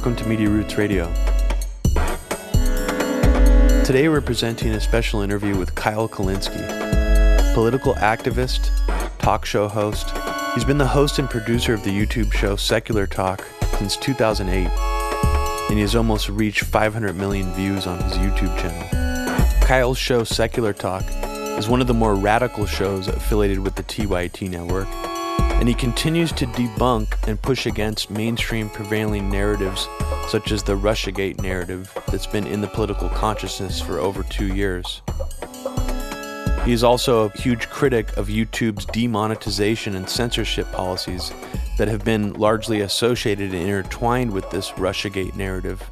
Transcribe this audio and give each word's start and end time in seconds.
Welcome 0.00 0.16
to 0.16 0.28
Media 0.30 0.48
Roots 0.48 0.78
Radio. 0.78 1.12
Today 3.84 4.08
we're 4.08 4.22
presenting 4.22 4.70
a 4.70 4.80
special 4.80 5.20
interview 5.20 5.58
with 5.58 5.74
Kyle 5.74 6.08
Kulinski, 6.08 7.52
political 7.52 7.92
activist, 7.96 8.70
talk 9.18 9.44
show 9.44 9.68
host. 9.68 10.10
He's 10.54 10.64
been 10.64 10.78
the 10.78 10.86
host 10.86 11.18
and 11.18 11.28
producer 11.28 11.74
of 11.74 11.84
the 11.84 11.90
YouTube 11.90 12.32
show 12.32 12.56
Secular 12.56 13.06
Talk 13.06 13.46
since 13.76 13.98
2008, 13.98 14.68
and 15.68 15.74
he 15.74 15.82
has 15.82 15.94
almost 15.94 16.30
reached 16.30 16.62
500 16.64 17.14
million 17.14 17.52
views 17.52 17.86
on 17.86 18.02
his 18.02 18.14
YouTube 18.14 18.58
channel. 18.58 19.60
Kyle's 19.60 19.98
show 19.98 20.24
Secular 20.24 20.72
Talk 20.72 21.04
is 21.58 21.68
one 21.68 21.82
of 21.82 21.88
the 21.88 21.92
more 21.92 22.14
radical 22.14 22.64
shows 22.64 23.06
affiliated 23.06 23.58
with 23.58 23.74
the 23.74 23.82
TYT 23.82 24.48
network 24.48 24.88
and 25.60 25.68
he 25.68 25.74
continues 25.74 26.32
to 26.32 26.46
debunk 26.46 27.28
and 27.28 27.40
push 27.40 27.66
against 27.66 28.10
mainstream 28.10 28.70
prevailing 28.70 29.30
narratives 29.30 29.86
such 30.26 30.52
as 30.52 30.62
the 30.62 30.76
Russiagate 30.76 31.42
narrative 31.42 31.92
that's 32.08 32.26
been 32.26 32.46
in 32.46 32.62
the 32.62 32.66
political 32.68 33.10
consciousness 33.10 33.78
for 33.78 33.98
over 33.98 34.22
two 34.22 34.54
years. 34.54 35.02
He 36.64 36.72
is 36.72 36.82
also 36.82 37.26
a 37.26 37.38
huge 37.38 37.68
critic 37.68 38.16
of 38.16 38.28
YouTube's 38.28 38.86
demonetization 38.86 39.96
and 39.96 40.08
censorship 40.08 40.70
policies 40.72 41.30
that 41.76 41.88
have 41.88 42.04
been 42.04 42.32
largely 42.34 42.80
associated 42.80 43.52
and 43.52 43.62
intertwined 43.62 44.32
with 44.32 44.48
this 44.50 44.70
Russiagate 44.72 45.36
narrative. 45.36 45.82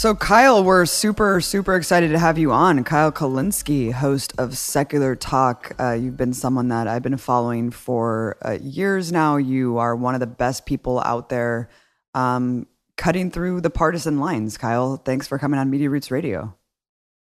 So, 0.00 0.14
Kyle, 0.14 0.64
we're 0.64 0.86
super, 0.86 1.42
super 1.42 1.76
excited 1.76 2.12
to 2.12 2.18
have 2.18 2.38
you 2.38 2.52
on. 2.52 2.84
Kyle 2.84 3.12
Kulinski, 3.12 3.92
host 3.92 4.32
of 4.38 4.56
Secular 4.56 5.14
Talk. 5.14 5.72
Uh, 5.78 5.92
you've 5.92 6.16
been 6.16 6.32
someone 6.32 6.68
that 6.68 6.88
I've 6.88 7.02
been 7.02 7.18
following 7.18 7.70
for 7.70 8.38
uh, 8.42 8.56
years 8.62 9.12
now. 9.12 9.36
You 9.36 9.76
are 9.76 9.94
one 9.94 10.14
of 10.14 10.20
the 10.20 10.26
best 10.26 10.64
people 10.64 11.00
out 11.00 11.28
there 11.28 11.68
um, 12.14 12.66
cutting 12.96 13.30
through 13.30 13.60
the 13.60 13.68
partisan 13.68 14.18
lines. 14.18 14.56
Kyle, 14.56 14.96
thanks 14.96 15.28
for 15.28 15.38
coming 15.38 15.60
on 15.60 15.68
Media 15.68 15.90
Roots 15.90 16.10
Radio. 16.10 16.56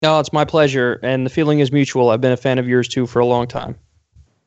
No, 0.02 0.19
it's 0.19 0.33
my 0.33 0.45
pleasure. 0.45 0.98
And 1.00 1.25
the 1.25 1.30
feeling 1.30 1.61
is 1.61 1.70
mutual. 1.70 2.11
I've 2.11 2.20
been 2.20 2.33
a 2.33 2.36
fan 2.36 2.58
of 2.58 2.67
yours 2.67 2.89
too 2.89 3.06
for 3.06 3.20
a 3.20 3.27
long 3.27 3.47
time. 3.47 3.78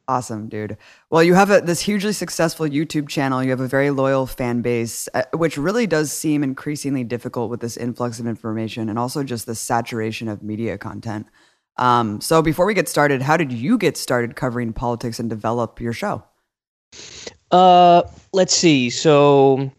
Awesome, 0.10 0.48
dude. 0.48 0.78
Well, 1.10 1.22
you 1.22 1.34
have 1.34 1.50
a, 1.52 1.60
this 1.60 1.82
hugely 1.82 2.14
successful 2.14 2.66
YouTube 2.66 3.10
channel. 3.10 3.44
You 3.44 3.50
have 3.50 3.60
a 3.60 3.68
very 3.68 3.90
loyal 3.90 4.26
fan 4.26 4.62
base, 4.62 5.10
uh, 5.14 5.24
which 5.34 5.58
really 5.58 5.86
does 5.86 6.14
seem 6.14 6.44
increasingly 6.44 7.04
difficult 7.04 7.50
with 7.50 7.60
this 7.60 7.76
influx 7.76 8.18
of 8.18 8.26
information 8.26 8.88
and 8.88 8.98
also 8.98 9.22
just 9.24 9.46
the 9.46 9.56
saturation 9.56 10.30
of 10.30 10.42
media 10.42 10.78
content. 10.78 11.28
Um, 11.76 12.22
so, 12.22 12.42
before 12.42 12.66
we 12.66 12.74
get 12.74 12.88
started, 12.88 13.22
how 13.22 13.36
did 13.36 13.52
you 13.52 13.78
get 13.78 13.98
started 13.98 14.38
covering 14.38 14.72
politics 14.72 15.20
and 15.20 15.30
develop 15.30 15.82
your 15.82 15.94
show? 15.94 16.24
Uh, 17.52 18.04
let's 18.32 18.54
see. 18.54 18.90
So, 18.90 19.70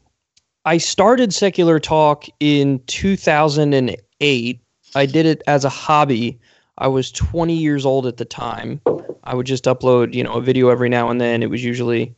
I 0.67 0.77
started 0.77 1.33
Secular 1.33 1.81
Talk 1.81 2.27
in 2.39 2.81
2008. 2.87 4.61
I 4.95 5.07
did 5.07 5.27
it 5.27 5.43
as 5.47 5.65
a 5.65 5.71
hobby. 5.71 6.39
I 6.79 6.89
was 6.89 7.11
20 7.11 7.55
years 7.55 7.85
old 7.85 8.07
at 8.07 8.17
the 8.17 8.25
time. 8.25 8.81
I 9.25 9.35
would 9.35 9.47
just 9.47 9.65
upload, 9.65 10.15
you 10.15 10.23
know, 10.25 10.35
a 10.35 10.41
video 10.41 10.69
every 10.69 10.89
now 10.89 11.11
and 11.11 11.21
then. 11.21 11.43
It 11.43 11.51
was 11.51 11.63
usually, 11.63 12.15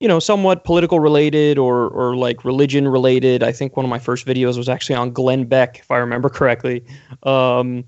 you 0.00 0.08
know, 0.08 0.20
somewhat 0.20 0.64
political 0.64 1.00
related 1.00 1.58
or 1.58 1.88
or 1.88 2.16
like 2.16 2.44
religion 2.44 2.88
related. 2.88 3.42
I 3.42 3.52
think 3.52 3.76
one 3.76 3.84
of 3.84 3.90
my 3.90 3.98
first 3.98 4.26
videos 4.26 4.56
was 4.56 4.68
actually 4.68 4.94
on 4.94 5.10
Glenn 5.10 5.44
Beck, 5.44 5.80
if 5.80 5.90
I 5.90 5.98
remember 5.98 6.28
correctly. 6.28 6.84
Um, 7.24 7.84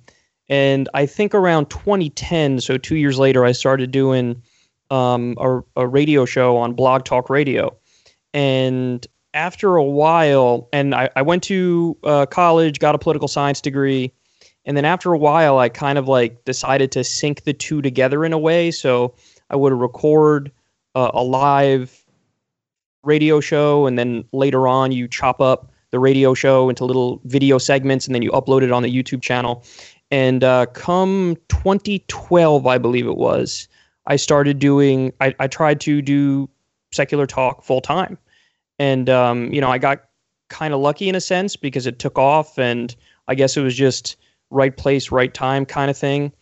and 0.49 0.89
I 0.93 1.07
think 1.07 1.35
around 1.35 1.71
2010, 1.71 2.61
so 2.61 2.79
two 2.79 2.97
years 2.97 3.19
later, 3.19 3.45
I 3.45 3.53
started 3.53 3.91
doing 3.91 4.43
um, 4.91 5.37
a, 5.39 5.61
a 5.77 5.87
radio 5.87 6.25
show 6.25 6.57
on 6.57 6.73
Blog 6.73 7.05
Talk 7.05 7.31
Radio. 7.31 7.77
And 8.35 9.07
after 9.35 9.77
a 9.77 9.85
while, 9.85 10.69
and 10.73 10.95
I, 10.95 11.11
I 11.17 11.23
went 11.23 11.43
to 11.45 11.97
uh, 12.03 12.27
college, 12.27 12.79
got 12.79 12.95
a 12.95 12.99
political 12.99 13.29
science 13.29 13.61
degree 13.61 14.13
and 14.69 14.77
then 14.77 14.85
after 14.85 15.15
a 15.15 15.19
while, 15.19 15.59
I 15.59 15.71
kind 15.71 15.97
of 15.97 16.09
like 16.09 16.45
decided 16.45 16.93
to 16.93 17.03
sync 17.03 17.45
the 17.45 17.55
two 17.55 17.81
together 17.81 18.23
in 18.23 18.35
a 18.35 18.39
way. 18.39 18.71
So 18.71 19.15
I 19.49 19.57
would 19.57 19.73
record 19.73 20.53
uh, 20.95 21.11
a 21.15 21.25
live 21.25 22.05
radio 23.03 23.41
show, 23.41 23.87
and 23.87 23.99
then 23.99 24.25
later 24.33 24.69
on, 24.69 24.93
you 24.93 25.09
chop 25.09 25.41
up 25.41 25.73
the 25.91 25.99
radio 25.99 26.35
show 26.35 26.69
into 26.69 26.85
little 26.85 27.19
video 27.25 27.57
segments, 27.57 28.05
and 28.05 28.15
then 28.15 28.21
you 28.21 28.31
upload 28.33 28.63
it 28.63 28.71
on 28.71 28.83
the 28.83 28.95
YouTube 28.95 29.23
channel. 29.23 29.65
And 30.11 30.45
uh, 30.45 30.67
come 30.67 31.39
2012, 31.49 32.67
I 32.67 32.77
believe 32.77 33.07
it 33.07 33.17
was, 33.17 33.69
I 34.07 34.17
started 34.17 34.59
doing, 34.59 35.15
I, 35.23 35.35
I 35.39 35.47
tried 35.47 35.81
to 35.83 36.03
do 36.03 36.47
secular 36.93 37.27
talk 37.27 37.65
full 37.65 37.81
time. 37.81 38.19
And, 38.79 39.09
um, 39.09 39.51
you 39.51 39.63
know, 39.63 39.71
I 39.71 39.79
got 39.79 40.05
kind 40.51 40.75
of 40.75 40.81
lucky 40.81 41.09
in 41.09 41.15
a 41.15 41.23
sense 41.23 41.57
because 41.57 41.87
it 41.87 41.99
took 41.99 42.19
off, 42.19 42.59
and 42.59 42.95
I 43.29 43.35
guess 43.35 43.57
it 43.57 43.63
was 43.63 43.75
just 43.75 44.19
right 44.51 44.77
place, 44.77 45.11
right 45.11 45.33
time 45.33 45.67
kind 45.67 45.91
of 45.91 45.97
thing. 45.97 46.33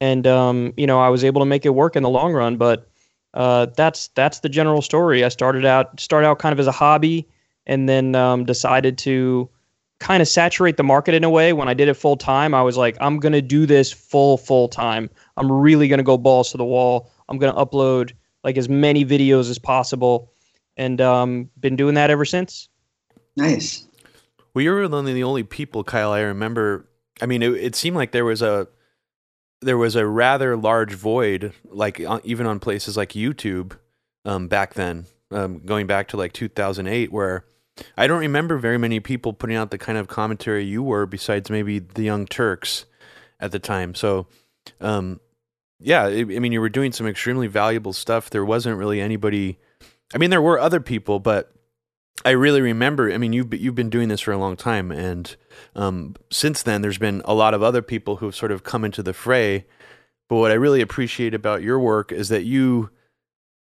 And 0.00 0.26
um, 0.26 0.72
you 0.76 0.86
know, 0.86 1.00
I 1.00 1.08
was 1.08 1.24
able 1.24 1.40
to 1.40 1.46
make 1.46 1.64
it 1.64 1.70
work 1.70 1.96
in 1.96 2.02
the 2.02 2.08
long 2.08 2.32
run. 2.32 2.56
But 2.56 2.88
uh, 3.34 3.66
that's 3.76 4.08
that's 4.08 4.40
the 4.40 4.48
general 4.48 4.82
story. 4.82 5.24
I 5.24 5.28
started 5.28 5.64
out 5.64 5.98
started 6.00 6.26
out 6.26 6.38
kind 6.38 6.52
of 6.52 6.60
as 6.60 6.66
a 6.66 6.72
hobby, 6.72 7.28
and 7.66 7.88
then 7.88 8.14
um, 8.14 8.44
decided 8.44 8.98
to 8.98 9.48
kind 10.00 10.20
of 10.20 10.28
saturate 10.28 10.76
the 10.76 10.82
market 10.82 11.14
in 11.14 11.24
a 11.24 11.30
way. 11.30 11.52
When 11.52 11.68
I 11.68 11.74
did 11.74 11.88
it 11.88 11.94
full 11.94 12.16
time, 12.16 12.54
I 12.54 12.62
was 12.62 12.76
like, 12.76 12.96
I'm 13.00 13.18
gonna 13.18 13.42
do 13.42 13.64
this 13.64 13.92
full 13.92 14.36
full 14.36 14.68
time. 14.68 15.08
I'm 15.36 15.50
really 15.50 15.88
gonna 15.88 16.02
go 16.02 16.18
balls 16.18 16.50
to 16.50 16.56
the 16.56 16.64
wall. 16.64 17.10
I'm 17.28 17.38
gonna 17.38 17.54
upload 17.54 18.12
like 18.44 18.58
as 18.58 18.68
many 18.68 19.04
videos 19.04 19.48
as 19.48 19.58
possible, 19.58 20.32
and 20.76 21.00
um, 21.00 21.48
been 21.58 21.76
doing 21.76 21.94
that 21.94 22.10
ever 22.10 22.24
since. 22.24 22.68
Nice. 23.36 23.86
Well, 24.52 24.62
you're 24.62 24.76
really 24.76 25.14
the 25.14 25.22
only 25.22 25.42
people, 25.44 25.84
Kyle. 25.84 26.12
I 26.12 26.20
remember 26.20 26.86
I 27.22 27.26
mean, 27.26 27.42
it, 27.42 27.54
it 27.54 27.76
seemed 27.76 27.96
like 27.96 28.10
there 28.10 28.24
was 28.24 28.42
a 28.42 28.66
there 29.60 29.78
was 29.78 29.94
a 29.94 30.04
rather 30.04 30.56
large 30.56 30.92
void, 30.92 31.52
like 31.64 32.00
uh, 32.00 32.18
even 32.24 32.46
on 32.46 32.58
places 32.58 32.96
like 32.96 33.10
YouTube 33.10 33.78
um, 34.24 34.48
back 34.48 34.74
then, 34.74 35.06
um, 35.30 35.60
going 35.60 35.86
back 35.86 36.08
to 36.08 36.16
like 36.16 36.32
2008, 36.32 37.12
where 37.12 37.44
I 37.96 38.08
don't 38.08 38.18
remember 38.18 38.58
very 38.58 38.76
many 38.76 38.98
people 38.98 39.32
putting 39.32 39.56
out 39.56 39.70
the 39.70 39.78
kind 39.78 39.96
of 39.98 40.08
commentary 40.08 40.64
you 40.64 40.82
were, 40.82 41.06
besides 41.06 41.48
maybe 41.48 41.78
the 41.78 42.02
Young 42.02 42.26
Turks 42.26 42.86
at 43.38 43.52
the 43.52 43.60
time. 43.60 43.94
So, 43.94 44.26
um, 44.80 45.20
yeah, 45.78 46.06
I 46.06 46.24
mean, 46.24 46.50
you 46.50 46.60
were 46.60 46.68
doing 46.68 46.90
some 46.90 47.06
extremely 47.06 47.46
valuable 47.46 47.92
stuff. 47.92 48.30
There 48.30 48.44
wasn't 48.44 48.78
really 48.78 49.00
anybody. 49.00 49.58
I 50.12 50.18
mean, 50.18 50.30
there 50.30 50.42
were 50.42 50.58
other 50.58 50.80
people, 50.80 51.20
but 51.20 51.52
I 52.24 52.30
really 52.30 52.60
remember. 52.60 53.10
I 53.10 53.18
mean, 53.18 53.32
you've 53.32 53.52
you've 53.54 53.74
been 53.74 53.90
doing 53.90 54.08
this 54.08 54.20
for 54.20 54.32
a 54.32 54.38
long 54.38 54.56
time, 54.56 54.92
and 54.92 55.34
um, 55.74 56.14
since 56.30 56.62
then, 56.62 56.82
there's 56.82 56.98
been 56.98 57.22
a 57.24 57.34
lot 57.34 57.54
of 57.54 57.62
other 57.62 57.82
people 57.82 58.16
who've 58.16 58.34
sort 58.34 58.52
of 58.52 58.62
come 58.62 58.84
into 58.84 59.02
the 59.02 59.12
fray. 59.12 59.66
But 60.28 60.36
what 60.36 60.50
I 60.50 60.54
really 60.54 60.80
appreciate 60.80 61.34
about 61.34 61.62
your 61.62 61.78
work 61.78 62.12
is 62.12 62.28
that 62.28 62.44
you 62.44 62.90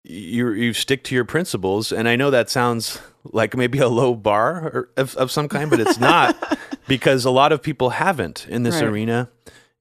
you 0.05 0.51
you 0.53 0.73
stick 0.73 1.03
to 1.05 1.15
your 1.15 1.25
principles, 1.25 1.91
and 1.91 2.09
I 2.09 2.17
know 2.17 2.31
that 2.31 2.51
sounds 2.51 3.01
like 3.25 3.57
maybe 3.57 3.79
a 3.79 3.89
low 3.89 4.15
bar 4.15 4.89
of, 4.97 5.17
of 5.17 5.31
some 5.31 5.49
kind, 5.49 5.71
but 5.71 5.81
it's 5.81 5.99
not 5.99 6.37
because 6.87 7.25
a 7.25 7.31
lot 7.31 7.53
of 7.53 7.63
people 7.63 7.91
haven't 7.91 8.47
in 8.49 8.63
this 8.63 8.77
right. 8.77 8.85
arena. 8.85 9.31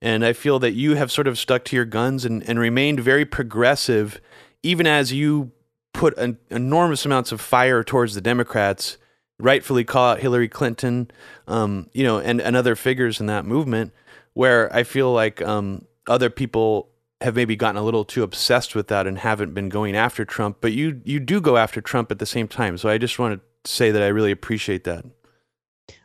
And 0.00 0.24
I 0.24 0.32
feel 0.32 0.58
that 0.58 0.72
you 0.72 0.96
have 0.96 1.10
sort 1.10 1.26
of 1.26 1.38
stuck 1.38 1.64
to 1.66 1.76
your 1.76 1.84
guns 1.84 2.24
and, 2.24 2.46
and 2.48 2.58
remained 2.58 3.00
very 3.00 3.24
progressive, 3.24 4.20
even 4.62 4.86
as 4.86 5.12
you 5.12 5.52
put 5.94 6.16
an 6.18 6.36
enormous 6.50 7.06
amounts 7.06 7.32
of 7.32 7.40
fire 7.40 7.82
towards 7.82 8.14
the 8.14 8.20
Democrats, 8.20 8.98
rightfully 9.38 9.84
call 9.84 10.10
out 10.10 10.20
Hillary 10.20 10.48
Clinton, 10.48 11.10
um, 11.48 11.88
you 11.94 12.04
know, 12.04 12.18
and, 12.18 12.42
and 12.42 12.54
other 12.54 12.76
figures 12.76 13.20
in 13.20 13.26
that 13.26 13.46
movement, 13.46 13.92
where 14.34 14.70
I 14.74 14.82
feel 14.82 15.10
like 15.12 15.40
um, 15.40 15.86
other 16.06 16.28
people 16.28 16.90
have 17.22 17.34
maybe 17.34 17.56
gotten 17.56 17.80
a 17.80 17.82
little 17.82 18.04
too 18.04 18.22
obsessed 18.22 18.74
with 18.74 18.88
that 18.88 19.06
and 19.06 19.16
haven't 19.16 19.54
been 19.54 19.70
going 19.70 19.96
after 19.96 20.26
Trump, 20.26 20.58
but 20.60 20.72
you 20.72 21.00
you 21.04 21.18
do 21.18 21.40
go 21.40 21.56
after 21.56 21.80
Trump 21.80 22.10
at 22.10 22.18
the 22.18 22.26
same 22.26 22.46
time. 22.46 22.76
So 22.76 22.90
I 22.90 22.98
just 22.98 23.18
want 23.18 23.40
to 23.40 23.70
say 23.70 23.90
that 23.90 24.02
I 24.02 24.08
really 24.08 24.32
appreciate 24.32 24.84
that. 24.84 25.06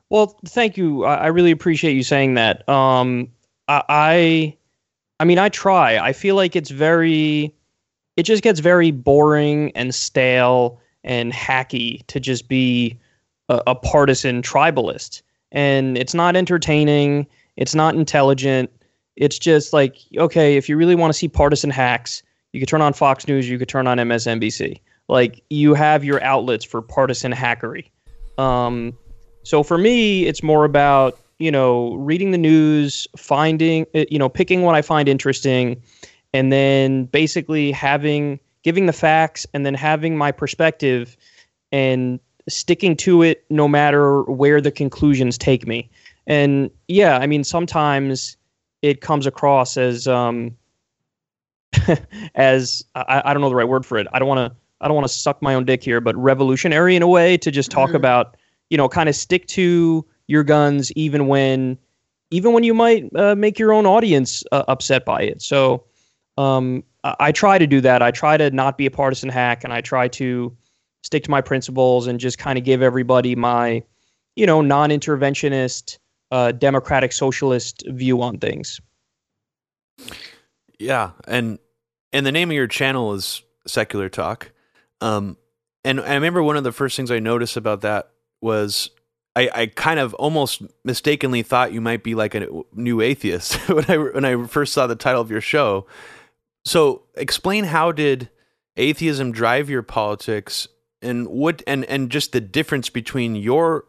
Well, 0.10 0.40
thank 0.46 0.78
you. 0.78 1.04
I 1.04 1.28
really 1.28 1.52
appreciate 1.52 1.94
you 1.94 2.04
saying 2.04 2.36
that. 2.36 2.68
Um, 2.70 3.30
I, 3.68 4.56
I 5.20 5.26
mean, 5.26 5.38
I 5.38 5.50
try. 5.50 5.98
I 5.98 6.14
feel 6.14 6.36
like 6.36 6.56
it's 6.56 6.72
very 6.72 7.54
it 8.20 8.24
just 8.24 8.44
gets 8.44 8.60
very 8.60 8.92
boring 8.92 9.72
and 9.76 9.96
stale 9.96 10.78
and 11.06 11.32
hacky 11.32 12.06
to 12.08 12.20
just 12.20 12.50
be 12.50 13.00
a, 13.48 13.62
a 13.68 13.76
partisan 13.76 14.42
tribalist. 14.42 15.22
And 15.54 15.98
it's 15.98 16.14
not 16.14 16.36
entertaining. 16.36 17.28
It's 17.56 17.74
not 17.74 17.96
intelligent. 17.96 18.70
It's 19.16 19.40
just 19.40 19.72
like, 19.72 19.96
okay, 20.18 20.58
if 20.58 20.68
you 20.68 20.76
really 20.76 20.96
want 20.96 21.14
to 21.14 21.18
see 21.18 21.30
partisan 21.30 21.70
hacks, 21.70 22.22
you 22.52 22.60
could 22.60 22.68
turn 22.68 22.82
on 22.82 22.92
Fox 22.92 23.26
News, 23.26 23.50
you 23.50 23.58
could 23.58 23.70
turn 23.70 23.88
on 23.88 23.98
MSNBC. 23.98 24.82
Like 25.08 25.42
you 25.50 25.74
have 25.74 26.04
your 26.04 26.22
outlets 26.22 26.66
for 26.66 26.82
partisan 26.82 27.32
hackery. 27.32 27.90
Um, 28.38 28.98
so 29.44 29.64
for 29.64 29.78
me, 29.78 30.26
it's 30.26 30.44
more 30.44 30.66
about 30.66 31.18
you 31.38 31.52
know 31.52 31.94
reading 31.94 32.32
the 32.32 32.38
news, 32.38 33.08
finding 33.16 33.86
you 33.94 34.20
know 34.20 34.28
picking 34.28 34.64
what 34.64 34.76
I 34.76 34.82
find 34.82 35.08
interesting, 35.08 35.82
and 36.34 36.52
then 36.52 37.06
basically 37.06 37.72
having 37.72 38.40
giving 38.64 38.86
the 38.86 38.94
facts 38.94 39.48
and 39.54 39.66
then 39.66 39.74
having 39.74 40.18
my 40.18 40.32
perspective 40.32 41.16
and 41.72 42.20
sticking 42.48 42.96
to 42.96 43.22
it 43.22 43.46
no 43.50 43.68
matter 43.68 44.24
where 44.24 44.60
the 44.60 44.72
conclusions 44.72 45.38
take 45.38 45.68
me. 45.68 45.90
And 46.28 46.70
yeah, 46.88 47.18
I 47.18 47.28
mean, 47.28 47.44
sometimes 47.44 48.38
it 48.82 49.02
comes 49.02 49.26
across 49.26 49.78
as 49.78 50.08
um, 50.08 50.56
as 52.36 52.84
I, 52.96 53.22
I 53.26 53.34
don't 53.34 53.42
know 53.42 53.50
the 53.50 53.56
right 53.56 53.68
word 53.68 53.86
for 53.86 53.98
it. 53.98 54.08
I 54.14 54.20
don't 54.20 54.28
want 54.28 54.52
to 54.52 54.58
I 54.82 54.88
don't 54.88 54.96
want 54.96 55.08
to 55.08 55.14
suck 55.14 55.42
my 55.42 55.54
own 55.54 55.66
dick 55.66 55.84
here, 55.84 56.00
but 56.02 56.16
revolutionary 56.16 56.96
in 56.96 57.02
a 57.02 57.08
way 57.08 57.38
to 57.38 57.52
just 57.52 57.72
talk 57.72 57.90
mm-hmm. 57.90 57.98
about 57.98 58.38
you 58.70 58.78
know 58.78 58.88
kind 58.88 59.10
of 59.10 59.16
stick 59.16 59.48
to 59.48 60.06
your 60.28 60.44
guns 60.44 60.92
even 60.94 61.28
when 61.28 61.78
even 62.32 62.54
when 62.54 62.64
you 62.64 62.74
might 62.74 63.10
uh, 63.16 63.36
make 63.36 63.58
your 63.58 63.74
own 63.74 63.86
audience 63.86 64.44
uh, 64.52 64.64
upset 64.68 65.06
by 65.06 65.22
it. 65.22 65.42
So 65.42 65.84
um, 66.40 66.84
I, 67.04 67.16
I 67.20 67.32
try 67.32 67.58
to 67.58 67.68
do 67.68 67.82
that. 67.82 68.02
I 68.02 68.12
try 68.12 68.38
to 68.38 68.50
not 68.52 68.78
be 68.78 68.86
a 68.86 68.92
partisan 68.92 69.30
hack, 69.30 69.64
and 69.64 69.74
I 69.74 69.82
try 69.82 70.08
to 70.08 70.56
stick 71.04 71.24
to 71.26 71.32
my 71.32 71.42
principles 71.42 72.08
and 72.08 72.20
just 72.20 72.38
kind 72.38 72.58
of 72.58 72.64
give 72.64 72.82
everybody 72.82 73.36
my 73.36 73.84
you 74.36 74.46
know 74.46 74.62
non-interventionist 74.62 75.98
uh, 76.32 76.52
democratic 76.54 77.12
socialist 77.12 77.84
view 77.88 78.22
on 78.22 78.38
things. 78.40 78.80
Yeah, 80.80 81.12
and 81.28 81.60
and 82.14 82.26
the 82.26 82.32
name 82.32 82.50
of 82.50 82.56
your 82.56 82.68
channel 82.68 83.14
is 83.14 83.44
Secular 83.68 84.10
Talk. 84.10 84.52
Um, 85.02 85.38
and 85.84 86.00
I 86.00 86.16
remember 86.16 86.42
one 86.42 86.58
of 86.58 86.64
the 86.64 86.72
first 86.72 86.96
things 86.96 87.12
I 87.12 87.20
noticed 87.20 87.58
about 87.58 87.82
that 87.82 88.12
was 88.42 88.90
I, 89.36 89.50
I 89.54 89.66
kind 89.68 90.00
of 90.00 90.14
almost 90.16 90.62
mistakenly 90.84 91.44
thought 91.44 91.74
you 91.74 91.82
might 91.82 92.04
be 92.04 92.16
like 92.16 92.36
a 92.36 92.48
new 92.74 93.02
atheist 93.02 93.56
when 93.70 93.86
I 93.90 93.98
when 93.98 94.26
I 94.26 94.46
first 94.48 94.74
saw 94.74 94.88
the 94.88 94.96
title 94.96 95.22
of 95.22 95.30
your 95.30 95.42
show. 95.42 95.86
So 96.66 97.04
explain 97.16 97.66
how 97.66 97.92
did 97.92 98.30
atheism 98.78 99.32
drive 99.32 99.70
your 99.70 99.84
politics 99.84 100.68
and 101.02 101.28
what 101.28 101.64
and 101.68 101.86
and 101.86 102.10
just 102.10 102.32
the 102.32 102.42
difference 102.42 102.90
between 102.90 103.36
your 103.36 103.86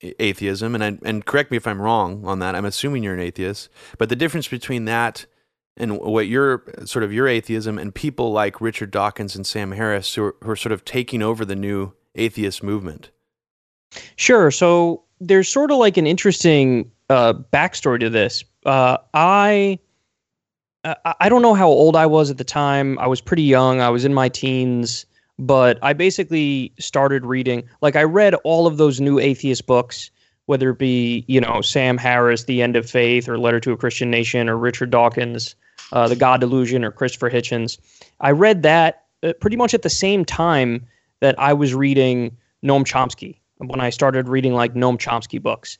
atheism 0.00 0.74
and 0.74 0.82
I, 0.82 0.98
and 1.04 1.24
correct 1.24 1.50
me 1.50 1.56
if 1.56 1.66
I'm 1.66 1.80
wrong 1.80 2.24
on 2.24 2.40
that. 2.40 2.54
I'm 2.54 2.64
assuming 2.64 3.02
you're 3.02 3.14
an 3.14 3.20
atheist, 3.20 3.68
but 3.98 4.08
the 4.08 4.16
difference 4.16 4.48
between 4.48 4.84
that 4.86 5.26
and 5.76 5.98
what 5.98 6.26
your 6.26 6.64
sort 6.84 7.02
of 7.02 7.12
your 7.12 7.28
atheism 7.28 7.78
and 7.78 7.94
people 7.94 8.32
like 8.32 8.60
Richard 8.60 8.90
Dawkins 8.90 9.34
and 9.36 9.46
Sam 9.46 9.72
Harris 9.72 10.14
who 10.14 10.24
are, 10.24 10.36
who 10.42 10.50
are 10.50 10.56
sort 10.56 10.72
of 10.72 10.84
taking 10.84 11.22
over 11.22 11.44
the 11.44 11.56
new 11.56 11.92
atheist 12.14 12.62
movement. 12.62 13.10
Sure. 14.16 14.50
So 14.50 15.04
there's 15.20 15.48
sort 15.48 15.70
of 15.70 15.78
like 15.78 15.96
an 15.96 16.06
interesting 16.06 16.90
uh, 17.08 17.34
backstory 17.52 18.00
to 18.00 18.10
this. 18.10 18.44
Uh, 18.66 18.98
I 19.14 19.78
I 20.84 21.28
don't 21.28 21.42
know 21.42 21.54
how 21.54 21.68
old 21.68 21.94
I 21.94 22.06
was 22.06 22.30
at 22.30 22.38
the 22.38 22.44
time. 22.44 22.98
I 22.98 23.06
was 23.06 23.20
pretty 23.20 23.44
young. 23.44 23.80
I 23.80 23.88
was 23.88 24.04
in 24.04 24.12
my 24.12 24.28
teens 24.28 25.06
but 25.38 25.78
I 25.82 25.92
basically 25.92 26.72
started 26.78 27.26
reading. 27.26 27.64
Like 27.80 27.96
I 27.96 28.04
read 28.04 28.34
all 28.44 28.66
of 28.66 28.76
those 28.76 29.00
new 29.00 29.18
atheist 29.18 29.66
books, 29.66 30.10
whether 30.46 30.70
it 30.70 30.78
be 30.78 31.24
you 31.26 31.40
know 31.40 31.60
Sam 31.60 31.98
Harris, 31.98 32.44
The 32.44 32.62
End 32.62 32.76
of 32.76 32.88
Faith, 32.88 33.28
or 33.28 33.38
Letter 33.38 33.60
to 33.60 33.72
a 33.72 33.76
Christian 33.76 34.10
Nation, 34.10 34.48
or 34.48 34.56
Richard 34.56 34.90
Dawkins, 34.90 35.54
uh, 35.92 36.08
The 36.08 36.16
God 36.16 36.40
Delusion, 36.40 36.84
or 36.84 36.90
Christopher 36.90 37.30
Hitchens. 37.30 37.78
I 38.20 38.30
read 38.30 38.62
that 38.62 39.04
uh, 39.22 39.32
pretty 39.40 39.56
much 39.56 39.74
at 39.74 39.82
the 39.82 39.90
same 39.90 40.24
time 40.24 40.86
that 41.20 41.38
I 41.38 41.52
was 41.52 41.74
reading 41.74 42.36
Noam 42.64 42.84
Chomsky 42.84 43.38
when 43.58 43.80
I 43.80 43.90
started 43.90 44.28
reading 44.28 44.54
like 44.54 44.74
Noam 44.74 44.98
Chomsky 44.98 45.40
books. 45.40 45.78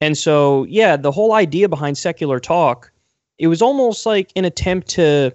And 0.00 0.18
so, 0.18 0.64
yeah, 0.64 0.96
the 0.96 1.12
whole 1.12 1.32
idea 1.32 1.68
behind 1.68 1.96
secular 1.96 2.38
talk, 2.38 2.90
it 3.38 3.48
was 3.48 3.62
almost 3.62 4.06
like 4.06 4.30
an 4.36 4.44
attempt 4.44 4.88
to 4.88 5.32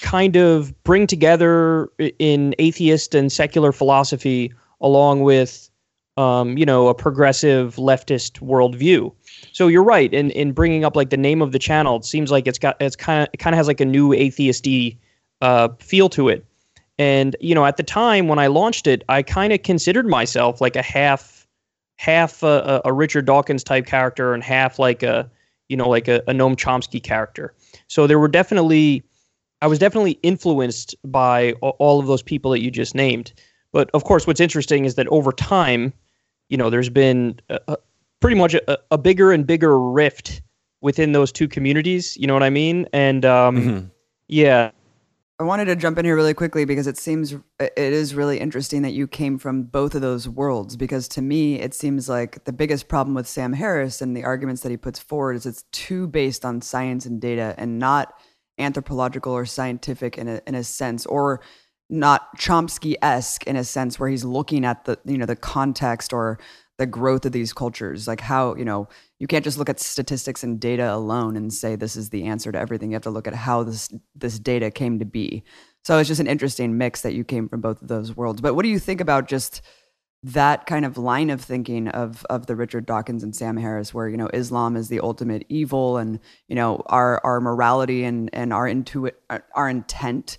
kind 0.00 0.36
of 0.36 0.72
bring 0.84 1.06
together 1.06 1.88
in 2.18 2.54
atheist 2.58 3.14
and 3.14 3.30
secular 3.30 3.72
philosophy 3.72 4.52
along 4.80 5.22
with 5.22 5.70
um, 6.16 6.56
you 6.58 6.66
know 6.66 6.88
a 6.88 6.94
progressive 6.94 7.76
leftist 7.76 8.40
worldview. 8.40 9.12
So 9.52 9.68
you're 9.68 9.84
right 9.84 10.12
in 10.12 10.30
in 10.32 10.52
bringing 10.52 10.84
up 10.84 10.96
like 10.96 11.10
the 11.10 11.16
name 11.16 11.42
of 11.42 11.52
the 11.52 11.58
channel 11.58 11.96
it 11.96 12.04
seems 12.04 12.30
like 12.30 12.46
it's 12.46 12.58
got 12.58 12.76
it's 12.80 12.96
kind 12.96 13.22
of 13.22 13.28
it 13.32 13.38
kind 13.38 13.54
of 13.54 13.58
has 13.58 13.68
like 13.68 13.80
a 13.80 13.84
new 13.84 14.10
atheisty 14.10 14.96
uh, 15.40 15.68
feel 15.78 16.08
to 16.10 16.28
it. 16.28 16.44
And 16.98 17.36
you 17.40 17.54
know 17.54 17.64
at 17.64 17.76
the 17.76 17.84
time 17.84 18.26
when 18.26 18.40
i 18.40 18.48
launched 18.48 18.88
it 18.88 19.04
i 19.08 19.22
kind 19.22 19.52
of 19.52 19.62
considered 19.62 20.08
myself 20.08 20.60
like 20.60 20.74
a 20.74 20.82
half 20.82 21.46
half 21.96 22.42
a, 22.42 22.80
a, 22.84 22.92
richard 22.92 23.24
dawkins 23.24 23.62
type 23.62 23.86
character 23.86 24.34
and 24.34 24.42
half 24.42 24.80
like 24.80 25.04
a 25.04 25.30
you 25.68 25.76
know 25.76 25.88
like 25.88 26.08
a, 26.08 26.16
a 26.28 26.32
noam 26.32 26.56
chomsky 26.56 27.02
character 27.02 27.54
so 27.86 28.06
there 28.06 28.18
were 28.18 28.28
definitely 28.28 29.02
I 29.60 29.66
was 29.66 29.78
definitely 29.78 30.12
influenced 30.22 30.94
by 31.04 31.52
all 31.62 31.98
of 31.98 32.06
those 32.06 32.22
people 32.22 32.52
that 32.52 32.62
you 32.62 32.70
just 32.70 32.94
named. 32.94 33.32
But 33.72 33.90
of 33.92 34.04
course, 34.04 34.26
what's 34.26 34.40
interesting 34.40 34.84
is 34.84 34.94
that 34.94 35.08
over 35.08 35.32
time, 35.32 35.92
you 36.48 36.56
know, 36.56 36.70
there's 36.70 36.88
been 36.88 37.40
a, 37.50 37.58
a, 37.68 37.76
pretty 38.20 38.36
much 38.36 38.54
a, 38.54 38.78
a, 38.90 38.98
bigger 38.98 39.32
and 39.32 39.46
bigger 39.46 39.78
rift 39.78 40.42
within 40.80 41.12
those 41.12 41.32
two 41.32 41.48
communities. 41.48 42.16
You 42.16 42.26
know 42.26 42.34
what 42.34 42.42
I 42.42 42.50
mean? 42.50 42.86
And 42.92 43.24
um, 43.24 43.56
mm-hmm. 43.56 43.86
yeah. 44.28 44.70
I 45.40 45.44
wanted 45.44 45.66
to 45.66 45.76
jump 45.76 45.98
in 45.98 46.04
here 46.04 46.16
really 46.16 46.34
quickly 46.34 46.64
because 46.64 46.88
it 46.88 46.98
seems 46.98 47.32
it 47.60 47.72
is 47.76 48.16
really 48.16 48.40
interesting 48.40 48.82
that 48.82 48.92
you 48.92 49.06
came 49.06 49.38
from 49.38 49.62
both 49.62 49.94
of 49.94 50.00
those 50.00 50.28
worlds. 50.28 50.74
Because 50.74 51.06
to 51.08 51.22
me, 51.22 51.60
it 51.60 51.74
seems 51.74 52.08
like 52.08 52.42
the 52.44 52.52
biggest 52.52 52.88
problem 52.88 53.14
with 53.14 53.28
Sam 53.28 53.52
Harris 53.52 54.02
and 54.02 54.16
the 54.16 54.24
arguments 54.24 54.62
that 54.62 54.70
he 54.70 54.76
puts 54.76 54.98
forward 54.98 55.36
is 55.36 55.46
it's 55.46 55.62
too 55.70 56.08
based 56.08 56.44
on 56.44 56.60
science 56.60 57.06
and 57.06 57.20
data 57.20 57.54
and 57.56 57.78
not 57.78 58.14
anthropological 58.58 59.32
or 59.32 59.46
scientific 59.46 60.18
in 60.18 60.26
a, 60.26 60.40
in 60.48 60.56
a 60.56 60.64
sense, 60.64 61.06
or 61.06 61.40
not 61.88 62.36
Chomsky 62.36 62.96
esque 63.00 63.46
in 63.46 63.54
a 63.54 63.62
sense 63.62 64.00
where 64.00 64.08
he's 64.08 64.24
looking 64.24 64.64
at 64.64 64.86
the 64.86 64.98
you 65.04 65.18
know 65.18 65.26
the 65.26 65.36
context 65.36 66.12
or 66.12 66.40
the 66.78 66.86
growth 66.86 67.26
of 67.26 67.32
these 67.32 67.52
cultures 67.52 68.06
like 68.06 68.20
how 68.20 68.54
you 68.54 68.64
know 68.64 68.88
you 69.18 69.26
can't 69.26 69.44
just 69.44 69.58
look 69.58 69.68
at 69.68 69.80
statistics 69.80 70.44
and 70.44 70.60
data 70.60 70.94
alone 70.94 71.36
and 71.36 71.52
say 71.52 71.74
this 71.74 71.96
is 71.96 72.10
the 72.10 72.24
answer 72.24 72.52
to 72.52 72.58
everything. 72.58 72.90
You 72.90 72.94
have 72.94 73.02
to 73.02 73.10
look 73.10 73.26
at 73.26 73.34
how 73.34 73.64
this 73.64 73.88
this 74.14 74.38
data 74.38 74.70
came 74.70 74.98
to 75.00 75.04
be. 75.04 75.42
So 75.84 75.98
it's 75.98 76.08
just 76.08 76.20
an 76.20 76.26
interesting 76.26 76.78
mix 76.78 77.02
that 77.02 77.14
you 77.14 77.24
came 77.24 77.48
from 77.48 77.60
both 77.60 77.82
of 77.82 77.88
those 77.88 78.16
worlds. 78.16 78.40
But 78.40 78.54
what 78.54 78.62
do 78.62 78.68
you 78.68 78.78
think 78.78 79.00
about 79.00 79.28
just 79.28 79.60
that 80.22 80.66
kind 80.66 80.84
of 80.84 80.98
line 80.98 81.30
of 81.30 81.40
thinking 81.40 81.88
of 81.88 82.24
of 82.30 82.46
the 82.46 82.56
Richard 82.56 82.86
Dawkins 82.86 83.22
and 83.22 83.34
Sam 83.34 83.56
Harris, 83.56 83.92
where 83.92 84.08
you 84.08 84.16
know 84.16 84.28
Islam 84.28 84.76
is 84.76 84.88
the 84.88 85.00
ultimate 85.00 85.44
evil, 85.48 85.96
and 85.96 86.20
you 86.48 86.54
know 86.54 86.82
our 86.86 87.20
our 87.24 87.40
morality 87.40 88.04
and 88.04 88.30
and 88.32 88.52
our 88.52 88.66
intuit 88.66 89.12
our 89.54 89.68
intent 89.68 90.38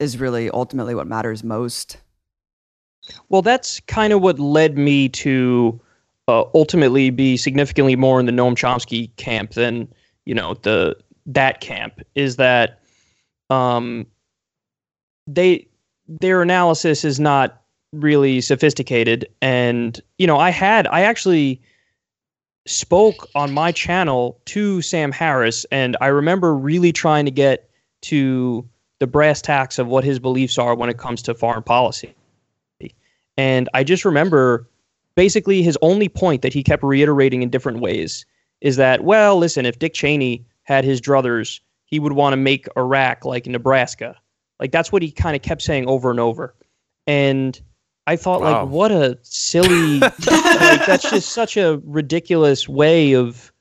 is 0.00 0.18
really 0.18 0.50
ultimately 0.50 0.94
what 0.94 1.06
matters 1.06 1.44
most. 1.44 1.98
Well, 3.28 3.42
that's 3.42 3.80
kind 3.80 4.12
of 4.12 4.22
what 4.22 4.38
led 4.38 4.76
me 4.78 5.08
to 5.10 5.80
uh, 6.28 6.44
ultimately 6.54 7.10
be 7.10 7.36
significantly 7.36 7.96
more 7.96 8.20
in 8.20 8.26
the 8.26 8.32
Noam 8.32 8.54
Chomsky 8.54 9.14
camp 9.16 9.52
than 9.52 9.88
you 10.24 10.34
know 10.34 10.54
the 10.54 10.96
that 11.26 11.60
camp. 11.60 12.00
Is 12.14 12.36
that 12.36 12.80
um, 13.50 14.06
they 15.26 15.66
their 16.08 16.42
analysis 16.42 17.04
is 17.04 17.20
not 17.20 17.62
really 17.92 18.40
sophisticated. 18.40 19.26
And, 19.40 20.00
you 20.18 20.26
know, 20.26 20.38
I 20.38 20.50
had, 20.50 20.86
I 20.88 21.02
actually 21.02 21.60
spoke 22.66 23.28
on 23.34 23.52
my 23.52 23.72
channel 23.72 24.40
to 24.46 24.82
Sam 24.82 25.12
Harris, 25.12 25.64
and 25.70 25.96
I 26.00 26.08
remember 26.08 26.54
really 26.54 26.92
trying 26.92 27.24
to 27.24 27.30
get 27.30 27.70
to 28.02 28.68
the 28.98 29.06
brass 29.06 29.40
tacks 29.40 29.78
of 29.78 29.86
what 29.86 30.04
his 30.04 30.18
beliefs 30.18 30.58
are 30.58 30.74
when 30.74 30.90
it 30.90 30.98
comes 30.98 31.22
to 31.22 31.34
foreign 31.34 31.62
policy. 31.62 32.14
And 33.38 33.68
I 33.72 33.84
just 33.84 34.04
remember 34.04 34.68
basically 35.14 35.62
his 35.62 35.78
only 35.80 36.08
point 36.08 36.42
that 36.42 36.52
he 36.52 36.62
kept 36.62 36.82
reiterating 36.82 37.42
in 37.42 37.48
different 37.48 37.78
ways 37.78 38.26
is 38.60 38.76
that, 38.76 39.04
well, 39.04 39.38
listen, 39.38 39.64
if 39.64 39.78
Dick 39.78 39.94
Cheney 39.94 40.44
had 40.64 40.84
his 40.84 41.00
druthers, 41.00 41.60
he 41.86 42.00
would 42.00 42.12
want 42.12 42.32
to 42.32 42.36
make 42.36 42.66
Iraq 42.76 43.24
like 43.24 43.46
Nebraska. 43.46 44.16
Like 44.58 44.72
that's 44.72 44.90
what 44.90 45.02
he 45.02 45.12
kind 45.12 45.36
of 45.36 45.42
kept 45.42 45.62
saying 45.62 45.88
over 45.88 46.10
and 46.10 46.18
over. 46.18 46.54
And 47.06 47.58
I 48.08 48.16
thought 48.16 48.40
wow. 48.40 48.64
like 48.64 48.72
what 48.72 48.90
a 48.90 49.16
silly 49.22 49.98
like 50.00 50.16
that's 50.20 51.08
just 51.08 51.30
such 51.30 51.56
a 51.56 51.80
ridiculous 51.84 52.68
way 52.68 53.12
of 53.12 53.52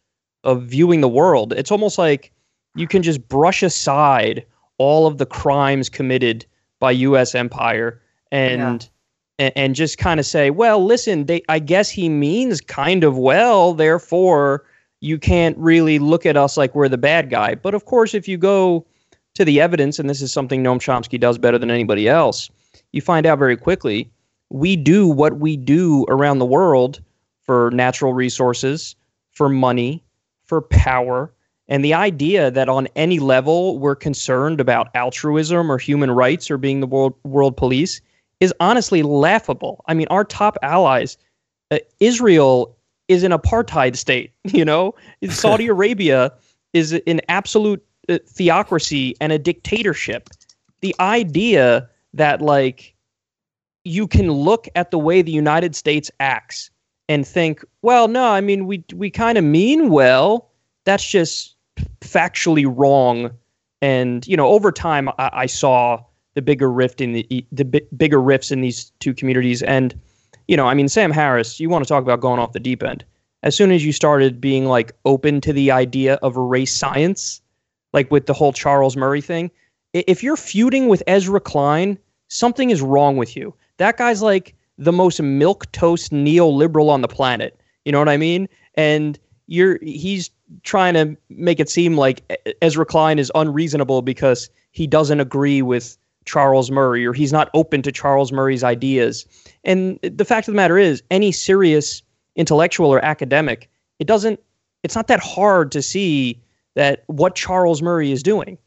of 0.43 0.63
viewing 0.63 1.01
the 1.01 1.07
world. 1.07 1.53
It's 1.53 1.71
almost 1.71 1.99
like 1.99 2.31
you 2.75 2.87
can 2.87 3.03
just 3.03 3.27
brush 3.27 3.61
aside 3.61 4.43
all 4.79 5.05
of 5.05 5.19
the 5.19 5.25
crimes 5.25 5.87
committed 5.87 6.45
by 6.79 6.91
US 6.91 7.35
empire 7.35 8.01
and 8.31 8.83
yeah. 8.83 8.89
And, 9.39 9.53
and 9.55 9.75
just 9.75 9.97
kind 9.97 10.19
of 10.19 10.25
say, 10.25 10.49
well, 10.49 10.83
listen, 10.83 11.25
they 11.25 11.43
I 11.49 11.59
guess 11.59 11.89
he 11.89 12.09
means 12.09 12.61
kind 12.61 13.03
of 13.03 13.17
well, 13.17 13.73
therefore 13.73 14.65
you 14.99 15.19
can't 15.19 15.57
really 15.57 15.99
look 15.99 16.25
at 16.25 16.37
us 16.37 16.57
like 16.57 16.73
we're 16.73 16.89
the 16.89 16.97
bad 16.97 17.29
guy. 17.29 17.55
But 17.55 17.75
of 17.75 17.85
course, 17.85 18.13
if 18.13 18.27
you 18.27 18.37
go 18.37 18.85
to 19.35 19.45
the 19.45 19.61
evidence, 19.61 19.99
and 19.99 20.09
this 20.09 20.21
is 20.21 20.33
something 20.33 20.63
Noam 20.63 20.79
Chomsky 20.79 21.19
does 21.19 21.37
better 21.37 21.59
than 21.59 21.69
anybody 21.69 22.09
else, 22.09 22.49
you 22.91 23.01
find 23.01 23.25
out 23.25 23.37
very 23.37 23.55
quickly 23.55 24.09
we 24.49 24.75
do 24.75 25.07
what 25.07 25.39
we 25.39 25.57
do 25.57 26.05
around 26.09 26.39
the 26.39 26.45
world 26.45 27.01
for 27.43 27.69
natural 27.71 28.13
resources, 28.13 28.95
for 29.33 29.49
money, 29.49 30.03
for 30.45 30.61
power, 30.61 31.31
And 31.67 31.83
the 31.83 31.93
idea 31.93 32.49
that 32.51 32.69
on 32.69 32.87
any 32.95 33.19
level 33.19 33.77
we're 33.77 33.95
concerned 33.95 34.61
about 34.61 34.89
altruism 34.95 35.71
or 35.71 35.77
human 35.77 36.11
rights 36.11 36.49
or 36.49 36.57
being 36.57 36.79
the 36.79 36.87
world 36.87 37.13
world 37.23 37.57
police 37.57 38.01
is 38.39 38.53
honestly 38.59 39.03
laughable. 39.03 39.83
I 39.87 39.93
mean, 39.93 40.07
our 40.09 40.23
top 40.23 40.57
allies, 40.61 41.17
uh, 41.71 41.79
Israel 41.99 42.77
is 43.07 43.23
an 43.23 43.31
apartheid 43.31 43.95
state. 43.95 44.31
You 44.45 44.65
know, 44.65 44.95
Saudi 45.29 45.67
Arabia 45.67 46.31
is 46.73 46.93
an 47.05 47.21
absolute 47.29 47.83
uh, 48.09 48.17
theocracy 48.27 49.15
and 49.19 49.31
a 49.31 49.39
dictatorship. 49.39 50.29
The 50.81 50.95
idea 50.99 51.89
that 52.13 52.41
like 52.41 52.95
you 53.83 54.07
can 54.07 54.31
look 54.31 54.67
at 54.75 54.91
the 54.91 54.99
way 54.99 55.21
the 55.21 55.31
United 55.31 55.75
States 55.75 56.11
acts 56.19 56.69
and 57.09 57.25
think, 57.25 57.63
well, 57.81 58.07
no, 58.07 58.29
I 58.29 58.41
mean 58.41 58.67
we 58.67 58.83
we 58.93 59.09
kind 59.09 59.37
of 59.37 59.43
mean 59.43 59.89
well. 59.89 60.51
That's 60.85 61.05
just 61.05 61.55
factually 62.01 62.65
wrong. 62.73 63.31
And 63.81 64.25
you 64.27 64.37
know, 64.37 64.47
over 64.47 64.71
time, 64.71 65.09
I, 65.17 65.29
I 65.33 65.45
saw 65.45 66.03
the 66.37 66.41
bigger 66.43 66.71
rift 66.71 67.01
in 67.01 67.13
the 67.13 67.45
the 67.51 67.65
b- 67.65 67.87
bigger 67.97 68.21
rifts 68.21 68.51
in 68.51 68.61
these 68.61 68.91
two 68.99 69.11
communities. 69.11 69.63
And 69.63 69.99
you 70.47 70.55
know, 70.55 70.67
I 70.67 70.75
mean, 70.75 70.87
Sam 70.87 71.09
Harris, 71.09 71.59
you 71.59 71.67
want 71.67 71.83
to 71.83 71.89
talk 71.89 72.03
about 72.03 72.21
going 72.21 72.39
off 72.39 72.53
the 72.53 72.59
deep 72.59 72.83
end? 72.83 73.03
As 73.41 73.55
soon 73.55 73.71
as 73.71 73.83
you 73.83 73.91
started 73.91 74.39
being 74.39 74.65
like 74.65 74.91
open 75.03 75.41
to 75.41 75.51
the 75.51 75.71
idea 75.71 76.19
of 76.21 76.37
race 76.37 76.75
science, 76.75 77.41
like 77.91 78.11
with 78.11 78.27
the 78.27 78.35
whole 78.35 78.53
Charles 78.53 78.95
Murray 78.95 79.19
thing, 79.19 79.49
if 79.93 80.21
you're 80.21 80.37
feuding 80.37 80.89
with 80.89 81.01
Ezra 81.07 81.39
Klein, 81.39 81.97
something 82.27 82.69
is 82.69 82.83
wrong 82.83 83.17
with 83.17 83.35
you. 83.35 83.51
That 83.77 83.97
guy's 83.97 84.21
like 84.21 84.53
the 84.77 84.93
most 84.93 85.19
milk 85.19 85.71
toast 85.71 86.11
neoliberal 86.11 86.89
on 86.89 87.01
the 87.01 87.07
planet. 87.07 87.59
You 87.83 87.91
know 87.91 87.99
what 87.99 88.09
I 88.09 88.17
mean? 88.17 88.47
And 88.75 89.17
you're 89.47 89.79
he's 89.81 90.29
trying 90.61 90.93
to 90.93 91.17
make 91.29 91.59
it 91.59 91.67
seem 91.67 91.97
like 91.97 92.21
Ezra 92.61 92.85
Klein 92.85 93.17
is 93.17 93.31
unreasonable 93.33 94.03
because 94.03 94.51
he 94.69 94.85
doesn't 94.85 95.19
agree 95.19 95.63
with 95.63 95.97
Charles 96.27 96.69
Murray 96.69 97.05
or 97.05 97.13
he's 97.13 97.33
not 97.33 97.49
open 97.53 97.81
to 97.81 97.91
Charles 97.91 98.31
Murray's 98.31 98.63
ideas. 98.63 99.25
And 99.63 99.99
the 100.03 100.25
fact 100.25 100.47
of 100.47 100.53
the 100.53 100.55
matter 100.55 100.77
is, 100.77 101.01
any 101.09 101.31
serious 101.31 102.03
intellectual 102.35 102.93
or 102.93 103.03
academic, 103.03 103.69
it 103.99 104.05
doesn't 104.05 104.39
it's 104.83 104.95
not 104.95 105.07
that 105.07 105.19
hard 105.19 105.71
to 105.71 105.81
see 105.81 106.39
that 106.75 107.03
what 107.07 107.35
Charles 107.35 107.81
Murray 107.81 108.11
is 108.11 108.21
doing. 108.21 108.57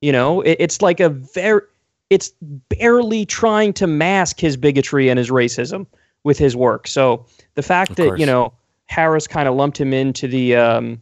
You 0.00 0.12
know, 0.12 0.40
it, 0.40 0.56
it's 0.58 0.82
like 0.82 0.98
a 1.00 1.10
very 1.10 1.62
it's 2.08 2.32
barely 2.40 3.24
trying 3.24 3.72
to 3.74 3.86
mask 3.86 4.40
his 4.40 4.56
bigotry 4.56 5.08
and 5.08 5.18
his 5.18 5.30
racism 5.30 5.86
with 6.24 6.38
his 6.38 6.56
work. 6.56 6.88
So 6.88 7.24
the 7.54 7.62
fact 7.62 7.96
that 7.96 8.18
you 8.18 8.26
know 8.26 8.52
Harris 8.86 9.26
kind 9.26 9.48
of 9.48 9.54
lumped 9.54 9.80
him 9.80 9.92
into 9.92 10.26
the 10.26 10.56
um, 10.56 11.00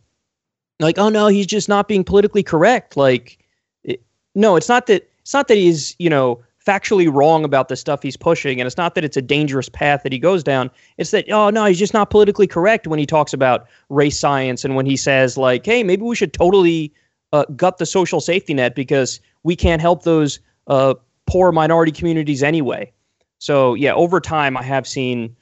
like, 0.81 0.99
oh 0.99 1.09
no, 1.09 1.27
he's 1.29 1.47
just 1.47 1.69
not 1.69 1.89
being 1.89 2.05
politically 2.05 2.43
correct. 2.43 2.97
Like, 2.97 3.39
it, 3.85 4.03
no, 4.35 4.57
it's 4.57 4.69
not 4.69 4.87
that. 4.87 5.11
It's 5.29 5.35
not 5.35 5.49
that 5.49 5.59
he's 5.59 5.95
you 5.99 6.09
know 6.09 6.43
factually 6.67 7.13
wrong 7.13 7.45
about 7.45 7.69
the 7.69 7.77
stuff 7.77 8.03
he's 8.03 8.17
pushing, 8.17 8.63
and 8.63 8.67
it's 8.67 8.79
not 8.79 8.95
that 8.95 9.05
it's 9.05 9.19
a 9.19 9.21
dangerous 9.21 9.69
path 9.69 10.03
that 10.03 10.11
he 10.11 10.19
goes 10.19 10.43
down. 10.43 10.71
It's 10.97 11.11
that 11.11 11.31
oh 11.31 11.51
no, 11.51 11.67
he's 11.67 11.79
just 11.79 11.93
not 11.93 12.09
politically 12.09 12.47
correct 12.47 12.87
when 12.87 12.99
he 12.99 13.05
talks 13.05 13.35
about 13.35 13.67
race 13.91 14.19
science 14.19 14.65
and 14.65 14.75
when 14.75 14.87
he 14.87 14.97
says 14.97 15.37
like, 15.37 15.67
hey, 15.67 15.83
maybe 15.83 16.01
we 16.01 16.17
should 16.17 16.33
totally 16.33 16.95
uh, 17.35 17.45
gut 17.57 17.77
the 17.77 17.85
social 17.85 18.23
safety 18.23 18.55
net 18.55 18.75
because 18.75 19.21
we 19.43 19.55
can't 19.55 19.83
help 19.83 20.05
those 20.05 20.41
uh, 20.69 20.95
poor 21.27 21.53
minority 21.53 21.93
communities 21.93 22.43
anyway. 22.43 22.91
So 23.39 23.75
yeah, 23.75 23.93
over 23.93 24.23
time 24.23 24.57
I 24.57 24.63
have 24.63 24.87
seen 24.87 25.37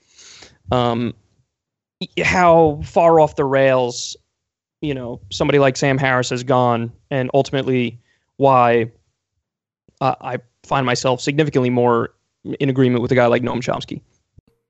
um, 0.72 1.14
how 2.24 2.80
far 2.82 3.20
off 3.20 3.36
the 3.36 3.44
rails, 3.44 4.16
you 4.80 4.94
know, 4.94 5.20
somebody 5.30 5.60
like 5.60 5.76
Sam 5.76 5.96
Harris 5.96 6.30
has 6.30 6.42
gone, 6.42 6.90
and 7.12 7.30
ultimately 7.34 8.00
why 8.38 8.90
uh, 10.00 10.14
I 10.20 10.38
find 10.62 10.86
myself 10.86 11.20
significantly 11.20 11.70
more 11.70 12.14
in 12.44 12.68
agreement 12.68 13.02
with 13.02 13.12
a 13.12 13.14
guy 13.14 13.26
like 13.26 13.42
Noam 13.42 13.60
Chomsky. 13.60 14.00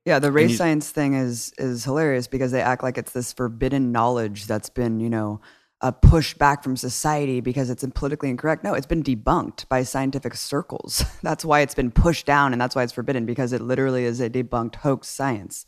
Yeah, 0.05 0.21
the 0.21 0.31
race 0.31 0.53
you, 0.53 0.57
science 0.57 0.91
thing 0.91 1.15
is 1.15 1.53
is 1.59 1.85
hilarious 1.85 2.29
because 2.29 2.53
they 2.53 2.63
act 2.63 2.83
like 2.83 2.97
it's 2.97 3.13
this 3.13 3.33
forbidden 3.33 3.91
knowledge 3.91 4.47
that's 4.47 4.69
been, 4.69 5.01
you 5.01 5.11
know, 5.11 5.41
a 5.81 5.93
push 5.93 6.33
back 6.35 6.63
from 6.63 6.77
society 6.77 7.41
because 7.41 7.71
it's 7.71 7.85
politically 7.95 8.31
incorrect. 8.31 8.65
No, 8.65 8.75
it's 8.75 8.87
been 8.87 9.03
debunked 9.03 9.69
by 9.69 9.83
scientific 9.83 10.35
circles. 10.35 11.05
That's 11.23 11.45
why 11.45 11.61
it's 11.61 11.75
been 11.75 11.91
pushed 11.91 12.25
down 12.25 12.53
and 12.53 12.61
that's 12.61 12.75
why 12.75 12.83
it's 12.83 12.95
forbidden 12.95 13.27
because 13.27 13.53
it 13.53 13.61
literally 13.61 14.05
is 14.05 14.21
a 14.21 14.31
debunked 14.31 14.77
hoax 14.77 15.09
science. 15.09 15.67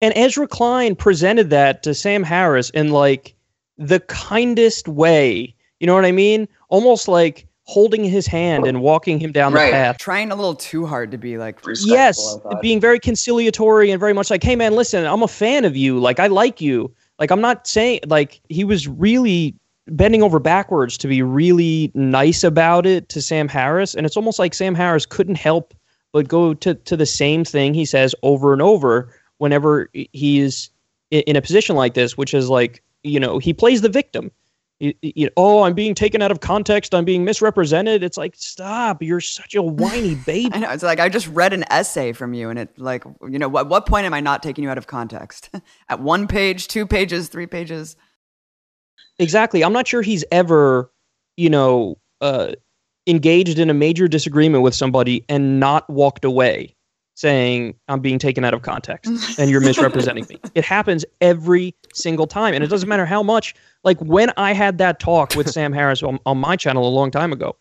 And 0.00 0.12
Ezra 0.16 0.46
Klein 0.46 0.94
presented 0.94 1.50
that 1.50 1.82
to 1.82 1.94
Sam 1.94 2.22
Harris 2.22 2.70
in 2.70 2.90
like 2.90 3.34
the 3.78 4.00
kindest 4.00 4.86
way. 4.86 5.54
You 5.80 5.86
know 5.86 5.94
what 5.94 6.04
I 6.04 6.12
mean? 6.12 6.46
Almost 6.68 7.08
like 7.08 7.46
holding 7.64 8.04
his 8.04 8.26
hand 8.26 8.66
and 8.66 8.80
walking 8.80 9.18
him 9.18 9.32
down 9.32 9.52
right. 9.52 9.66
the 9.66 9.72
path. 9.72 9.98
Trying 9.98 10.30
a 10.30 10.34
little 10.34 10.54
too 10.54 10.86
hard 10.86 11.10
to 11.10 11.18
be 11.18 11.38
like 11.38 11.60
Yes, 11.82 12.38
being 12.60 12.80
very 12.80 12.98
conciliatory 12.98 13.90
and 13.90 13.98
very 13.98 14.12
much 14.12 14.30
like, 14.30 14.42
"Hey 14.42 14.56
man, 14.56 14.74
listen, 14.74 15.04
I'm 15.04 15.22
a 15.22 15.28
fan 15.28 15.64
of 15.64 15.76
you. 15.76 15.98
Like 15.98 16.20
I 16.20 16.26
like 16.26 16.60
you." 16.60 16.92
Like 17.18 17.30
I'm 17.30 17.40
not 17.40 17.66
saying 17.66 18.00
like 18.06 18.40
he 18.48 18.64
was 18.64 18.86
really 18.88 19.54
bending 19.88 20.22
over 20.22 20.38
backwards 20.38 20.96
to 20.98 21.08
be 21.08 21.22
really 21.22 21.90
nice 21.94 22.42
about 22.42 22.86
it 22.86 23.08
to 23.10 23.22
Sam 23.22 23.48
Harris, 23.48 23.94
and 23.94 24.06
it's 24.06 24.16
almost 24.16 24.38
like 24.38 24.54
Sam 24.54 24.74
Harris 24.74 25.06
couldn't 25.06 25.36
help 25.36 25.74
but 26.12 26.28
go 26.28 26.54
to 26.54 26.74
to 26.74 26.96
the 26.96 27.06
same 27.06 27.44
thing 27.44 27.74
he 27.74 27.84
says 27.84 28.14
over 28.22 28.52
and 28.52 28.62
over 28.62 29.12
whenever 29.38 29.90
he's 30.12 30.70
in 31.10 31.36
a 31.36 31.42
position 31.42 31.76
like 31.76 31.94
this, 31.94 32.16
which 32.16 32.34
is 32.34 32.48
like 32.48 32.82
you 33.02 33.18
know 33.18 33.38
he 33.38 33.52
plays 33.52 33.80
the 33.80 33.88
victim. 33.88 34.30
You, 34.80 35.30
oh, 35.36 35.62
I'm 35.62 35.74
being 35.74 35.94
taken 35.94 36.20
out 36.20 36.32
of 36.32 36.40
context. 36.40 36.94
I'm 36.94 37.04
being 37.04 37.24
misrepresented. 37.24 38.02
It's 38.02 38.16
like, 38.16 38.34
stop! 38.36 39.02
You're 39.02 39.20
such 39.20 39.54
a 39.54 39.62
whiny 39.62 40.14
baby. 40.26 40.50
I 40.52 40.58
know. 40.58 40.70
It's 40.70 40.82
like 40.82 41.00
I 41.00 41.08
just 41.08 41.28
read 41.28 41.52
an 41.52 41.64
essay 41.70 42.12
from 42.12 42.34
you, 42.34 42.50
and 42.50 42.58
it 42.58 42.78
like, 42.78 43.04
you 43.28 43.38
know, 43.38 43.48
what 43.48 43.68
what 43.68 43.86
point 43.86 44.04
am 44.04 44.12
I 44.12 44.20
not 44.20 44.42
taking 44.42 44.64
you 44.64 44.70
out 44.70 44.78
of 44.78 44.86
context? 44.86 45.50
At 45.88 46.00
one 46.00 46.26
page, 46.26 46.68
two 46.68 46.86
pages, 46.86 47.28
three 47.28 47.46
pages. 47.46 47.96
Exactly. 49.18 49.62
I'm 49.62 49.72
not 49.72 49.86
sure 49.86 50.02
he's 50.02 50.24
ever, 50.32 50.90
you 51.36 51.48
know, 51.48 51.98
uh, 52.20 52.54
engaged 53.06 53.60
in 53.60 53.70
a 53.70 53.74
major 53.74 54.08
disagreement 54.08 54.64
with 54.64 54.74
somebody 54.74 55.24
and 55.28 55.60
not 55.60 55.88
walked 55.88 56.24
away 56.24 56.74
saying 57.14 57.74
I'm 57.88 58.00
being 58.00 58.18
taken 58.18 58.44
out 58.44 58.54
of 58.54 58.62
context 58.62 59.38
and 59.38 59.48
you're 59.50 59.60
misrepresenting 59.60 60.26
me. 60.28 60.40
It 60.54 60.64
happens 60.64 61.04
every 61.20 61.74
single 61.96 62.26
time. 62.26 62.54
And 62.54 62.62
it 62.62 62.68
doesn't 62.68 62.88
matter 62.88 63.06
how 63.06 63.22
much, 63.22 63.54
like 63.82 64.00
when 64.00 64.32
I 64.36 64.52
had 64.52 64.78
that 64.78 65.00
talk 65.00 65.34
with 65.34 65.50
Sam 65.50 65.72
Harris 65.74 66.02
on, 66.02 66.18
on 66.26 66.38
my 66.38 66.56
channel 66.56 66.86
a 66.86 66.90
long 66.90 67.10
time 67.10 67.32
ago, 67.32 67.56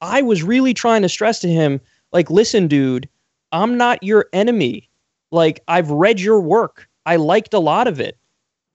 I 0.00 0.22
was 0.22 0.42
really 0.42 0.74
trying 0.74 1.02
to 1.02 1.08
stress 1.08 1.40
to 1.40 1.48
him, 1.48 1.80
like, 2.12 2.30
listen, 2.30 2.68
dude, 2.68 3.08
I'm 3.52 3.76
not 3.76 4.02
your 4.02 4.26
enemy. 4.32 4.88
Like, 5.30 5.62
I've 5.68 5.90
read 5.90 6.20
your 6.20 6.40
work. 6.40 6.88
I 7.06 7.16
liked 7.16 7.52
a 7.54 7.58
lot 7.58 7.88
of 7.88 8.00
it. 8.00 8.16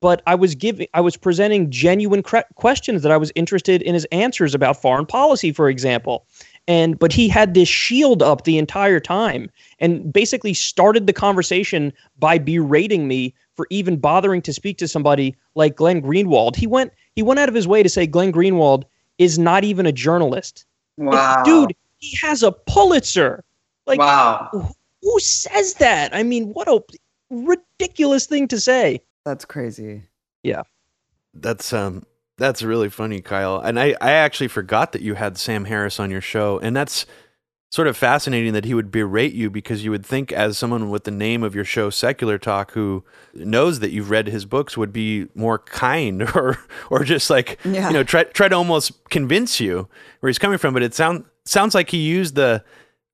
But 0.02 0.22
I 0.28 0.36
was 0.36 0.54
giving, 0.54 0.88
I 0.94 1.00
was 1.00 1.16
presenting 1.16 1.72
genuine 1.72 2.24
cre- 2.24 2.40
questions 2.56 3.04
that 3.04 3.12
I 3.12 3.16
was 3.16 3.32
interested 3.36 3.82
in 3.82 3.94
his 3.94 4.04
answers 4.12 4.54
about 4.54 4.82
foreign 4.82 5.06
policy, 5.06 5.54
for 5.54 5.70
example 5.70 6.28
and 6.68 6.98
but 6.98 7.12
he 7.12 7.28
had 7.28 7.54
this 7.54 7.68
shield 7.68 8.24
up 8.24 8.44
the 8.44 8.58
entire 8.58 9.00
time 9.00 9.50
and 9.80 10.12
basically 10.12 10.54
started 10.54 11.08
the 11.08 11.14
conversation 11.14 11.92
by 12.20 12.38
berating 12.38 13.08
me 13.08 13.34
for 13.56 13.68
even 13.70 13.98
bothering 13.98 14.42
to 14.42 14.54
speak 14.54 14.78
to 14.78 14.88
somebody 14.88 15.36
like 15.56 15.76
Glenn 15.76 16.02
Greenwald. 16.02 16.56
He 16.56 16.68
went 16.68 16.94
he 17.16 17.24
went 17.24 17.40
out 17.40 17.50
of 17.50 17.56
his 17.56 17.68
way 17.68 17.84
to 17.84 17.90
say 17.90 18.08
Glenn 18.08 18.32
Greenwald 18.32 18.84
is 19.18 19.38
not 19.38 19.64
even 19.64 19.86
a 19.86 19.92
journalist. 19.92 20.66
Wow. 20.98 21.44
dude, 21.44 21.76
he 22.00 22.18
has 22.22 22.44
a 22.44 22.52
Pulitzer. 22.52 23.44
Like 23.86 24.00
wow. 24.00 24.50
Who, 24.52 24.66
who 25.02 25.20
says 25.20 25.76
that? 25.76 26.16
I 26.16 26.24
mean, 26.24 26.54
what 26.54 26.68
a 26.68 26.82
ridiculous 27.30 28.26
thing 28.26 28.48
to 28.48 28.60
say. 28.60 29.02
That's 29.26 29.46
crazy. 29.46 30.04
Yeah. 30.44 30.64
That's 31.34 31.74
um 31.74 32.06
that's 32.38 32.64
really 32.64 32.90
funny, 32.90 33.22
Kyle. 33.22 33.60
And 33.60 33.80
I, 33.80 33.96
I 34.02 34.12
actually 34.12 34.48
forgot 34.48 34.92
that 34.92 35.02
you 35.02 35.14
had 35.16 35.38
Sam 35.38 35.66
Harris 35.66 36.00
on 36.00 36.10
your 36.10 36.22
show. 36.22 36.60
And 36.60 36.76
that's 36.76 37.06
sort 37.74 37.88
of 37.88 37.98
fascinating 37.98 38.54
that 38.54 38.66
he 38.66 38.74
would 38.76 38.92
berate 38.92 39.34
you 39.34 39.50
because 39.50 39.84
you 39.84 39.92
would 39.92 40.06
think, 40.06 40.32
as 40.32 40.58
someone 40.58 40.90
with 40.90 41.04
the 41.04 41.12
name 41.12 41.42
of 41.44 41.56
your 41.56 41.64
show, 41.64 41.90
Secular 41.90 42.38
Talk, 42.38 42.72
who 42.72 43.04
knows 43.34 43.80
that 43.80 43.92
you've 43.92 44.10
read 44.10 44.28
his 44.28 44.46
books, 44.46 44.78
would 44.78 44.94
be 44.94 45.28
more 45.36 45.60
kind 45.60 46.22
or 46.36 46.60
or 46.90 47.04
just 47.04 47.30
like 47.30 47.60
yeah. 47.66 47.88
you 47.88 47.94
know 47.94 48.04
try 48.04 48.24
try 48.26 48.48
to 48.48 48.56
almost 48.56 49.10
convince 49.10 49.60
you 49.60 49.88
where 50.20 50.30
he's 50.30 50.40
coming 50.40 50.58
from. 50.58 50.74
But 50.74 50.84
it 50.84 50.94
sound 50.94 51.26
sounds 51.46 51.74
like 51.74 51.90
he 51.90 51.98
used 51.98 52.36
the 52.36 52.64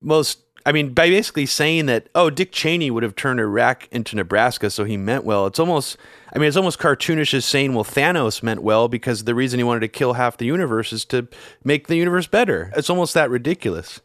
most 0.02 0.49
I 0.66 0.72
mean, 0.72 0.94
by 0.94 1.10
basically 1.10 1.46
saying 1.46 1.86
that, 1.86 2.10
oh, 2.14 2.30
Dick 2.30 2.52
Cheney 2.52 2.92
would 2.92 3.04
have 3.04 3.16
turned 3.16 3.40
Iraq 3.40 3.88
into 3.92 4.16
Nebraska, 4.16 4.70
so 4.70 4.84
he 4.84 4.98
meant 4.98 5.24
well. 5.24 5.48
It's 5.48 5.60
almost, 5.60 5.98
I 6.34 6.40
mean, 6.40 6.48
it's 6.48 6.58
almost 6.58 6.80
cartoonish 6.80 7.34
as 7.34 7.46
saying, 7.46 7.74
well, 7.74 7.86
Thanos 7.86 8.44
meant 8.44 8.62
well 8.62 8.88
because 8.88 9.24
the 9.24 9.36
reason 9.36 9.60
he 9.60 9.64
wanted 9.64 9.82
to 9.82 9.88
kill 9.88 10.14
half 10.14 10.38
the 10.38 10.46
universe 10.46 10.92
is 10.92 11.06
to 11.06 11.28
make 11.64 11.88
the 11.88 11.96
universe 11.96 12.28
better. 12.28 12.72
It's 12.76 12.90
almost 12.90 13.14
that 13.14 13.30
ridiculous. 13.30 14.02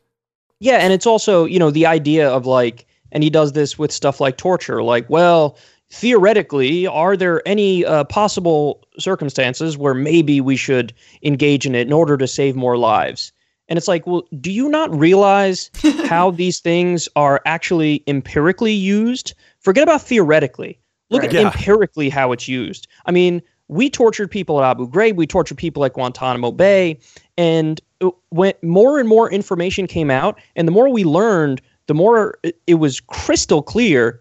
Yeah, 0.60 0.76
and 0.76 0.92
it's 0.92 1.06
also, 1.06 1.44
you 1.44 1.58
know, 1.58 1.70
the 1.70 1.86
idea 1.86 2.28
of 2.30 2.46
like, 2.46 2.86
and 3.12 3.22
he 3.22 3.30
does 3.30 3.52
this 3.52 3.78
with 3.78 3.92
stuff 3.92 4.20
like 4.20 4.36
torture, 4.36 4.82
like, 4.82 5.08
well, 5.10 5.58
theoretically, 5.90 6.86
are 6.86 7.16
there 7.16 7.46
any 7.46 7.84
uh, 7.84 8.04
possible 8.04 8.86
circumstances 8.98 9.76
where 9.76 9.94
maybe 9.94 10.40
we 10.40 10.56
should 10.56 10.94
engage 11.22 11.66
in 11.66 11.74
it 11.74 11.86
in 11.86 11.92
order 11.92 12.16
to 12.16 12.26
save 12.26 12.56
more 12.56 12.78
lives? 12.78 13.32
And 13.68 13.76
it's 13.78 13.88
like, 13.88 14.06
well, 14.06 14.24
do 14.40 14.50
you 14.52 14.68
not 14.68 14.94
realize 14.94 15.70
how 16.06 16.30
these 16.30 16.60
things 16.60 17.08
are 17.16 17.40
actually 17.46 18.02
empirically 18.06 18.72
used? 18.72 19.34
Forget 19.60 19.82
about 19.84 20.02
theoretically. 20.02 20.78
Look 21.10 21.22
Right. 21.22 21.34
at 21.34 21.40
Yeah. 21.40 21.46
empirically 21.46 22.08
how 22.08 22.32
it's 22.32 22.48
used. 22.48 22.86
I 23.06 23.10
mean, 23.12 23.40
we 23.68 23.88
tortured 23.88 24.30
people 24.30 24.62
at 24.62 24.70
Abu 24.70 24.88
Ghraib, 24.88 25.16
we 25.16 25.26
tortured 25.26 25.56
people 25.56 25.84
at 25.84 25.94
Guantanamo 25.94 26.52
Bay, 26.52 26.98
and 27.38 27.80
uh, 28.02 28.10
when 28.28 28.52
more 28.62 28.98
and 28.98 29.08
more 29.08 29.30
information 29.30 29.86
came 29.86 30.10
out, 30.10 30.38
and 30.56 30.68
the 30.68 30.72
more 30.72 30.88
we 30.90 31.04
learned, 31.04 31.62
the 31.86 31.94
more 31.94 32.38
it- 32.42 32.58
it 32.66 32.74
was 32.74 33.00
crystal 33.00 33.62
clear 33.62 34.20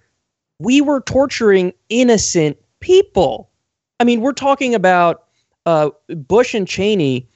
we 0.60 0.80
were 0.80 1.02
torturing 1.02 1.74
innocent 1.90 2.58
people. 2.80 3.50
I 4.00 4.06
mean, 4.06 4.22
we're 4.22 4.32
talking 4.34 4.74
about 4.76 5.24
uh, 5.66 5.90
Bush 6.08 6.54
and 6.54 6.68
Cheney 6.68 7.28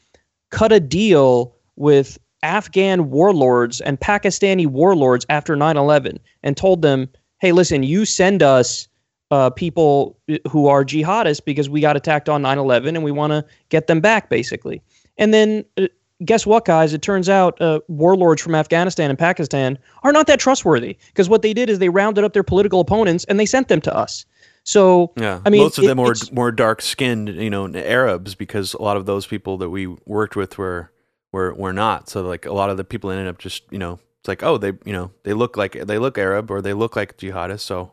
cut 0.50 0.72
a 0.72 0.80
deal 0.80 1.54
with 1.78 2.18
Afghan 2.44 3.10
warlords 3.10 3.82
and 3.82 4.00
Pakistani 4.00 4.68
warlords 4.68 5.26
after 5.30 5.56
9 5.56 5.78
11 5.78 6.20
and 6.44 6.58
told 6.58 6.82
them, 6.82 7.10
hey, 7.40 7.52
listen, 7.52 7.84
you 7.84 8.06
send 8.06 8.44
us 8.44 8.88
uh, 9.32 9.50
people 9.50 10.18
who 10.50 10.68
are 10.68 10.84
jihadists 10.86 11.44
because 11.44 11.70
we 11.70 11.82
got 11.82 11.96
attacked 11.98 12.30
on 12.30 12.42
9 12.42 12.58
11 12.58 12.96
and 12.96 13.04
we 13.04 13.12
want 13.12 13.32
to 13.32 13.46
get 13.70 13.88
them 13.88 14.00
back, 14.02 14.30
basically. 14.30 14.82
And 15.18 15.34
then 15.34 15.66
uh, 15.78 15.88
guess 16.26 16.46
what, 16.46 16.66
guys? 16.66 16.94
It 16.94 17.02
turns 17.02 17.28
out 17.28 17.60
uh, 17.62 17.80
warlords 17.88 18.42
from 18.42 18.56
Afghanistan 18.56 19.10
and 19.10 19.18
Pakistan 19.20 19.78
are 20.04 20.12
not 20.12 20.28
that 20.28 20.40
trustworthy 20.40 20.98
because 21.08 21.30
what 21.30 21.42
they 21.42 21.54
did 21.54 21.70
is 21.70 21.80
they 21.80 21.90
rounded 21.90 22.24
up 22.24 22.34
their 22.34 22.44
political 22.44 22.80
opponents 22.80 23.26
and 23.26 23.40
they 23.40 23.46
sent 23.46 23.68
them 23.68 23.82
to 23.82 23.96
us. 23.96 24.26
So, 24.64 25.14
Yeah, 25.18 25.40
I 25.46 25.50
mean, 25.50 25.62
most 25.62 25.78
of 25.78 25.86
it- 25.86 25.88
them 25.88 25.98
were 25.98 26.14
more 26.32 26.52
dark 26.52 26.82
skinned, 26.82 27.30
you 27.30 27.50
know, 27.50 27.68
Arabs 27.74 28.36
because 28.36 28.74
a 28.74 28.82
lot 28.82 28.98
of 28.98 29.06
those 29.06 29.26
people 29.26 29.58
that 29.58 29.70
we 29.70 29.88
worked 30.06 30.36
with 30.36 30.58
were 30.58 30.92
were 31.32 31.54
were 31.54 31.74
not. 31.74 32.10
So 32.10 32.22
like 32.22 32.46
a 32.46 32.54
lot 32.54 32.70
of 32.70 32.78
the 32.78 32.84
people 32.84 33.12
ended 33.12 33.28
up 33.28 33.38
just 33.38 33.64
you 33.72 33.80
know 33.80 34.00
it's 34.20 34.28
like 34.28 34.44
oh 34.44 34.58
they 34.58 34.74
you 34.86 34.94
know 34.94 35.12
they 35.24 35.34
look 35.34 35.58
like 35.58 35.74
they 35.74 36.00
look 36.00 36.18
Arab 36.18 36.52
or 36.52 36.62
they 36.62 36.74
look 36.74 36.96
like 36.96 37.18
jihadists 37.18 37.62
so 37.62 37.92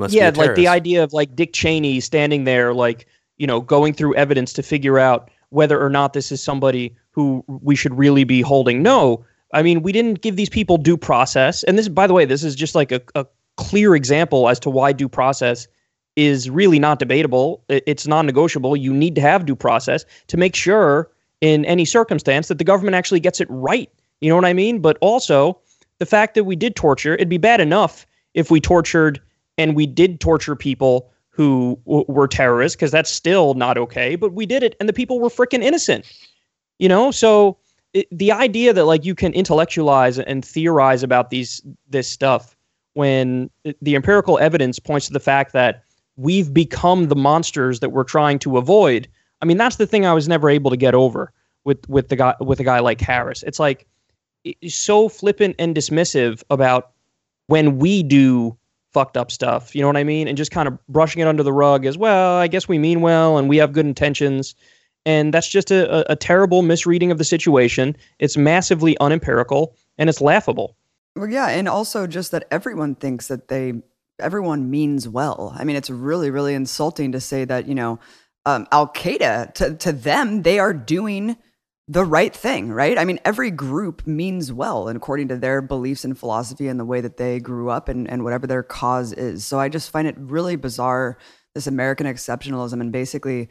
must 0.00 0.14
yeah, 0.14 0.30
be 0.30 0.38
like 0.38 0.54
the 0.56 0.66
idea 0.66 1.04
of 1.04 1.12
like 1.12 1.36
Dick 1.36 1.52
Cheney 1.52 2.00
standing 2.00 2.44
there, 2.44 2.74
like, 2.74 3.06
you 3.36 3.46
know, 3.46 3.60
going 3.60 3.92
through 3.92 4.14
evidence 4.16 4.52
to 4.54 4.62
figure 4.62 4.98
out 4.98 5.30
whether 5.50 5.80
or 5.80 5.90
not 5.90 6.14
this 6.14 6.32
is 6.32 6.42
somebody 6.42 6.96
who 7.10 7.44
we 7.46 7.76
should 7.76 7.96
really 7.96 8.24
be 8.24 8.40
holding. 8.40 8.82
No, 8.82 9.24
I 9.52 9.62
mean, 9.62 9.82
we 9.82 9.92
didn't 9.92 10.22
give 10.22 10.36
these 10.36 10.48
people 10.48 10.78
due 10.78 10.96
process. 10.96 11.62
And 11.64 11.78
this, 11.78 11.88
by 11.88 12.06
the 12.06 12.14
way, 12.14 12.24
this 12.24 12.42
is 12.42 12.56
just 12.56 12.74
like 12.74 12.90
a, 12.90 13.02
a 13.14 13.26
clear 13.56 13.94
example 13.94 14.48
as 14.48 14.58
to 14.60 14.70
why 14.70 14.92
due 14.92 15.08
process 15.08 15.68
is 16.16 16.48
really 16.48 16.78
not 16.78 16.98
debatable. 16.98 17.62
It's 17.68 18.06
non 18.06 18.26
negotiable. 18.26 18.76
You 18.76 18.94
need 18.94 19.14
to 19.16 19.20
have 19.20 19.44
due 19.44 19.56
process 19.56 20.04
to 20.28 20.36
make 20.36 20.56
sure 20.56 21.10
in 21.40 21.64
any 21.64 21.84
circumstance 21.84 22.48
that 22.48 22.58
the 22.58 22.64
government 22.64 22.94
actually 22.94 23.20
gets 23.20 23.40
it 23.40 23.48
right. 23.50 23.90
You 24.20 24.28
know 24.28 24.36
what 24.36 24.44
I 24.44 24.52
mean? 24.52 24.80
But 24.80 24.98
also, 25.00 25.58
the 25.98 26.06
fact 26.06 26.34
that 26.34 26.44
we 26.44 26.56
did 26.56 26.76
torture, 26.76 27.14
it'd 27.14 27.28
be 27.28 27.38
bad 27.38 27.60
enough 27.60 28.06
if 28.34 28.50
we 28.50 28.60
tortured 28.60 29.20
and 29.58 29.76
we 29.76 29.86
did 29.86 30.20
torture 30.20 30.56
people 30.56 31.10
who 31.30 31.78
w- 31.86 32.04
were 32.08 32.28
terrorists 32.28 32.76
because 32.76 32.90
that's 32.90 33.10
still 33.10 33.54
not 33.54 33.78
okay 33.78 34.16
but 34.16 34.32
we 34.32 34.46
did 34.46 34.62
it 34.62 34.74
and 34.80 34.88
the 34.88 34.92
people 34.92 35.20
were 35.20 35.28
freaking 35.28 35.62
innocent 35.62 36.04
you 36.78 36.88
know 36.88 37.10
so 37.10 37.56
it, 37.92 38.06
the 38.10 38.32
idea 38.32 38.72
that 38.72 38.84
like 38.84 39.04
you 39.04 39.14
can 39.14 39.32
intellectualize 39.32 40.18
and 40.18 40.44
theorize 40.44 41.02
about 41.02 41.30
these 41.30 41.62
this 41.88 42.08
stuff 42.08 42.56
when 42.94 43.50
the 43.80 43.94
empirical 43.94 44.38
evidence 44.38 44.78
points 44.78 45.06
to 45.06 45.12
the 45.12 45.20
fact 45.20 45.52
that 45.52 45.84
we've 46.16 46.52
become 46.52 47.08
the 47.08 47.16
monsters 47.16 47.80
that 47.80 47.90
we're 47.90 48.04
trying 48.04 48.38
to 48.38 48.58
avoid 48.58 49.08
i 49.42 49.44
mean 49.44 49.56
that's 49.56 49.76
the 49.76 49.86
thing 49.86 50.06
i 50.06 50.12
was 50.12 50.28
never 50.28 50.48
able 50.48 50.70
to 50.70 50.76
get 50.76 50.94
over 50.94 51.32
with 51.64 51.88
with 51.88 52.08
the 52.08 52.16
guy 52.16 52.34
with 52.40 52.60
a 52.60 52.64
guy 52.64 52.78
like 52.78 53.00
harris 53.00 53.42
it's 53.42 53.58
like 53.58 53.86
it's 54.44 54.74
so 54.74 55.08
flippant 55.08 55.54
and 55.58 55.76
dismissive 55.76 56.42
about 56.50 56.92
when 57.46 57.78
we 57.78 58.02
do 58.02 58.56
fucked 58.92 59.16
up 59.16 59.30
stuff. 59.30 59.74
You 59.74 59.82
know 59.82 59.88
what 59.88 59.96
I 59.96 60.04
mean? 60.04 60.28
And 60.28 60.36
just 60.36 60.50
kind 60.50 60.68
of 60.68 60.78
brushing 60.88 61.22
it 61.22 61.28
under 61.28 61.42
the 61.42 61.52
rug 61.52 61.86
as 61.86 61.96
well. 61.96 62.36
I 62.36 62.48
guess 62.48 62.68
we 62.68 62.78
mean 62.78 63.00
well 63.00 63.38
and 63.38 63.48
we 63.48 63.56
have 63.58 63.72
good 63.72 63.86
intentions. 63.86 64.54
And 65.06 65.32
that's 65.32 65.48
just 65.48 65.70
a, 65.70 66.10
a, 66.10 66.12
a 66.12 66.16
terrible 66.16 66.62
misreading 66.62 67.10
of 67.10 67.18
the 67.18 67.24
situation. 67.24 67.96
It's 68.18 68.36
massively 68.36 68.98
unempirical 68.98 69.74
and 69.98 70.10
it's 70.10 70.20
laughable. 70.20 70.76
Well, 71.16 71.28
yeah, 71.28 71.48
and 71.48 71.68
also 71.68 72.06
just 72.06 72.30
that 72.32 72.46
everyone 72.50 72.94
thinks 72.94 73.28
that 73.28 73.48
they 73.48 73.74
everyone 74.20 74.70
means 74.70 75.08
well. 75.08 75.54
I 75.56 75.64
mean, 75.64 75.76
it's 75.76 75.90
really, 75.90 76.30
really 76.30 76.54
insulting 76.54 77.12
to 77.12 77.20
say 77.20 77.44
that 77.46 77.66
you 77.66 77.74
know 77.74 77.98
um, 78.46 78.66
Al 78.72 78.88
Qaeda 78.88 79.54
to 79.54 79.74
to 79.76 79.92
them 79.92 80.42
they 80.42 80.58
are 80.58 80.72
doing 80.74 81.36
the 81.88 82.04
right 82.04 82.34
thing, 82.34 82.70
right? 82.70 82.96
I 82.98 83.04
mean, 83.04 83.18
every 83.24 83.50
group 83.50 84.06
means 84.06 84.52
well, 84.52 84.88
and 84.88 84.96
according 84.96 85.28
to 85.28 85.36
their 85.36 85.60
beliefs 85.60 86.04
and 86.04 86.16
philosophy 86.16 86.68
and 86.68 86.78
the 86.78 86.84
way 86.84 87.00
that 87.00 87.16
they 87.16 87.40
grew 87.40 87.68
up 87.70 87.88
and 87.88 88.08
and 88.08 88.22
whatever 88.24 88.46
their 88.46 88.62
cause 88.62 89.12
is. 89.12 89.44
So 89.44 89.58
I 89.58 89.68
just 89.68 89.90
find 89.90 90.06
it 90.06 90.14
really 90.18 90.56
bizarre 90.56 91.18
this 91.54 91.66
American 91.66 92.06
exceptionalism 92.06 92.80
and 92.80 92.92
basically 92.92 93.48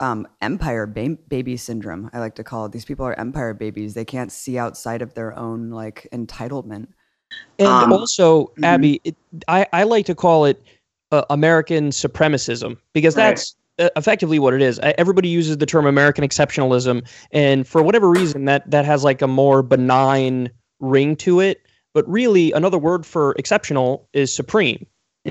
um, 0.00 0.28
empire 0.40 0.86
ba- 0.86 1.18
baby 1.28 1.56
syndrome. 1.56 2.10
I 2.12 2.20
like 2.20 2.34
to 2.36 2.44
call 2.44 2.66
it. 2.66 2.72
These 2.72 2.84
people 2.84 3.06
are 3.06 3.18
empire 3.18 3.54
babies. 3.54 3.94
They 3.94 4.04
can't 4.04 4.30
see 4.32 4.58
outside 4.58 5.02
of 5.02 5.14
their 5.14 5.36
own 5.38 5.70
like 5.70 6.08
entitlement. 6.12 6.88
And 7.58 7.84
Um, 7.84 7.92
also, 7.92 8.52
mhm. 8.58 8.64
Abby, 8.64 9.00
it, 9.04 9.16
I, 9.48 9.66
I 9.72 9.82
like 9.84 10.06
to 10.06 10.14
call 10.14 10.44
it 10.44 10.62
uh, 11.12 11.24
American 11.30 11.90
supremacism 11.90 12.76
because 12.92 13.14
that's 13.14 13.54
uh, 13.54 13.65
effectively 13.78 14.38
what 14.38 14.54
it 14.54 14.62
is. 14.62 14.78
Uh, 14.78 14.92
Everybody 14.98 15.28
uses 15.28 15.58
the 15.58 15.66
term 15.66 15.86
American 15.86 16.24
exceptionalism, 16.24 17.06
and 17.30 17.66
for 17.66 17.82
whatever 17.82 18.08
reason, 18.10 18.44
that 18.46 18.70
that 18.70 18.84
has 18.84 19.04
like 19.04 19.22
a 19.22 19.26
more 19.26 19.62
benign 19.62 20.50
ring 20.80 21.16
to 21.16 21.40
it. 21.40 21.66
But 21.94 22.08
really, 22.08 22.52
another 22.52 22.78
word 22.78 23.06
for 23.06 23.34
exceptional 23.38 24.08
is 24.12 24.34
supreme. 24.34 24.86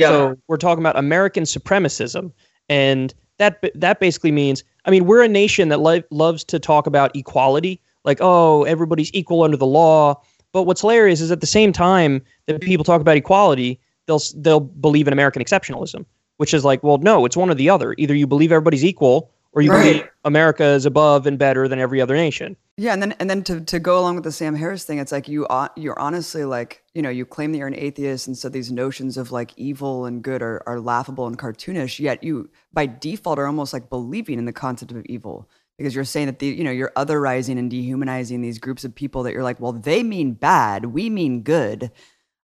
So 0.09 0.37
we're 0.47 0.57
talking 0.57 0.81
about 0.81 0.97
American 0.97 1.43
supremacism, 1.43 2.31
and 2.69 3.13
that 3.37 3.63
that 3.75 3.99
basically 3.99 4.31
means, 4.31 4.63
I 4.85 4.91
mean, 4.91 5.05
we're 5.05 5.23
a 5.23 5.27
nation 5.27 5.69
that 5.69 5.79
lo- 5.79 6.03
loves 6.11 6.43
to 6.45 6.59
talk 6.59 6.87
about 6.87 7.15
equality, 7.15 7.81
like 8.03 8.17
oh, 8.21 8.63
everybody's 8.63 9.13
equal 9.13 9.43
under 9.43 9.57
the 9.57 9.65
law. 9.65 10.21
But 10.53 10.63
what's 10.63 10.81
hilarious 10.81 11.19
is 11.21 11.31
at 11.31 11.41
the 11.41 11.47
same 11.47 11.73
time 11.73 12.21
that 12.45 12.61
people 12.61 12.83
talk 12.83 13.01
about 13.01 13.17
equality, 13.17 13.79
they'll 14.07 14.21
they'll 14.37 14.61
believe 14.61 15.07
in 15.07 15.13
American 15.13 15.43
exceptionalism, 15.43 16.05
which 16.37 16.53
is 16.53 16.65
like, 16.65 16.83
well, 16.83 16.97
no, 16.97 17.25
it's 17.25 17.37
one 17.37 17.49
or 17.49 17.55
the 17.55 17.69
other. 17.69 17.95
Either 17.97 18.13
you 18.15 18.27
believe 18.27 18.51
everybody's 18.51 18.83
equal, 18.85 19.31
or 19.53 19.61
you 19.61 19.71
Right. 19.71 19.83
believe 19.83 20.03
America 20.25 20.65
is 20.65 20.85
above 20.85 21.25
and 21.25 21.39
better 21.39 21.67
than 21.69 21.79
every 21.79 22.01
other 22.01 22.15
nation. 22.15 22.57
Yeah, 22.77 22.91
and 22.91 23.01
then 23.01 23.13
and 23.21 23.29
then 23.29 23.41
to, 23.43 23.61
to 23.61 23.79
go 23.79 23.97
along 23.97 24.15
with 24.15 24.25
the 24.25 24.31
Sam 24.33 24.53
Harris 24.53 24.83
thing, 24.83 24.97
it's 24.97 25.13
like 25.13 25.29
you 25.29 25.45
uh, 25.47 25.69
you're 25.77 25.97
honestly 25.97 26.43
like 26.43 26.83
you 26.93 27.01
know 27.01 27.09
you 27.09 27.25
claim 27.25 27.53
that 27.53 27.59
you're 27.59 27.67
an 27.67 27.73
atheist, 27.75 28.27
and 28.27 28.37
so 28.37 28.49
these 28.49 28.69
notions 28.69 29.15
of 29.15 29.31
like 29.31 29.53
evil 29.55 30.05
and 30.05 30.21
good 30.21 30.41
are, 30.41 30.61
are 30.67 30.81
laughable 30.81 31.25
and 31.25 31.37
cartoonish. 31.39 31.99
Yet 32.01 32.21
you 32.21 32.49
by 32.73 32.85
default 32.85 33.39
are 33.39 33.45
almost 33.47 33.71
like 33.71 33.89
believing 33.89 34.39
in 34.39 34.43
the 34.45 34.51
concept 34.51 34.91
of 34.91 35.05
evil 35.05 35.49
because 35.77 35.95
you're 35.95 36.03
saying 36.03 36.25
that 36.25 36.39
the 36.39 36.47
you 36.47 36.65
know 36.65 36.71
you're 36.71 36.91
otherizing 36.97 37.57
and 37.57 37.71
dehumanizing 37.71 38.41
these 38.41 38.59
groups 38.59 38.83
of 38.83 38.93
people 38.93 39.23
that 39.23 39.31
you're 39.31 39.43
like, 39.43 39.61
well, 39.61 39.71
they 39.71 40.03
mean 40.03 40.33
bad, 40.33 40.87
we 40.87 41.09
mean 41.09 41.43
good. 41.43 41.91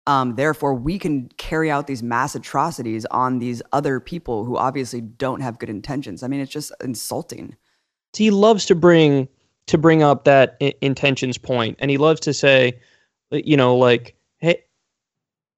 Um, 0.10 0.34
therefore, 0.36 0.74
we 0.74 0.98
can 0.98 1.30
carry 1.38 1.70
out 1.70 1.86
these 1.86 2.02
mass 2.02 2.34
atrocities 2.34 3.06
on 3.12 3.38
these 3.38 3.62
other 3.74 4.00
people 4.00 4.44
who 4.44 4.58
obviously 4.58 5.02
don't 5.02 5.42
have 5.42 5.60
good 5.60 5.70
intentions. 5.70 6.24
I 6.24 6.28
mean, 6.28 6.40
it's 6.40 6.52
just 6.52 6.72
insulting. 6.84 7.56
he 8.14 8.32
loves 8.32 8.66
to 8.66 8.76
bring 8.76 9.28
to 9.68 9.78
bring 9.78 10.02
up 10.02 10.24
that 10.24 10.58
I- 10.62 10.74
intentions 10.82 11.38
point 11.38 11.78
and 11.80 11.92
he 11.92 11.98
loves 11.98 12.20
to 12.22 12.34
say 12.34 12.80
you 13.32 13.56
know 13.56 13.76
like 13.78 14.16
hey 14.40 14.64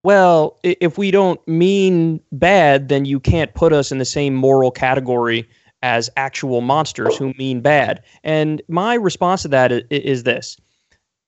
well 0.04 0.60
if 0.64 0.98
we 0.98 1.12
don't 1.12 1.40
mean 1.48 2.20
bad 2.34 2.90
then 2.90 3.06
you 3.06 3.22
can't 3.22 3.54
put 3.54 3.72
us 3.72 3.90
in 3.90 4.00
the 4.00 4.06
same 4.06 4.36
moral 4.36 4.70
category 4.70 5.48
as 5.82 6.10
actual 6.18 6.60
monsters 6.60 7.16
who 7.16 7.34
mean 7.36 7.62
bad 7.62 8.04
and 8.26 8.62
my 8.68 8.96
response 8.96 9.44
to 9.44 9.48
that 9.48 9.72
is, 9.72 9.84
is 9.90 10.24
this 10.24 10.58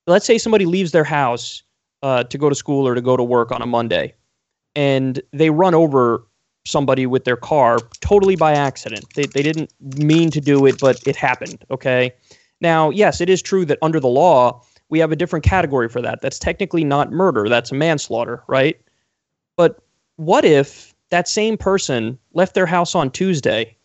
let's 0.08 0.26
say 0.26 0.38
somebody 0.38 0.66
leaves 0.66 0.92
their 0.92 1.06
house 1.06 1.64
uh, 2.04 2.24
to 2.26 2.38
go 2.38 2.50
to 2.50 2.56
school 2.56 2.88
or 2.88 2.94
to 2.94 3.02
go 3.02 3.18
to 3.18 3.24
work 3.24 3.52
on 3.52 3.62
a 3.64 3.66
monday 3.66 4.14
and 4.76 5.22
they 5.32 5.50
run 5.50 5.74
over 5.74 6.24
somebody 6.66 7.06
with 7.06 7.26
their 7.26 7.38
car 7.38 7.90
totally 8.00 8.36
by 8.36 8.54
accident. 8.54 9.08
They, 9.16 9.26
they 9.26 9.44
didn't 9.44 9.72
mean 9.82 10.32
to 10.32 10.42
do 10.42 10.66
it, 10.66 10.80
but 10.80 11.02
it 11.06 11.16
happened. 11.16 11.64
Okay. 11.70 12.14
Now, 12.62 12.90
yes, 12.90 13.20
it 13.20 13.30
is 13.30 13.42
true 13.42 13.66
that 13.66 13.80
under 13.82 14.00
the 14.00 14.08
law, 14.08 14.62
we 14.90 15.00
have 15.00 15.12
a 15.12 15.16
different 15.16 15.44
category 15.44 15.90
for 15.90 16.02
that. 16.02 16.22
That's 16.22 16.40
technically 16.40 16.84
not 16.84 17.12
murder, 17.12 17.50
that's 17.50 17.72
manslaughter, 17.72 18.44
right? 18.48 18.80
But 19.58 19.82
what 20.16 20.46
if 20.46 20.94
that 21.10 21.28
same 21.28 21.58
person 21.58 22.18
left 22.34 22.54
their 22.54 22.66
house 22.66 22.96
on 22.96 23.12
Tuesday 23.12 23.76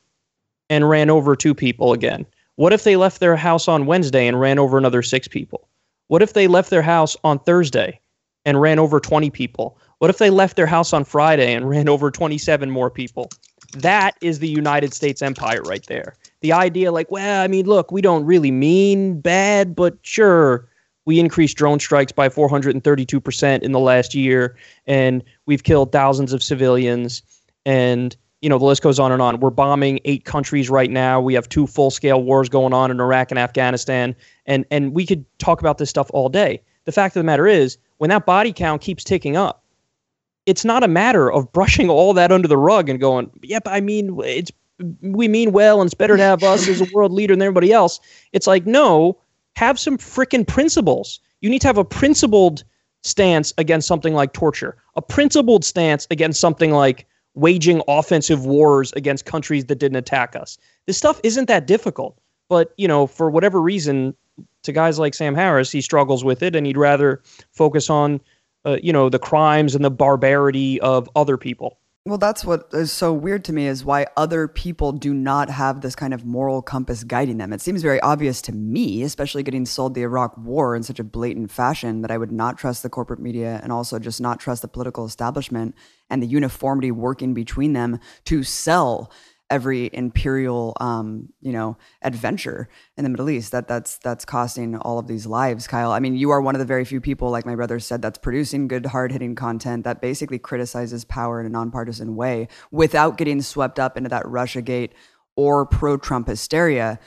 and 0.71 0.89
ran 0.89 1.11
over 1.11 1.35
two 1.35 1.55
people 1.55 1.93
again? 1.93 2.27
What 2.57 2.73
if 2.73 2.85
they 2.85 2.97
left 2.97 3.21
their 3.21 3.37
house 3.37 3.69
on 3.69 3.87
Wednesday 3.87 4.27
and 4.27 4.39
ran 4.39 4.59
over 4.59 4.79
another 4.79 5.03
six 5.03 5.27
people? 5.29 5.69
What 6.09 6.23
if 6.23 6.33
they 6.33 6.47
left 6.47 6.71
their 6.71 6.83
house 6.83 7.17
on 7.25 7.39
Thursday 7.39 8.01
and 8.49 8.63
ran 8.63 8.79
over 8.79 8.99
20 8.99 9.29
people? 9.29 9.77
What 9.99 10.09
if 10.09 10.17
they 10.17 10.31
left 10.31 10.57
their 10.57 10.67
house 10.67 10.95
on 10.95 11.05
Friday 11.05 11.53
and 11.53 11.69
ran 11.69 11.87
over 11.87 12.11
27 12.11 12.71
more 12.71 12.91
people? 12.91 13.29
That 13.77 14.17
is 14.23 14.39
the 14.39 14.49
United 14.49 14.95
States 14.95 15.21
empire 15.21 15.61
right 15.67 15.85
there. 15.87 16.15
The 16.41 16.55
idea, 16.55 16.91
like, 16.91 17.11
well, 17.11 17.43
I 17.43 17.47
mean, 17.47 17.67
look, 17.67 17.93
we 17.93 18.01
don't 18.01 18.25
really 18.25 18.51
mean 18.51 19.21
bad, 19.21 19.77
but 19.77 19.99
sure, 20.01 20.67
we 21.05 21.21
increased 21.21 21.59
drone 21.59 21.79
strikes 21.79 22.11
by 22.11 22.31
432% 22.31 23.63
in 23.63 23.73
the 23.73 23.79
last 23.79 24.15
year, 24.15 24.57
and 24.87 25.23
we've 25.45 25.65
killed 25.65 25.93
thousands 25.93 26.33
of 26.33 26.43
civilians. 26.43 27.23
And, 27.67 28.17
you 28.41 28.49
know, 28.49 28.59
the 28.59 28.65
list 28.65 28.81
goes 28.81 28.99
on 28.99 29.13
and 29.13 29.21
on. 29.21 29.41
We're 29.41 29.51
bombing 29.51 30.01
eight 30.07 30.25
countries 30.25 30.71
right 30.71 30.91
now. 30.91 31.21
We 31.21 31.35
have 31.35 31.51
two 31.51 31.67
full 31.67 31.91
scale 31.91 32.23
wars 32.23 32.49
going 32.49 32.73
on 32.73 32.91
in 32.91 32.99
Iraq 32.99 33.31
and 33.31 33.39
Afghanistan. 33.39 34.17
And, 34.47 34.65
and 34.71 34.95
we 34.95 35.05
could 35.05 35.27
talk 35.39 35.61
about 35.61 35.77
this 35.77 35.91
stuff 35.91 36.11
all 36.15 36.31
day. 36.31 36.63
The 36.87 36.93
fact 36.93 37.15
of 37.15 37.21
the 37.21 37.25
matter 37.25 37.47
is, 37.47 37.77
when 37.99 38.11
that 38.11 38.27
body 38.27 38.53
count 38.53 38.83
keeps 38.83 39.05
ticking 39.05 39.37
up, 39.37 39.63
it's 40.47 40.65
not 40.65 40.83
a 40.83 40.89
matter 40.89 41.31
of 41.31 41.53
brushing 41.53 41.91
all 41.91 42.15
that 42.15 42.33
under 42.33 42.49
the 42.49 42.57
rug 42.57 42.89
and 42.89 42.99
going, 42.99 43.31
yep, 43.43 43.63
I 43.67 43.81
mean, 43.81 44.19
it's 44.25 44.51
we 45.03 45.27
mean 45.27 45.51
well 45.51 45.81
and 45.81 45.89
it's 45.89 45.95
better 45.95 46.17
to 46.17 46.23
have 46.23 46.43
us 46.43 46.69
as 46.69 46.81
a 46.81 46.87
world 46.95 47.13
leader 47.13 47.35
than 47.35 47.43
everybody 47.43 47.73
else. 47.73 48.01
It's 48.33 48.47
like, 48.47 48.65
no, 48.65 49.19
have 49.57 49.79
some 49.79 49.99
freaking 49.99 50.47
principles. 50.47 51.21
You 51.41 51.51
need 51.51 51.61
to 51.63 51.67
have 51.67 51.79
a 51.79 51.85
principled 51.85 52.65
stance 53.03 53.53
against 53.59 53.89
something 53.89 54.15
like 54.15 54.33
torture, 54.33 54.77
a 54.97 55.03
principled 55.03 55.65
stance 55.65 56.07
against 56.11 56.41
something 56.41 56.71
like 56.71 57.07
waging 57.35 57.83
offensive 57.89 58.47
wars 58.47 58.93
against 58.95 59.25
countries 59.25 59.67
that 59.67 59.79
didn't 59.79 59.97
attack 59.97 60.35
us. 60.35 60.59
This 60.87 60.99
stuff 60.99 61.21
isn't 61.23 61.47
that 61.47 61.67
difficult, 61.67 62.19
but 62.49 62.73
you 62.77 62.89
know, 62.89 63.07
for 63.07 63.31
whatever 63.31 63.61
reason, 63.61 64.15
to 64.65 64.73
guys 64.73 64.99
like 64.99 65.15
Sam 65.15 65.35
Harris, 65.35 65.71
he 65.71 65.81
struggles 65.81 66.25
with 66.25 66.43
it, 66.43 66.55
and 66.55 66.67
he'd 66.67 66.77
rather 66.77 67.23
focus 67.53 67.91
on, 67.91 68.21
uh, 68.65 68.79
you 68.83 68.93
know, 68.93 69.09
the 69.09 69.19
crimes 69.19 69.75
and 69.75 69.85
the 69.85 69.91
barbarity 69.91 70.81
of 70.81 71.09
other 71.17 71.37
people. 71.37 71.79
Well, 72.09 72.17
that's 72.17 72.43
what 72.43 72.69
is 72.73 72.91
so 72.91 73.13
weird 73.13 73.45
to 73.45 73.53
me 73.53 73.67
is 73.67 73.85
why 73.85 74.07
other 74.17 74.49
people 74.49 74.93
do 74.93 75.13
not 75.13 75.51
have 75.51 75.83
this 75.83 75.95
kind 75.95 76.15
of 76.15 76.25
moral 76.25 76.63
compass 76.63 77.05
guiding 77.05 77.37
them. 77.37 77.53
It 77.53 77.61
seems 77.61 77.83
very 77.83 78.01
obvious 78.01 78.41
to 78.43 78.53
me, 78.53 79.03
especially 79.03 79.43
getting 79.43 79.67
sold 79.67 79.95
the 79.95 80.05
Iraq 80.05 80.35
war 80.39 80.75
in 80.75 80.83
such 80.83 80.99
a 80.99 81.05
blatant 81.05 81.51
fashion, 81.51 82.01
that 82.01 82.11
I 82.11 82.17
would 82.17 82.33
not 82.33 82.57
trust 82.57 82.83
the 82.83 82.89
corporate 82.89 83.21
media 83.21 83.61
and 83.63 83.73
also 83.73 83.99
just 83.99 84.23
not 84.23 84.41
trust 84.41 84.63
the 84.63 84.69
political 84.69 85.05
establishment 85.05 85.75
and 86.09 86.23
the 86.23 86.27
uniformity 86.27 86.91
working 86.91 87.35
between 87.35 87.75
them 87.75 88.01
to 88.25 88.43
sell 88.43 89.13
every 89.51 89.91
imperial 89.93 90.77
um, 90.81 91.29
you 91.41 91.53
know 91.53 91.77
adventure 92.03 92.69
in 92.97 93.05
the 93.05 93.11
Middle 93.11 93.31
East. 93.31 93.53
That 93.53 93.69
that's 93.69 93.99
that's 93.99 94.25
costing 94.25 94.77
all 94.77 94.99
of 94.99 95.07
these 95.07 95.27
lives 95.27 95.67
Kyle. 95.67 95.93
I 95.93 96.01
mean 96.01 96.17
you 96.17 96.31
are 96.31 96.41
one 96.41 96.55
of 96.55 96.59
the 96.59 96.65
very 96.65 96.85
few 96.85 97.01
people 97.01 97.31
like 97.31 97.47
my 97.47 97.55
brother 97.55 97.81
said 97.81 98.03
that's 98.03 98.19
producing 98.19 98.69
good 98.69 98.87
hard-hitting 98.87 99.35
content 99.35 99.85
that 99.85 100.01
basically 100.01 100.39
criticizes 100.39 101.05
power 101.05 101.41
in 101.41 101.47
a 101.47 101.51
nonpartisan 101.51 102.17
way 102.17 102.49
without 102.71 103.17
getting 103.17 103.41
swept 103.43 103.79
up 103.79 103.97
into 103.97 104.09
that 104.09 104.27
russia 104.27 104.63
gate 104.63 104.93
or 105.37 105.65
pro-Trump 105.67 106.27
hysteria 106.27 106.99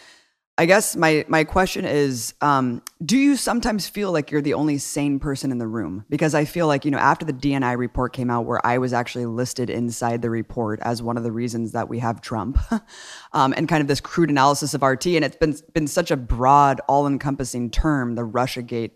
I 0.62 0.66
guess 0.66 0.96
my 0.96 1.26
my 1.28 1.44
question 1.44 1.86
is, 1.86 2.36
um, 2.40 2.84
do 3.04 3.18
you 3.18 3.36
sometimes 3.36 3.88
feel 3.88 4.12
like 4.12 4.30
you're 4.30 4.44
the 4.44 4.54
only 4.54 4.78
sane 4.78 5.18
person 5.18 5.52
in 5.52 5.58
the 5.58 5.66
room? 5.66 6.06
Because 6.08 6.36
I 6.36 6.46
feel 6.46 6.68
like 6.68 6.86
you 6.86 6.92
know 6.92 7.00
after 7.00 7.26
the 7.26 7.34
DNI 7.34 7.76
report 7.76 8.14
came 8.14 8.30
out, 8.30 8.46
where 8.46 8.64
I 8.64 8.78
was 8.78 8.94
actually 8.94 9.26
listed 9.26 9.72
inside 9.72 10.22
the 10.22 10.30
report 10.30 10.80
as 10.84 11.02
one 11.02 11.18
of 11.18 11.24
the 11.24 11.32
reasons 11.32 11.72
that 11.72 11.90
we 11.90 11.98
have 11.98 12.22
Trump, 12.22 12.60
um, 13.34 13.56
and 13.58 13.68
kind 13.68 13.82
of 13.82 13.88
this 13.88 14.00
crude 14.00 14.30
analysis 14.30 14.76
of 14.76 14.84
RT, 14.84 15.08
and 15.08 15.26
it's 15.26 15.36
been 15.36 15.56
been 15.74 15.88
such 15.88 16.12
a 16.12 16.16
broad, 16.16 16.80
all 16.88 17.08
encompassing 17.08 17.72
term, 17.72 18.14
the 18.14 18.22
RussiaGate, 18.22 18.92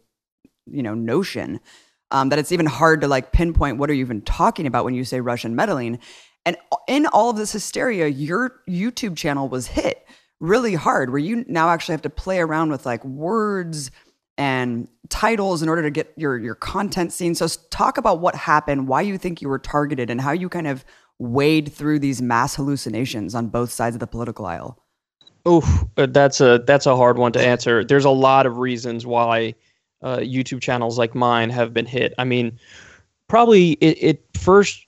you 0.68 0.84
know, 0.84 0.94
notion. 0.94 1.62
Um, 2.12 2.30
that 2.30 2.38
it's 2.38 2.52
even 2.52 2.68
hard 2.68 3.02
to 3.02 3.08
like 3.08 3.32
pinpoint 3.32 3.80
what 3.80 3.90
are 3.90 3.94
you 3.96 4.06
even 4.06 4.22
talking 4.22 4.68
about 4.68 4.86
when 4.86 4.94
you 4.94 5.04
say 5.04 5.20
Russian 5.20 5.56
meddling. 5.56 5.98
And 6.46 6.58
in 6.88 7.08
all 7.08 7.32
of 7.32 7.38
this 7.38 7.54
hysteria, 7.54 8.06
your 8.06 8.62
YouTube 8.70 9.18
channel 9.18 9.50
was 9.50 9.66
hit 9.66 10.06
really 10.40 10.76
hard 10.76 11.10
where 11.10 11.20
you 11.20 11.46
now 11.48 11.70
actually 11.70 11.94
have 11.94 12.02
to 12.02 12.10
play 12.10 12.40
around 12.40 12.70
with 12.70 12.86
like 12.86 13.04
words 13.06 13.92
and 14.38 14.88
titles 15.10 15.62
in 15.62 15.70
order 15.70 15.82
to 15.82 15.90
get 15.90 16.14
your 16.18 16.38
your 16.38 16.56
content 16.56 17.14
seen. 17.14 17.36
So 17.36 17.48
talk 17.70 17.98
about 17.98 18.20
what 18.20 18.36
happened, 18.36 18.88
why 18.88 19.02
you 19.02 19.18
think 19.18 19.42
you 19.42 19.50
were 19.50 19.60
targeted 19.60 20.10
and 20.10 20.20
how 20.20 20.32
you 20.32 20.50
kind 20.50 20.68
of 20.68 20.84
wade 21.20 21.72
through 21.72 22.00
these 22.00 22.22
mass 22.22 22.56
hallucinations 22.56 23.34
on 23.36 23.48
both 23.48 23.72
sides 23.72 23.96
of 23.96 24.00
the 24.00 24.08
political 24.08 24.46
aisle. 24.46 24.82
Oh, 25.46 25.88
that's 25.96 26.42
a 26.42 26.64
that's 26.66 26.86
a 26.86 26.96
hard 26.96 27.18
one 27.18 27.32
to 27.34 27.42
answer. 27.42 27.84
There's 27.84 28.06
a 28.06 28.10
lot 28.10 28.46
of 28.46 28.58
reasons 28.58 29.06
why 29.06 29.54
uh, 30.02 30.18
YouTube 30.18 30.62
channels 30.62 30.98
like 30.98 31.16
mine 31.16 31.50
have 31.52 31.74
been 31.74 31.86
hit. 31.86 32.14
I 32.18 32.24
mean, 32.24 32.60
probably 33.28 33.74
it, 33.74 33.98
it 34.02 34.26
first 34.38 34.86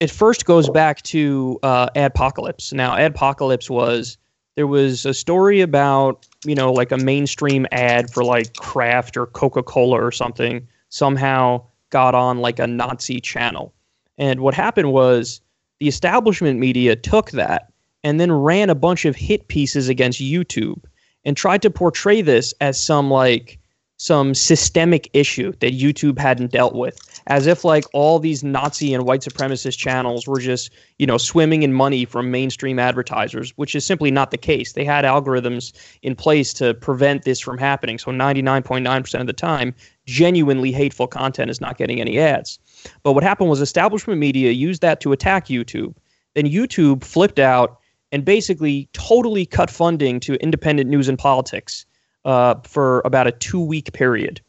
it 0.00 0.10
first 0.10 0.46
goes 0.46 0.68
back 0.70 1.02
to 1.02 1.58
uh, 1.62 1.88
Adpocalypse. 1.90 2.72
Now, 2.72 2.96
Adpocalypse 2.96 3.68
was 3.68 4.18
there 4.56 4.66
was 4.66 5.06
a 5.06 5.14
story 5.14 5.60
about 5.60 6.26
you 6.44 6.54
know 6.54 6.72
like 6.72 6.92
a 6.92 6.98
mainstream 6.98 7.66
ad 7.72 8.10
for 8.10 8.24
like 8.24 8.56
Kraft 8.56 9.16
or 9.16 9.26
Coca 9.26 9.62
Cola 9.62 10.02
or 10.02 10.12
something 10.12 10.66
somehow 10.88 11.64
got 11.90 12.14
on 12.14 12.38
like 12.38 12.58
a 12.58 12.66
Nazi 12.66 13.20
channel, 13.20 13.74
and 14.18 14.40
what 14.40 14.54
happened 14.54 14.92
was 14.92 15.40
the 15.80 15.88
establishment 15.88 16.58
media 16.58 16.96
took 16.96 17.30
that 17.32 17.72
and 18.04 18.20
then 18.20 18.32
ran 18.32 18.70
a 18.70 18.74
bunch 18.74 19.04
of 19.04 19.16
hit 19.16 19.48
pieces 19.48 19.88
against 19.88 20.20
YouTube 20.20 20.82
and 21.24 21.36
tried 21.36 21.62
to 21.62 21.70
portray 21.70 22.20
this 22.20 22.52
as 22.60 22.82
some 22.82 23.10
like 23.10 23.58
some 24.02 24.34
systemic 24.34 25.08
issue 25.12 25.52
that 25.60 25.78
YouTube 25.78 26.18
hadn't 26.18 26.50
dealt 26.50 26.74
with, 26.74 26.98
as 27.28 27.46
if 27.46 27.64
like 27.64 27.84
all 27.92 28.18
these 28.18 28.42
Nazi 28.42 28.92
and 28.92 29.04
white 29.04 29.20
supremacist 29.20 29.78
channels 29.78 30.26
were 30.26 30.40
just, 30.40 30.72
you 30.98 31.06
know, 31.06 31.18
swimming 31.18 31.62
in 31.62 31.72
money 31.72 32.04
from 32.04 32.32
mainstream 32.32 32.80
advertisers, 32.80 33.52
which 33.54 33.76
is 33.76 33.86
simply 33.86 34.10
not 34.10 34.32
the 34.32 34.36
case. 34.36 34.72
They 34.72 34.84
had 34.84 35.04
algorithms 35.04 35.72
in 36.02 36.16
place 36.16 36.52
to 36.54 36.74
prevent 36.74 37.22
this 37.22 37.38
from 37.38 37.58
happening. 37.58 37.96
So 37.96 38.10
99.9% 38.10 39.20
of 39.20 39.28
the 39.28 39.32
time, 39.32 39.72
genuinely 40.04 40.72
hateful 40.72 41.06
content 41.06 41.48
is 41.48 41.60
not 41.60 41.78
getting 41.78 42.00
any 42.00 42.18
ads. 42.18 42.58
But 43.04 43.12
what 43.12 43.22
happened 43.22 43.50
was 43.50 43.60
establishment 43.60 44.18
media 44.18 44.50
used 44.50 44.82
that 44.82 45.00
to 45.02 45.12
attack 45.12 45.46
YouTube. 45.46 45.94
Then 46.34 46.46
YouTube 46.46 47.04
flipped 47.04 47.38
out 47.38 47.78
and 48.10 48.24
basically 48.24 48.88
totally 48.94 49.46
cut 49.46 49.70
funding 49.70 50.18
to 50.20 50.34
independent 50.42 50.90
news 50.90 51.08
and 51.08 51.16
politics 51.16 51.86
uh, 52.24 52.54
for 52.64 53.02
about 53.04 53.26
a 53.26 53.32
two 53.32 53.60
week 53.60 53.92
period. 53.92 54.40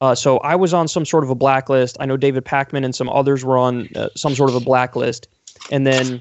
Uh, 0.00 0.14
so 0.14 0.38
I 0.38 0.54
was 0.54 0.74
on 0.74 0.88
some 0.88 1.04
sort 1.04 1.24
of 1.24 1.30
a 1.30 1.34
blacklist. 1.34 1.96
I 2.00 2.06
know 2.06 2.16
David 2.16 2.44
Pakman 2.44 2.84
and 2.84 2.94
some 2.94 3.08
others 3.08 3.44
were 3.44 3.56
on 3.56 3.88
uh, 3.96 4.08
some 4.16 4.34
sort 4.34 4.50
of 4.50 4.56
a 4.56 4.60
blacklist. 4.60 5.28
And 5.70 5.86
then 5.86 6.20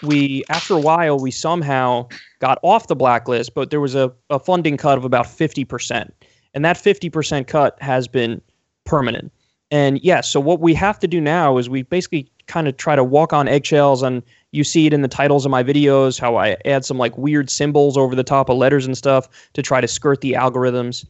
we, 0.00 0.44
after 0.48 0.74
a 0.74 0.80
while, 0.80 1.18
we 1.18 1.30
somehow 1.30 2.08
got 2.40 2.58
off 2.62 2.88
the 2.88 2.96
blacklist, 2.96 3.54
but 3.54 3.70
there 3.70 3.80
was 3.80 3.94
a, 3.94 4.12
a 4.30 4.38
funding 4.38 4.76
cut 4.76 4.98
of 4.98 5.04
about 5.04 5.26
50%. 5.26 6.10
And 6.54 6.64
that 6.64 6.76
50% 6.76 7.46
cut 7.46 7.80
has 7.80 8.08
been 8.08 8.40
permanent. 8.84 9.32
And 9.70 9.96
yes, 9.98 10.04
yeah, 10.04 10.20
so 10.22 10.40
what 10.40 10.60
we 10.60 10.74
have 10.74 10.98
to 10.98 11.08
do 11.08 11.20
now 11.20 11.56
is 11.56 11.70
we 11.70 11.82
basically 11.82 12.30
kind 12.46 12.68
of 12.68 12.76
try 12.76 12.96
to 12.96 13.04
walk 13.04 13.32
on 13.32 13.48
eggshells 13.48 14.02
and 14.02 14.22
you 14.52 14.62
see 14.64 14.86
it 14.86 14.92
in 14.92 15.02
the 15.02 15.08
titles 15.08 15.44
of 15.44 15.50
my 15.50 15.62
videos 15.62 16.20
how 16.20 16.36
i 16.36 16.56
add 16.64 16.84
some 16.84 16.98
like 16.98 17.16
weird 17.18 17.50
symbols 17.50 17.96
over 17.96 18.14
the 18.14 18.22
top 18.22 18.48
of 18.48 18.56
letters 18.56 18.86
and 18.86 18.96
stuff 18.96 19.28
to 19.54 19.62
try 19.62 19.80
to 19.80 19.88
skirt 19.88 20.20
the 20.20 20.32
algorithms. 20.32 21.04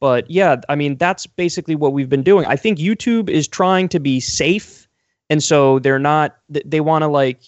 But 0.00 0.28
yeah 0.30 0.56
i 0.68 0.74
mean 0.74 0.96
that's 0.96 1.26
basically 1.26 1.76
what 1.76 1.92
we've 1.92 2.08
been 2.08 2.22
doing. 2.22 2.46
I 2.46 2.56
think 2.56 2.78
youtube 2.78 3.30
is 3.30 3.46
trying 3.46 3.88
to 3.90 4.00
be 4.00 4.20
safe 4.20 4.88
and 5.30 5.42
so 5.42 5.78
they're 5.78 5.98
not 5.98 6.36
they 6.48 6.80
want 6.80 7.02
to 7.02 7.08
like 7.08 7.40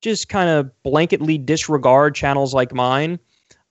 just 0.00 0.28
kind 0.28 0.50
of 0.50 0.70
blanketly 0.84 1.44
disregard 1.44 2.14
channels 2.14 2.52
like 2.52 2.74
mine. 2.74 3.20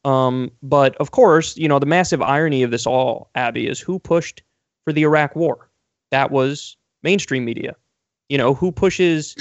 Um, 0.05 0.49
but 0.63 0.95
of 0.95 1.11
course 1.11 1.55
you 1.57 1.67
know 1.67 1.77
the 1.79 1.85
massive 1.85 2.21
irony 2.21 2.63
of 2.63 2.71
this 2.71 2.87
all 2.87 3.29
abby 3.35 3.67
is 3.67 3.79
who 3.79 3.99
pushed 3.99 4.41
for 4.83 4.93
the 4.93 5.03
iraq 5.03 5.35
war? 5.35 5.69
That 6.11 6.31
was 6.31 6.75
mainstream 7.03 7.45
media. 7.45 7.75
You 8.29 8.37
know, 8.37 8.53
who 8.53 8.71
pushes 8.71 9.35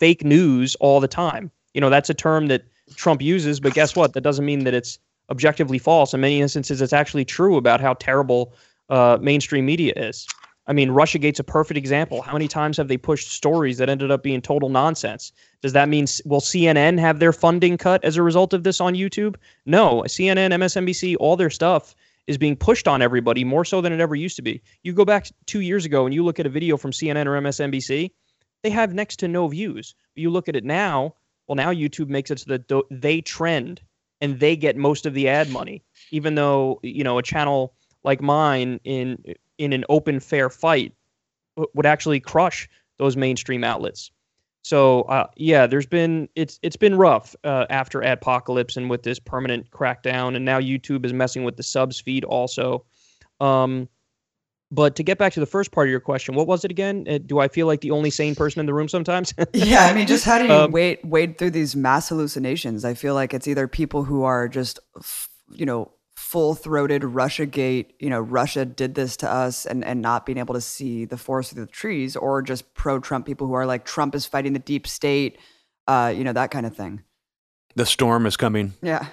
fake 0.00 0.24
news 0.24 0.74
all 0.76 0.98
the 0.98 1.08
time? 1.08 1.50
You 1.74 1.80
know, 1.80 1.90
that's 1.90 2.10
a 2.10 2.14
term 2.14 2.48
that 2.48 2.64
Trump 2.96 3.22
uses, 3.22 3.60
but 3.60 3.74
guess 3.74 3.94
what? 3.94 4.14
That 4.14 4.22
doesn't 4.22 4.44
mean 4.44 4.64
that 4.64 4.74
it's 4.74 4.98
objectively 5.30 5.78
false. 5.78 6.12
In 6.12 6.20
many 6.20 6.40
instances, 6.40 6.82
it's 6.82 6.92
actually 6.92 7.24
true 7.24 7.56
about 7.56 7.80
how 7.80 7.94
terrible 7.94 8.52
uh, 8.88 9.18
mainstream 9.20 9.64
media 9.66 9.92
is. 9.94 10.26
I 10.66 10.72
mean, 10.72 10.90
Russiagate's 10.90 11.40
a 11.40 11.44
perfect 11.44 11.78
example. 11.78 12.22
How 12.22 12.32
many 12.32 12.46
times 12.46 12.76
have 12.76 12.88
they 12.88 12.96
pushed 12.96 13.32
stories 13.32 13.78
that 13.78 13.88
ended 13.88 14.10
up 14.10 14.22
being 14.22 14.40
total 14.40 14.68
nonsense? 14.68 15.32
Does 15.62 15.72
that 15.72 15.88
mean 15.88 16.06
will 16.24 16.40
CNN 16.40 16.98
have 16.98 17.18
their 17.18 17.32
funding 17.32 17.76
cut 17.76 18.04
as 18.04 18.16
a 18.16 18.22
result 18.22 18.52
of 18.52 18.62
this 18.62 18.80
on 18.80 18.94
YouTube? 18.94 19.36
No, 19.66 20.02
CNN, 20.06 20.52
MSNBC, 20.52 21.16
all 21.18 21.36
their 21.36 21.50
stuff 21.50 21.94
is 22.26 22.38
being 22.38 22.54
pushed 22.54 22.86
on 22.86 23.02
everybody 23.02 23.42
more 23.42 23.64
so 23.64 23.80
than 23.80 23.92
it 23.92 24.00
ever 24.00 24.14
used 24.14 24.36
to 24.36 24.42
be. 24.42 24.62
You 24.84 24.92
go 24.92 25.04
back 25.04 25.26
2 25.46 25.60
years 25.60 25.84
ago 25.84 26.04
and 26.04 26.14
you 26.14 26.24
look 26.24 26.38
at 26.38 26.46
a 26.46 26.50
video 26.50 26.76
from 26.76 26.92
CNN 26.92 27.26
or 27.26 27.40
MSNBC, 27.40 28.10
they 28.62 28.70
have 28.70 28.94
next 28.94 29.16
to 29.20 29.28
no 29.28 29.48
views. 29.48 29.94
You 30.14 30.30
look 30.30 30.48
at 30.48 30.56
it 30.56 30.64
now, 30.64 31.14
well, 31.46 31.56
now 31.56 31.72
YouTube 31.72 32.08
makes 32.08 32.30
it 32.30 32.40
so 32.40 32.56
that 32.56 32.82
they 32.90 33.20
trend 33.20 33.80
and 34.20 34.38
they 34.38 34.56
get 34.56 34.76
most 34.76 35.06
of 35.06 35.14
the 35.14 35.28
ad 35.28 35.50
money, 35.50 35.82
even 36.10 36.34
though 36.34 36.78
you 36.82 37.02
know 37.02 37.18
a 37.18 37.22
channel 37.22 37.74
like 38.04 38.20
mine 38.20 38.80
in 38.84 39.22
in 39.58 39.72
an 39.72 39.84
open 39.88 40.20
fair 40.20 40.50
fight 40.50 40.94
would 41.74 41.86
actually 41.86 42.20
crush 42.20 42.68
those 42.98 43.16
mainstream 43.16 43.64
outlets. 43.64 44.10
So 44.62 45.02
uh, 45.02 45.26
yeah, 45.36 45.66
there's 45.66 45.86
been 45.86 46.28
it's 46.36 46.58
it's 46.62 46.76
been 46.76 46.96
rough 46.96 47.34
uh, 47.44 47.66
after 47.70 48.00
Adpocalypse 48.00 48.76
and 48.76 48.90
with 48.90 49.02
this 49.02 49.18
permanent 49.18 49.70
crackdown, 49.70 50.36
and 50.36 50.44
now 50.44 50.60
YouTube 50.60 51.04
is 51.04 51.12
messing 51.12 51.44
with 51.44 51.56
the 51.56 51.62
subs 51.62 52.00
feed 52.00 52.24
also. 52.24 52.84
Um, 53.40 53.88
but 54.70 54.94
to 54.96 55.02
get 55.02 55.18
back 55.18 55.32
to 55.32 55.40
the 55.40 55.46
first 55.46 55.72
part 55.72 55.88
of 55.88 55.90
your 55.90 56.00
question, 56.00 56.34
what 56.34 56.46
was 56.46 56.64
it 56.64 56.70
again? 56.70 57.06
Uh, 57.08 57.18
do 57.18 57.40
I 57.40 57.48
feel 57.48 57.66
like 57.66 57.80
the 57.80 57.90
only 57.90 58.10
sane 58.10 58.34
person 58.34 58.60
in 58.60 58.66
the 58.66 58.74
room 58.74 58.88
sometimes? 58.88 59.34
yeah, 59.52 59.86
I 59.86 59.94
mean, 59.94 60.06
just 60.06 60.24
how 60.24 60.38
do 60.38 60.46
you 60.46 60.52
um, 60.52 60.70
wade 60.70 60.98
wade 61.02 61.38
through 61.38 61.50
these 61.50 61.74
mass 61.74 62.08
hallucinations? 62.08 62.84
I 62.84 62.94
feel 62.94 63.14
like 63.14 63.34
it's 63.34 63.48
either 63.48 63.66
people 63.66 64.04
who 64.04 64.22
are 64.22 64.48
just, 64.48 64.78
you 65.50 65.66
know, 65.66 65.90
full 66.14 66.54
throated 66.54 67.02
Russia 67.02 67.46
gate, 67.46 67.94
you 67.98 68.08
know, 68.08 68.20
Russia 68.20 68.64
did 68.64 68.94
this 68.94 69.16
to 69.16 69.28
us 69.28 69.66
and, 69.66 69.84
and 69.84 70.00
not 70.00 70.24
being 70.26 70.38
able 70.38 70.54
to 70.54 70.60
see 70.60 71.04
the 71.04 71.16
forest 71.16 71.52
through 71.52 71.64
the 71.64 71.72
trees, 71.72 72.14
or 72.14 72.40
just 72.40 72.72
pro 72.74 73.00
Trump 73.00 73.26
people 73.26 73.48
who 73.48 73.54
are 73.54 73.66
like, 73.66 73.84
Trump 73.84 74.14
is 74.14 74.26
fighting 74.26 74.52
the 74.52 74.60
deep 74.60 74.86
state, 74.86 75.38
uh, 75.88 76.12
you 76.14 76.22
know, 76.22 76.32
that 76.32 76.52
kind 76.52 76.66
of 76.66 76.76
thing. 76.76 77.02
The 77.74 77.86
storm 77.86 78.26
is 78.26 78.36
coming. 78.36 78.74
Yeah. 78.82 79.06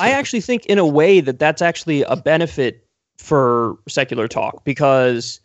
I 0.00 0.12
actually 0.12 0.40
think, 0.40 0.66
in 0.66 0.78
a 0.78 0.86
way, 0.86 1.20
that 1.20 1.38
that's 1.38 1.60
actually 1.60 2.02
a 2.02 2.16
benefit 2.16 2.83
for 3.18 3.76
secular 3.88 4.28
talk 4.28 4.64
because, 4.64 5.40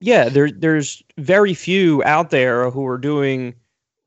yeah, 0.00 0.28
there, 0.28 0.50
there's 0.50 1.02
very 1.18 1.54
few 1.54 2.02
out 2.04 2.30
there 2.30 2.70
who 2.70 2.86
are 2.86 2.98
doing 2.98 3.54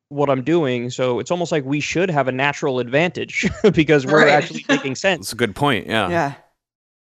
what 0.09 0.29
I'm 0.29 0.43
doing. 0.43 0.89
So 0.89 1.19
it's 1.19 1.31
almost 1.31 1.51
like 1.51 1.65
we 1.65 1.79
should 1.79 2.09
have 2.09 2.27
a 2.27 2.31
natural 2.31 2.79
advantage 2.79 3.49
because 3.73 4.05
we're 4.05 4.25
right. 4.25 4.29
actually 4.29 4.65
making 4.69 4.95
sense. 4.95 5.27
That's 5.27 5.33
a 5.33 5.37
good 5.37 5.55
point. 5.55 5.87
Yeah. 5.87 6.09
Yeah. 6.09 6.33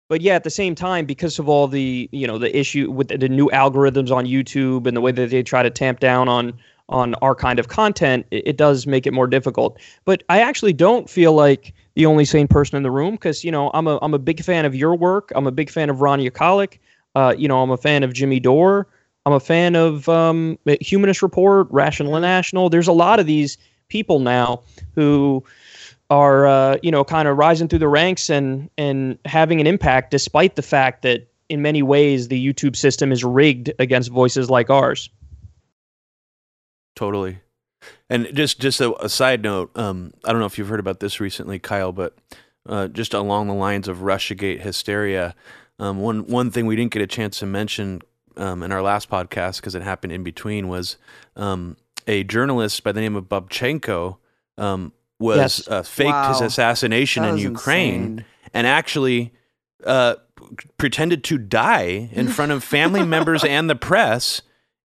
But 0.09 0.21
yeah, 0.21 0.35
at 0.35 0.45
the 0.45 0.51
same 0.51 0.75
time, 0.75 1.07
because 1.07 1.38
of 1.38 1.49
all 1.49 1.67
the 1.67 2.07
you 2.12 2.27
know 2.27 2.37
the 2.37 2.55
issue 2.55 2.91
with 2.91 3.09
the, 3.09 3.17
the 3.17 3.31
new 3.31 3.49
algorithms 3.49 4.11
on 4.11 4.27
YouTube 4.27 4.87
and 4.87 4.95
the 4.95 5.01
way 5.01 5.11
that 5.11 5.31
they 5.31 5.43
try 5.43 5.62
to 5.62 5.71
tamp 5.71 6.01
down 6.01 6.29
on 6.29 6.53
on 6.91 7.15
our 7.23 7.35
kind 7.35 7.59
of 7.59 7.69
content, 7.69 8.27
it, 8.31 8.49
it 8.49 8.57
does 8.59 8.87
make 8.87 9.07
it 9.07 9.12
more 9.12 9.27
difficult. 9.27 9.79
But 10.05 10.23
I 10.29 10.41
actually 10.41 10.75
don't 10.75 11.09
feel 11.09 11.33
like 11.33 11.73
the 11.94 12.07
only 12.07 12.24
sane 12.24 12.48
person 12.48 12.76
in 12.76 12.83
the 12.83 12.90
room 12.90 13.14
because 13.14 13.44
you 13.44 13.50
know 13.50 13.70
I'm 13.74 13.87
a 13.87 13.98
I'm 14.02 14.14
a 14.14 14.18
big 14.18 14.42
fan 14.42 14.64
of 14.64 14.74
your 14.74 14.94
work. 14.94 15.33
I'm 15.35 15.46
a 15.46 15.52
big 15.52 15.70
fan 15.70 15.90
of 15.90 16.00
Ron 16.00 16.20
Yakalik. 16.20 16.78
Uh, 17.14 17.35
you 17.37 17.46
know, 17.46 17.62
I'm 17.62 17.70
a 17.70 17.76
fan 17.76 18.02
of 18.02 18.12
Jimmy 18.12 18.40
Dore. 18.40 18.87
I'm 19.26 19.33
a 19.33 19.40
fan 19.40 19.76
of 19.76 20.09
um, 20.09 20.59
Humanist 20.81 21.22
Report, 21.22 21.68
Rational 21.70 22.18
National. 22.18 22.70
There's 22.70 22.88
a 22.88 22.92
lot 22.92 23.20
of 23.20 23.26
these 23.26 23.59
people 23.88 24.18
now 24.18 24.62
who 24.94 25.44
are 26.11 26.46
uh, 26.46 26.76
you 26.83 26.90
know 26.90 27.05
kind 27.05 27.28
of 27.28 27.37
rising 27.37 27.68
through 27.68 27.78
the 27.78 27.88
ranks 27.88 28.31
and 28.31 28.70
and 28.78 29.18
having 29.24 29.61
an 29.61 29.66
impact, 29.66 30.11
despite 30.11 30.57
the 30.57 30.62
fact 30.62 31.02
that 31.02 31.28
in 31.48 31.62
many 31.62 31.83
ways 31.83 32.28
the 32.28 32.52
YouTube 32.52 32.76
system 32.76 33.12
is 33.12 33.22
rigged 33.22 33.72
against 33.78 34.11
voices 34.11 34.48
like 34.48 34.70
ours. 34.70 35.11
Totally. 36.96 37.38
And 38.09 38.29
just 38.35 38.61
just 38.61 38.81
a, 38.81 38.95
a 39.05 39.09
side 39.09 39.42
note, 39.42 39.77
um, 39.77 40.12
I 40.25 40.33
don't 40.33 40.40
know 40.40 40.47
if 40.47 40.59
you've 40.59 40.68
heard 40.68 40.81
about 40.81 41.01
this 41.01 41.21
recently, 41.21 41.59
Kyle, 41.59 41.92
but 41.92 42.16
uh, 42.66 42.88
just 42.88 43.14
along 43.14 43.49
the 43.49 43.55
lines 43.55 43.88
of 43.88 43.99
RussiaGate 43.99 44.61
hysteria, 44.61 45.35
um, 45.79 46.01
one 46.01 46.27
one 46.27 46.51
thing 46.51 46.66
we 46.66 46.77
didn't 46.77 46.92
get 46.92 47.03
a 47.03 47.07
chance 47.07 47.38
to 47.40 47.47
mention 47.47 48.03
um, 48.37 48.62
in 48.62 48.73
our 48.73 48.83
last 48.83 49.11
podcast 49.11 49.57
because 49.57 49.75
it 49.75 49.83
happened 49.83 50.12
in 50.12 50.23
between 50.23 50.68
was 50.68 50.97
um, 51.37 51.77
a 52.07 52.25
journalist 52.25 52.83
by 52.85 52.92
the 52.92 53.01
name 53.01 53.16
of 53.16 53.25
Babchenko 53.29 54.16
um, 54.59 54.92
was 55.18 55.37
yes. 55.37 55.68
uh, 55.68 55.83
faked 55.83 56.11
wow. 56.11 56.33
his 56.33 56.40
assassination 56.40 57.25
in 57.25 57.38
Ukraine 57.38 57.95
insane. 57.95 58.25
and 58.53 58.66
actually 58.66 59.33
uh, 59.85 60.16
pretended 60.77 61.25
to 61.25 61.38
die 61.38 62.11
in 62.12 62.29
front 62.29 62.53
of 62.53 62.62
family 62.64 63.05
members 63.05 63.45
and 63.49 63.71
the 63.71 63.77
press. 63.77 64.42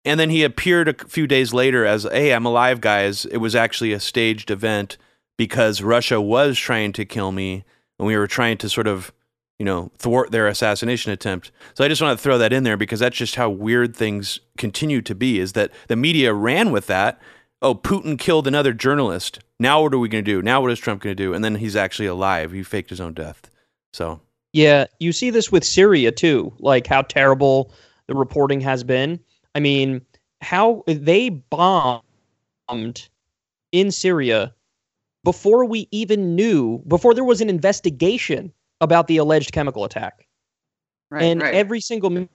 And 0.07 0.19
then 0.19 0.29
he 0.29 0.43
appeared 0.43 0.87
a 0.87 1.07
few 1.07 1.27
days 1.27 1.53
later 1.53 1.85
as, 1.85 2.03
"Hey, 2.03 2.33
I'm 2.33 2.45
alive, 2.45 2.81
guys." 2.81 3.25
It 3.25 3.37
was 3.37 3.55
actually 3.55 3.93
a 3.93 3.99
staged 3.99 4.49
event 4.49 4.97
because 5.37 5.81
Russia 5.81 6.19
was 6.19 6.57
trying 6.57 6.93
to 6.93 7.05
kill 7.05 7.31
me, 7.31 7.63
and 7.99 8.07
we 8.07 8.17
were 8.17 8.27
trying 8.27 8.57
to 8.57 8.69
sort 8.69 8.87
of 8.87 9.11
you 9.59 9.65
know, 9.65 9.91
thwart 9.97 10.31
their 10.31 10.47
assassination 10.47 11.11
attempt. 11.11 11.51
So 11.73 11.83
I 11.83 11.87
just 11.87 12.01
want 12.01 12.17
to 12.17 12.21
throw 12.21 12.37
that 12.37 12.53
in 12.53 12.63
there 12.63 12.77
because 12.77 12.99
that's 12.99 13.17
just 13.17 13.35
how 13.35 13.49
weird 13.49 13.95
things 13.95 14.39
continue 14.57 15.01
to 15.01 15.15
be 15.15 15.39
is 15.39 15.53
that 15.53 15.71
the 15.87 15.95
media 15.95 16.33
ran 16.33 16.71
with 16.71 16.87
that. 16.87 17.19
Oh, 17.61 17.73
Putin 17.73 18.19
killed 18.19 18.45
another 18.45 18.71
journalist. 18.71 19.39
Now 19.59 19.81
what 19.81 19.93
are 19.93 19.99
we 19.99 20.09
going 20.09 20.23
to 20.23 20.31
do? 20.31 20.43
Now 20.43 20.61
what 20.61 20.71
is 20.71 20.79
Trump 20.79 21.01
going 21.01 21.15
to 21.15 21.23
do? 21.23 21.33
And 21.33 21.43
then 21.43 21.55
he's 21.55 21.75
actually 21.75 22.05
alive. 22.05 22.51
He 22.51 22.61
faked 22.61 22.91
his 22.91 23.01
own 23.01 23.13
death. 23.13 23.49
So 23.93 24.21
Yeah, 24.53 24.85
you 24.99 25.11
see 25.11 25.31
this 25.31 25.51
with 25.51 25.63
Syria 25.63 26.11
too, 26.11 26.53
like 26.59 26.85
how 26.85 27.01
terrible 27.01 27.73
the 28.05 28.13
reporting 28.13 28.61
has 28.61 28.83
been. 28.83 29.19
I 29.57 29.59
mean, 29.59 30.05
how 30.41 30.83
they 30.85 31.29
bombed 31.29 32.03
in 33.71 33.89
Syria 33.89 34.53
before 35.23 35.65
we 35.65 35.87
even 35.89 36.35
knew, 36.35 36.77
before 36.87 37.15
there 37.15 37.23
was 37.23 37.41
an 37.41 37.49
investigation 37.49 38.53
about 38.81 39.07
the 39.07 39.17
alleged 39.17 39.53
chemical 39.53 39.83
attack. 39.83 40.27
Right, 41.09 41.23
and 41.23 41.41
right. 41.41 41.55
every 41.55 41.81
single 41.81 42.27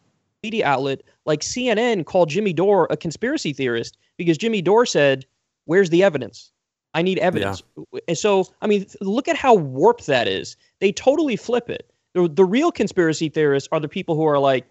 media 0.42 0.66
outlet, 0.66 1.02
like 1.24 1.42
CNN, 1.42 2.06
called 2.06 2.28
Jimmy 2.28 2.52
Dore 2.52 2.88
a 2.90 2.96
conspiracy 2.96 3.52
theorist 3.52 3.96
because 4.16 4.36
Jimmy 4.36 4.60
Dore 4.60 4.84
said, 4.84 5.24
Where's 5.66 5.90
the 5.90 6.02
evidence? 6.02 6.50
I 6.92 7.02
need 7.02 7.18
evidence. 7.18 7.62
Yeah. 7.76 8.00
And 8.08 8.18
so, 8.18 8.48
I 8.62 8.66
mean, 8.66 8.84
look 9.00 9.28
at 9.28 9.36
how 9.36 9.54
warped 9.54 10.06
that 10.08 10.26
is. 10.26 10.56
They 10.80 10.90
totally 10.90 11.36
flip 11.36 11.70
it. 11.70 11.88
The, 12.14 12.28
the 12.28 12.44
real 12.44 12.72
conspiracy 12.72 13.28
theorists 13.28 13.68
are 13.70 13.78
the 13.78 13.88
people 13.88 14.16
who 14.16 14.24
are 14.24 14.40
like, 14.40 14.66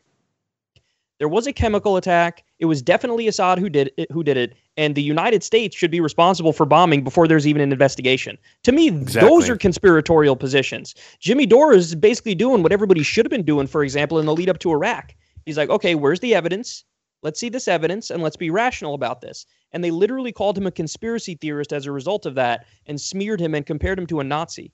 there 1.21 1.29
was 1.29 1.45
a 1.45 1.53
chemical 1.53 1.97
attack. 1.97 2.43
It 2.57 2.65
was 2.65 2.81
definitely 2.81 3.27
Assad 3.27 3.59
who 3.59 3.69
did 3.69 3.91
it, 3.95 4.11
who 4.11 4.23
did 4.23 4.37
it, 4.37 4.55
and 4.75 4.95
the 4.95 5.03
United 5.03 5.43
States 5.43 5.77
should 5.77 5.91
be 5.91 6.01
responsible 6.01 6.51
for 6.51 6.65
bombing 6.65 7.03
before 7.03 7.27
there's 7.27 7.45
even 7.45 7.61
an 7.61 7.71
investigation. 7.71 8.39
To 8.63 8.71
me, 8.71 8.87
exactly. 8.87 9.29
those 9.29 9.47
are 9.47 9.55
conspiratorial 9.55 10.35
positions. 10.35 10.95
Jimmy 11.19 11.45
Dore 11.45 11.73
is 11.73 11.93
basically 11.93 12.33
doing 12.33 12.63
what 12.63 12.71
everybody 12.71 13.03
should 13.03 13.23
have 13.23 13.29
been 13.29 13.45
doing, 13.45 13.67
for 13.67 13.83
example, 13.83 14.17
in 14.17 14.25
the 14.25 14.33
lead 14.33 14.49
up 14.49 14.57
to 14.61 14.71
Iraq. 14.71 15.13
He's 15.45 15.59
like, 15.59 15.69
okay, 15.69 15.93
where's 15.93 16.21
the 16.21 16.33
evidence? 16.33 16.85
Let's 17.21 17.39
see 17.39 17.49
this 17.49 17.67
evidence 17.67 18.09
and 18.09 18.23
let's 18.23 18.35
be 18.35 18.49
rational 18.49 18.95
about 18.95 19.21
this. 19.21 19.45
And 19.73 19.83
they 19.83 19.91
literally 19.91 20.31
called 20.31 20.57
him 20.57 20.65
a 20.65 20.71
conspiracy 20.71 21.35
theorist 21.35 21.71
as 21.71 21.85
a 21.85 21.91
result 21.91 22.25
of 22.25 22.33
that 22.33 22.65
and 22.87 22.99
smeared 22.99 23.39
him 23.39 23.53
and 23.53 23.63
compared 23.63 23.99
him 23.99 24.07
to 24.07 24.21
a 24.21 24.23
Nazi. 24.23 24.71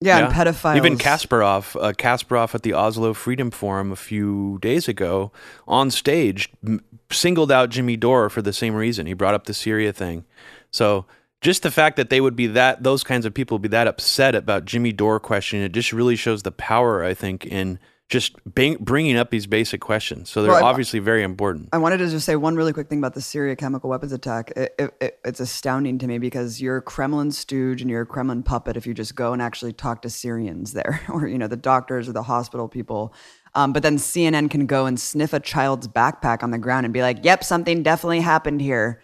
Yeah, 0.00 0.18
yeah. 0.18 0.24
and 0.26 0.34
pedophiles. 0.34 0.76
Even 0.76 0.96
Kasparov, 0.96 1.76
uh, 1.80 1.92
Kasparov 1.92 2.54
at 2.54 2.62
the 2.62 2.72
Oslo 2.72 3.12
Freedom 3.12 3.50
Forum 3.50 3.92
a 3.92 3.96
few 3.96 4.58
days 4.62 4.88
ago 4.88 5.30
on 5.68 5.90
stage 5.90 6.48
m- 6.66 6.82
singled 7.10 7.52
out 7.52 7.68
Jimmy 7.68 7.96
Dore 7.96 8.30
for 8.30 8.40
the 8.40 8.52
same 8.52 8.74
reason. 8.74 9.06
He 9.06 9.12
brought 9.12 9.34
up 9.34 9.44
the 9.44 9.52
Syria 9.52 9.92
thing. 9.92 10.24
So 10.70 11.04
just 11.42 11.62
the 11.62 11.70
fact 11.70 11.96
that 11.96 12.08
they 12.08 12.20
would 12.20 12.34
be 12.34 12.46
that, 12.46 12.82
those 12.82 13.04
kinds 13.04 13.26
of 13.26 13.34
people 13.34 13.56
would 13.56 13.62
be 13.62 13.68
that 13.68 13.86
upset 13.86 14.34
about 14.34 14.64
Jimmy 14.64 14.92
Dore 14.92 15.20
questioning 15.20 15.64
it 15.64 15.72
just 15.72 15.92
really 15.92 16.16
shows 16.16 16.42
the 16.44 16.52
power, 16.52 17.04
I 17.04 17.12
think, 17.12 17.44
in 17.44 17.78
just 18.10 18.34
bang, 18.44 18.76
bringing 18.80 19.16
up 19.16 19.30
these 19.30 19.46
basic 19.46 19.80
questions. 19.80 20.28
So 20.28 20.42
they're 20.42 20.50
well, 20.50 20.64
obviously 20.64 20.98
very 20.98 21.22
important. 21.22 21.68
I 21.72 21.78
wanted 21.78 21.98
to 21.98 22.08
just 22.08 22.26
say 22.26 22.34
one 22.34 22.56
really 22.56 22.72
quick 22.72 22.88
thing 22.88 22.98
about 22.98 23.14
the 23.14 23.20
Syria 23.20 23.54
chemical 23.54 23.88
weapons 23.88 24.12
attack. 24.12 24.50
It, 24.56 24.74
it, 24.78 24.94
it, 25.00 25.20
it's 25.24 25.38
astounding 25.38 25.96
to 25.98 26.08
me 26.08 26.18
because 26.18 26.60
you're 26.60 26.78
a 26.78 26.82
Kremlin 26.82 27.30
stooge 27.30 27.80
and 27.80 27.88
you're 27.88 28.02
a 28.02 28.06
Kremlin 28.06 28.42
puppet 28.42 28.76
if 28.76 28.84
you 28.84 28.94
just 28.94 29.14
go 29.14 29.32
and 29.32 29.40
actually 29.40 29.72
talk 29.72 30.02
to 30.02 30.10
Syrians 30.10 30.72
there, 30.72 31.00
or 31.08 31.28
you 31.28 31.38
know 31.38 31.46
the 31.46 31.56
doctors 31.56 32.08
or 32.08 32.12
the 32.12 32.24
hospital 32.24 32.68
people. 32.68 33.14
Um, 33.54 33.72
but 33.72 33.82
then 33.82 33.96
CNN 33.96 34.50
can 34.50 34.66
go 34.66 34.86
and 34.86 34.98
sniff 34.98 35.32
a 35.32 35.40
child's 35.40 35.88
backpack 35.88 36.42
on 36.42 36.50
the 36.50 36.58
ground 36.58 36.84
and 36.86 36.92
be 36.92 37.02
like, 37.02 37.24
"Yep, 37.24 37.44
something 37.44 37.84
definitely 37.84 38.20
happened 38.20 38.60
here," 38.60 39.00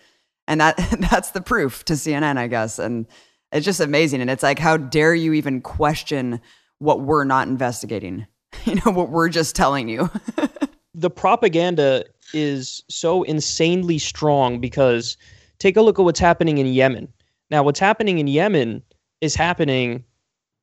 and 0.49 0.61
that 0.61 0.77
that's 1.11 1.31
the 1.31 1.41
proof 1.41 1.85
to 1.85 1.93
CNN, 1.93 2.39
I 2.39 2.49
guess. 2.49 2.81
And 2.81 3.07
it's 3.53 3.65
just 3.65 3.81
amazing. 3.81 4.21
And 4.21 4.31
it's 4.31 4.43
like, 4.43 4.59
how 4.59 4.77
dare 4.77 5.15
you 5.15 5.33
even 5.33 5.61
question 5.61 6.41
what 6.79 7.01
we're 7.01 7.25
not 7.25 7.47
investigating? 7.47 8.27
you 8.65 8.77
know 8.77 8.93
what 8.93 9.11
we're 9.11 9.29
just 9.29 9.57
telling 9.57 9.89
you. 9.89 10.11
The 10.99 11.11
propaganda 11.11 12.07
is 12.33 12.83
so 12.89 13.23
insanely 13.25 13.99
strong 13.99 14.59
because 14.61 15.19
take 15.59 15.77
a 15.77 15.83
look 15.83 15.99
at 15.99 16.07
what's 16.07 16.19
happening 16.19 16.57
in 16.57 16.67
yemen. 16.67 17.13
Now 17.51 17.63
what's 17.63 17.79
happening 17.79 18.19
in 18.19 18.27
yemen 18.29 18.83
is 19.21 19.35
happening 19.35 20.03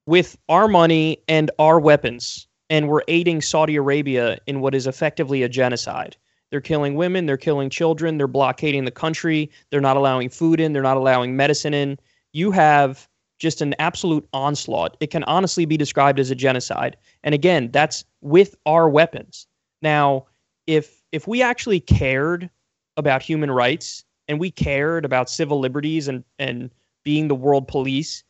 with 0.07 0.35
our 0.49 0.67
money 0.67 1.19
and 1.27 1.51
our 1.59 1.79
weapons 1.79 2.47
and 2.71 2.89
we're 2.89 3.03
aiding 3.07 3.41
saudi 3.43 3.75
arabia 3.75 4.39
in 4.47 4.59
what 4.59 4.73
is 4.73 4.87
effectively 4.87 5.43
a 5.43 5.49
genocide. 5.49 6.17
They're 6.49 6.61
killing 6.61 6.95
women 6.95 7.27
they're 7.27 7.37
killing 7.37 7.69
children 7.69 8.17
they're 8.17 8.27
blockading 8.27 8.85
the 8.85 8.91
country 8.91 9.51
they're 9.69 9.81
not 9.81 9.97
allowing 9.97 10.29
food 10.29 10.59
in 10.59 10.73
they're 10.73 10.81
not 10.81 10.97
allowing 10.97 11.35
medicine 11.35 11.75
in. 11.75 11.99
You 12.31 12.49
have 12.49 13.07
just 13.43 13.61
an 13.61 13.75
absolute 13.77 14.25
onslaught. 14.31 14.95
It 15.01 15.11
can 15.11 15.25
honestly 15.25 15.65
be 15.65 15.75
described 15.75 16.17
as 16.17 16.31
a 16.31 16.35
genocide. 16.35 16.95
And 17.25 17.35
again, 17.35 17.69
that's 17.71 18.05
with 18.21 18.55
our 18.65 18.87
weapons. 18.87 19.45
Now, 19.81 20.25
if 20.65 21.03
if 21.11 21.27
we 21.27 21.41
actually 21.41 21.81
cared 21.81 22.49
about 22.95 23.21
human 23.21 23.51
rights 23.51 24.05
and 24.29 24.39
we 24.39 24.49
cared 24.49 25.03
about 25.03 25.29
civil 25.29 25.59
liberties 25.59 26.07
and 26.07 26.23
and 26.39 26.71
being 27.03 27.27
the 27.27 27.35
world 27.35 27.67
police, 27.67 28.23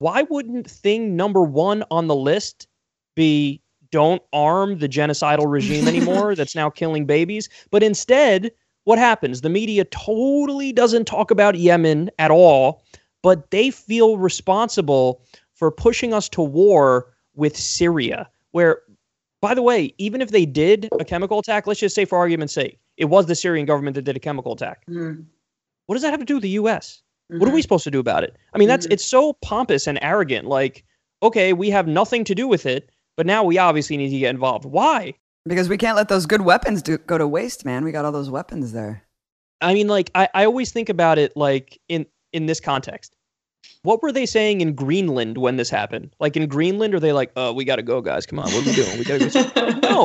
why 0.00 0.22
wouldn't 0.22 0.68
thing 0.68 1.14
number 1.14 1.42
1 1.42 1.84
on 1.92 2.08
the 2.08 2.16
list 2.16 2.66
be 3.14 3.62
don't 3.92 4.20
arm 4.32 4.80
the 4.80 4.88
genocidal 4.88 5.48
regime 5.48 5.86
anymore 5.86 6.34
that's 6.38 6.56
now 6.56 6.68
killing 6.68 7.06
babies, 7.06 7.48
but 7.70 7.84
instead 7.84 8.50
what 8.86 8.98
happens? 9.00 9.40
The 9.40 9.48
media 9.48 9.84
totally 9.84 10.72
doesn't 10.72 11.06
talk 11.06 11.32
about 11.32 11.56
Yemen 11.56 12.08
at 12.20 12.30
all, 12.30 12.84
but 13.22 13.50
they 13.50 13.70
feel 13.70 14.16
responsible 14.18 15.22
for 15.54 15.70
pushing 15.70 16.12
us 16.12 16.28
to 16.30 16.42
war 16.42 17.12
with 17.34 17.56
Syria, 17.56 18.28
where, 18.52 18.82
by 19.40 19.54
the 19.54 19.62
way, 19.62 19.94
even 19.98 20.20
if 20.20 20.30
they 20.30 20.46
did 20.46 20.88
a 21.00 21.04
chemical 21.04 21.38
attack, 21.38 21.66
let's 21.66 21.80
just 21.80 21.94
say 21.94 22.04
for 22.04 22.18
argument's 22.18 22.54
sake, 22.54 22.78
it 22.96 23.06
was 23.06 23.26
the 23.26 23.34
Syrian 23.34 23.66
government 23.66 23.94
that 23.94 24.02
did 24.02 24.16
a 24.16 24.20
chemical 24.20 24.52
attack. 24.52 24.84
Mm. 24.88 25.24
What 25.86 25.94
does 25.94 26.02
that 26.02 26.10
have 26.10 26.20
to 26.20 26.26
do 26.26 26.34
with 26.34 26.42
the 26.42 26.50
U.S.? 26.50 27.02
Mm-hmm. 27.30 27.40
What 27.40 27.48
are 27.48 27.52
we 27.52 27.58
mm-hmm. 27.58 27.62
supposed 27.62 27.84
to 27.84 27.90
do 27.90 28.00
about 28.00 28.24
it? 28.24 28.36
I 28.54 28.58
mean, 28.58 28.68
that's 28.68 28.86
mm-hmm. 28.86 28.94
it's 28.94 29.04
so 29.04 29.32
pompous 29.34 29.86
and 29.86 29.98
arrogant. 30.02 30.46
Like, 30.46 30.84
okay, 31.22 31.52
we 31.52 31.70
have 31.70 31.86
nothing 31.86 32.24
to 32.24 32.34
do 32.34 32.46
with 32.46 32.66
it, 32.66 32.90
but 33.16 33.26
now 33.26 33.42
we 33.44 33.58
obviously 33.58 33.96
need 33.96 34.10
to 34.10 34.18
get 34.18 34.34
involved. 34.34 34.64
Why? 34.64 35.14
Because 35.44 35.68
we 35.68 35.78
can't 35.78 35.96
let 35.96 36.08
those 36.08 36.26
good 36.26 36.42
weapons 36.42 36.82
do, 36.82 36.98
go 36.98 37.18
to 37.18 37.26
waste, 37.26 37.64
man. 37.64 37.84
We 37.84 37.92
got 37.92 38.04
all 38.04 38.12
those 38.12 38.30
weapons 38.30 38.72
there. 38.72 39.02
I 39.60 39.74
mean, 39.74 39.88
like, 39.88 40.10
I, 40.14 40.28
I 40.34 40.44
always 40.44 40.72
think 40.72 40.88
about 40.88 41.18
it 41.18 41.36
like 41.36 41.80
in 41.88 42.06
in 42.36 42.46
this 42.46 42.60
context. 42.60 43.16
What 43.82 44.02
were 44.02 44.12
they 44.12 44.26
saying 44.26 44.60
in 44.60 44.74
Greenland 44.74 45.38
when 45.38 45.56
this 45.56 45.70
happened? 45.70 46.14
Like 46.20 46.36
in 46.36 46.46
Greenland, 46.48 46.94
are 46.94 47.00
they 47.00 47.12
like, 47.12 47.32
"Oh, 47.36 47.52
we 47.52 47.64
got 47.64 47.76
to 47.76 47.82
go, 47.82 48.00
guys. 48.00 48.26
Come 48.26 48.38
on, 48.38 48.46
what 48.52 48.62
are 48.62 48.70
we 48.70 48.74
doing? 48.74 48.98
We 48.98 49.04
got 49.04 49.20
to 49.20 49.78
go." 49.80 50.04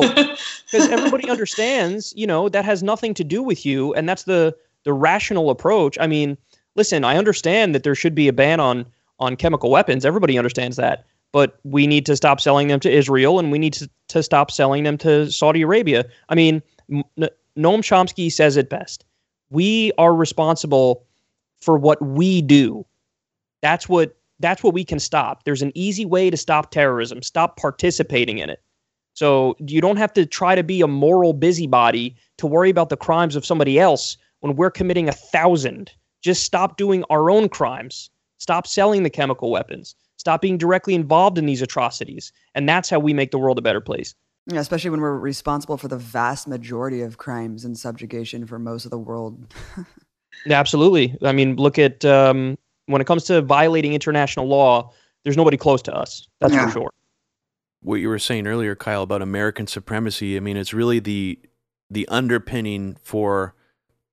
because 0.70 0.88
everybody 0.88 1.28
understands. 1.28 2.12
You 2.16 2.26
know 2.26 2.48
that 2.48 2.64
has 2.64 2.82
nothing 2.82 3.14
to 3.14 3.24
do 3.24 3.42
with 3.42 3.66
you, 3.66 3.92
and 3.94 4.08
that's 4.08 4.24
the 4.24 4.56
the 4.84 4.92
rational 4.92 5.50
approach. 5.50 5.98
I 6.00 6.06
mean, 6.06 6.38
listen, 6.74 7.04
I 7.04 7.16
understand 7.16 7.74
that 7.74 7.82
there 7.82 7.94
should 7.94 8.14
be 8.14 8.28
a 8.28 8.32
ban 8.32 8.60
on 8.60 8.86
on 9.18 9.36
chemical 9.36 9.70
weapons. 9.70 10.04
Everybody 10.04 10.38
understands 10.38 10.76
that, 10.78 11.04
but 11.32 11.58
we 11.64 11.86
need 11.86 12.06
to 12.06 12.16
stop 12.16 12.40
selling 12.40 12.68
them 12.68 12.80
to 12.80 12.90
Israel, 12.90 13.38
and 13.38 13.52
we 13.52 13.58
need 13.58 13.74
to, 13.74 13.90
to 14.08 14.22
stop 14.22 14.50
selling 14.50 14.84
them 14.84 14.96
to 14.98 15.30
Saudi 15.30 15.62
Arabia. 15.62 16.04
I 16.28 16.34
mean, 16.34 16.62
N- 16.90 17.04
Noam 17.56 17.82
Chomsky 17.82 18.32
says 18.32 18.56
it 18.56 18.70
best. 18.70 19.04
We 19.50 19.92
are 19.98 20.14
responsible 20.14 21.04
for 21.62 21.78
what 21.78 22.02
we 22.02 22.42
do. 22.42 22.84
That's 23.62 23.88
what 23.88 24.16
that's 24.40 24.62
what 24.62 24.74
we 24.74 24.84
can 24.84 24.98
stop. 24.98 25.44
There's 25.44 25.62
an 25.62 25.72
easy 25.74 26.04
way 26.04 26.28
to 26.28 26.36
stop 26.36 26.72
terrorism. 26.72 27.22
Stop 27.22 27.56
participating 27.56 28.38
in 28.38 28.50
it. 28.50 28.60
So 29.14 29.54
you 29.60 29.80
don't 29.80 29.98
have 29.98 30.12
to 30.14 30.26
try 30.26 30.56
to 30.56 30.64
be 30.64 30.80
a 30.80 30.88
moral 30.88 31.32
busybody 31.32 32.16
to 32.38 32.46
worry 32.46 32.70
about 32.70 32.88
the 32.88 32.96
crimes 32.96 33.36
of 33.36 33.46
somebody 33.46 33.78
else 33.78 34.16
when 34.40 34.56
we're 34.56 34.70
committing 34.70 35.08
a 35.08 35.12
thousand. 35.12 35.92
Just 36.22 36.42
stop 36.42 36.76
doing 36.76 37.04
our 37.08 37.30
own 37.30 37.48
crimes. 37.48 38.10
Stop 38.38 38.66
selling 38.66 39.04
the 39.04 39.10
chemical 39.10 39.50
weapons. 39.50 39.94
Stop 40.16 40.40
being 40.40 40.58
directly 40.58 40.94
involved 40.94 41.38
in 41.38 41.46
these 41.46 41.62
atrocities. 41.62 42.32
And 42.54 42.68
that's 42.68 42.90
how 42.90 42.98
we 42.98 43.12
make 43.12 43.30
the 43.30 43.38
world 43.38 43.58
a 43.58 43.62
better 43.62 43.80
place. 43.80 44.14
Yeah, 44.46 44.58
especially 44.58 44.90
when 44.90 45.00
we're 45.00 45.18
responsible 45.18 45.76
for 45.76 45.88
the 45.88 45.96
vast 45.96 46.48
majority 46.48 47.00
of 47.02 47.16
crimes 47.16 47.64
and 47.64 47.78
subjugation 47.78 48.46
for 48.46 48.58
most 48.58 48.84
of 48.84 48.90
the 48.90 48.98
world. 48.98 49.54
Absolutely. 50.48 51.16
I 51.22 51.32
mean, 51.32 51.56
look 51.56 51.78
at 51.78 52.04
um, 52.04 52.58
when 52.86 53.00
it 53.00 53.06
comes 53.06 53.24
to 53.24 53.42
violating 53.42 53.92
international 53.92 54.46
law, 54.46 54.92
there's 55.24 55.36
nobody 55.36 55.56
close 55.56 55.82
to 55.82 55.94
us. 55.94 56.26
That's 56.40 56.52
yeah. 56.52 56.66
for 56.66 56.72
sure. 56.72 56.90
What 57.82 57.96
you 57.96 58.08
were 58.08 58.18
saying 58.18 58.46
earlier, 58.46 58.74
Kyle, 58.74 59.02
about 59.02 59.22
American 59.22 59.66
supremacy, 59.66 60.36
I 60.36 60.40
mean, 60.40 60.56
it's 60.56 60.72
really 60.72 60.98
the 60.98 61.38
the 61.90 62.08
underpinning 62.08 62.96
for 63.02 63.54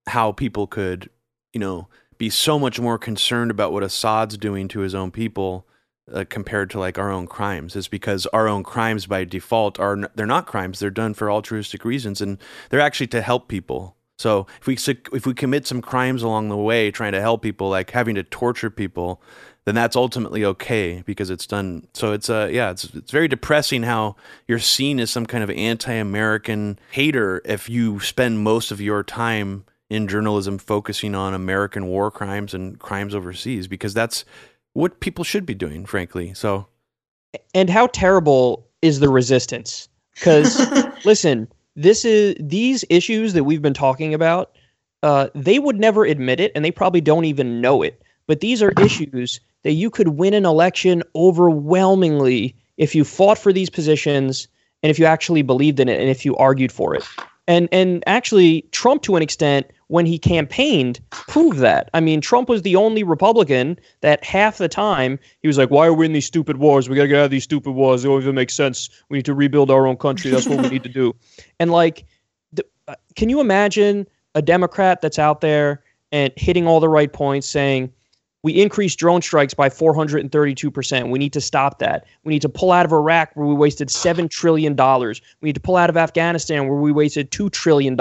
how 0.07 0.31
people 0.31 0.67
could, 0.67 1.09
you 1.53 1.59
know, 1.59 1.87
be 2.17 2.29
so 2.29 2.59
much 2.59 2.79
more 2.79 2.97
concerned 2.97 3.51
about 3.51 3.71
what 3.71 3.83
Assad's 3.83 4.37
doing 4.37 4.67
to 4.69 4.79
his 4.79 4.93
own 4.93 5.11
people 5.11 5.65
uh, 6.11 6.25
compared 6.27 6.69
to 6.71 6.79
like 6.79 6.97
our 6.97 7.11
own 7.11 7.27
crimes 7.27 7.75
is 7.75 7.87
because 7.87 8.25
our 8.27 8.47
own 8.47 8.63
crimes 8.63 9.05
by 9.05 9.23
default 9.23 9.79
are 9.79 10.09
they're 10.15 10.25
not 10.25 10.47
crimes 10.47 10.79
they're 10.79 10.89
done 10.89 11.13
for 11.13 11.31
altruistic 11.31 11.85
reasons 11.85 12.21
and 12.21 12.37
they're 12.69 12.79
actually 12.79 13.07
to 13.07 13.21
help 13.21 13.47
people 13.47 13.95
so 14.19 14.45
if 14.59 14.67
we 14.67 14.77
if 15.13 15.25
we 15.25 15.33
commit 15.33 15.65
some 15.65 15.81
crimes 15.81 16.21
along 16.21 16.49
the 16.49 16.57
way 16.57 16.91
trying 16.91 17.13
to 17.13 17.21
help 17.21 17.41
people 17.41 17.69
like 17.69 17.91
having 17.91 18.15
to 18.15 18.23
torture 18.23 18.69
people 18.69 19.21
then 19.65 19.75
that's 19.75 19.95
ultimately 19.95 20.43
okay 20.43 21.03
because 21.05 21.29
it's 21.29 21.47
done 21.47 21.87
so 21.93 22.11
it's 22.11 22.29
uh 22.29 22.49
yeah 22.51 22.71
it's 22.71 22.85
it's 22.93 23.11
very 23.11 23.27
depressing 23.27 23.83
how 23.83 24.15
you're 24.47 24.59
seen 24.59 24.99
as 24.99 25.09
some 25.09 25.25
kind 25.25 25.43
of 25.43 25.49
anti-american 25.51 26.77
hater 26.91 27.41
if 27.45 27.69
you 27.69 27.99
spend 27.99 28.39
most 28.39 28.71
of 28.71 28.81
your 28.81 29.03
time 29.03 29.63
in 29.89 30.07
journalism 30.07 30.57
focusing 30.57 31.15
on 31.15 31.33
American 31.33 31.87
war 31.87 32.11
crimes 32.11 32.53
and 32.53 32.79
crimes 32.79 33.15
overseas 33.15 33.67
because 33.67 33.93
that's 33.93 34.23
what 34.73 34.99
people 34.99 35.23
should 35.23 35.45
be 35.45 35.55
doing, 35.55 35.85
frankly. 35.85 36.33
So, 36.33 36.67
and 37.53 37.69
how 37.69 37.87
terrible 37.87 38.67
is 38.81 38.99
the 38.99 39.09
resistance? 39.09 39.89
Because 40.13 40.59
listen, 41.05 41.51
this 41.79 42.03
is 42.03 42.35
these 42.39 42.83
issues 42.89 43.33
that 43.33 43.45
we've 43.45 43.61
been 43.61 43.73
talking 43.73 44.13
about. 44.13 44.51
Uh, 45.01 45.29
they 45.33 45.59
would 45.59 45.79
never 45.79 46.03
admit 46.03 46.39
it, 46.41 46.51
and 46.53 46.65
they 46.65 46.71
probably 46.71 46.99
don't 46.99 47.23
even 47.23 47.61
know 47.61 47.81
it. 47.81 48.01
But 48.27 48.41
these 48.41 48.61
are 48.61 48.73
issues 48.81 49.39
that 49.63 49.71
you 49.73 49.89
could 49.89 50.09
win 50.09 50.33
an 50.33 50.45
election 50.45 51.03
overwhelmingly 51.15 52.55
if 52.77 52.93
you 52.93 53.03
fought 53.05 53.37
for 53.37 53.53
these 53.53 53.69
positions 53.69 54.47
and 54.83 54.89
if 54.89 54.99
you 54.99 55.05
actually 55.05 55.41
believed 55.41 55.79
in 55.79 55.89
it 55.89 55.99
and 55.99 56.09
if 56.09 56.25
you 56.25 56.35
argued 56.35 56.71
for 56.71 56.95
it. 56.95 57.03
And 57.47 57.69
and 57.71 58.03
actually, 58.07 58.61
Trump 58.71 59.01
to 59.03 59.15
an 59.15 59.23
extent 59.23 59.67
when 59.87 60.05
he 60.05 60.19
campaigned 60.19 60.99
proved 61.29 61.59
that. 61.59 61.91
I 61.93 61.99
mean, 61.99 62.21
Trump 62.21 62.49
was 62.49 62.63
the 62.63 62.75
only 62.75 63.03
Republican 63.03 63.79
that 64.01 64.23
half 64.23 64.57
the 64.57 64.67
time 64.67 65.19
he 65.41 65.47
was 65.47 65.59
like, 65.59 65.69
"Why 65.69 65.85
are 65.85 65.93
we 65.93 66.07
in 66.07 66.13
these 66.13 66.25
stupid 66.25 66.57
wars? 66.57 66.89
We 66.89 66.95
got 66.95 67.03
to 67.03 67.07
get 67.07 67.19
out 67.19 67.25
of 67.25 67.31
these 67.31 67.43
stupid 67.43 67.71
wars. 67.71 68.03
It 68.03 68.07
don't 68.07 68.21
even 68.21 68.33
make 68.33 68.49
sense. 68.49 68.89
We 69.09 69.19
need 69.19 69.25
to 69.25 69.35
rebuild 69.35 69.69
our 69.69 69.85
own 69.85 69.95
country. 69.95 70.31
That's 70.31 70.47
what 70.47 70.61
we 70.61 70.69
need 70.69 70.83
to 70.83 70.89
do." 70.89 71.15
And 71.61 71.71
like, 71.71 72.05
the, 72.53 72.65
uh, 72.87 72.95
can 73.15 73.29
you 73.29 73.41
imagine 73.41 74.07
a 74.33 74.41
Democrat 74.41 75.01
that's 75.01 75.19
out 75.19 75.41
there 75.41 75.83
and 76.11 76.33
hitting 76.37 76.67
all 76.67 76.79
the 76.79 76.89
right 76.89 77.11
points, 77.11 77.47
saying, 77.47 77.91
we 78.43 78.53
increased 78.53 78.97
drone 78.99 79.21
strikes 79.21 79.53
by 79.53 79.69
432%. 79.69 81.09
We 81.09 81.19
need 81.19 81.33
to 81.33 81.41
stop 81.41 81.79
that. 81.79 82.05
We 82.23 82.33
need 82.33 82.41
to 82.41 82.49
pull 82.49 82.71
out 82.71 82.85
of 82.85 82.93
Iraq 82.93 83.31
where 83.33 83.45
we 83.45 83.53
wasted 83.53 83.89
$7 83.89 84.29
trillion. 84.29 84.75
We 85.41 85.47
need 85.49 85.55
to 85.55 85.61
pull 85.61 85.75
out 85.75 85.89
of 85.89 85.97
Afghanistan 85.97 86.67
where 86.67 86.79
we 86.79 86.91
wasted 86.91 87.31
$2 87.31 87.51
trillion. 87.51 87.97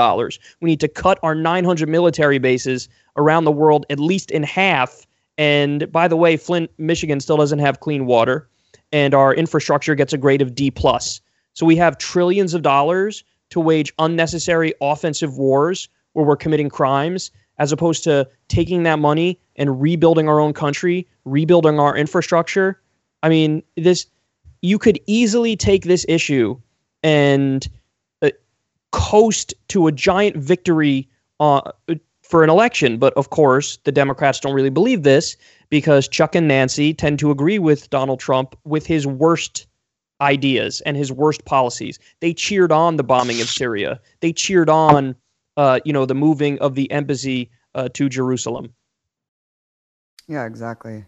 We 0.60 0.70
need 0.70 0.80
to 0.80 0.88
cut 0.88 1.18
our 1.22 1.34
900 1.34 1.88
military 1.88 2.38
bases 2.38 2.88
around 3.16 3.44
the 3.44 3.52
world 3.52 3.84
at 3.90 3.98
least 3.98 4.30
in 4.30 4.44
half. 4.44 5.06
And 5.38 5.90
by 5.90 6.06
the 6.06 6.16
way, 6.16 6.36
Flint, 6.36 6.70
Michigan 6.78 7.20
still 7.20 7.36
doesn't 7.36 7.60
have 7.60 7.80
clean 7.80 8.06
water, 8.06 8.48
and 8.92 9.14
our 9.14 9.34
infrastructure 9.34 9.94
gets 9.94 10.12
a 10.12 10.18
grade 10.18 10.42
of 10.42 10.54
D. 10.54 10.70
plus. 10.70 11.20
So 11.54 11.66
we 11.66 11.76
have 11.76 11.98
trillions 11.98 12.54
of 12.54 12.62
dollars 12.62 13.24
to 13.50 13.60
wage 13.60 13.92
unnecessary 13.98 14.74
offensive 14.80 15.36
wars 15.36 15.88
where 16.12 16.24
we're 16.24 16.36
committing 16.36 16.68
crimes 16.68 17.30
as 17.58 17.72
opposed 17.72 18.04
to 18.04 18.28
taking 18.48 18.84
that 18.84 18.98
money 18.98 19.40
and 19.56 19.80
rebuilding 19.80 20.28
our 20.28 20.40
own 20.40 20.52
country, 20.52 21.06
rebuilding 21.24 21.80
our 21.80 21.96
infrastructure. 21.96 22.80
I 23.22 23.28
mean, 23.28 23.62
this 23.76 24.06
you 24.62 24.78
could 24.78 24.98
easily 25.06 25.56
take 25.56 25.84
this 25.84 26.04
issue 26.08 26.58
and 27.02 27.68
uh, 28.22 28.30
coast 28.92 29.54
to 29.68 29.86
a 29.86 29.92
giant 29.92 30.36
victory 30.36 31.08
uh, 31.40 31.60
for 32.22 32.44
an 32.44 32.50
election. 32.50 32.98
But 32.98 33.14
of 33.14 33.30
course, 33.30 33.78
the 33.84 33.92
Democrats 33.92 34.40
don't 34.40 34.54
really 34.54 34.70
believe 34.70 35.02
this 35.02 35.36
because 35.70 36.08
Chuck 36.08 36.34
and 36.34 36.48
Nancy 36.48 36.92
tend 36.92 37.18
to 37.20 37.30
agree 37.30 37.58
with 37.58 37.90
Donald 37.90 38.20
Trump 38.20 38.56
with 38.64 38.86
his 38.86 39.06
worst 39.06 39.66
ideas 40.20 40.80
and 40.82 40.96
his 40.96 41.12
worst 41.12 41.44
policies. 41.44 41.98
They 42.20 42.34
cheered 42.34 42.72
on 42.72 42.96
the 42.96 43.04
bombing 43.04 43.40
of 43.40 43.48
Syria. 43.48 44.00
They 44.20 44.32
cheered 44.32 44.68
on 44.68 45.14
uh, 45.58 45.80
you 45.84 45.92
know, 45.92 46.06
the 46.06 46.14
moving 46.14 46.58
of 46.60 46.76
the 46.76 46.90
embassy 46.90 47.50
uh, 47.74 47.88
to 47.94 48.08
Jerusalem. 48.08 48.72
Yeah, 50.28 50.46
exactly, 50.46 51.04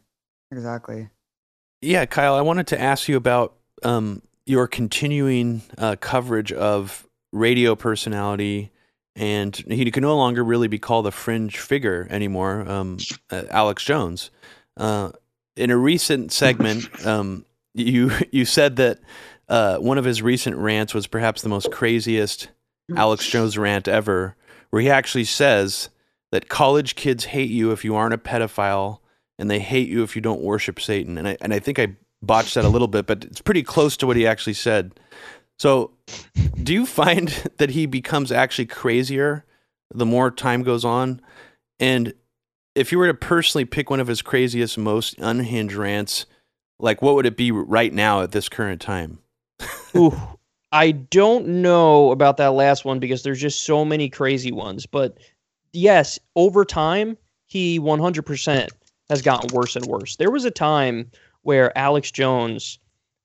exactly. 0.50 1.08
Yeah, 1.80 2.04
Kyle, 2.04 2.34
I 2.34 2.40
wanted 2.40 2.66
to 2.68 2.80
ask 2.80 3.08
you 3.08 3.16
about 3.16 3.54
um, 3.84 4.22
your 4.44 4.66
continuing 4.66 5.62
uh, 5.78 5.96
coverage 6.00 6.52
of 6.52 7.06
radio 7.32 7.76
personality, 7.76 8.72
and 9.14 9.54
he 9.56 9.88
can 9.92 10.02
no 10.02 10.16
longer 10.16 10.42
really 10.42 10.68
be 10.68 10.78
called 10.78 11.06
a 11.06 11.12
fringe 11.12 11.58
figure 11.58 12.08
anymore. 12.10 12.68
Um, 12.68 12.98
uh, 13.30 13.44
Alex 13.50 13.84
Jones. 13.84 14.30
Uh, 14.76 15.12
in 15.56 15.70
a 15.70 15.76
recent 15.76 16.32
segment, 16.32 17.06
um, 17.06 17.44
you 17.74 18.10
you 18.32 18.44
said 18.44 18.76
that 18.76 18.98
uh, 19.48 19.76
one 19.76 19.96
of 19.96 20.04
his 20.04 20.22
recent 20.22 20.56
rants 20.56 20.92
was 20.92 21.06
perhaps 21.06 21.42
the 21.42 21.48
most 21.48 21.70
craziest 21.70 22.48
Alex 22.96 23.26
Jones 23.26 23.56
rant 23.56 23.88
ever, 23.88 24.36
where 24.70 24.82
he 24.82 24.90
actually 24.90 25.24
says 25.24 25.90
that 26.32 26.48
college 26.48 26.94
kids 26.94 27.26
hate 27.26 27.50
you 27.50 27.72
if 27.72 27.84
you 27.84 27.94
aren't 27.94 28.14
a 28.14 28.18
pedophile 28.18 28.98
and 29.38 29.50
they 29.50 29.58
hate 29.58 29.88
you 29.88 30.02
if 30.02 30.14
you 30.14 30.22
don't 30.22 30.42
worship 30.42 30.80
Satan. 30.80 31.18
And 31.18 31.28
I, 31.28 31.36
and 31.40 31.52
I 31.52 31.58
think 31.58 31.78
I 31.78 31.96
botched 32.22 32.54
that 32.54 32.64
a 32.64 32.68
little 32.68 32.88
bit, 32.88 33.06
but 33.06 33.24
it's 33.24 33.40
pretty 33.40 33.62
close 33.62 33.96
to 33.98 34.06
what 34.06 34.16
he 34.16 34.26
actually 34.26 34.54
said. 34.54 34.98
So, 35.58 35.92
do 36.62 36.72
you 36.72 36.86
find 36.86 37.28
that 37.58 37.70
he 37.70 37.86
becomes 37.86 38.32
actually 38.32 38.66
crazier 38.66 39.44
the 39.92 40.06
more 40.06 40.30
time 40.30 40.62
goes 40.62 40.84
on? 40.84 41.20
And 41.78 42.14
if 42.74 42.92
you 42.92 42.98
were 42.98 43.08
to 43.08 43.14
personally 43.14 43.64
pick 43.64 43.90
one 43.90 44.00
of 44.00 44.06
his 44.06 44.22
craziest, 44.22 44.78
most 44.78 45.18
unhinged 45.18 45.74
rants, 45.74 46.26
like 46.78 47.02
what 47.02 47.14
would 47.14 47.26
it 47.26 47.36
be 47.36 47.50
right 47.50 47.92
now 47.92 48.22
at 48.22 48.32
this 48.32 48.48
current 48.48 48.80
time? 48.80 49.18
Ooh, 49.96 50.18
I 50.72 50.92
don't 50.92 51.46
know 51.46 52.12
about 52.12 52.36
that 52.36 52.52
last 52.52 52.84
one 52.84 53.00
because 53.00 53.22
there's 53.22 53.40
just 53.40 53.64
so 53.64 53.84
many 53.84 54.08
crazy 54.08 54.52
ones. 54.52 54.86
But 54.86 55.18
yes, 55.72 56.18
over 56.36 56.64
time, 56.64 57.16
he 57.46 57.80
100% 57.80 58.68
has 59.08 59.22
gotten 59.22 59.54
worse 59.54 59.74
and 59.74 59.86
worse. 59.86 60.16
There 60.16 60.30
was 60.30 60.44
a 60.44 60.50
time 60.50 61.10
where 61.42 61.76
Alex 61.76 62.10
Jones 62.10 62.78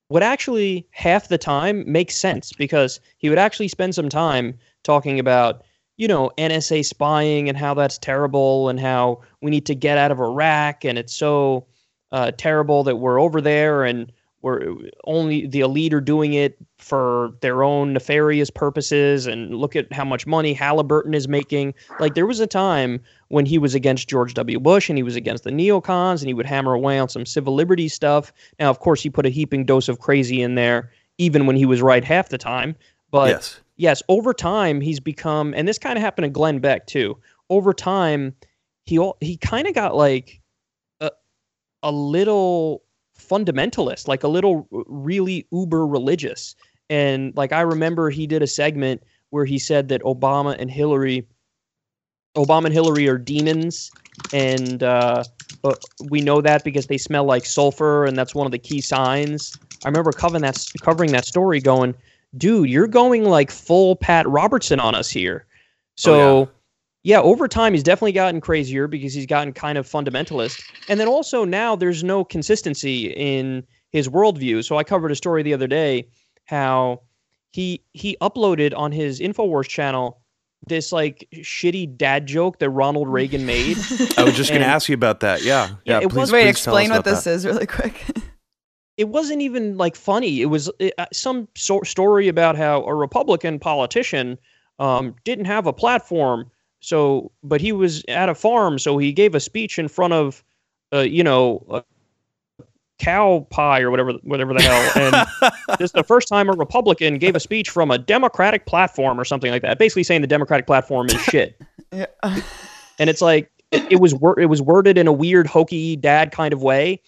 would 0.09 0.23
actually 0.23 0.87
half 0.91 1.27
the 1.27 1.37
time 1.37 1.83
make 1.91 2.11
sense 2.11 2.51
because 2.53 2.99
he 3.17 3.29
would 3.29 3.37
actually 3.37 3.67
spend 3.67 3.95
some 3.95 4.09
time 4.09 4.57
talking 4.83 5.19
about 5.19 5.63
you 5.97 6.07
know 6.07 6.31
NSA 6.37 6.85
spying 6.85 7.49
and 7.49 7.57
how 7.57 7.73
that's 7.73 7.97
terrible 7.97 8.69
and 8.69 8.79
how 8.79 9.21
we 9.41 9.49
need 9.49 9.65
to 9.65 9.75
get 9.75 9.97
out 9.97 10.11
of 10.11 10.19
Iraq 10.19 10.83
and 10.83 10.97
it's 10.97 11.15
so 11.15 11.65
uh, 12.11 12.31
terrible 12.37 12.83
that 12.83 12.97
we're 12.97 13.19
over 13.19 13.41
there 13.41 13.83
and 13.83 14.11
we're 14.41 14.75
only 15.05 15.47
the 15.47 15.61
elite 15.61 15.93
are 15.93 16.01
doing 16.01 16.33
it 16.33 16.57
for 16.77 17.33
their 17.41 17.63
own 17.63 17.93
nefarious 17.93 18.49
purposes 18.49 19.27
and 19.27 19.55
look 19.55 19.75
at 19.75 19.91
how 19.93 20.03
much 20.03 20.27
money 20.27 20.53
Halliburton 20.53 21.13
is 21.13 21.27
making. 21.27 21.73
Like 21.99 22.15
there 22.15 22.25
was 22.25 22.39
a 22.39 22.47
time 22.47 23.01
when 23.29 23.45
he 23.45 23.57
was 23.57 23.73
against 23.73 24.09
George 24.09 24.33
W. 24.33 24.59
Bush 24.59 24.89
and 24.89 24.97
he 24.97 25.03
was 25.03 25.15
against 25.15 25.45
the 25.45 25.51
neocons 25.51 26.19
and 26.19 26.27
he 26.27 26.33
would 26.33 26.45
hammer 26.45 26.73
away 26.73 26.99
on 26.99 27.09
some 27.09 27.25
civil 27.25 27.55
liberty 27.55 27.87
stuff. 27.87 28.33
Now, 28.59 28.69
of 28.69 28.79
course, 28.79 29.01
he 29.01 29.09
put 29.09 29.25
a 29.25 29.29
heaping 29.29 29.65
dose 29.65 29.87
of 29.87 29.99
crazy 29.99 30.41
in 30.41 30.55
there, 30.55 30.91
even 31.17 31.45
when 31.45 31.55
he 31.55 31.65
was 31.65 31.81
right 31.81 32.03
half 32.03 32.29
the 32.29 32.37
time. 32.37 32.75
But 33.09 33.29
yes. 33.29 33.59
yes, 33.77 34.03
over 34.09 34.33
time 34.33 34.81
he's 34.81 34.99
become, 34.99 35.53
and 35.53 35.67
this 35.67 35.79
kind 35.79 35.97
of 35.97 36.03
happened 36.03 36.25
to 36.25 36.29
Glenn 36.29 36.59
Beck 36.59 36.87
too. 36.87 37.17
Over 37.49 37.73
time, 37.73 38.35
he 38.85 39.11
he 39.21 39.37
kind 39.37 39.67
of 39.67 39.73
got 39.73 39.95
like 39.95 40.41
a, 40.99 41.11
a 41.83 41.91
little 41.91 42.83
fundamentalist, 43.17 44.07
like 44.07 44.23
a 44.23 44.27
little 44.27 44.67
really 44.71 45.47
uber 45.51 45.85
religious. 45.85 46.55
And 46.89 47.35
like 47.35 47.51
I 47.51 47.61
remember 47.61 48.09
he 48.09 48.27
did 48.27 48.41
a 48.41 48.47
segment 48.47 49.01
where 49.29 49.45
he 49.45 49.57
said 49.57 49.87
that 49.89 50.01
Obama 50.03 50.55
and 50.57 50.69
Hillary 50.69 51.27
Obama 52.35 52.65
and 52.65 52.73
Hillary 52.73 53.07
are 53.07 53.17
demons 53.17 53.91
and 54.33 54.83
uh, 54.83 55.23
we 56.09 56.21
know 56.21 56.41
that 56.41 56.63
because 56.63 56.87
they 56.87 56.97
smell 56.97 57.23
like 57.23 57.45
sulfur 57.45 58.05
and 58.05 58.17
that's 58.17 58.35
one 58.35 58.45
of 58.45 58.51
the 58.51 58.59
key 58.59 58.81
signs. 58.81 59.57
I 59.83 59.87
remember 59.87 60.11
covering 60.11 60.41
that 60.41 60.63
covering 60.81 61.11
that 61.13 61.25
story 61.25 61.59
going, 61.59 61.95
"Dude, 62.37 62.69
you're 62.69 62.87
going 62.87 63.23
like 63.23 63.51
full 63.51 63.95
Pat 63.95 64.27
Robertson 64.27 64.79
on 64.79 64.95
us 64.95 65.09
here." 65.09 65.45
So 65.95 66.13
oh, 66.13 66.39
yeah 66.39 66.54
yeah, 67.05 67.21
over 67.21 67.47
time 67.47 67.73
he's 67.73 67.83
definitely 67.83 68.13
gotten 68.13 68.41
crazier 68.41 68.87
because 68.87 69.13
he's 69.13 69.27
gotten 69.27 69.53
kind 69.53 69.77
of 69.77 69.87
fundamentalist. 69.87 70.63
And 70.89 70.99
then 70.99 71.07
also 71.07 71.45
now 71.45 71.75
there's 71.75 72.03
no 72.03 72.23
consistency 72.23 73.13
in 73.15 73.63
his 73.91 74.09
worldview. 74.09 74.65
So 74.65 74.77
I 74.77 74.83
covered 74.83 75.11
a 75.11 75.15
story 75.15 75.43
the 75.43 75.53
other 75.53 75.67
day 75.67 76.07
how 76.45 77.03
he 77.51 77.83
he 77.93 78.17
uploaded 78.21 78.75
on 78.75 78.91
his 78.91 79.19
Infowars 79.19 79.67
channel 79.67 80.19
this 80.65 80.91
like 80.91 81.27
shitty 81.35 81.95
dad 81.95 82.25
joke 82.25 82.57
that 82.57 82.71
Ronald 82.71 83.07
Reagan 83.07 83.45
made. 83.45 83.77
I 84.17 84.23
was 84.23 84.35
just 84.35 84.49
going 84.49 84.61
to 84.61 84.67
ask 84.67 84.89
you 84.89 84.95
about 84.95 85.19
that. 85.19 85.43
Yeah, 85.43 85.75
yeah. 85.85 85.99
yeah 85.99 86.07
please, 86.07 86.15
was, 86.15 86.31
wait, 86.31 86.47
explain 86.47 86.89
what 86.89 87.05
this 87.05 87.25
that. 87.25 87.33
is 87.33 87.45
really 87.45 87.67
quick. 87.67 88.03
it 88.97 89.09
wasn't 89.09 89.43
even 89.43 89.77
like 89.77 89.95
funny. 89.95 90.41
It 90.41 90.47
was 90.47 90.71
it, 90.79 90.95
uh, 90.97 91.05
some 91.13 91.49
so- 91.55 91.83
story 91.83 92.29
about 92.29 92.55
how 92.55 92.83
a 92.85 92.95
Republican 92.95 93.59
politician 93.59 94.39
um, 94.79 95.15
didn't 95.23 95.45
have 95.45 95.67
a 95.67 95.73
platform 95.73 96.49
so, 96.85 97.31
but 97.41 97.61
he 97.61 97.71
was 97.71 98.03
at 98.07 98.29
a 98.29 98.35
farm, 98.35 98.77
so 98.77 98.99
he 98.99 99.11
gave 99.11 99.33
a 99.33 99.39
speech 99.39 99.79
in 99.79 99.87
front 99.87 100.13
of, 100.13 100.43
uh, 100.93 100.99
you 100.99 101.23
know, 101.23 101.65
a 101.71 101.83
cow 102.99 103.47
pie 103.49 103.81
or 103.81 103.89
whatever, 103.89 104.13
whatever 104.21 104.53
the 104.53 104.61
hell. 104.61 104.91
And 104.95 105.51
this 105.79 105.87
is 105.87 105.91
the 105.93 106.03
first 106.03 106.27
time 106.27 106.47
a 106.47 106.51
Republican 106.51 107.17
gave 107.17 107.35
a 107.35 107.39
speech 107.39 107.71
from 107.71 107.89
a 107.89 107.97
Democratic 107.97 108.67
platform 108.67 109.19
or 109.19 109.25
something 109.25 109.49
like 109.49 109.63
that, 109.63 109.79
basically 109.79 110.03
saying 110.03 110.21
the 110.21 110.27
Democratic 110.27 110.67
platform 110.67 111.07
is 111.07 111.19
shit. 111.23 111.59
yeah. 111.91 112.05
and 112.99 113.09
it's 113.09 113.21
like 113.21 113.49
it, 113.71 113.93
it 113.93 113.99
was 113.99 114.13
wor- 114.13 114.39
it 114.39 114.45
was 114.45 114.61
worded 114.61 114.99
in 114.99 115.07
a 115.07 115.13
weird 115.13 115.47
hokey 115.47 115.95
dad 115.95 116.31
kind 116.31 116.53
of 116.53 116.61
way, 116.61 117.01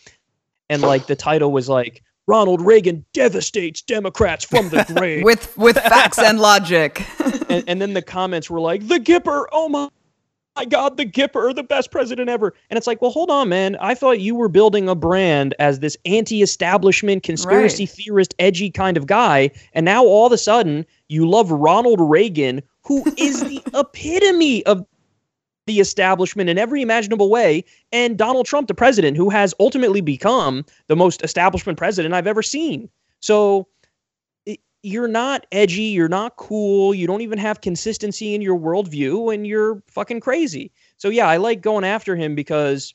and 0.71 0.81
like 0.81 1.05
the 1.05 1.15
title 1.15 1.51
was 1.51 1.69
like 1.69 2.01
Ronald 2.27 2.61
Reagan 2.61 3.05
devastates 3.13 3.81
Democrats 3.81 4.43
from 4.43 4.69
the 4.69 4.85
grave 4.95 5.23
with 5.23 5.57
with 5.57 5.77
facts 5.77 6.19
and 6.19 6.39
logic. 6.39 7.03
and, 7.49 7.63
and, 7.67 7.81
then 7.81 7.93
the 7.93 8.01
comments 8.01 8.49
were 8.49 8.59
like, 8.59 8.87
"The 8.87 8.99
Gipper, 8.99 9.45
oh 9.51 9.69
my." 9.69 9.89
My 10.55 10.65
God, 10.65 10.97
the 10.97 11.05
Gipper, 11.05 11.53
the 11.53 11.61
best 11.61 11.91
president 11.91 12.29
ever. 12.29 12.51
And 12.71 12.79
it's 12.79 12.87
like, 12.87 12.99
well, 12.99 13.11
hold 13.11 13.29
on, 13.29 13.47
man. 13.47 13.77
I 13.79 13.93
thought 13.93 14.21
you 14.21 14.33
were 14.33 14.49
building 14.49 14.89
a 14.89 14.95
brand 14.95 15.53
as 15.59 15.81
this 15.81 15.95
anti 16.05 16.41
establishment, 16.41 17.21
conspiracy 17.21 17.83
right. 17.83 17.89
theorist, 17.91 18.33
edgy 18.39 18.71
kind 18.71 18.97
of 18.97 19.05
guy. 19.05 19.51
And 19.73 19.85
now 19.85 20.03
all 20.03 20.25
of 20.25 20.31
a 20.31 20.37
sudden, 20.39 20.83
you 21.09 21.29
love 21.29 21.51
Ronald 21.51 22.01
Reagan, 22.01 22.63
who 22.81 23.03
is 23.17 23.43
the 23.43 23.61
epitome 23.79 24.65
of 24.65 24.83
the 25.67 25.79
establishment 25.79 26.49
in 26.49 26.57
every 26.57 26.81
imaginable 26.81 27.29
way, 27.29 27.63
and 27.91 28.17
Donald 28.17 28.45
Trump, 28.45 28.67
the 28.67 28.73
president, 28.73 29.15
who 29.15 29.29
has 29.29 29.53
ultimately 29.59 30.01
become 30.01 30.65
the 30.87 30.95
most 30.95 31.23
establishment 31.23 31.77
president 31.77 32.13
I've 32.13 32.27
ever 32.27 32.41
seen. 32.41 32.89
So 33.19 33.67
you're 34.83 35.07
not 35.07 35.45
edgy, 35.51 35.83
you're 35.83 36.07
not 36.07 36.37
cool, 36.37 36.93
you 36.93 37.07
don't 37.07 37.21
even 37.21 37.37
have 37.37 37.61
consistency 37.61 38.33
in 38.33 38.41
your 38.41 38.57
worldview, 38.57 39.33
and 39.33 39.45
you're 39.45 39.83
fucking 39.87 40.21
crazy. 40.21 40.71
So 40.97 41.09
yeah, 41.09 41.27
I 41.27 41.37
like 41.37 41.61
going 41.61 41.83
after 41.83 42.15
him 42.15 42.35
because 42.35 42.93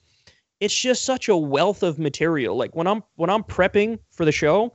it's 0.61 0.75
just 0.75 1.05
such 1.05 1.29
a 1.29 1.37
wealth 1.37 1.83
of 1.83 1.99
material. 1.99 2.57
Like 2.57 2.75
when 2.75 2.87
I'm 2.87 3.03
when 3.16 3.31
I'm 3.31 3.43
prepping 3.43 3.99
for 4.11 4.25
the 4.25 4.33
show, 4.33 4.75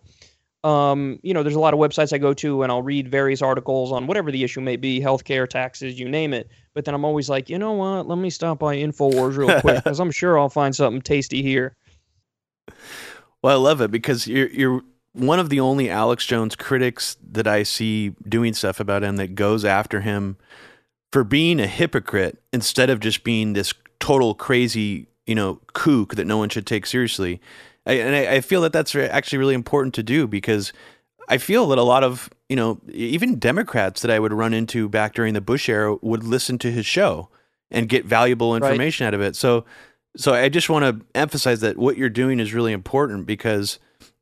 um, 0.64 1.20
you 1.24 1.34
know, 1.34 1.44
there's 1.44 1.56
a 1.56 1.60
lot 1.60 1.74
of 1.74 1.80
websites 1.80 2.12
I 2.12 2.18
go 2.18 2.34
to 2.36 2.64
and 2.64 2.72
I'll 2.72 2.82
read 2.82 3.10
various 3.10 3.42
articles 3.42 3.92
on 3.92 4.06
whatever 4.06 4.32
the 4.32 4.44
issue 4.44 4.60
may 4.60 4.76
be, 4.76 5.00
healthcare, 5.00 5.48
taxes, 5.48 6.00
you 6.00 6.10
name 6.10 6.34
it. 6.34 6.50
But 6.78 6.86
then 6.86 6.94
I'm 6.94 7.06
always 7.06 7.28
like, 7.28 7.50
you 7.50 7.58
know 7.58 7.72
what? 7.72 8.08
Let 8.08 8.20
me 8.20 8.30
stop 8.30 8.60
by 8.60 8.76
Infowars 8.76 9.36
real 9.36 9.60
quick 9.62 9.84
because 9.84 10.00
I'm 10.00 10.12
sure 10.12 10.38
I'll 10.38 10.48
find 10.48 10.76
something 10.76 11.02
tasty 11.02 11.42
here. 11.42 11.76
Well, 13.42 13.52
I 13.52 13.60
love 13.60 13.82
it 13.82 13.90
because 13.90 14.28
you're 14.28 14.50
you're 14.50 14.84
one 15.14 15.40
of 15.40 15.50
the 15.50 15.60
only 15.60 15.90
Alex 15.90 16.24
Jones 16.24 16.56
critics 16.56 17.18
that 17.32 17.48
I 17.48 17.64
see 17.64 18.10
doing 18.30 18.54
stuff 18.54 18.80
about 18.80 19.04
him 19.04 19.16
that 19.16 19.34
goes 19.34 19.66
after 19.66 20.02
him 20.02 20.38
for 21.12 21.24
being 21.24 21.60
a 21.60 21.66
hypocrite 21.66 22.44
instead 22.54 22.92
of 22.92 23.00
just 23.00 23.24
being 23.24 23.54
this 23.54 23.74
total 24.00 24.36
crazy, 24.36 25.08
you 25.26 25.34
know, 25.34 25.60
kook 25.74 26.14
that 26.14 26.28
no 26.28 26.38
one 26.38 26.50
should 26.50 26.68
take 26.68 26.86
seriously. 26.86 27.42
I, 27.88 27.94
and 27.94 28.16
I, 28.16 28.36
I 28.36 28.42
feel 28.42 28.62
that 28.62 28.72
that's 28.72 28.94
actually 28.94 29.40
really 29.40 29.56
important 29.56 29.96
to 29.96 30.04
do 30.04 30.28
because 30.28 30.74
I 31.28 31.40
feel 31.40 31.66
that 31.70 31.80
a 31.80 31.84
lot 31.84 32.04
of 32.04 32.30
you 32.50 32.56
know 32.56 32.80
even 32.92 33.40
Democrats 33.40 34.02
that 34.02 34.12
I 34.12 34.20
would 34.20 34.34
run 34.34 34.54
into 34.54 34.90
back 34.90 35.14
during 35.14 35.34
the 35.34 35.42
Bush 35.42 35.70
era 35.70 35.98
would 36.02 36.24
listen 36.24 36.58
to 36.60 36.72
his 36.72 36.86
show 36.86 37.30
and 37.70 37.90
get 37.90 38.06
valuable 38.06 38.56
information 38.56 39.06
right. 39.06 39.10
out 39.10 39.14
of 39.14 39.22
it. 39.22 39.36
So 39.36 39.66
so 40.16 40.34
I 40.34 40.50
just 40.50 40.70
want 40.70 40.84
to 40.84 41.06
emphasize 41.14 41.62
that 41.62 41.78
what 41.78 41.98
you're 41.98 42.10
doing 42.10 42.40
is 42.40 42.54
really 42.54 42.74
important 42.74 43.26
because 43.28 43.80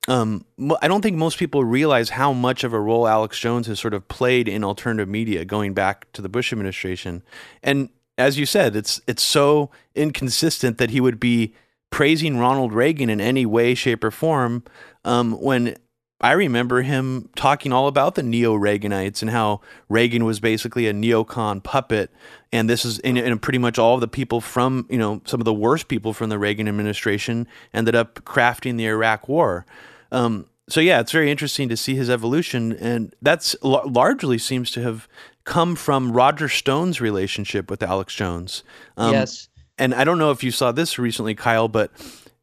um, 0.08 0.46
I 0.82 0.88
don't 0.88 1.02
think 1.02 1.18
most 1.18 1.38
people 1.38 1.64
realize 1.64 2.10
how 2.10 2.32
much 2.34 2.64
of 2.64 2.74
a 2.74 2.80
role 2.80 3.08
Alex 3.08 3.40
Jones 3.40 3.68
has 3.68 3.80
sort 3.80 3.94
of 3.94 4.08
played 4.08 4.48
in 4.48 4.64
alternative 4.64 5.10
media 5.10 5.46
going 5.46 5.74
back 5.74 6.12
to 6.14 6.22
the 6.22 6.30
Bush 6.30 6.52
administration. 6.52 7.24
And 7.64 7.90
as 8.18 8.38
you 8.38 8.46
said, 8.46 8.76
it's 8.76 9.02
it's 9.08 9.24
so 9.24 9.72
inconsistent 9.96 10.78
that 10.78 10.92
he 10.92 11.02
would 11.02 11.20
be 11.20 11.54
praising 11.90 12.38
Ronald 12.38 12.74
Reagan 12.74 13.10
in 13.10 13.20
any 13.20 13.46
way, 13.46 13.74
shape, 13.74 14.04
or 14.04 14.12
form 14.12 14.64
um, 15.06 15.34
when 15.42 15.76
I 16.22 16.32
remember 16.32 16.82
him 16.82 17.30
talking 17.36 17.74
all 17.74 17.88
about 17.88 18.16
the 18.16 18.24
neo 18.24 18.56
Reaganites 18.56 19.22
and 19.22 19.32
how 19.32 19.62
Reagan 19.90 20.24
was 20.24 20.40
basically 20.40 20.88
a 20.88 20.94
neocon 20.94 21.62
puppet. 21.62 22.10
And 22.54 22.70
this 22.70 22.86
is, 22.86 23.00
and, 23.00 23.18
and, 23.18 23.42
pretty 23.42 23.60
much 23.60 23.78
all 23.78 23.96
of 23.96 24.02
the 24.02 24.08
people 24.08 24.40
from, 24.40 24.88
you 24.90 24.98
know, 24.98 25.22
some 25.26 25.42
of 25.42 25.46
the 25.46 25.54
worst 25.54 25.90
people 25.90 26.14
from 26.14 26.30
the 26.30 26.40
Reagan 26.40 26.70
administration 26.70 27.48
ended 27.74 27.96
up 27.96 28.16
crafting 28.24 28.78
the 28.78 28.86
Iraq 28.86 29.28
War. 29.28 29.66
Um, 30.12 30.48
so 30.68 30.80
yeah, 30.80 31.00
it's 31.00 31.12
very 31.12 31.30
interesting 31.30 31.70
to 31.70 31.78
see 31.78 31.96
his 31.96 32.10
evolution, 32.10 32.74
and 32.74 33.14
that's 33.22 33.56
l- 33.64 33.84
largely 33.86 34.38
seems 34.38 34.72
to 34.72 34.82
have 34.82 35.08
come 35.44 35.76
from 35.76 36.12
Roger 36.12 36.50
Stone's 36.50 37.00
relationship 37.00 37.70
with 37.70 37.84
Alex 37.84 38.16
Jones. 38.16 38.64
Um, 38.98 39.14
yes, 39.14 39.48
and 39.78 39.94
I 39.94 40.04
don't 40.04 40.18
know 40.18 40.32
if 40.32 40.44
you 40.44 40.52
saw 40.52 40.72
this 40.72 40.98
recently, 40.98 41.36
Kyle, 41.36 41.68
but 41.68 41.92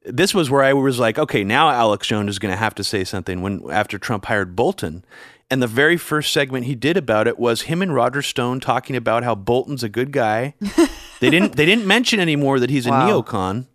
this 0.04 0.34
was 0.34 0.50
where 0.50 0.62
I 0.62 0.72
was 0.72 0.98
like, 0.98 1.18
okay, 1.18 1.44
now 1.44 1.70
Alex 1.70 2.08
Jones 2.08 2.30
is 2.30 2.38
going 2.38 2.52
to 2.52 2.58
have 2.58 2.74
to 2.76 2.84
say 2.84 3.04
something 3.04 3.42
when 3.42 3.70
after 3.70 3.98
Trump 3.98 4.26
hired 4.26 4.56
Bolton. 4.56 5.04
And 5.50 5.62
the 5.62 5.66
very 5.66 5.98
first 5.98 6.32
segment 6.32 6.64
he 6.64 6.74
did 6.74 6.96
about 6.96 7.28
it 7.28 7.38
was 7.38 7.62
him 7.62 7.82
and 7.82 7.94
Roger 7.94 8.22
Stone 8.22 8.60
talking 8.60 8.96
about 8.96 9.22
how 9.22 9.34
Bolton's 9.34 9.82
a 9.82 9.88
good 9.88 10.10
guy. 10.10 10.54
they 11.20 11.28
didn't 11.28 11.56
they 11.56 11.66
didn't 11.66 11.86
mention 11.86 12.20
anymore 12.20 12.58
that 12.58 12.70
he's 12.70 12.86
a 12.86 12.90
wow. 12.90 13.08
neocon 13.08 13.66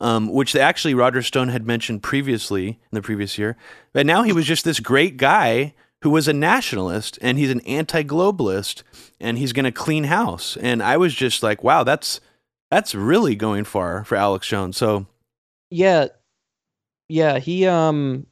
um, 0.00 0.28
which 0.28 0.54
actually 0.54 0.94
Roger 0.94 1.22
Stone 1.22 1.48
had 1.48 1.66
mentioned 1.66 2.02
previously 2.02 2.68
in 2.68 2.90
the 2.92 3.02
previous 3.02 3.38
year. 3.38 3.56
But 3.92 4.06
now 4.06 4.22
he 4.22 4.32
was 4.32 4.44
just 4.44 4.64
this 4.64 4.80
great 4.80 5.16
guy 5.16 5.74
who 6.02 6.10
was 6.10 6.28
a 6.28 6.32
nationalist 6.32 7.18
and 7.22 7.38
he's 7.38 7.50
an 7.50 7.60
anti-globalist 7.60 8.82
and 9.20 9.38
he's 9.38 9.52
going 9.52 9.64
to 9.64 9.72
clean 9.72 10.04
house. 10.04 10.56
And 10.58 10.82
I 10.82 10.96
was 10.96 11.14
just 11.14 11.42
like, 11.42 11.64
wow, 11.64 11.84
that's 11.84 12.20
that's 12.70 12.94
really 12.94 13.36
going 13.36 13.64
far 13.64 14.04
for 14.04 14.16
Alex 14.16 14.46
Jones. 14.48 14.76
So 14.76 15.06
yeah, 15.74 16.06
yeah, 17.08 17.40
he 17.40 17.66
um 17.66 18.26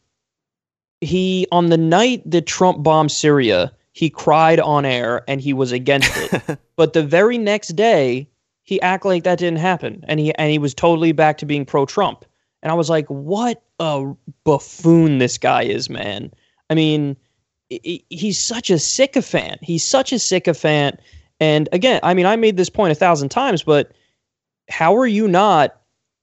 he 1.01 1.49
on 1.51 1.71
the 1.71 1.77
night 1.77 2.23
that 2.31 2.47
Trump 2.47 2.85
bombed 2.85 3.11
Syria, 3.11 3.73
he 3.91 4.09
cried 4.09 4.61
on 4.61 4.85
air 4.85 5.25
and 5.27 5.41
he 5.41 5.53
was 5.53 5.73
against 5.73 6.13
it. 6.17 6.59
but 6.77 6.93
the 6.93 7.03
very 7.03 7.39
next 7.39 7.71
day, 7.71 8.29
he 8.63 8.81
act 8.81 9.05
like 9.05 9.25
that 9.25 9.41
didn't 9.41 9.59
happen, 9.59 10.05
and 10.07 10.21
he 10.21 10.33
and 10.37 10.53
he 10.53 10.59
was 10.59 10.73
totally 10.73 11.11
back 11.11 11.39
to 11.39 11.47
being 11.47 11.67
pro 11.67 11.85
Trump. 11.85 12.25
And 12.63 12.71
I 12.71 12.77
was 12.77 12.89
like, 12.89 13.09
what 13.09 13.61
a 13.81 14.15
buffoon 14.45 15.19
this 15.19 15.37
guy 15.37 15.65
is, 15.65 15.91
man. 15.91 16.33
I 16.71 16.77
mean, 16.77 17.17
he's 17.69 18.41
such 18.41 18.71
a 18.71 18.79
sycophant. 18.79 19.59
He's 19.65 19.83
such 19.83 20.13
a 20.13 20.21
sycophant. 20.21 21.01
And 21.41 21.69
again, 21.73 21.99
I 22.05 22.15
mean, 22.15 22.27
I 22.27 22.37
made 22.37 22.57
this 22.57 22.71
point 22.71 22.93
a 22.93 22.95
thousand 22.95 23.31
times, 23.31 23.65
but 23.65 23.91
how 24.69 24.97
are 24.97 25.09
you 25.09 25.27
not 25.27 25.82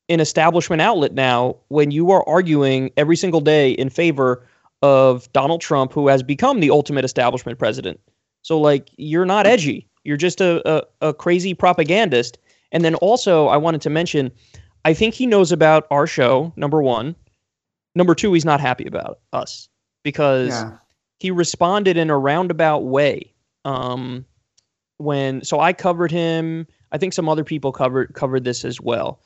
an 0.09 0.19
establishment 0.19 0.81
outlet 0.81 1.13
now 1.13 1.55
when 1.67 1.91
you 1.91 2.11
are 2.11 2.27
arguing 2.27 2.91
every 2.97 3.15
single 3.15 3.41
day 3.41 3.71
in 3.71 3.89
favor 3.89 4.45
of 4.81 5.31
Donald 5.33 5.61
Trump, 5.61 5.93
who 5.93 6.07
has 6.07 6.23
become 6.23 6.59
the 6.59 6.69
ultimate 6.69 7.05
establishment 7.05 7.59
president? 7.59 7.99
So, 8.41 8.59
like, 8.59 8.89
you're 8.97 9.25
not 9.25 9.45
edgy. 9.45 9.87
You're 10.03 10.17
just 10.17 10.41
a, 10.41 10.67
a, 10.69 11.09
a 11.09 11.13
crazy 11.13 11.53
propagandist. 11.53 12.37
And 12.71 12.83
then 12.83 12.95
also, 12.95 13.47
I 13.47 13.57
wanted 13.57 13.81
to 13.81 13.89
mention, 13.89 14.31
I 14.85 14.93
think 14.93 15.13
he 15.13 15.27
knows 15.27 15.51
about 15.51 15.87
our 15.91 16.07
show, 16.07 16.53
number 16.55 16.81
one. 16.81 17.15
Number 17.95 18.15
two, 18.15 18.33
he's 18.33 18.45
not 18.45 18.61
happy 18.61 18.85
about 18.85 19.19
us 19.33 19.67
because 20.03 20.49
yeah. 20.49 20.77
he 21.19 21.31
responded 21.31 21.97
in 21.97 22.09
a 22.09 22.17
roundabout 22.17 22.85
way. 22.85 23.33
Um, 23.65 24.25
when 24.99 25.43
so 25.43 25.59
I 25.59 25.73
covered 25.73 26.11
him. 26.11 26.67
I 26.91 26.97
think 26.97 27.13
some 27.13 27.27
other 27.27 27.43
people 27.43 27.71
covered 27.71 28.13
covered 28.13 28.43
this 28.43 28.63
as 28.63 28.79
well, 28.79 29.19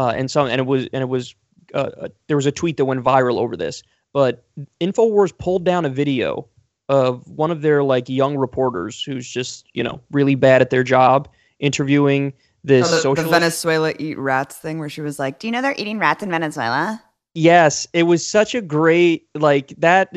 uh, 0.00 0.14
and 0.16 0.30
some 0.30 0.46
and 0.46 0.58
it 0.58 0.66
was 0.66 0.88
and 0.94 1.02
it 1.02 1.08
was 1.10 1.34
uh, 1.74 1.90
uh, 2.00 2.08
there 2.26 2.36
was 2.36 2.46
a 2.46 2.52
tweet 2.52 2.78
that 2.78 2.86
went 2.86 3.04
viral 3.04 3.36
over 3.36 3.54
this. 3.54 3.82
But 4.14 4.46
Infowars 4.80 5.36
pulled 5.36 5.64
down 5.64 5.84
a 5.84 5.90
video 5.90 6.48
of 6.88 7.28
one 7.28 7.50
of 7.50 7.60
their 7.60 7.84
like 7.84 8.08
young 8.08 8.38
reporters 8.38 9.02
who's 9.02 9.28
just 9.28 9.66
you 9.74 9.84
know 9.84 10.00
really 10.10 10.36
bad 10.36 10.62
at 10.62 10.70
their 10.70 10.82
job 10.82 11.28
interviewing 11.58 12.32
this 12.64 12.88
oh, 12.88 12.90
the, 12.90 13.00
socialist. 13.02 13.24
the 13.24 13.30
Venezuela 13.30 13.92
eat 13.98 14.18
rats 14.18 14.56
thing 14.56 14.78
where 14.78 14.88
she 14.88 15.02
was 15.02 15.18
like, 15.18 15.38
"Do 15.38 15.46
you 15.46 15.52
know 15.52 15.60
they're 15.60 15.74
eating 15.76 15.98
rats 15.98 16.22
in 16.22 16.30
Venezuela?" 16.30 17.02
Yes, 17.34 17.86
it 17.92 18.04
was 18.04 18.26
such 18.26 18.54
a 18.54 18.62
great 18.62 19.28
like 19.34 19.74
that. 19.76 20.16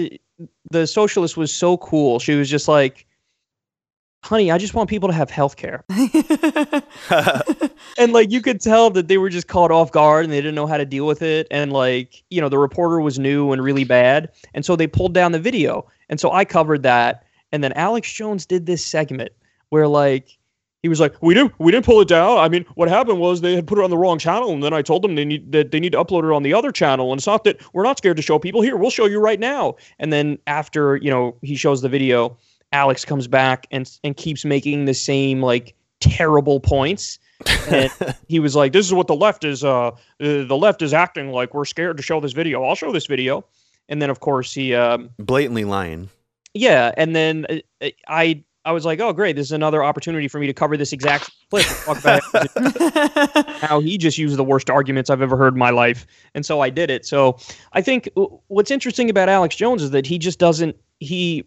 The 0.72 0.88
socialist 0.88 1.36
was 1.36 1.54
so 1.54 1.76
cool. 1.78 2.20
She 2.20 2.36
was 2.36 2.50
just 2.50 2.70
like, 2.70 3.06
honey, 4.24 4.50
I 4.50 4.58
just 4.58 4.76
want 4.76 4.90
people 4.90 5.10
to 5.10 5.14
have 5.14 5.30
health 5.30 5.58
care. 5.58 5.84
and 7.98 8.14
like 8.14 8.32
you 8.32 8.42
could 8.42 8.60
tell 8.60 8.90
that 8.92 9.08
they 9.08 9.18
were 9.18 9.30
just 9.30 9.48
caught 9.48 9.72
off 9.72 9.92
guard 9.92 10.26
and 10.26 10.34
they 10.34 10.38
didn't 10.38 10.56
know 10.56 10.68
how 10.68 10.78
to 10.78 10.86
deal 10.86 11.06
with 11.06 11.22
it. 11.22 11.48
And 11.52 11.72
like, 11.72 12.24
you 12.30 12.42
know, 12.42 12.50
the 12.50 12.58
reporter 12.58 13.00
was 13.00 13.20
new 13.20 13.52
and 13.52 13.64
really 13.64 13.84
bad. 13.84 14.32
And 14.54 14.66
so 14.66 14.76
they 14.76 14.88
pulled 14.88 15.14
down 15.14 15.32
the 15.32 15.40
video. 15.40 15.88
And 16.10 16.20
so 16.20 16.32
I 16.32 16.46
covered 16.46 16.84
that. 16.84 17.26
And 17.52 17.64
then 17.64 17.74
Alex 17.74 18.12
Jones 18.12 18.46
did 18.46 18.66
this 18.66 18.86
segment 18.86 19.32
where 19.70 19.88
like 19.88 20.38
he 20.84 20.90
was 20.90 21.00
like, 21.00 21.16
"We 21.22 21.34
didn't, 21.34 21.54
we 21.60 21.72
didn't 21.72 21.86
pull 21.86 22.02
it 22.02 22.10
down. 22.10 22.38
I 22.38 22.50
mean, 22.50 22.66
what 22.76 22.90
happened 22.90 23.20
was 23.20 23.40
they 23.40 23.56
had 23.56 23.66
put 23.66 23.78
it 23.78 23.84
on 23.84 23.90
the 23.90 23.98
wrong 23.98 24.20
channel, 24.20 24.52
and 24.52 24.62
then 24.62 24.74
I 24.74 24.82
told 24.82 25.02
them 25.02 25.16
they 25.16 25.24
need 25.24 25.52
that 25.54 25.72
they 25.72 25.80
need 25.80 25.94
to 25.94 26.04
upload 26.04 26.30
it 26.30 26.36
on 26.36 26.44
the 26.44 26.54
other 26.54 26.74
channel. 26.74 27.12
And 27.12 27.20
it's 27.20 27.26
not 27.26 27.46
that 27.46 27.62
we're 27.74 27.84
not 27.84 27.98
scared 27.98 28.18
to 28.18 28.22
show 28.22 28.38
people. 28.38 28.62
Here, 28.62 28.76
we'll 28.76 28.90
show 28.92 29.06
you 29.06 29.20
right 29.20 29.40
now." 29.40 29.76
And 29.98 30.12
then 30.12 30.38
after 30.46 30.98
you 30.98 31.10
know 31.10 31.36
he 31.42 31.56
shows 31.56 31.82
the 31.82 31.90
video, 31.90 32.38
Alex 32.74 33.06
comes 33.06 33.28
back 33.28 33.66
and 33.72 33.90
and 34.04 34.18
keeps 34.18 34.44
making 34.44 34.84
the 34.84 34.94
same 34.94 35.42
like 35.42 35.74
terrible 36.02 36.60
points. 36.60 37.18
And 37.68 37.92
he 38.28 38.40
was 38.40 38.56
like, 38.56 38.74
"This 38.74 38.86
is 38.86 38.94
what 38.94 39.08
the 39.08 39.16
left 39.16 39.44
is. 39.44 39.64
Uh, 39.64 39.92
the 40.20 40.58
left 40.58 40.82
is 40.82 40.94
acting 40.94 41.32
like 41.32 41.54
we're 41.54 41.66
scared 41.66 41.98
to 41.98 42.04
show 42.04 42.20
this 42.20 42.34
video. 42.34 42.64
I'll 42.64 42.76
show 42.76 42.92
this 42.92 43.06
video." 43.06 43.46
And 43.90 44.02
then, 44.02 44.10
of 44.10 44.20
course, 44.20 44.54
he 44.54 44.74
um, 44.74 45.10
blatantly 45.20 45.66
lying. 45.66 46.10
Yeah, 46.54 46.94
and 46.98 47.16
then 47.16 47.46
uh, 47.82 47.90
I 48.08 48.44
I 48.66 48.72
was 48.72 48.86
like, 48.86 49.00
"Oh, 49.00 49.12
great! 49.12 49.36
This 49.36 49.48
is 49.48 49.52
another 49.52 49.84
opportunity 49.84 50.28
for 50.28 50.40
me 50.40 50.48
to 50.48 50.54
cover 50.54 50.78
this 50.78 50.94
exact 50.94 51.30
clip 51.50 51.66
talk 51.86 52.00
about 52.00 52.22
how 53.60 53.80
he 53.82 53.98
just 53.98 54.18
used 54.18 54.38
the 54.38 54.44
worst 54.44 54.70
arguments 54.70 55.10
I've 55.10 55.22
ever 55.22 55.36
heard 55.36 55.54
in 55.54 55.60
my 55.60 55.72
life." 55.72 56.06
And 56.34 56.46
so 56.46 56.62
I 56.62 56.70
did 56.70 56.90
it. 56.90 57.06
So 57.06 57.38
I 57.74 57.82
think 57.82 58.10
what's 58.48 58.72
interesting 58.72 59.10
about 59.10 59.30
Alex 59.30 59.56
Jones 59.56 59.84
is 59.84 59.92
that 59.92 60.06
he 60.06 60.18
just 60.18 60.40
doesn't 60.40 60.76
he 61.00 61.46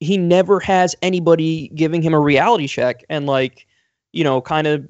he 0.00 0.16
never 0.16 0.60
has 0.60 0.94
anybody 1.02 1.68
giving 1.74 2.02
him 2.02 2.14
a 2.14 2.20
reality 2.20 2.66
check 2.66 3.04
and 3.08 3.26
like 3.26 3.66
you 4.12 4.24
know 4.24 4.40
kind 4.40 4.66
of 4.66 4.86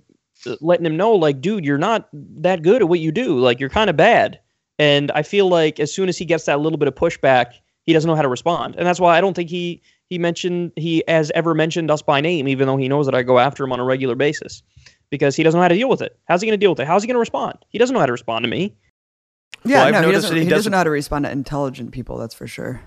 letting 0.60 0.86
him 0.86 0.96
know 0.96 1.12
like 1.12 1.40
dude 1.40 1.64
you're 1.64 1.78
not 1.78 2.08
that 2.12 2.62
good 2.62 2.82
at 2.82 2.88
what 2.88 3.00
you 3.00 3.12
do. 3.12 3.38
Like 3.38 3.60
you're 3.60 3.68
kind 3.68 3.90
of 3.90 3.96
bad. 3.96 4.40
And 4.78 5.10
i 5.12 5.22
feel 5.22 5.48
like 5.48 5.80
as 5.80 5.92
soon 5.92 6.08
as 6.08 6.16
he 6.16 6.24
gets 6.24 6.44
that 6.44 6.60
little 6.60 6.78
bit 6.78 6.88
of 6.88 6.94
pushback 6.94 7.54
he 7.84 7.92
doesn't 7.94 8.08
know 8.08 8.14
how 8.14 8.22
to 8.22 8.28
respond. 8.28 8.76
And 8.76 8.86
that's 8.86 9.00
why 9.00 9.16
i 9.16 9.20
don't 9.20 9.34
think 9.34 9.50
he 9.50 9.82
he 10.08 10.18
mentioned 10.18 10.72
he 10.76 11.04
has 11.08 11.30
ever 11.34 11.54
mentioned 11.54 11.90
us 11.90 12.02
by 12.02 12.20
name 12.20 12.48
even 12.48 12.66
though 12.66 12.76
he 12.76 12.88
knows 12.88 13.06
that 13.06 13.14
i 13.14 13.22
go 13.22 13.38
after 13.38 13.64
him 13.64 13.72
on 13.72 13.80
a 13.80 13.84
regular 13.84 14.14
basis 14.14 14.62
because 15.10 15.36
he 15.36 15.42
doesn't 15.42 15.58
know 15.58 15.62
how 15.62 15.68
to 15.68 15.74
deal 15.74 15.88
with 15.88 16.02
it. 16.02 16.18
How's 16.26 16.42
he 16.42 16.46
going 16.46 16.58
to 16.58 16.62
deal 16.62 16.70
with 16.70 16.80
it? 16.80 16.86
How's 16.86 17.02
he 17.02 17.06
going 17.06 17.14
to 17.14 17.20
respond? 17.20 17.58
He 17.70 17.78
doesn't 17.78 17.94
know 17.94 18.00
how 18.00 18.06
to 18.06 18.12
respond 18.12 18.44
to 18.44 18.48
me. 18.48 18.76
Yeah 19.64 19.90
well, 19.90 20.02
no 20.02 20.08
he 20.08 20.12
doesn't, 20.12 20.36
he, 20.36 20.44
he 20.44 20.48
doesn't 20.48 20.70
know 20.70 20.78
how 20.78 20.84
to 20.84 20.90
respond 20.90 21.24
to 21.24 21.30
intelligent 21.30 21.90
people 21.90 22.16
that's 22.16 22.34
for 22.34 22.46
sure 22.46 22.80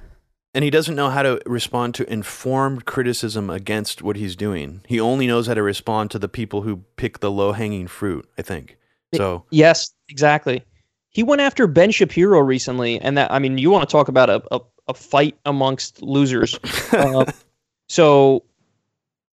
and 0.53 0.63
he 0.63 0.69
doesn't 0.69 0.95
know 0.95 1.09
how 1.09 1.23
to 1.23 1.41
respond 1.45 1.95
to 1.95 2.11
informed 2.11 2.85
criticism 2.85 3.49
against 3.49 4.01
what 4.01 4.15
he's 4.15 4.35
doing. 4.35 4.81
He 4.87 4.99
only 4.99 5.27
knows 5.27 5.47
how 5.47 5.53
to 5.53 5.63
respond 5.63 6.11
to 6.11 6.19
the 6.19 6.29
people 6.29 6.63
who 6.63 6.77
pick 6.97 7.19
the 7.19 7.31
low 7.31 7.53
hanging 7.53 7.87
fruit, 7.87 8.27
I 8.37 8.41
think. 8.41 8.77
So 9.15 9.45
Yes, 9.49 9.93
exactly. 10.09 10.63
He 11.09 11.23
went 11.23 11.41
after 11.41 11.67
Ben 11.67 11.91
Shapiro 11.91 12.39
recently, 12.39 12.99
and 12.99 13.17
that 13.17 13.31
I 13.31 13.39
mean, 13.39 13.57
you 13.57 13.69
want 13.69 13.87
to 13.87 13.91
talk 13.91 14.07
about 14.07 14.29
a, 14.29 14.41
a, 14.51 14.61
a 14.87 14.93
fight 14.93 15.37
amongst 15.45 16.01
losers. 16.01 16.57
uh, 16.93 17.25
so 17.89 18.43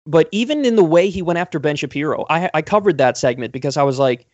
but 0.06 0.28
even 0.32 0.66
in 0.66 0.76
the 0.76 0.84
way 0.84 1.10
he 1.10 1.22
went 1.22 1.40
after 1.40 1.60
Ben 1.60 1.76
Shapiro, 1.76 2.26
I 2.30 2.50
I 2.54 2.62
covered 2.62 2.98
that 2.98 3.18
segment 3.18 3.54
because 3.54 3.78
I 3.78 3.84
was 3.84 4.00
like, 4.00 4.26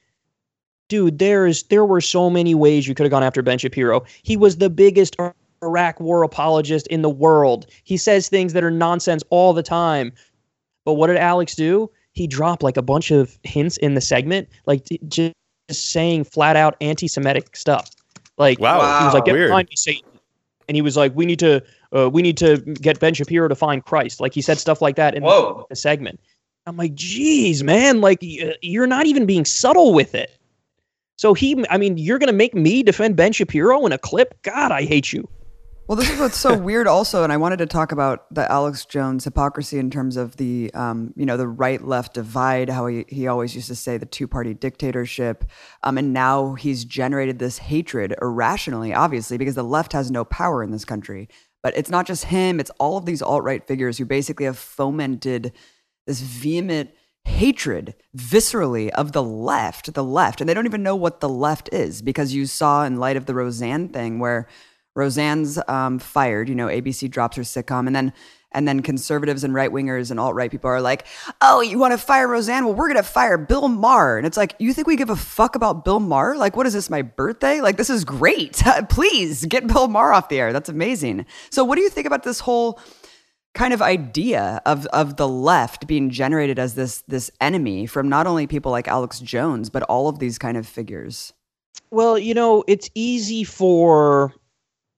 dude, 0.87 1.19
there 1.19 1.45
is 1.45 1.63
there 1.63 1.85
were 1.85 2.01
so 2.01 2.29
many 2.29 2.55
ways 2.55 2.87
you 2.87 2.95
could 2.95 3.03
have 3.03 3.11
gone 3.11 3.23
after 3.23 3.41
Ben 3.41 3.57
Shapiro. 3.57 4.03
He 4.23 4.35
was 4.35 4.57
the 4.57 4.69
biggest 4.69 5.15
Iraq 5.61 5.99
war 5.99 6.23
apologist 6.23 6.87
in 6.87 7.01
the 7.01 7.09
world. 7.09 7.65
He 7.83 7.97
says 7.97 8.29
things 8.29 8.53
that 8.53 8.63
are 8.63 8.71
nonsense 8.71 9.23
all 9.29 9.53
the 9.53 9.63
time. 9.63 10.11
But 10.85 10.93
what 10.93 11.07
did 11.07 11.17
Alex 11.17 11.55
do? 11.55 11.89
He 12.13 12.27
dropped 12.27 12.63
like 12.63 12.77
a 12.77 12.81
bunch 12.81 13.11
of 13.11 13.37
hints 13.43 13.77
in 13.77 13.93
the 13.93 14.01
segment, 14.01 14.49
like 14.65 14.87
just 15.07 15.33
saying 15.69 16.23
flat 16.23 16.55
out 16.55 16.75
anti-Semitic 16.81 17.55
stuff. 17.55 17.89
Like 18.37 18.59
wow, 18.59 18.99
he 18.99 19.05
was 19.05 19.13
like, 19.13 19.25
"Get 19.25 19.33
weird. 19.33 19.49
behind 19.49 19.69
me, 19.69 19.75
Satan," 19.75 20.09
and 20.67 20.75
he 20.75 20.81
was 20.81 20.95
like, 20.95 21.13
"We 21.15 21.25
need 21.25 21.39
to, 21.39 21.61
uh, 21.95 22.09
we 22.09 22.21
need 22.21 22.37
to 22.37 22.57
get 22.57 22.99
Ben 22.99 23.13
Shapiro 23.13 23.47
to 23.47 23.55
find 23.55 23.83
Christ." 23.83 24.19
Like 24.21 24.33
he 24.33 24.41
said 24.41 24.57
stuff 24.57 24.81
like 24.81 24.95
that 24.95 25.13
in 25.13 25.23
the, 25.23 25.65
the 25.69 25.75
segment. 25.75 26.19
I'm 26.65 26.77
like, 26.77 26.95
"Geez, 26.95 27.63
man! 27.63 27.99
Like 28.01 28.19
you're 28.21 28.87
not 28.87 29.05
even 29.05 29.25
being 29.25 29.45
subtle 29.45 29.93
with 29.93 30.15
it." 30.15 30.31
So 31.17 31.33
he, 31.33 31.65
I 31.69 31.77
mean, 31.77 31.97
you're 31.97 32.17
gonna 32.17 32.31
make 32.31 32.55
me 32.55 32.81
defend 32.81 33.17
Ben 33.17 33.33
Shapiro 33.33 33.85
in 33.85 33.91
a 33.91 33.97
clip? 33.97 34.41
God, 34.41 34.71
I 34.71 34.83
hate 34.83 35.11
you. 35.11 35.27
Well, 35.89 35.95
this 35.95 36.11
is 36.11 36.19
what's 36.19 36.37
so 36.37 36.55
weird, 36.69 36.85
also, 36.85 37.23
and 37.23 37.33
I 37.33 37.37
wanted 37.37 37.57
to 37.57 37.65
talk 37.65 37.91
about 37.91 38.31
the 38.31 38.49
Alex 38.51 38.85
Jones 38.85 39.23
hypocrisy 39.23 39.79
in 39.79 39.89
terms 39.89 40.17
of 40.17 40.37
the, 40.37 40.71
um, 40.75 41.15
you 41.15 41.25
know, 41.25 41.35
the 41.35 41.47
right-left 41.47 42.13
divide. 42.13 42.69
How 42.69 42.85
he 42.85 43.05
he 43.07 43.25
always 43.25 43.55
used 43.55 43.69
to 43.69 43.75
say 43.75 43.97
the 43.97 44.05
two-party 44.05 44.53
dictatorship, 44.53 45.45
um, 45.83 45.97
and 45.97 46.13
now 46.13 46.53
he's 46.53 46.85
generated 46.85 47.39
this 47.39 47.57
hatred 47.57 48.13
irrationally, 48.21 48.93
obviously, 48.93 49.39
because 49.39 49.55
the 49.55 49.63
left 49.63 49.93
has 49.93 50.11
no 50.11 50.23
power 50.23 50.61
in 50.61 50.69
this 50.69 50.85
country. 50.85 51.27
But 51.63 51.75
it's 51.75 51.89
not 51.89 52.05
just 52.05 52.25
him; 52.25 52.59
it's 52.59 52.71
all 52.77 52.97
of 52.97 53.07
these 53.07 53.23
alt-right 53.23 53.65
figures 53.65 53.97
who 53.97 54.05
basically 54.05 54.45
have 54.45 54.59
fomented 54.59 55.53
this 56.05 56.21
vehement 56.21 56.91
hatred 57.25 57.95
viscerally 58.15 58.89
of 58.89 59.11
the 59.13 59.23
left, 59.23 59.91
the 59.95 60.03
left, 60.03 60.39
and 60.39 60.47
they 60.47 60.53
don't 60.53 60.67
even 60.67 60.83
know 60.83 60.95
what 60.95 61.19
the 61.19 61.29
left 61.29 61.67
is 61.73 62.03
because 62.03 62.31
you 62.31 62.45
saw 62.45 62.85
in 62.85 62.97
light 62.97 63.17
of 63.17 63.25
the 63.25 63.33
Roseanne 63.33 63.89
thing 63.89 64.19
where 64.19 64.47
Roseanne's 64.95 65.59
um, 65.67 65.99
fired. 65.99 66.49
You 66.49 66.55
know, 66.55 66.67
ABC 66.67 67.09
drops 67.09 67.37
her 67.37 67.43
sitcom, 67.43 67.87
and 67.87 67.95
then 67.95 68.13
and 68.51 68.67
then 68.67 68.81
conservatives 68.81 69.43
and 69.43 69.53
right 69.53 69.71
wingers 69.71 70.09
and 70.09 70.19
alt 70.19 70.33
right 70.33 70.49
people 70.49 70.69
are 70.69 70.81
like, 70.81 71.05
"Oh, 71.41 71.61
you 71.61 71.77
want 71.77 71.93
to 71.93 71.97
fire 71.97 72.27
Roseanne? 72.27 72.65
Well, 72.65 72.73
we're 72.73 72.87
gonna 72.87 73.03
fire 73.03 73.37
Bill 73.37 73.67
Maher." 73.67 74.17
And 74.17 74.25
it's 74.25 74.37
like, 74.37 74.55
you 74.59 74.73
think 74.73 74.87
we 74.87 74.95
give 74.95 75.09
a 75.09 75.15
fuck 75.15 75.55
about 75.55 75.85
Bill 75.85 75.99
Maher? 75.99 76.35
Like, 76.35 76.55
what 76.55 76.65
is 76.65 76.73
this? 76.73 76.89
My 76.89 77.01
birthday? 77.01 77.61
Like, 77.61 77.77
this 77.77 77.89
is 77.89 78.03
great. 78.03 78.61
Please 78.89 79.45
get 79.45 79.67
Bill 79.67 79.87
Maher 79.87 80.13
off 80.13 80.29
the 80.29 80.39
air. 80.39 80.53
That's 80.53 80.69
amazing. 80.69 81.25
So, 81.51 81.63
what 81.63 81.75
do 81.75 81.81
you 81.81 81.89
think 81.89 82.07
about 82.07 82.23
this 82.23 82.39
whole? 82.39 82.79
kind 83.55 83.73
of 83.73 83.81
idea 83.81 84.61
of 84.67 84.85
of 84.87 85.17
the 85.17 85.27
left 85.27 85.87
being 85.87 86.11
generated 86.11 86.59
as 86.59 86.75
this 86.75 87.01
this 87.07 87.31
enemy 87.41 87.87
from 87.87 88.07
not 88.07 88.27
only 88.27 88.45
people 88.45 88.71
like 88.71 88.87
Alex 88.87 89.19
Jones 89.19 89.71
but 89.71 89.81
all 89.83 90.07
of 90.07 90.19
these 90.19 90.37
kind 90.37 90.55
of 90.55 90.67
figures. 90.67 91.33
Well, 91.91 92.19
you 92.19 92.35
know, 92.35 92.63
it's 92.67 92.89
easy 92.93 93.43
for 93.43 94.33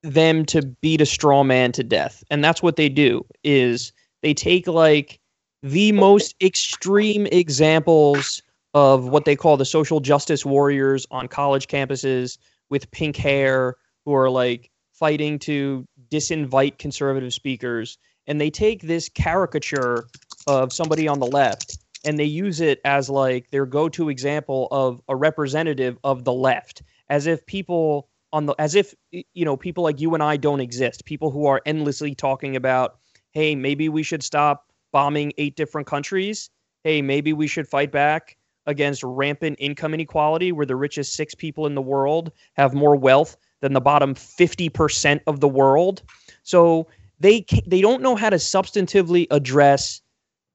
them 0.04 0.45
to 0.45 0.62
beat 0.82 1.02
a 1.02 1.06
straw 1.06 1.43
man 1.43 1.72
to 1.74 1.84
death. 1.84 2.24
And 2.32 2.43
that's 2.43 2.64
what 2.64 2.76
they 2.76 2.89
do 2.89 3.26
is 3.43 3.91
they 4.22 4.34
take 4.34 4.68
like 4.68 5.20
the 5.64 5.91
most 5.91 6.36
extreme 6.41 7.28
examples 7.28 8.41
of 8.74 9.08
what 9.10 9.26
they 9.26 9.36
call 9.36 9.58
the 9.58 9.66
social 9.66 9.99
justice 9.99 10.45
warriors 10.45 11.06
on 11.12 11.28
college 11.28 11.68
campuses 11.68 12.38
with 12.70 12.89
pink 12.91 13.16
hair 13.16 13.76
who 14.06 14.16
are 14.16 14.30
like 14.30 14.72
fighting 14.93 15.38
to 15.39 15.86
disinvite 16.10 16.78
conservative 16.78 17.34
speakers 17.34 17.97
and 18.28 18.39
they 18.39 18.49
take 18.49 18.84
this 18.84 19.10
caricature 19.10 20.06
of 20.47 20.72
somebody 20.72 21.08
on 21.08 21.20
the 21.20 21.28
left 21.28 21.78
and 22.06 22.18
they 22.18 22.26
use 22.26 22.62
it 22.62 22.80
as 22.86 23.10
like 23.10 23.49
their 23.52 23.66
go-to 23.66 24.10
example 24.10 24.68
of 24.72 25.02
a 25.08 25.16
representative 25.16 25.97
of 26.04 26.24
the 26.24 26.34
left, 26.34 26.82
as 27.10 27.28
if 27.28 27.45
people 27.45 28.10
on 28.34 28.46
the 28.46 28.56
as 28.60 28.76
if 28.76 28.94
you 29.12 29.46
know 29.46 29.58
people 29.58 29.84
like 29.84 30.00
you 30.00 30.14
and 30.14 30.24
I 30.24 30.38
don't 30.38 30.62
exist. 30.62 31.06
People 31.06 31.32
who 31.32 31.46
are 31.46 31.62
endlessly 31.66 32.16
talking 32.16 32.56
about, 32.56 32.98
hey, 33.32 33.56
maybe 33.56 33.90
we 33.90 34.04
should 34.04 34.24
stop 34.24 34.72
bombing 34.92 35.34
eight 35.38 35.56
different 35.56 35.88
countries. 35.88 36.50
Hey, 36.84 37.02
maybe 37.02 37.34
we 37.34 37.48
should 37.48 37.68
fight 37.68 37.92
back 37.92 38.38
against 38.66 39.04
rampant 39.04 39.58
income 39.60 39.94
inequality, 39.94 40.52
where 40.52 40.66
the 40.66 40.76
richest 40.76 41.14
six 41.14 41.34
people 41.36 41.66
in 41.66 41.76
the 41.76 41.82
world 41.82 42.32
have 42.54 42.74
more 42.74 42.96
wealth 42.96 43.38
than 43.62 43.74
the 43.74 43.82
bottom 43.82 44.16
fifty 44.16 44.70
percent 44.70 45.22
of 45.28 45.40
the 45.40 45.48
world. 45.48 46.04
So 46.44 46.88
they 47.20 47.46
they 47.68 47.82
don't 47.82 48.02
know 48.02 48.16
how 48.16 48.30
to 48.30 48.38
substantively 48.38 49.28
address 49.30 50.02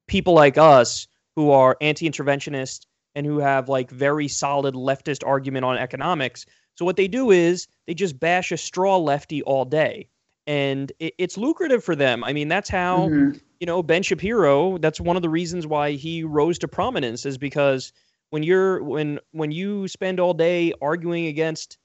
people 0.09 0.35
like 0.35 0.59
us 0.59 1.07
who 1.37 1.51
are 1.51 1.77
anti-interventionist 1.81 2.87
and 3.14 3.27
who 3.27 3.39
have 3.39 3.68
like 3.68 3.91
very 3.91 4.29
solid 4.29 4.74
leftist 4.74 5.27
argument 5.27 5.64
on 5.64 5.79
economics. 5.79 6.47
So 6.77 6.85
what 6.85 6.97
they 6.97 7.09
do 7.09 7.31
is 7.31 7.66
they 7.87 7.95
just 7.95 8.20
bash 8.20 8.53
a 8.53 8.57
straw 8.57 8.97
lefty 8.99 9.43
all 9.43 9.64
day, 9.64 10.09
and 10.47 10.93
it, 10.99 11.14
it's 11.18 11.37
lucrative 11.37 11.83
for 11.83 11.97
them. 11.97 12.22
I 12.22 12.33
mean, 12.33 12.49
that's 12.49 12.68
how 12.68 13.09
mm-hmm. 13.09 13.39
you 13.61 13.66
know 13.66 13.83
Ben 13.83 14.03
Shapiro. 14.03 14.79
That's 14.79 15.01
one 15.01 15.16
of 15.16 15.22
the 15.22 15.31
reasons 15.31 15.66
why 15.66 15.93
he 15.93 16.22
rose 16.22 16.59
to 16.61 16.68
prominence 16.68 17.27
is 17.27 17.39
because 17.39 17.93
when 18.31 18.43
you're 18.43 18.83
when 18.83 19.18
when 19.33 19.51
you 19.51 19.89
spend 19.89 20.20
all 20.20 20.35
day 20.35 20.72
arguing 20.83 21.27
against 21.27 21.79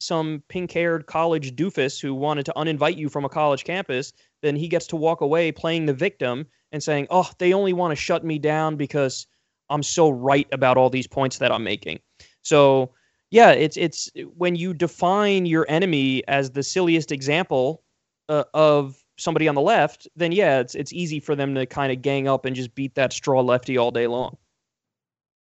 some 0.00 0.42
pink-haired 0.48 1.06
college 1.06 1.56
doofus 1.56 2.00
who 2.00 2.14
wanted 2.14 2.44
to 2.44 2.52
uninvite 2.56 2.98
you 2.98 3.08
from 3.08 3.24
a 3.24 3.28
college 3.28 3.64
campus, 3.64 4.12
then 4.42 4.56
he 4.56 4.68
gets 4.68 4.86
to 4.88 4.96
walk 4.96 5.22
away 5.22 5.50
playing 5.50 5.86
the 5.86 5.94
victim 5.94 6.46
and 6.72 6.82
saying, 6.82 7.06
"Oh, 7.08 7.30
they 7.38 7.54
only 7.54 7.72
want 7.72 7.92
to 7.92 7.96
shut 7.96 8.24
me 8.24 8.38
down 8.38 8.76
because 8.76 9.26
I'm 9.70 9.82
so 9.82 10.10
right 10.10 10.46
about 10.52 10.76
all 10.76 10.90
these 10.90 11.06
points 11.06 11.38
that 11.38 11.50
I'm 11.50 11.64
making." 11.64 12.00
So 12.42 12.90
yeah, 13.34 13.50
it's 13.50 13.76
it's 13.76 14.08
when 14.36 14.54
you 14.54 14.72
define 14.72 15.44
your 15.44 15.66
enemy 15.68 16.22
as 16.28 16.52
the 16.52 16.62
silliest 16.62 17.10
example 17.10 17.82
uh, 18.28 18.44
of 18.54 19.02
somebody 19.18 19.48
on 19.48 19.56
the 19.56 19.60
left, 19.60 20.06
then 20.14 20.30
yeah, 20.30 20.60
it's 20.60 20.76
it's 20.76 20.92
easy 20.92 21.18
for 21.18 21.34
them 21.34 21.52
to 21.56 21.66
kind 21.66 21.90
of 21.90 22.00
gang 22.00 22.28
up 22.28 22.44
and 22.44 22.54
just 22.54 22.76
beat 22.76 22.94
that 22.94 23.12
straw 23.12 23.40
lefty 23.40 23.76
all 23.76 23.90
day 23.90 24.06
long. 24.06 24.36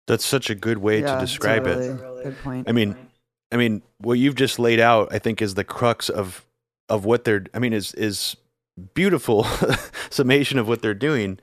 That's 0.05 0.23
such 0.23 0.51
a 0.51 0.55
good 0.55 0.77
way 0.77 1.01
yeah, 1.01 1.15
to 1.15 1.19
describe 1.19 1.65
really 1.65 1.87
it. 1.87 2.23
Good 2.23 2.37
point. 2.43 2.69
I 2.69 2.73
mean, 2.73 2.95
I 3.51 3.57
mean, 3.57 3.81
what 3.97 4.19
you've 4.19 4.35
just 4.35 4.59
laid 4.59 4.79
out, 4.79 5.11
I 5.11 5.17
think, 5.17 5.41
is 5.41 5.55
the 5.55 5.63
crux 5.63 6.09
of 6.09 6.45
of 6.89 7.05
what 7.05 7.23
they're. 7.23 7.45
I 7.55 7.59
mean, 7.59 7.73
is 7.73 7.95
is 7.95 8.37
beautiful 8.93 9.47
summation 10.11 10.59
of 10.59 10.67
what 10.67 10.83
they're 10.83 10.93
doing. 10.93 11.39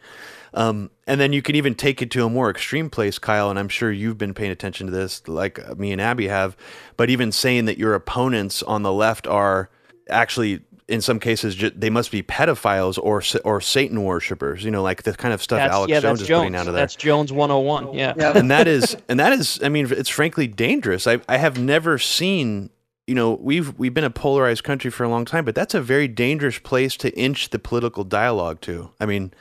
Um, 0.56 0.90
and 1.06 1.20
then 1.20 1.34
you 1.34 1.42
can 1.42 1.54
even 1.54 1.74
take 1.74 2.00
it 2.00 2.10
to 2.12 2.24
a 2.24 2.30
more 2.30 2.50
extreme 2.50 2.88
place, 2.88 3.18
Kyle. 3.18 3.50
And 3.50 3.58
I'm 3.58 3.68
sure 3.68 3.92
you've 3.92 4.16
been 4.16 4.32
paying 4.32 4.50
attention 4.50 4.86
to 4.86 4.92
this, 4.92 5.26
like 5.28 5.78
me 5.78 5.92
and 5.92 6.00
Abby 6.00 6.28
have. 6.28 6.56
But 6.96 7.10
even 7.10 7.30
saying 7.30 7.66
that 7.66 7.76
your 7.78 7.94
opponents 7.94 8.62
on 8.62 8.82
the 8.82 8.92
left 8.92 9.26
are 9.26 9.68
actually, 10.08 10.62
in 10.88 11.02
some 11.02 11.20
cases, 11.20 11.62
they 11.76 11.90
must 11.90 12.10
be 12.10 12.22
pedophiles 12.22 12.98
or 12.98 13.22
or 13.44 13.60
Satan 13.60 14.02
worshippers. 14.02 14.64
You 14.64 14.70
know, 14.70 14.82
like 14.82 15.02
the 15.02 15.12
kind 15.12 15.34
of 15.34 15.42
stuff 15.42 15.58
that's, 15.58 15.74
Alex 15.74 15.90
yeah, 15.90 16.00
Jones 16.00 16.22
is 16.22 16.28
Jones. 16.28 16.40
putting 16.40 16.56
out 16.56 16.68
of 16.68 16.72
there. 16.72 16.82
That's 16.82 16.96
Jones 16.96 17.32
101. 17.32 17.92
Yeah. 17.92 18.14
yeah. 18.16 18.32
and 18.36 18.50
that 18.50 18.66
is, 18.66 18.96
and 19.10 19.20
that 19.20 19.34
is, 19.34 19.60
I 19.62 19.68
mean, 19.68 19.92
it's 19.92 20.08
frankly 20.08 20.46
dangerous. 20.46 21.06
I 21.06 21.20
I 21.28 21.36
have 21.36 21.58
never 21.58 21.98
seen 21.98 22.70
you 23.06 23.14
know 23.14 23.34
we've 23.34 23.78
we've 23.78 23.92
been 23.92 24.04
a 24.04 24.10
polarized 24.10 24.64
country 24.64 24.90
for 24.90 25.04
a 25.04 25.08
long 25.08 25.24
time 25.24 25.44
but 25.44 25.54
that's 25.54 25.74
a 25.74 25.80
very 25.80 26.08
dangerous 26.08 26.58
place 26.58 26.96
to 26.96 27.16
inch 27.16 27.50
the 27.50 27.58
political 27.60 28.02
dialogue 28.02 28.60
to 28.60 28.90
i 28.98 29.06
mean 29.06 29.32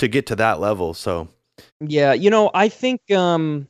to 0.00 0.08
get 0.08 0.26
to 0.26 0.36
that 0.36 0.60
level. 0.60 0.92
So 0.92 1.28
yeah, 1.80 2.12
you 2.12 2.28
know, 2.28 2.50
I 2.52 2.68
think 2.68 3.10
um, 3.12 3.68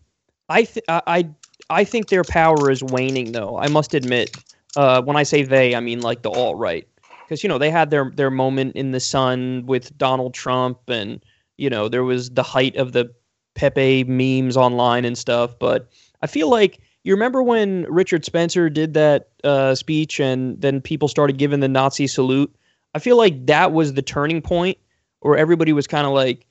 I 0.49 0.62
th- 0.62 0.85
I 0.89 1.28
I 1.68 1.85
think 1.85 2.09
their 2.09 2.24
power 2.24 2.70
is 2.70 2.83
waning 2.83 3.33
though. 3.33 3.59
I 3.59 3.68
must 3.68 3.95
admit. 3.95 4.37
Uh, 4.76 5.03
when 5.03 5.16
I 5.16 5.24
say 5.24 5.43
they, 5.43 5.74
I 5.74 5.81
mean 5.81 6.01
like 6.01 6.22
the 6.22 6.31
alt 6.31 6.57
right, 6.57 6.87
because 7.24 7.43
you 7.43 7.49
know 7.49 7.59
they 7.59 7.70
had 7.70 7.91
their 7.91 8.11
their 8.14 8.31
moment 8.31 8.76
in 8.76 8.93
the 8.93 9.01
sun 9.01 9.64
with 9.66 9.97
Donald 9.99 10.33
Trump, 10.33 10.78
and 10.89 11.24
you 11.59 11.68
know 11.68 11.89
there 11.89 12.05
was 12.05 12.31
the 12.31 12.43
height 12.43 12.76
of 12.76 12.93
the 12.93 13.12
Pepe 13.55 14.05
memes 14.05 14.57
online 14.57 15.05
and 15.05 15.18
stuff. 15.18 15.59
But 15.59 15.91
I 16.22 16.28
feel 16.28 16.49
like 16.49 16.78
you 17.03 17.12
remember 17.12 17.43
when 17.43 17.85
Richard 17.89 18.24
Spencer 18.24 18.70
did 18.70 18.95
that 18.95 19.31
uh, 19.43 19.74
speech, 19.74 20.20
and 20.20 20.61
then 20.61 20.81
people 20.81 21.09
started 21.09 21.37
giving 21.37 21.59
the 21.59 21.68
Nazi 21.68 22.07
salute. 22.07 22.55
I 22.95 23.01
feel 23.01 23.16
like 23.16 23.47
that 23.47 23.72
was 23.72 23.95
the 23.95 24.03
turning 24.03 24.41
point 24.43 24.78
or 25.20 25.36
everybody 25.36 25.72
was 25.72 25.86
kind 25.86 26.06
of 26.06 26.12
like, 26.12 26.46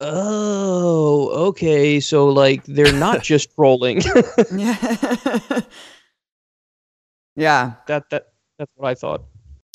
oh, 0.00 1.28
okay, 1.48 2.00
so 2.00 2.28
like 2.28 2.64
they're 2.64 2.92
not 2.92 3.22
just 3.30 3.54
trolling. 3.54 4.00
yeah. 4.54 5.60
yeah. 7.36 7.72
That 7.86 8.10
that 8.10 8.32
that's 8.58 8.72
what 8.76 8.88
I 8.88 8.94
thought. 8.94 9.24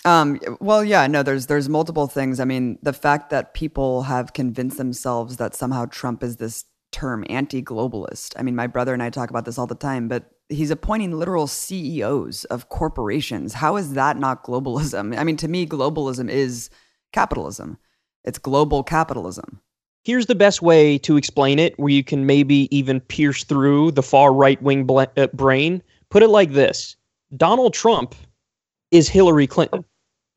Um, 0.06 0.40
well, 0.62 0.84
yeah, 0.84 1.08
no, 1.08 1.24
there's 1.24 1.48
there's 1.48 1.68
multiple 1.68 2.08
things. 2.08 2.40
I 2.40 2.46
mean, 2.46 2.80
the 2.82 2.94
fact 2.94 3.30
that 3.32 3.54
people 3.54 4.04
have 4.04 4.34
convinced 4.34 4.78
themselves 4.78 5.38
that 5.38 5.56
somehow 5.56 5.86
Trump 5.86 6.24
is 6.24 6.38
this 6.38 6.66
term 6.92 7.24
anti-globalist. 7.30 8.34
I 8.38 8.42
mean, 8.42 8.56
my 8.56 8.68
brother 8.68 8.94
and 8.94 9.04
I 9.04 9.10
talk 9.10 9.30
about 9.30 9.46
this 9.46 9.58
all 9.58 9.68
the 9.68 9.76
time, 9.76 10.08
but 10.08 10.32
he's 10.48 10.72
appointing 10.72 11.12
literal 11.12 11.48
CEOs 11.48 12.46
of 12.46 12.70
corporations. 12.70 13.54
How 13.54 13.76
is 13.76 13.94
that 13.94 14.18
not 14.18 14.44
globalism? 14.44 15.18
I 15.18 15.24
mean, 15.24 15.38
to 15.38 15.48
me, 15.48 15.68
globalism 15.68 16.30
is 16.30 16.70
capitalism. 17.14 17.78
It's 18.30 18.38
global 18.38 18.84
capitalism. 18.84 19.60
Here's 20.04 20.28
the 20.28 20.36
best 20.36 20.62
way 20.62 21.00
to 21.00 21.18
explain 21.18 21.58
it, 21.58 21.78
where 21.80 21.92
you 21.92 22.04
can 22.04 22.28
maybe 22.28 22.68
even 22.70 23.02
pierce 23.02 23.44
through 23.44 23.92
the 23.92 24.04
far 24.04 24.32
right 24.32 24.62
wing 24.62 24.86
bl- 24.86 25.02
uh, 25.18 25.28
brain. 25.34 25.82
Put 26.10 26.22
it 26.22 26.28
like 26.28 26.52
this 26.52 26.96
Donald 27.36 27.74
Trump 27.74 28.14
is 28.92 29.10
Hillary 29.10 29.48
Clinton. 29.48 29.84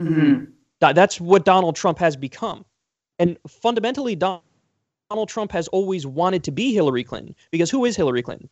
Mm-hmm. 0.02 0.44
That's 0.80 1.20
what 1.20 1.44
Donald 1.44 1.76
Trump 1.76 1.98
has 1.98 2.16
become. 2.16 2.64
And 3.18 3.36
fundamentally, 3.46 4.16
Donald 4.16 4.42
Trump 5.28 5.52
has 5.52 5.68
always 5.68 6.06
wanted 6.06 6.44
to 6.44 6.50
be 6.50 6.72
Hillary 6.72 7.04
Clinton 7.04 7.34
because 7.50 7.70
who 7.70 7.84
is 7.84 7.94
Hillary 7.94 8.22
Clinton? 8.22 8.48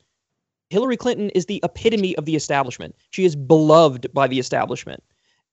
Hillary 0.69 0.99
Clinton 0.99 1.31
is 1.31 1.47
the 1.47 1.61
epitome 1.65 2.15
of 2.17 2.27
the 2.27 2.37
establishment. 2.37 2.95
She 3.09 3.25
is 3.25 3.35
beloved 3.35 4.07
by 4.13 4.27
the 4.27 4.39
establishment. 4.39 5.03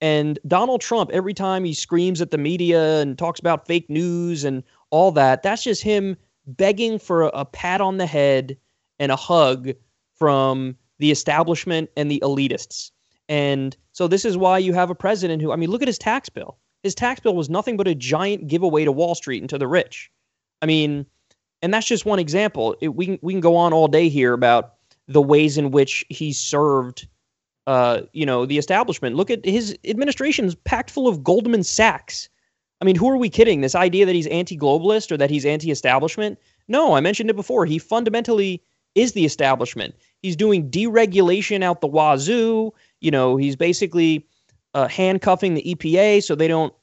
And 0.02 0.38
Donald 0.48 0.82
Trump, 0.82 1.10
every 1.12 1.34
time 1.34 1.64
he 1.64 1.74
screams 1.74 2.22
at 2.22 2.32
the 2.32 2.38
media 2.38 3.02
and 3.02 3.18
talks 3.18 3.40
about 3.40 3.66
fake 3.66 3.90
news 3.90 4.44
and 4.44 4.64
all 4.92 5.12
that, 5.14 5.44
that's 5.44 5.64
just 5.64 5.82
him 5.82 6.16
begging 6.46 7.00
for 7.00 7.24
a, 7.24 7.28
a 7.30 7.46
pat 7.46 7.82
on 7.82 7.98
the 7.98 8.06
head 8.06 8.58
and 9.00 9.12
a 9.12 9.16
hug 9.16 9.72
from 10.16 10.76
the 11.00 11.12
establishment 11.12 11.90
and 11.98 12.10
the 12.12 12.20
elitists. 12.24 12.92
And 13.30 13.76
so 13.92 14.08
this 14.08 14.26
is 14.26 14.38
why 14.38 14.58
you 14.58 14.74
have 14.74 14.90
a 14.90 14.96
president 14.96 15.42
who, 15.42 15.52
I 15.52 15.56
mean, 15.56 15.70
look 15.70 15.82
at 15.82 15.88
his 15.88 15.98
tax 15.98 16.30
bill. 16.30 16.58
His 16.84 16.96
tax 16.96 17.20
bill 17.20 17.36
was 17.36 17.50
nothing 17.50 17.76
but 17.76 17.88
a 17.88 17.96
giant 17.96 18.48
giveaway 18.48 18.86
to 18.86 18.92
Wall 18.92 19.16
Street 19.16 19.42
and 19.42 19.50
to 19.50 19.58
the 19.58 19.68
rich. 19.68 20.12
I 20.62 20.66
mean, 20.66 21.06
and 21.62 21.74
that's 21.74 21.88
just 21.88 22.06
one 22.06 22.20
example. 22.20 22.76
It, 22.82 22.90
we 22.90 23.06
can 23.06 23.20
we 23.22 23.34
can 23.34 23.42
go 23.42 23.56
on 23.56 23.74
all 23.74 23.88
day 23.88 24.10
here 24.10 24.34
about 24.34 24.76
the 25.08 25.22
ways 25.22 25.58
in 25.58 25.72
which 25.72 26.06
he 26.10 26.32
served 26.34 27.08
uh, 27.68 28.02
you 28.14 28.26
know, 28.26 28.46
the 28.46 28.58
establishment. 28.58 29.16
Look 29.16 29.30
at 29.30 29.46
his 29.46 29.78
administration's 29.86 30.56
packed 30.56 30.90
full 30.90 31.08
of 31.08 31.24
Goldman 31.24 31.64
Sachs. 31.64 32.30
I 32.82 32.86
mean, 32.86 32.96
who 32.96 33.10
are 33.10 33.18
we 33.18 33.30
kidding? 33.30 33.62
This 33.62 33.76
idea 33.76 34.06
that 34.06 34.16
he's 34.16 34.28
anti-globalist 34.28 35.12
or 35.12 35.18
that 35.18 35.30
he's 35.30 35.46
anti-establishment? 35.46 36.40
No, 36.68 36.96
I 36.96 37.02
mentioned 37.02 37.30
it 37.30 37.36
before. 37.36 37.66
He 37.66 37.78
fundamentally 37.78 38.64
is 38.96 39.12
the 39.14 39.26
establishment. 39.26 39.96
He's 40.22 40.36
doing 40.36 40.70
deregulation 40.70 41.62
out 41.62 41.82
the 41.82 41.88
wazoo. 41.88 42.72
You 43.02 43.12
know, 43.12 43.36
he's 43.36 43.56
basically 43.56 44.26
uh, 44.74 44.88
handcuffing 44.88 45.56
the 45.56 45.64
EPA 45.64 46.24
so 46.24 46.36
they 46.36 46.48
don't 46.48 46.74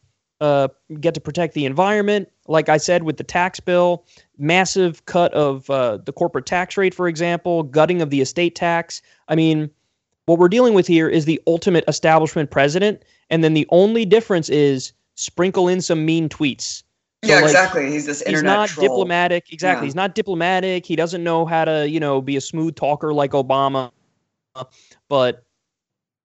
uh, 0.41 0.69
get 1.01 1.15
to 1.15 1.21
protect 1.21 1.55
the 1.55 1.65
environment. 1.65 2.29
Like 2.47 2.69
I 2.69 2.77
said, 2.77 3.05
with 3.05 3.17
the 3.17 3.25
tax 3.25 3.59
bill, 3.59 4.05
massive 4.37 5.07
cut 5.07 5.33
of 5.33 5.71
uh, 5.71 5.97
the 5.99 6.13
corporate 6.13 6.45
tax 6.45 6.77
rate, 6.77 6.93
for 6.93 7.09
example, 7.09 7.63
gutting 7.63 8.03
of 8.03 8.11
the 8.11 8.21
estate 8.21 8.55
tax. 8.55 9.01
I 9.29 9.35
mean, 9.35 9.71
what 10.27 10.39
we're 10.39 10.49
dealing 10.49 10.75
with 10.75 10.87
here 10.87 11.09
is 11.09 11.25
the 11.25 11.41
ultimate 11.47 11.85
establishment 11.89 12.51
president, 12.51 13.03
and 13.31 13.45
then 13.45 13.55
the 13.55 13.67
only 13.71 14.05
difference 14.05 14.49
is 14.49 14.93
sprinkle 15.17 15.69
in 15.69 15.81
some 15.81 16.05
mean 16.05 16.29
tweets. 16.29 16.83
So 17.25 17.31
yeah, 17.31 17.37
like, 17.37 17.45
exactly. 17.45 17.91
He's 17.91 18.07
this 18.07 18.21
internet. 18.23 18.37
He's 18.37 18.43
not 18.45 18.69
troll. 18.69 18.89
diplomatic. 18.89 19.53
Exactly. 19.53 19.83
Yeah. 19.83 19.87
He's 19.87 19.95
not 19.95 20.15
diplomatic. 20.15 20.85
He 20.85 20.97
doesn't 20.97 21.25
know 21.25 21.47
how 21.47 21.65
to, 21.65 21.89
you 21.89 21.99
know, 21.99 22.21
be 22.21 22.37
a 22.37 22.41
smooth 22.41 22.75
talker 22.75 23.15
like 23.15 23.31
Obama. 23.31 23.91
But 25.09 25.45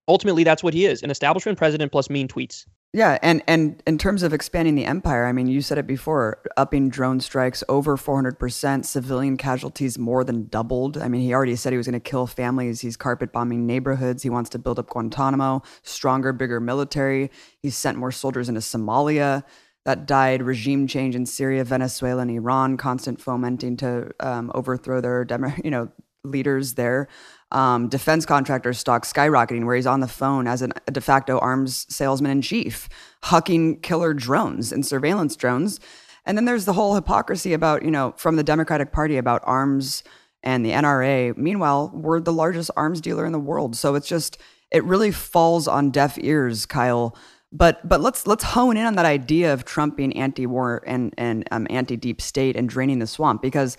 ultimately, 0.08 0.43
that's 0.43 0.62
what 0.62 0.74
he 0.74 0.86
is: 0.86 1.02
an 1.02 1.10
establishment 1.10 1.58
president 1.58 1.91
plus 1.91 2.10
mean 2.10 2.28
tweets. 2.28 2.66
Yeah, 2.92 3.20
and 3.22 3.44
and 3.48 3.84
in 3.86 4.00
terms 4.00 4.24
of 4.24 4.34
expanding 4.34 4.74
the 4.74 4.86
empire, 4.86 5.28
I 5.28 5.32
mean, 5.32 5.46
you 5.46 5.62
said 5.62 5.78
it 5.78 5.86
before, 5.86 6.42
upping 6.58 6.90
drone 6.90 7.20
strikes 7.20 7.64
over 7.70 7.98
400%, 7.98 8.84
civilian 8.84 9.38
casualties 9.38 10.00
more 10.00 10.24
than 10.24 10.48
doubled. 10.48 10.98
I 10.98 11.08
mean, 11.08 11.22
he 11.22 11.32
already 11.32 11.56
said 11.56 11.72
he 11.72 11.78
was 11.78 11.86
going 11.86 12.02
to 12.02 12.10
kill 12.10 12.26
families. 12.26 12.82
He's 12.82 12.98
carpet 12.98 13.32
bombing 13.32 13.68
neighborhoods. 13.68 14.24
He 14.24 14.32
wants 14.32 14.50
to 14.52 14.60
build 14.60 14.80
up 14.80 14.90
Guantanamo, 14.90 15.62
stronger, 15.84 16.34
bigger 16.34 16.60
military. 16.60 17.30
He's 17.62 17.78
sent 17.78 17.96
more 17.96 18.12
soldiers 18.12 18.50
into 18.50 18.62
Somalia. 18.62 19.44
that 19.86 20.08
died, 20.08 20.42
regime 20.42 20.88
change 20.88 21.16
in 21.16 21.28
Syria, 21.28 21.64
Venezuela, 21.64 22.24
and 22.24 22.32
Iran, 22.32 22.76
constant 22.76 23.22
fomenting 23.22 23.78
to 23.78 24.10
um, 24.20 24.52
overthrow 24.56 25.00
their 25.00 25.28
you 25.64 25.70
know 25.70 25.90
leaders 26.24 26.74
there. 26.74 27.08
Um, 27.52 27.89
defense 27.89 28.28
contractor 28.28 28.74
stock 28.74 29.06
skyrocketing, 29.06 29.66
where 29.66 29.76
he's 29.76 29.88
on 29.88 30.02
the 30.02 30.08
phone 30.08 30.45
as 30.45 30.62
an, 30.62 30.72
a 30.88 30.91
de 30.91 31.02
facto 31.02 31.39
arms 31.39 31.88
salesman 31.89 32.30
in 32.30 32.41
chief, 32.43 32.88
hucking 33.24 33.82
killer 33.82 34.14
drones 34.14 34.72
and 34.72 34.86
surveillance 34.86 35.36
drones. 35.36 35.80
And 36.26 36.38
then 36.38 36.45
there's 36.45 36.66
the 36.66 36.74
whole 36.74 36.93
hypocrisy 36.93 37.54
about, 37.54 37.84
you 37.84 37.89
know, 37.89 38.14
from 38.18 38.36
the 38.36 38.43
Democratic 38.43 38.91
Party 38.91 39.18
about 39.18 39.41
arms 39.45 40.04
and 40.43 40.66
the 40.66 40.72
NRA. 40.72 41.36
Meanwhile, 41.36 41.91
we're 41.93 42.20
the 42.20 42.34
largest 42.34 42.72
arms 42.78 43.02
dealer 43.02 43.26
in 43.26 43.32
the 43.32 43.39
world. 43.39 43.76
So 43.76 43.95
it's 43.95 44.08
just, 44.08 44.38
it 44.72 44.84
really 44.84 45.12
falls 45.12 45.68
on 45.68 45.89
deaf 45.89 46.18
ears, 46.20 46.66
Kyle. 46.66 47.16
But 47.52 47.88
but 47.88 48.00
let's 48.00 48.28
let's 48.28 48.43
hone 48.43 48.78
in 48.78 48.86
on 48.86 48.93
that 48.95 49.08
idea 49.08 49.52
of 49.52 49.66
Trump 49.66 49.97
being 49.97 50.16
anti-war 50.16 50.84
and 50.86 51.16
and 51.18 51.47
um, 51.50 51.66
anti-deep 51.72 52.22
state 52.22 52.56
and 52.56 52.70
draining 52.70 53.00
the 53.00 53.08
swamp 53.08 53.41
because 53.41 53.76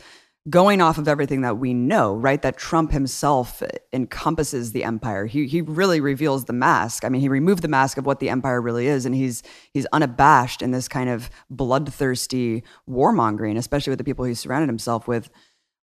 going 0.48 0.80
off 0.80 0.96
of 0.96 1.06
everything 1.06 1.42
that 1.42 1.58
we 1.58 1.74
know, 1.74 2.14
right? 2.14 2.40
That 2.40 2.56
Trump 2.56 2.92
himself 2.92 3.62
encompasses 3.92 4.72
the 4.72 4.84
empire. 4.84 5.26
He 5.26 5.46
he 5.46 5.60
really 5.60 6.00
reveals 6.00 6.46
the 6.46 6.52
mask. 6.52 7.04
I 7.04 7.10
mean, 7.10 7.20
he 7.20 7.28
removed 7.28 7.62
the 7.62 7.68
mask 7.68 7.98
of 7.98 8.06
what 8.06 8.20
the 8.20 8.30
empire 8.30 8.60
really 8.60 8.86
is, 8.86 9.04
and 9.04 9.14
he's 9.14 9.42
he's 9.72 9.86
unabashed 9.92 10.62
in 10.62 10.70
this 10.70 10.88
kind 10.88 11.10
of 11.10 11.28
bloodthirsty 11.50 12.62
warmongering, 12.88 13.58
especially 13.58 13.90
with 13.90 13.98
the 13.98 14.04
people 14.04 14.24
he 14.24 14.34
surrounded 14.34 14.68
himself 14.68 15.06
with. 15.06 15.28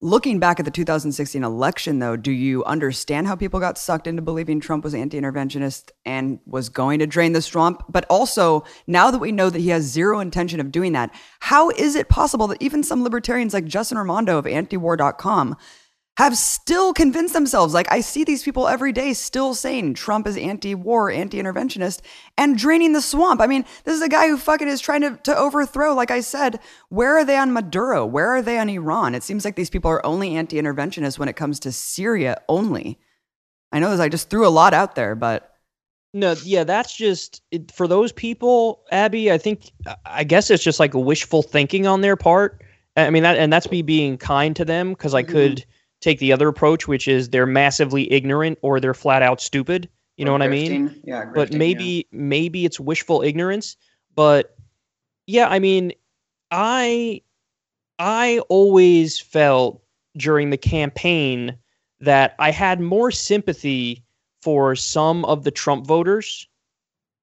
Looking 0.06 0.38
back 0.38 0.60
at 0.60 0.66
the 0.66 0.72
2016 0.72 1.44
election, 1.44 1.98
though, 1.98 2.16
do 2.16 2.32
you 2.32 2.64
understand 2.66 3.26
how 3.26 3.36
people 3.36 3.60
got 3.60 3.76
sucked 3.76 4.06
into 4.06 4.22
believing 4.22 4.60
Trump 4.60 4.84
was 4.84 4.94
anti 4.94 5.20
interventionist 5.20 5.90
and 6.06 6.38
was 6.46 6.70
going 6.70 7.00
to 7.00 7.08
drain 7.08 7.32
the 7.32 7.42
swamp? 7.42 7.82
But 7.90 8.06
also, 8.08 8.66
now 8.86 9.10
that 9.10 9.18
we 9.18 9.32
know 9.32 9.50
that 9.50 9.62
he 9.62 9.70
has 9.70 9.82
zero 9.84 10.20
intention 10.20 10.60
of 10.60 10.72
doing 10.72 10.92
that, 10.92 11.12
how 11.40 11.72
is 11.72 11.96
it 11.96 12.08
possible 12.08 12.46
that 12.50 12.62
even 12.62 12.84
some 12.84 13.04
libertarians 13.04 13.52
like 13.52 13.66
Justin 13.66 13.98
Raimondo 13.98 14.38
of 14.38 14.46
antiwar.com 14.46 15.58
have 16.18 16.38
still 16.38 16.94
convinced 16.94 17.34
themselves. 17.34 17.74
Like 17.74 17.92
I 17.92 18.00
see 18.02 18.24
these 18.24 18.44
people 18.44 18.68
every 18.68 18.94
day 18.94 19.14
still 19.14 19.54
saying 19.54 19.96
Trump 19.96 20.28
is 20.28 20.38
anti-war, 20.38 21.12
anti-interventionist, 21.12 22.02
and 22.38 22.58
draining 22.58 22.94
the 22.94 23.02
swamp. 23.02 23.42
I 23.42 23.48
mean, 23.48 23.66
this 23.84 23.96
is 23.96 24.02
a 24.02 24.10
guy 24.10 24.28
who 24.28 24.38
fucking 24.38 24.68
is 24.68 24.80
trying 24.80 25.02
to, 25.02 25.20
to 25.24 25.38
overthrow, 25.38 25.94
like 25.94 26.12
I 26.12 26.22
said, 26.22 26.60
where 26.90 27.18
are 27.18 27.26
they 27.26 27.38
on 27.38 27.52
Maduro? 27.52 28.06
Where 28.06 28.30
are 28.30 28.42
they 28.42 28.58
on 28.58 28.70
Iran? 28.70 29.14
It 29.14 29.24
seems 29.24 29.44
like 29.44 29.56
these 29.56 29.70
people 29.70 29.92
are 29.92 30.06
only 30.06 30.36
anti 30.36 30.58
interventionist 30.58 31.20
when 31.20 31.28
it 31.28 31.36
comes 31.36 31.60
to 31.62 31.72
Syria 31.72 32.42
only. 32.48 32.98
I 33.74 33.80
know 33.80 33.92
this, 33.92 34.00
I 34.00 34.08
just 34.08 34.30
threw 34.30 34.48
a 34.48 34.50
lot 34.50 34.74
out 34.74 34.96
there, 34.96 35.16
but 35.16 35.52
no, 36.14 36.34
yeah, 36.46 36.64
that's 36.64 36.96
just 36.96 37.42
it, 37.52 37.74
for 37.74 37.90
those 37.90 38.14
people, 38.14 38.86
Abby. 38.90 39.34
I 39.34 39.38
think 39.38 39.74
I 40.06 40.24
guess 40.24 40.50
it's 40.50 40.64
just 40.64 40.80
like 40.80 40.94
a 40.94 41.00
wishful 41.00 41.42
thinking 41.42 41.86
on 41.86 42.00
their 42.00 42.16
part. 42.16 42.64
I 42.96 43.10
mean 43.10 43.24
that, 43.24 43.38
and 43.38 43.52
that's 43.52 43.70
me 43.70 43.82
being 43.82 44.18
kind 44.18 44.56
to 44.56 44.64
them 44.64 44.92
because 44.92 45.14
I 45.14 45.24
mm-hmm. 45.24 45.34
Take 46.06 46.20
the 46.20 46.32
other 46.32 46.48
approach, 46.48 46.88
which 46.88 47.08
is 47.08 47.30
they're 47.30 47.46
massively 47.46 48.12
ignorant 48.14 48.60
or 48.62 48.80
they're 48.80 48.94
flat 48.94 49.22
out 49.22 49.42
stupid. 49.42 49.90
You 50.18 50.24
or 50.24 50.26
know 50.26 50.32
what 50.34 50.42
grifting. 50.42 50.76
I 50.76 50.78
mean? 50.78 51.02
Yeah. 51.04 51.26
but 51.34 51.52
maybe 51.52 51.84
yeah. 51.84 52.18
maybe 52.18 52.64
it's 52.64 52.80
wishful 52.80 53.22
ignorance. 53.22 53.76
But 54.16 54.56
yeah, 55.28 55.50
I 55.50 55.60
mean, 55.60 55.92
I 56.52 57.22
I 58.00 58.40
always 58.50 59.20
felt 59.20 59.82
during 60.16 60.52
the 60.52 60.58
campaign 60.58 61.58
that 62.00 62.36
I 62.40 62.52
had 62.52 62.80
more 62.80 63.12
sympathy 63.12 64.04
for 64.42 64.76
some 64.76 65.26
of 65.26 65.44
the 65.44 65.52
Trump 65.52 65.88
voters 65.88 66.48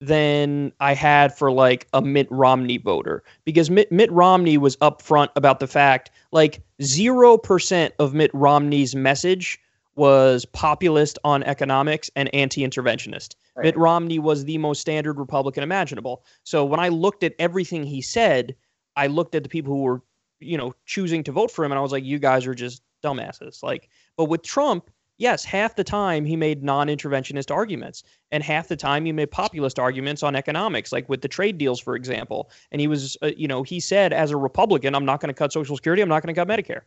than 0.03 0.73
I 0.81 0.95
had 0.95 1.33
for 1.33 1.53
like 1.53 1.87
a 1.93 2.03
Mitt 2.03 2.27
Romney 2.29 2.77
voter 2.77 3.23
because 3.45 3.71
Mitt, 3.71 3.93
Mitt 3.93 4.11
Romney 4.11 4.59
was 4.59 4.77
upfront 4.79 5.29
about 5.37 5.61
the 5.61 5.69
fact 5.69 6.11
like 6.33 6.61
0% 6.81 7.93
of 8.01 8.13
Mitt 8.13 8.33
Romney's 8.35 8.97
message 8.97 9.61
was 9.95 10.45
populist 10.45 11.21
on 11.23 11.45
economics 11.45 12.11
and 12.17 12.35
anti-interventionist. 12.35 13.37
Right. 13.55 13.67
Mitt 13.67 13.77
Romney 13.77 14.19
was 14.19 14.45
the 14.45 14.59
most 14.59 14.81
standard 14.81 15.21
Republican 15.21 15.63
imaginable. 15.63 16.25
So 16.43 16.65
when 16.65 16.81
I 16.81 16.89
looked 16.89 17.23
at 17.23 17.35
everything 17.39 17.85
he 17.85 18.03
said, 18.03 18.57
I 18.97 19.07
looked 19.07 19.37
at 19.37 19.45
the 19.45 19.49
people 19.49 19.73
who 19.73 19.83
were, 19.83 20.03
you 20.41 20.59
know, 20.59 20.75
choosing 20.85 21.23
to 21.25 21.33
vote 21.33 21.53
for 21.53 21.65
him 21.65 21.71
and 21.71 21.79
I 21.79 21.83
was 21.83 21.93
like 21.93 22.05
you 22.05 22.19
guys 22.19 22.45
are 22.49 22.57
just 22.57 22.83
dumbasses. 23.05 23.63
Like 23.63 23.89
but 24.17 24.25
with 24.25 24.43
Trump, 24.43 24.91
yes, 25.23 25.45
half 25.45 25.77
the 25.77 25.85
time 25.85 26.25
he 26.25 26.35
made 26.35 26.63
non 26.65 26.89
interventionist 26.89 27.55
arguments, 27.55 28.03
and 28.33 28.43
half 28.43 28.67
the 28.67 28.77
time 28.77 29.05
he 29.05 29.13
made 29.13 29.31
populist 29.31 29.79
arguments 29.79 30.23
on 30.23 30.35
economics, 30.35 30.91
like 30.93 31.09
with 31.09 31.23
the 31.23 31.29
trade 31.29 31.57
deals, 31.57 31.79
for 31.79 31.95
example. 31.95 32.51
And 32.73 32.81
he 32.81 32.89
was, 32.89 33.17
uh, 33.23 33.31
you 33.37 33.47
know, 33.47 33.63
he 33.63 33.79
said, 33.79 34.13
as 34.13 34.33
a 34.33 34.37
Republican, 34.37 34.95
I'm 34.95 35.05
not 35.05 35.21
going 35.21 35.29
to 35.29 35.35
cut 35.35 35.53
Social 35.53 35.77
Security, 35.77 36.03
I'm 36.03 36.09
not 36.09 36.23
going 36.23 36.35
to 36.35 36.39
cut 36.39 36.49
Medicare. 36.49 36.83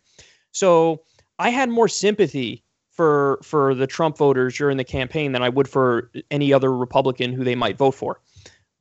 So 0.51 1.01
I 1.39 1.49
had 1.49 1.69
more 1.69 1.87
sympathy 1.87 2.63
for 2.91 3.39
for 3.41 3.73
the 3.73 3.87
Trump 3.87 4.17
voters 4.17 4.57
during 4.57 4.77
the 4.77 4.83
campaign 4.83 5.31
than 5.31 5.41
I 5.41 5.49
would 5.49 5.67
for 5.67 6.11
any 6.29 6.53
other 6.53 6.71
Republican 6.75 7.31
who 7.31 7.43
they 7.43 7.55
might 7.55 7.77
vote 7.77 7.95
for. 7.95 8.19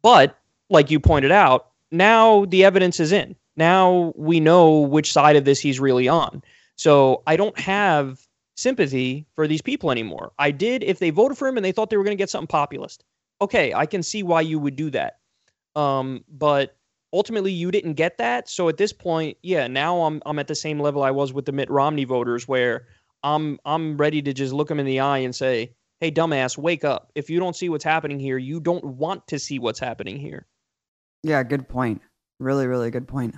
But 0.02 0.36
like 0.68 0.90
you 0.90 0.98
pointed 0.98 1.32
out, 1.32 1.68
now 1.92 2.44
the 2.46 2.64
evidence 2.64 2.98
is 2.98 3.12
in. 3.12 3.36
Now 3.57 4.12
we 4.16 4.40
know 4.40 4.80
which 4.80 5.12
side 5.12 5.36
of 5.36 5.44
this 5.44 5.61
he's 5.61 5.78
really 5.78 6.09
on. 6.09 6.42
So 6.76 7.22
I 7.26 7.36
don't 7.36 7.59
have 7.59 8.20
sympathy 8.57 9.26
for 9.34 9.46
these 9.46 9.62
people 9.62 9.90
anymore. 9.90 10.32
I 10.38 10.50
did 10.50 10.82
if 10.82 10.98
they 10.98 11.11
voted 11.11 11.38
for 11.38 11.48
him 11.48 11.57
and 11.57 11.64
they 11.64 11.72
thought 11.72 11.90
they 11.90 11.96
were 11.96 12.05
going 12.05 12.16
to 12.16 12.20
get 12.20 12.30
something 12.30 12.46
populist. 12.46 13.05
Okay, 13.40 13.74
I 13.74 13.86
can 13.86 14.02
see 14.02 14.22
why 14.22 14.42
you 14.42 14.59
would 14.59 14.76
do 14.76 14.90
that. 14.90 15.18
Um, 15.74 16.24
but 16.28 16.76
ultimately 17.12 17.52
you 17.52 17.70
didn't 17.70 17.94
get 17.94 18.18
that. 18.18 18.48
So 18.48 18.68
at 18.68 18.76
this 18.76 18.92
point, 18.92 19.38
yeah, 19.42 19.66
now 19.66 20.02
I'm 20.02 20.22
I'm 20.26 20.38
at 20.38 20.48
the 20.48 20.55
same 20.55 20.80
level 20.80 21.02
I 21.02 21.11
was 21.11 21.32
with 21.32 21.46
the 21.46 21.52
Mitt 21.52 21.70
Romney 21.70 22.05
voters 22.05 22.46
where 22.46 22.86
I'm 23.22 23.59
I'm 23.64 23.96
ready 23.96 24.20
to 24.22 24.32
just 24.32 24.52
look 24.52 24.68
them 24.68 24.80
in 24.80 24.86
the 24.86 25.00
eye 25.00 25.18
and 25.18 25.34
say, 25.34 25.74
"Hey 26.00 26.11
dumbass, 26.11 26.59
wake 26.59 26.84
up. 26.84 27.11
If 27.14 27.30
you 27.30 27.38
don't 27.38 27.57
see 27.57 27.68
what's 27.68 27.84
happening 27.84 28.20
here, 28.20 28.38
you 28.38 28.61
don't 28.61 28.84
want 28.84 29.26
to 29.28 29.38
see 29.38 29.59
what's 29.59 29.80
happening 29.80 30.18
here." 30.18 30.46
Yeah, 31.22 31.42
good 31.42 31.68
point. 31.68 32.02
Really, 32.38 32.66
really 32.66 32.90
good 32.90 33.09
point. 33.09 33.34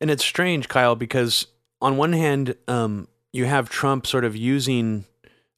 And 0.00 0.10
it's 0.10 0.24
strange, 0.24 0.68
Kyle, 0.68 0.96
because 0.96 1.46
on 1.80 1.96
one 1.96 2.12
hand, 2.12 2.56
um, 2.68 3.08
you 3.34 3.46
have 3.46 3.68
Trump 3.68 4.06
sort 4.06 4.24
of 4.24 4.36
using 4.36 5.04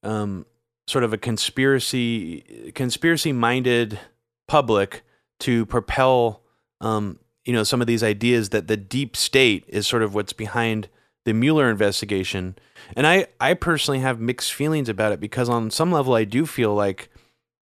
um, 0.02 0.46
sort 0.86 1.04
of 1.04 1.12
a 1.12 1.18
conspiracy 1.18 2.72
conspiracy 2.74 3.32
minded 3.32 4.00
public 4.48 5.02
to 5.40 5.66
propel 5.66 6.40
um, 6.80 7.18
you 7.44 7.52
know 7.52 7.62
some 7.62 7.82
of 7.82 7.86
these 7.86 8.02
ideas 8.02 8.48
that 8.48 8.66
the 8.66 8.78
deep 8.78 9.14
state 9.14 9.64
is 9.68 9.86
sort 9.86 10.02
of 10.02 10.14
what's 10.14 10.32
behind 10.32 10.88
the 11.26 11.34
Mueller 11.34 11.70
investigation. 11.70 12.56
And 12.96 13.06
I 13.06 13.26
I 13.38 13.52
personally 13.52 14.00
have 14.00 14.18
mixed 14.20 14.54
feelings 14.54 14.88
about 14.88 15.12
it 15.12 15.20
because 15.20 15.50
on 15.50 15.70
some 15.70 15.92
level 15.92 16.14
I 16.14 16.24
do 16.24 16.46
feel 16.46 16.74
like 16.74 17.10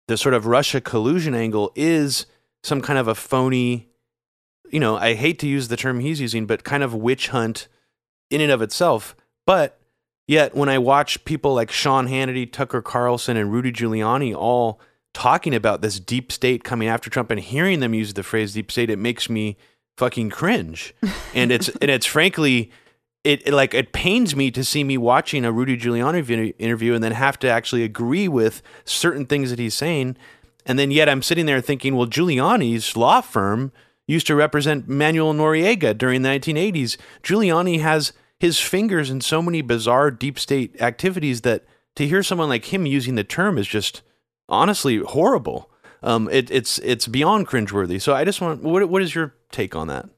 the 0.07 0.19
sort 0.19 0.35
of 0.35 0.45
Russia 0.45 0.83
collusion 0.83 1.35
angle 1.35 1.73
is 1.75 2.27
some 2.63 2.83
kind 2.83 2.99
of 2.99 3.09
a 3.09 3.15
phony 3.15 3.89
you 4.71 4.81
know, 4.81 4.97
I 4.97 5.15
hate 5.15 5.39
to 5.39 5.47
use 5.47 5.69
the 5.69 5.77
term 5.77 6.01
he's 6.01 6.21
using, 6.21 6.47
but 6.47 6.65
kind 6.65 6.83
of 6.83 6.95
witch 6.95 7.29
hunt 7.29 7.69
in 8.29 8.41
and 8.41 8.51
of 8.51 8.61
itself. 8.61 9.15
But 9.47 9.79
Yet 10.27 10.55
when 10.55 10.68
I 10.68 10.79
watch 10.79 11.25
people 11.25 11.55
like 11.55 11.70
Sean 11.70 12.09
Hannity, 12.09 12.51
Tucker 12.51 12.81
Carlson, 12.81 13.37
and 13.37 13.53
Rudy 13.53 13.72
Giuliani 13.72 14.35
all 14.35 14.81
talking 15.12 15.55
about 15.55 15.81
this 15.81 16.01
deep 16.01 16.33
state 16.33 16.64
coming 16.64 16.89
after 16.89 17.11
Trump 17.11 17.31
and 17.31 17.41
hearing 17.41 17.81
them 17.81 17.95
use 17.95 18.14
the 18.14 18.22
phrase 18.22 18.55
deep 18.55 18.72
state, 18.72 18.91
it 18.91 18.99
makes 18.99 19.29
me 19.29 19.57
fucking 19.97 20.31
cringe. 20.31 20.95
and 21.35 21.53
it's 21.53 21.68
and 21.68 21.91
it's 21.91 22.07
frankly 22.07 22.70
it, 23.22 23.47
it, 23.47 23.55
like 23.55 23.75
it 23.75 23.93
pains 23.93 24.37
me 24.37 24.51
to 24.51 24.62
see 24.62 24.85
me 24.85 24.99
watching 24.99 25.45
a 25.45 25.53
Rudy 25.53 25.77
Giuliani 25.77 26.55
interview 26.59 26.95
and 26.95 27.03
then 27.03 27.12
have 27.12 27.39
to 27.41 27.49
actually 27.49 27.83
agree 27.83 28.29
with 28.29 28.62
certain 28.85 29.25
things 29.27 29.51
that 29.51 29.59
he's 29.59 29.75
saying. 29.75 30.16
And 30.66 30.79
then 30.79 30.91
yet 30.91 31.09
I'm 31.09 31.22
sitting 31.22 31.47
there 31.47 31.61
thinking, 31.61 31.97
well, 31.97 32.07
Giuliani's 32.07 32.97
law 32.97 33.20
firm 33.20 33.72
used 34.07 34.27
to 34.27 34.35
represent 34.35 34.89
Manuel 34.89 35.33
Noriega 35.33 35.97
during 35.97 36.22
the 36.22 36.29
1980s. 36.29 36.99
Giuliani 37.22 37.81
has 37.81 38.12
his 38.41 38.59
fingers 38.61 39.11
in 39.11 39.20
so 39.20 39.41
many 39.41 39.62
bizarre 39.62 40.11
deep 40.11 40.39
state 40.39 40.80
activities 40.80 41.43
that 41.43 41.64
to 41.97 42.07
hear 42.07 42.22
someone 42.22 42.49
like 42.49 42.72
him 42.72 42.87
using 42.87 43.14
the 43.14 43.24
term 43.24 43.59
is 43.59 43.66
just 43.66 44.03
honestly 44.49 44.99
horrible. 44.99 45.70
Um, 46.03 46.28
it, 46.30 46.51
it's 46.51 46.78
it's 46.80 47.07
beyond 47.07 47.47
cringeworthy. 47.47 48.01
So 48.01 48.14
I 48.14 48.24
just 48.24 48.41
want 48.41 48.62
what 48.62 48.89
what 48.89 49.03
is 49.03 49.14
your 49.14 49.35
take 49.51 49.74
on 49.74 49.89
that? 49.89 50.09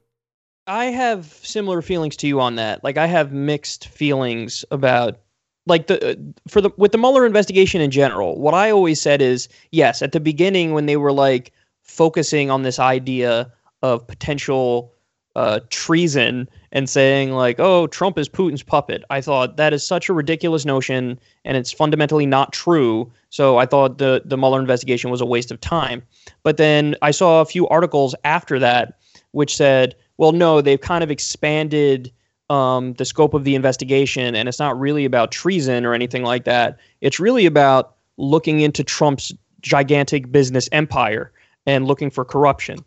I 0.67 0.85
have 0.85 1.25
similar 1.43 1.81
feelings 1.81 2.17
to 2.17 2.27
you 2.27 2.41
on 2.41 2.55
that. 2.55 2.83
Like 2.83 2.97
I 2.97 3.05
have 3.07 3.31
mixed 3.31 3.87
feelings 3.87 4.65
about 4.69 5.19
like 5.65 5.87
the 5.87 6.33
for 6.47 6.59
the 6.59 6.71
with 6.77 6.91
the 6.91 6.97
Mueller 6.97 7.25
investigation 7.25 7.79
in 7.79 7.91
general. 7.91 8.39
What 8.39 8.53
I 8.53 8.71
always 8.71 9.01
said 9.01 9.21
is 9.21 9.47
yes, 9.71 10.01
at 10.01 10.11
the 10.11 10.19
beginning 10.19 10.73
when 10.73 10.85
they 10.85 10.97
were 10.97 11.13
like 11.13 11.53
focusing 11.83 12.51
on 12.51 12.63
this 12.63 12.79
idea 12.79 13.51
of 13.81 14.05
potential 14.07 14.93
uh, 15.37 15.59
treason 15.69 16.49
and 16.71 16.89
saying 16.89 17.31
like, 17.31 17.59
"Oh, 17.59 17.85
Trump 17.85 18.17
is 18.17 18.27
Putin's 18.27 18.63
puppet." 18.63 19.03
I 19.11 19.21
thought 19.21 19.55
that 19.57 19.71
is 19.71 19.85
such 19.85 20.09
a 20.09 20.13
ridiculous 20.13 20.65
notion, 20.65 21.19
and 21.45 21.55
it's 21.55 21.71
fundamentally 21.71 22.25
not 22.25 22.51
true. 22.53 23.09
So 23.29 23.57
I 23.57 23.67
thought 23.67 23.99
the 23.99 24.23
the 24.25 24.35
Mueller 24.35 24.59
investigation 24.59 25.11
was 25.11 25.21
a 25.21 25.27
waste 25.27 25.51
of 25.51 25.61
time. 25.61 26.01
But 26.41 26.57
then 26.57 26.95
I 27.03 27.11
saw 27.11 27.39
a 27.41 27.45
few 27.45 27.67
articles 27.67 28.15
after 28.23 28.57
that 28.59 28.97
which 29.31 29.55
said, 29.55 29.95
"Well, 30.17 30.31
no, 30.31 30.59
they've 30.59 30.81
kind 30.81 31.03
of 31.03 31.11
expanded." 31.11 32.11
Um, 32.49 32.93
the 32.93 33.03
scope 33.03 33.33
of 33.33 33.43
the 33.43 33.55
investigation, 33.55 34.33
and 34.33 34.47
it's 34.47 34.57
not 34.57 34.79
really 34.79 35.03
about 35.03 35.33
treason 35.33 35.85
or 35.85 35.93
anything 35.93 36.23
like 36.23 36.45
that. 36.45 36.77
It's 37.01 37.19
really 37.19 37.45
about 37.45 37.97
looking 38.15 38.61
into 38.61 38.85
Trump's 38.85 39.33
gigantic 39.59 40.31
business 40.31 40.69
empire 40.71 41.33
and 41.65 41.85
looking 41.85 42.09
for 42.09 42.23
corruption. 42.23 42.79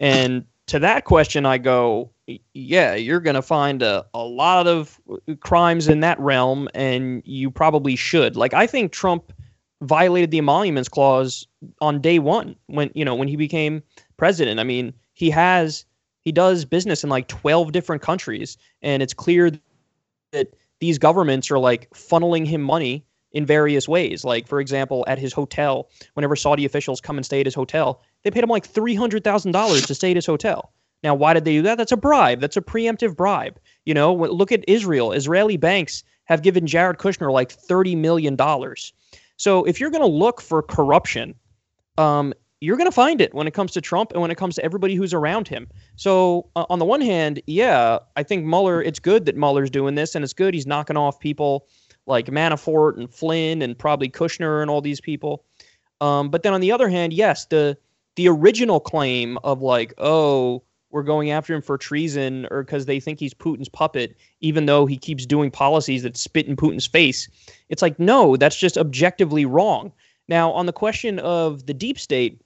And 0.00 0.44
to 0.66 0.78
that 0.80 1.04
question, 1.04 1.46
I 1.46 1.58
go, 1.58 2.10
yeah, 2.54 2.94
you're 2.94 3.20
going 3.20 3.34
to 3.34 3.42
find 3.42 3.82
a, 3.82 4.04
a 4.14 4.24
lot 4.24 4.66
of 4.66 5.00
uh, 5.10 5.34
crimes 5.40 5.88
in 5.88 6.00
that 6.00 6.18
realm, 6.18 6.68
and 6.74 7.22
you 7.24 7.50
probably 7.50 7.94
should. 7.94 8.36
Like, 8.36 8.52
I 8.52 8.66
think 8.66 8.92
Trump 8.92 9.32
violated 9.82 10.30
the 10.30 10.38
emoluments 10.38 10.88
clause 10.88 11.46
on 11.80 12.00
day 12.00 12.18
one 12.18 12.56
when, 12.66 12.90
you 12.94 13.04
know, 13.04 13.14
when 13.14 13.28
he 13.28 13.36
became 13.36 13.82
president. 14.16 14.58
I 14.58 14.64
mean, 14.64 14.92
he 15.12 15.30
has, 15.30 15.84
he 16.22 16.32
does 16.32 16.64
business 16.64 17.04
in 17.04 17.10
like 17.10 17.28
12 17.28 17.70
different 17.70 18.02
countries, 18.02 18.56
and 18.82 19.02
it's 19.02 19.14
clear 19.14 19.52
that 20.32 20.54
these 20.80 20.98
governments 20.98 21.50
are 21.50 21.58
like 21.58 21.88
funneling 21.90 22.46
him 22.46 22.60
money 22.60 23.05
in 23.32 23.44
various 23.46 23.88
ways. 23.88 24.24
Like, 24.24 24.46
for 24.46 24.60
example, 24.60 25.04
at 25.08 25.18
his 25.18 25.32
hotel, 25.32 25.90
whenever 26.14 26.36
Saudi 26.36 26.64
officials 26.64 27.00
come 27.00 27.16
and 27.16 27.26
stay 27.26 27.40
at 27.40 27.46
his 27.46 27.54
hotel, 27.54 28.02
they 28.22 28.30
paid 28.30 28.44
him 28.44 28.50
like 28.50 28.70
$300,000 28.70 29.86
to 29.86 29.94
stay 29.94 30.10
at 30.10 30.16
his 30.16 30.26
hotel. 30.26 30.72
Now, 31.02 31.14
why 31.14 31.34
did 31.34 31.44
they 31.44 31.52
do 31.52 31.62
that? 31.62 31.78
That's 31.78 31.92
a 31.92 31.96
bribe. 31.96 32.40
That's 32.40 32.56
a 32.56 32.62
preemptive 32.62 33.16
bribe. 33.16 33.60
You 33.84 33.94
know, 33.94 34.14
look 34.14 34.52
at 34.52 34.64
Israel. 34.66 35.12
Israeli 35.12 35.56
banks 35.56 36.02
have 36.24 36.42
given 36.42 36.66
Jared 36.66 36.98
Kushner 36.98 37.32
like 37.32 37.54
$30 37.54 37.96
million. 37.96 38.36
So 39.36 39.64
if 39.64 39.80
you're 39.80 39.90
going 39.90 40.02
to 40.02 40.08
look 40.08 40.40
for 40.40 40.62
corruption, 40.62 41.34
um, 41.98 42.32
you're 42.60 42.76
going 42.76 42.88
to 42.88 42.94
find 42.94 43.20
it 43.20 43.34
when 43.34 43.46
it 43.46 43.52
comes 43.52 43.72
to 43.72 43.80
Trump 43.80 44.12
and 44.12 44.22
when 44.22 44.30
it 44.30 44.36
comes 44.36 44.54
to 44.56 44.64
everybody 44.64 44.94
who's 44.94 45.12
around 45.12 45.46
him. 45.46 45.68
So, 45.96 46.48
uh, 46.56 46.64
on 46.70 46.78
the 46.78 46.84
one 46.84 47.02
hand, 47.02 47.42
yeah, 47.46 47.98
I 48.16 48.22
think 48.22 48.44
Mueller, 48.46 48.82
it's 48.82 48.98
good 48.98 49.26
that 49.26 49.36
Mueller's 49.36 49.70
doing 49.70 49.94
this, 49.94 50.14
and 50.14 50.24
it's 50.24 50.32
good 50.32 50.54
he's 50.54 50.66
knocking 50.66 50.96
off 50.96 51.20
people 51.20 51.68
like 52.06 52.26
Manafort 52.26 52.96
and 52.96 53.12
Flynn 53.12 53.62
and 53.62 53.78
probably 53.78 54.08
Kushner 54.08 54.62
and 54.62 54.70
all 54.70 54.80
these 54.80 55.00
people. 55.00 55.44
Um, 56.00 56.30
but 56.30 56.42
then 56.42 56.54
on 56.54 56.60
the 56.60 56.72
other 56.72 56.88
hand, 56.88 57.12
yes, 57.12 57.46
the 57.46 57.76
the 58.16 58.28
original 58.28 58.80
claim 58.80 59.38
of 59.44 59.60
like, 59.60 59.92
oh, 59.98 60.62
we're 60.90 61.02
going 61.02 61.30
after 61.30 61.54
him 61.54 61.60
for 61.60 61.76
treason 61.76 62.46
or 62.50 62.62
because 62.62 62.86
they 62.86 63.00
think 63.00 63.18
he's 63.18 63.34
Putin's 63.34 63.68
puppet, 63.68 64.16
even 64.40 64.66
though 64.66 64.86
he 64.86 64.96
keeps 64.96 65.26
doing 65.26 65.50
policies 65.50 66.02
that 66.02 66.16
spit 66.16 66.46
in 66.46 66.56
Putin's 66.56 66.86
face. 66.86 67.28
It's 67.68 67.82
like, 67.82 67.98
no, 67.98 68.36
that's 68.36 68.56
just 68.56 68.78
objectively 68.78 69.44
wrong. 69.44 69.92
Now, 70.28 70.50
on 70.52 70.66
the 70.66 70.72
question 70.72 71.18
of 71.18 71.66
the 71.66 71.74
deep 71.74 71.98
state, 71.98 72.40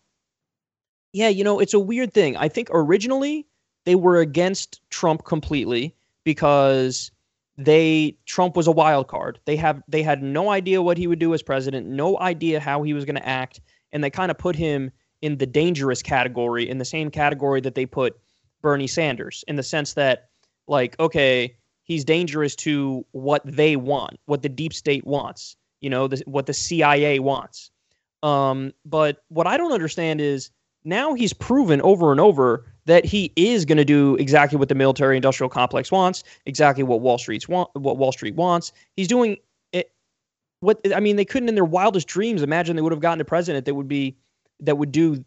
yeah, 1.12 1.28
you 1.28 1.44
know, 1.44 1.60
it's 1.60 1.74
a 1.74 1.78
weird 1.78 2.12
thing. 2.12 2.36
I 2.36 2.48
think 2.48 2.68
originally 2.72 3.46
they 3.84 3.94
were 3.94 4.18
against 4.18 4.80
Trump 4.90 5.24
completely 5.24 5.94
because 6.24 7.10
they 7.56 8.16
Trump 8.26 8.56
was 8.56 8.66
a 8.66 8.72
wild 8.72 9.08
card. 9.08 9.38
They 9.44 9.56
have 9.56 9.82
they 9.88 10.02
had 10.02 10.22
no 10.22 10.50
idea 10.50 10.82
what 10.82 10.98
he 10.98 11.06
would 11.06 11.18
do 11.18 11.34
as 11.34 11.42
president, 11.42 11.86
no 11.86 12.18
idea 12.18 12.60
how 12.60 12.82
he 12.82 12.94
was 12.94 13.04
going 13.04 13.16
to 13.16 13.28
act, 13.28 13.60
and 13.92 14.02
they 14.02 14.10
kind 14.10 14.30
of 14.30 14.38
put 14.38 14.56
him 14.56 14.90
in 15.22 15.36
the 15.36 15.46
dangerous 15.46 16.02
category, 16.02 16.68
in 16.68 16.78
the 16.78 16.84
same 16.84 17.10
category 17.10 17.60
that 17.60 17.74
they 17.74 17.84
put 17.84 18.18
Bernie 18.62 18.86
Sanders, 18.86 19.44
in 19.48 19.56
the 19.56 19.62
sense 19.62 19.94
that 19.94 20.30
like, 20.66 20.98
okay, 20.98 21.54
he's 21.82 22.04
dangerous 22.04 22.54
to 22.54 23.04
what 23.12 23.42
they 23.44 23.76
want, 23.76 24.18
what 24.26 24.42
the 24.42 24.48
deep 24.48 24.72
state 24.72 25.04
wants, 25.06 25.56
you 25.80 25.90
know, 25.90 26.06
the, 26.06 26.22
what 26.26 26.46
the 26.46 26.54
CIA 26.54 27.18
wants. 27.18 27.70
Um, 28.22 28.72
but 28.84 29.24
what 29.28 29.46
I 29.46 29.56
don't 29.56 29.72
understand 29.72 30.20
is 30.20 30.50
now 30.84 31.14
he's 31.14 31.32
proven 31.32 31.80
over 31.82 32.12
and 32.12 32.20
over 32.20 32.66
that 32.90 33.04
he 33.04 33.32
is 33.36 33.64
going 33.64 33.78
to 33.78 33.84
do 33.84 34.16
exactly 34.16 34.58
what 34.58 34.68
the 34.68 34.74
military 34.74 35.14
industrial 35.14 35.48
complex 35.48 35.92
wants, 35.92 36.24
exactly 36.44 36.82
what 36.82 37.00
Wall 37.00 37.18
Street's 37.18 37.48
want, 37.48 37.70
what 37.74 37.98
Wall 37.98 38.10
Street 38.10 38.34
wants. 38.34 38.72
He's 38.96 39.06
doing 39.06 39.36
it. 39.72 39.92
What 40.58 40.80
I 40.92 40.98
mean, 40.98 41.14
they 41.14 41.24
couldn't 41.24 41.48
in 41.48 41.54
their 41.54 41.64
wildest 41.64 42.08
dreams 42.08 42.42
imagine 42.42 42.74
they 42.74 42.82
would 42.82 42.90
have 42.90 43.00
gotten 43.00 43.20
a 43.20 43.24
president 43.24 43.64
that 43.66 43.76
would 43.76 43.86
be 43.86 44.16
that 44.58 44.76
would 44.76 44.90
do 44.90 45.24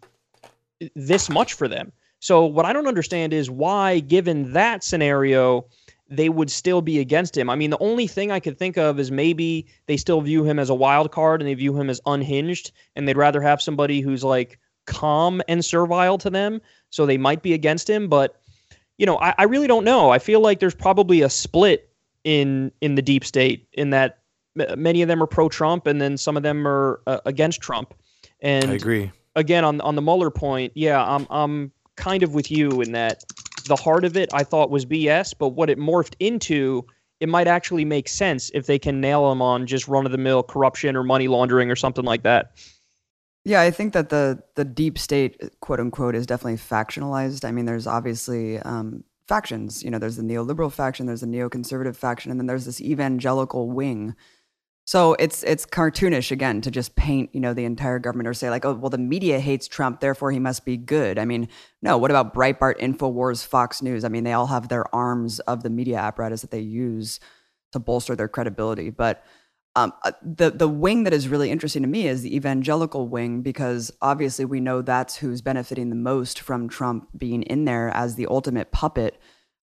this 0.94 1.30
much 1.30 1.54
for 1.54 1.70
them. 1.70 1.94
So 2.20 2.46
what 2.46 2.66
I 2.66 2.74
don't 2.74 2.88
understand 2.88 3.32
is 3.32 3.50
why, 3.50 4.00
given 4.00 4.52
that 4.52 4.84
scenario, 4.84 5.66
they 6.10 6.28
would 6.28 6.52
still 6.52 6.82
be 6.82 7.00
against 7.00 7.38
him. 7.38 7.50
I 7.50 7.56
mean, 7.56 7.70
the 7.70 7.80
only 7.80 8.08
thing 8.08 8.30
I 8.30 8.42
could 8.42 8.58
think 8.58 8.78
of 8.78 9.00
is 9.00 9.10
maybe 9.10 9.68
they 9.86 9.96
still 9.96 10.20
view 10.20 10.44
him 10.44 10.60
as 10.60 10.70
a 10.70 10.76
wild 10.76 11.12
card 11.12 11.42
and 11.42 11.48
they 11.48 11.54
view 11.54 11.80
him 11.80 11.90
as 11.90 12.02
unhinged, 12.06 12.74
and 12.98 13.08
they'd 13.08 13.16
rather 13.16 13.42
have 13.42 13.62
somebody 13.62 14.02
who's 14.02 14.24
like 14.26 14.60
calm 14.86 15.42
and 15.48 15.64
servile 15.64 16.18
to 16.20 16.30
them. 16.30 16.62
So 16.90 17.06
they 17.06 17.18
might 17.18 17.42
be 17.42 17.54
against 17.54 17.90
him, 17.90 18.08
but 18.08 18.40
you 18.98 19.06
know, 19.06 19.18
I, 19.20 19.34
I 19.38 19.44
really 19.44 19.68
don't 19.68 19.84
know. 19.84 20.12
I 20.12 20.20
feel 20.20 20.40
like 20.40 20.60
there's 20.60 20.76
probably 20.76 21.22
a 21.22 21.30
split 21.30 21.90
in 22.24 22.72
in 22.82 22.96
the 22.96 23.02
deep 23.02 23.26
state 23.26 23.68
in 23.74 23.90
that 23.90 24.20
many 24.78 25.02
of 25.02 25.08
them 25.08 25.22
are 25.22 25.28
pro 25.28 25.50
Trump 25.50 25.88
and 25.88 26.00
then 26.00 26.18
some 26.18 26.38
of 26.38 26.44
them 26.44 26.68
are 26.68 27.02
uh, 27.08 27.20
against 27.26 27.62
Trump. 27.62 27.94
And 28.42 28.72
I 28.72 28.74
agree. 28.76 29.12
Again, 29.36 29.66
on 29.66 29.82
on 29.82 29.96
the 29.96 30.02
Mueller 30.02 30.30
point, 30.30 30.74
yeah, 30.76 31.04
I'm 31.04 31.26
I'm 31.30 31.72
kind 31.96 32.24
of 32.24 32.34
with 32.34 32.52
you 32.52 32.82
in 32.82 32.92
that 32.92 33.24
the 33.66 33.76
heart 33.76 34.06
of 34.06 34.18
it 34.18 34.30
I 34.34 34.44
thought 34.44 34.70
was 34.70 34.86
BS, 34.86 35.34
but 35.38 35.50
what 35.50 35.70
it 35.70 35.78
morphed 35.78 36.16
into, 36.20 36.86
it 37.20 37.30
might 37.30 37.48
actually 37.48 37.86
make 37.86 38.08
sense 38.08 38.52
if 38.54 38.68
they 38.68 38.78
can 38.78 39.02
nail 39.02 39.32
him 39.32 39.42
on 39.42 39.66
just 39.66 39.88
run 39.88 40.06
of 40.06 40.12
the 40.12 40.18
mill 40.18 40.44
corruption 40.44 40.96
or 40.96 41.04
money 41.04 41.28
laundering 41.28 41.72
or 41.72 41.76
something 41.76 42.06
like 42.06 42.24
that. 42.24 42.52
Yeah, 43.46 43.62
I 43.62 43.72
think 43.72 43.94
that 43.94 44.10
the 44.10 44.42
the 44.56 44.64
deep 44.64 44.98
state, 44.98 45.60
quote 45.60 45.80
unquote, 45.80 46.16
is 46.16 46.26
definitely 46.26 46.58
factionalized. 46.58 47.44
I 47.44 47.52
mean, 47.52 47.66
there's 47.66 47.88
obviously 47.88 48.60
um, 48.60 49.04
factions. 49.28 49.84
You 49.84 49.92
know, 49.92 50.00
there's 50.00 50.16
the 50.16 50.24
neoliberal 50.24 50.72
faction, 50.72 51.06
there's 51.06 51.22
the 51.22 51.28
neoconservative 51.28 51.96
faction, 51.96 52.32
and 52.32 52.40
then 52.40 52.48
there's 52.48 52.66
this 52.66 52.80
evangelical 52.82 53.70
wing. 53.70 54.16
So 54.86 55.14
it's 55.14 55.44
it's 55.44 55.66
cartoonish 55.66 56.32
again 56.32 56.62
to 56.62 56.72
just 56.72 56.96
paint 56.96 57.30
you 57.34 57.40
know 57.40 57.54
the 57.54 57.64
entire 57.64 58.00
government 58.00 58.28
or 58.28 58.34
say 58.34 58.50
like 58.50 58.66
oh 58.66 58.74
well 58.74 58.90
the 58.90 58.98
media 58.98 59.40
hates 59.40 59.68
Trump 59.68 60.02
therefore 60.02 60.32
he 60.32 60.40
must 60.40 60.66
be 60.66 60.78
good. 60.78 61.18
I 61.20 61.26
mean 61.26 61.48
no. 61.82 61.98
What 61.98 62.12
about 62.12 62.34
Breitbart, 62.34 62.80
Infowars, 62.80 63.46
Fox 63.46 63.82
News? 63.82 64.04
I 64.04 64.10
mean 64.10 64.24
they 64.26 64.34
all 64.34 64.48
have 64.48 64.68
their 64.68 64.94
arms 64.94 65.40
of 65.42 65.64
the 65.64 65.70
media 65.70 65.98
apparatus 65.98 66.42
that 66.42 66.52
they 66.52 66.60
use 66.60 67.20
to 67.72 67.80
bolster 67.80 68.16
their 68.16 68.28
credibility, 68.28 68.90
but 68.90 69.24
um, 69.76 69.92
uh, 70.04 70.12
the 70.22 70.52
the 70.52 70.68
wing 70.68 71.04
that 71.04 71.14
is 71.14 71.28
really 71.28 71.50
interesting 71.50 71.82
to 71.82 71.88
me 71.88 72.08
is 72.08 72.22
the 72.22 72.36
evangelical 72.36 73.08
wing 73.08 73.42
because 73.42 73.92
obviously 74.02 74.46
we 74.46 74.60
know 74.60 74.82
that's 74.82 75.16
who's 75.16 75.42
benefiting 75.42 75.90
the 75.90 75.96
most 75.96 76.40
from 76.40 76.70
Trump 76.70 77.08
being 77.18 77.42
in 77.44 77.66
there 77.66 77.90
as 77.90 78.16
the 78.16 78.28
ultimate 78.28 78.72
puppet 78.72 79.20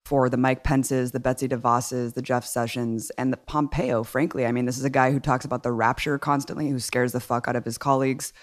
for 0.05 0.27
the 0.27 0.37
Mike 0.37 0.63
Pences, 0.63 1.11
the 1.11 1.19
Betsy 1.19 1.47
DeVosses, 1.47 2.15
the 2.15 2.23
Jeff 2.23 2.43
Sessions, 2.43 3.11
and 3.11 3.31
the 3.31 3.37
Pompeo. 3.37 4.03
Frankly, 4.03 4.47
I 4.47 4.51
mean, 4.51 4.65
this 4.65 4.79
is 4.79 4.85
a 4.85 4.89
guy 4.89 5.11
who 5.11 5.19
talks 5.19 5.45
about 5.45 5.61
the 5.61 5.71
rapture 5.71 6.17
constantly, 6.17 6.69
who 6.69 6.79
scares 6.79 7.11
the 7.11 7.19
fuck 7.19 7.47
out 7.47 7.55
of 7.55 7.65
his 7.65 7.77
colleagues, 7.77 8.33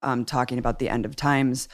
um, 0.00 0.24
talking 0.24 0.58
about 0.58 0.78
the 0.78 0.88
end 0.88 1.04
of 1.04 1.16
times. 1.16 1.68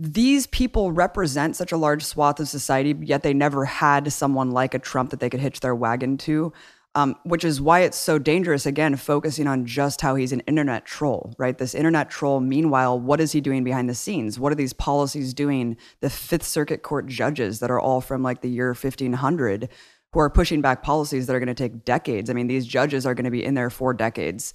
These 0.00 0.48
people 0.48 0.90
represent 0.90 1.54
such 1.54 1.70
a 1.70 1.76
large 1.76 2.02
swath 2.02 2.40
of 2.40 2.48
society, 2.48 2.96
yet 3.00 3.22
they 3.22 3.34
never 3.34 3.66
had 3.66 4.12
someone 4.12 4.50
like 4.50 4.74
a 4.74 4.80
Trump 4.80 5.10
that 5.10 5.20
they 5.20 5.30
could 5.30 5.40
hitch 5.40 5.60
their 5.60 5.74
wagon 5.74 6.16
to 6.18 6.52
um, 6.94 7.14
which 7.24 7.44
is 7.44 7.60
why 7.60 7.80
it's 7.80 7.96
so 7.96 8.18
dangerous. 8.18 8.66
Again, 8.66 8.96
focusing 8.96 9.46
on 9.46 9.66
just 9.66 10.00
how 10.00 10.14
he's 10.14 10.32
an 10.32 10.40
internet 10.40 10.84
troll, 10.84 11.34
right? 11.38 11.56
This 11.56 11.74
internet 11.74 12.10
troll. 12.10 12.40
Meanwhile, 12.40 12.98
what 12.98 13.20
is 13.20 13.32
he 13.32 13.40
doing 13.40 13.62
behind 13.62 13.88
the 13.88 13.94
scenes? 13.94 14.38
What 14.38 14.52
are 14.52 14.56
these 14.56 14.72
policies 14.72 15.32
doing? 15.32 15.76
The 16.00 16.10
Fifth 16.10 16.44
Circuit 16.44 16.82
Court 16.82 17.06
judges 17.06 17.60
that 17.60 17.70
are 17.70 17.80
all 17.80 18.00
from 18.00 18.22
like 18.22 18.40
the 18.40 18.50
year 18.50 18.68
1500 18.68 19.68
who 20.12 20.20
are 20.20 20.30
pushing 20.30 20.60
back 20.60 20.82
policies 20.82 21.26
that 21.26 21.36
are 21.36 21.38
going 21.38 21.46
to 21.46 21.54
take 21.54 21.84
decades. 21.84 22.28
I 22.28 22.32
mean, 22.32 22.48
these 22.48 22.66
judges 22.66 23.06
are 23.06 23.14
going 23.14 23.24
to 23.24 23.30
be 23.30 23.44
in 23.44 23.54
there 23.54 23.70
for 23.70 23.94
decades. 23.94 24.52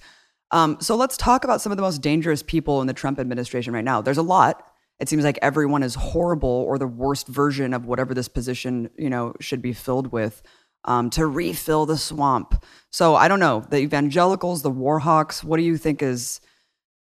Um, 0.50 0.76
so 0.80 0.96
let's 0.96 1.16
talk 1.16 1.44
about 1.44 1.60
some 1.60 1.72
of 1.72 1.76
the 1.76 1.82
most 1.82 2.02
dangerous 2.02 2.42
people 2.42 2.80
in 2.80 2.86
the 2.86 2.92
Trump 2.92 3.18
administration 3.18 3.72
right 3.72 3.84
now. 3.84 4.02
There's 4.02 4.18
a 4.18 4.22
lot. 4.22 4.62
It 5.00 5.08
seems 5.08 5.24
like 5.24 5.38
everyone 5.42 5.82
is 5.82 5.94
horrible 5.94 6.48
or 6.48 6.78
the 6.78 6.86
worst 6.86 7.26
version 7.26 7.74
of 7.74 7.86
whatever 7.86 8.14
this 8.14 8.28
position, 8.28 8.90
you 8.96 9.10
know, 9.10 9.34
should 9.40 9.60
be 9.60 9.72
filled 9.72 10.12
with 10.12 10.42
um, 10.86 11.10
to 11.10 11.26
refill 11.26 11.86
the 11.86 11.98
swamp. 11.98 12.64
So 12.90 13.14
I 13.14 13.28
don't 13.28 13.40
know 13.40 13.64
the 13.70 13.78
evangelicals, 13.78 14.62
the 14.62 14.70
warhawks. 14.70 15.44
What 15.44 15.58
do 15.58 15.62
you 15.62 15.76
think 15.76 16.02
is 16.02 16.40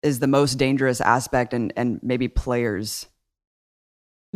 is 0.01 0.19
the 0.19 0.27
most 0.27 0.55
dangerous 0.55 1.01
aspect, 1.01 1.53
and 1.53 1.73
and 1.75 1.99
maybe 2.01 2.27
players? 2.27 3.07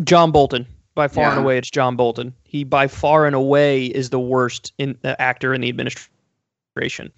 John 0.04 0.32
Bolton. 0.32 0.68
By 0.96 1.10
far 1.10 1.26
yeah. 1.26 1.32
and 1.32 1.40
away, 1.42 1.58
it's 1.58 1.70
John 1.70 1.98
Bolton. 1.98 2.34
He 2.44 2.64
by 2.64 2.88
far 2.88 3.26
and 3.26 3.36
away 3.36 3.88
is 3.88 4.12
the 4.12 4.20
worst 4.20 4.72
in, 4.78 4.98
uh, 5.04 5.16
actor 5.20 5.54
in 5.54 5.60
the 5.60 5.68
administration. 5.68 7.12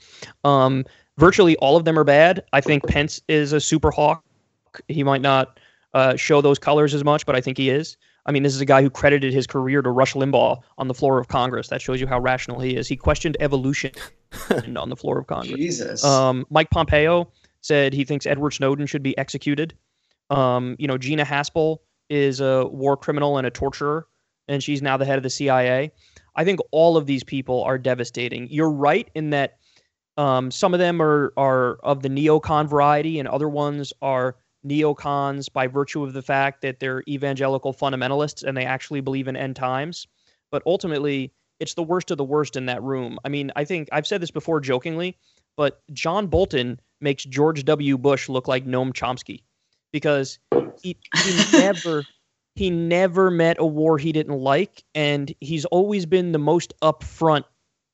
Um, 0.44 0.84
virtually 1.18 1.56
all 1.58 1.78
of 1.78 1.86
them 1.86 1.98
are 1.98 2.04
bad. 2.04 2.44
I 2.54 2.62
think 2.62 2.88
Pence 2.88 3.22
is 3.28 3.54
a 3.54 3.60
super 3.60 3.92
hawk. 3.92 4.24
He 4.88 5.04
might 5.04 5.22
not 5.22 5.60
uh, 5.94 6.16
show 6.16 6.42
those 6.42 6.58
colors 6.58 6.96
as 6.96 7.04
much, 7.04 7.26
but 7.26 7.36
I 7.36 7.42
think 7.42 7.58
he 7.58 7.70
is. 7.70 7.98
I 8.28 8.32
mean, 8.32 8.44
this 8.44 8.54
is 8.54 8.62
a 8.62 8.66
guy 8.66 8.82
who 8.82 8.90
credited 8.90 9.34
his 9.34 9.48
career 9.48 9.82
to 9.82 9.90
Rush 9.90 10.14
Limbaugh 10.14 10.62
on 10.78 10.88
the 10.90 10.94
floor 10.94 11.18
of 11.18 11.30
Congress. 11.30 11.70
That 11.70 11.82
shows 11.82 12.02
you 12.02 12.08
how 12.08 12.20
rational 12.20 12.60
he 12.60 12.76
is. 12.76 12.88
He 12.88 12.98
questioned 12.98 13.38
evolution 13.40 13.92
on 14.76 14.90
the 14.90 14.98
floor 14.98 15.18
of 15.18 15.28
Congress. 15.28 15.56
Jesus. 15.56 16.04
Um, 16.04 16.46
Mike 16.50 16.70
Pompeo 16.70 17.32
said 17.62 17.94
he 17.94 18.04
thinks 18.04 18.26
Edward 18.26 18.52
Snowden 18.52 18.86
should 18.86 19.02
be 19.02 19.18
executed. 19.18 19.74
Um, 20.30 20.76
you 20.78 20.88
know, 20.88 20.98
Gina 20.98 21.24
Haspel 21.24 21.78
is 22.10 22.42
a 22.42 22.66
war 22.68 22.98
criminal 22.98 23.38
and 23.38 23.48
a 23.48 23.50
torturer, 23.50 24.08
and 24.48 24.62
she's 24.62 24.82
now 24.82 24.98
the 24.98 25.06
head 25.06 25.18
of 25.18 25.24
the 25.24 25.30
CIA. 25.30 25.92
I 26.36 26.44
think 26.44 26.60
all 26.72 26.98
of 26.98 27.06
these 27.06 27.24
people 27.24 27.64
are 27.64 27.78
devastating. 27.78 28.48
You're 28.52 28.70
right 28.70 29.10
in 29.16 29.30
that 29.32 29.58
um, 30.18 30.52
some 30.52 30.74
of 30.74 30.80
them 30.80 31.02
are 31.02 31.32
are 31.38 31.76
of 31.84 32.02
the 32.02 32.10
neocon 32.10 32.68
variety, 32.68 33.20
and 33.20 33.28
other 33.28 33.48
ones 33.48 33.94
are 34.02 34.36
neocons 34.68 35.52
by 35.52 35.68
virtue 35.68 36.04
of 36.04 36.14
the 36.14 36.22
fact 36.22 36.62
that 36.62 36.80
they're 36.80 37.04
evangelical 37.08 37.74
fundamentalists 37.74 38.44
and 38.44 38.58
they 38.58 38.66
actually 38.66 39.02
believe 39.02 39.28
in 39.28 39.36
end 39.36 39.56
times. 39.56 40.08
But 40.52 40.64
ultimately, 40.66 41.32
it's 41.60 41.74
the 41.74 41.84
worst 41.84 42.12
of 42.12 42.18
the 42.18 42.24
worst 42.24 42.56
in 42.56 42.66
that 42.68 42.84
room. 42.84 43.20
I 43.26 43.30
mean, 43.30 43.52
I 43.56 43.66
think 43.66 43.90
I've 43.92 44.08
said 44.08 44.22
this 44.22 44.32
before 44.32 44.60
jokingly, 44.60 45.18
but 45.56 45.82
John 45.94 46.28
Bolton 46.28 46.80
makes 47.02 47.24
George 47.24 47.66
W. 47.66 47.98
Bush 47.98 48.30
look 48.30 48.48
like 48.48 48.66
Noam 48.66 48.94
Chomsky 48.94 49.42
because 49.92 50.40
he, 50.82 50.98
he 51.16 51.44
never 51.58 52.04
he 52.56 52.70
never 52.72 53.30
met 53.30 53.58
a 53.60 53.66
war 53.66 53.98
he 53.98 54.12
didn't 54.12 54.38
like 54.38 54.84
and 54.96 55.34
he's 55.40 55.66
always 55.66 56.06
been 56.06 56.32
the 56.32 56.40
most 56.40 56.74
upfront 56.82 57.44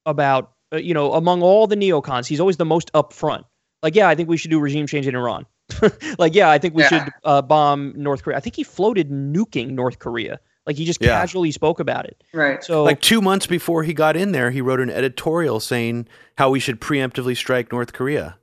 about 0.06 0.54
uh, 0.74 0.78
you 0.78 0.94
know 0.94 1.14
among 1.14 1.42
all 1.42 1.68
the 1.68 1.76
neocons 1.76 2.28
he's 2.28 2.40
always 2.40 2.58
the 2.58 2.66
most 2.66 2.92
upfront 2.94 3.44
like 3.84 3.94
yeah 3.94 4.08
i 4.08 4.16
think 4.16 4.30
we 4.30 4.38
should 4.38 4.52
do 4.52 4.60
regime 4.60 4.88
change 4.88 5.06
in 5.06 5.16
iran 5.16 5.46
like 6.20 6.34
yeah 6.36 6.50
i 6.50 6.58
think 6.58 6.74
we 6.76 6.84
Yeah. 6.84 6.90
should 6.90 7.14
uh, 7.24 7.42
bomb 7.42 7.94
north 7.96 8.24
korea 8.24 8.38
i 8.38 8.40
think 8.40 8.56
he 8.56 8.64
floated 8.64 9.10
nuking 9.10 9.72
north 9.72 10.00
korea 10.00 10.40
like 10.66 10.76
he 10.78 10.86
just 10.86 11.02
Yeah. 11.02 11.10
casually 11.20 11.52
spoke 11.52 11.80
about 11.80 12.06
it 12.06 12.24
right. 12.34 12.64
so 12.64 12.84
Like 12.84 13.02
two 13.02 13.22
months 13.22 13.46
before 13.48 13.84
he 13.84 13.94
got 13.94 14.16
in 14.16 14.32
there, 14.32 14.50
he 14.52 14.62
wrote 14.62 14.80
an 14.80 14.90
editorial 14.90 15.60
saying 15.60 16.08
how 16.38 16.50
we 16.50 16.60
should 16.62 16.80
preemptively 16.80 17.36
strike 17.36 17.70
North 17.72 17.92
Korea. 17.92 18.38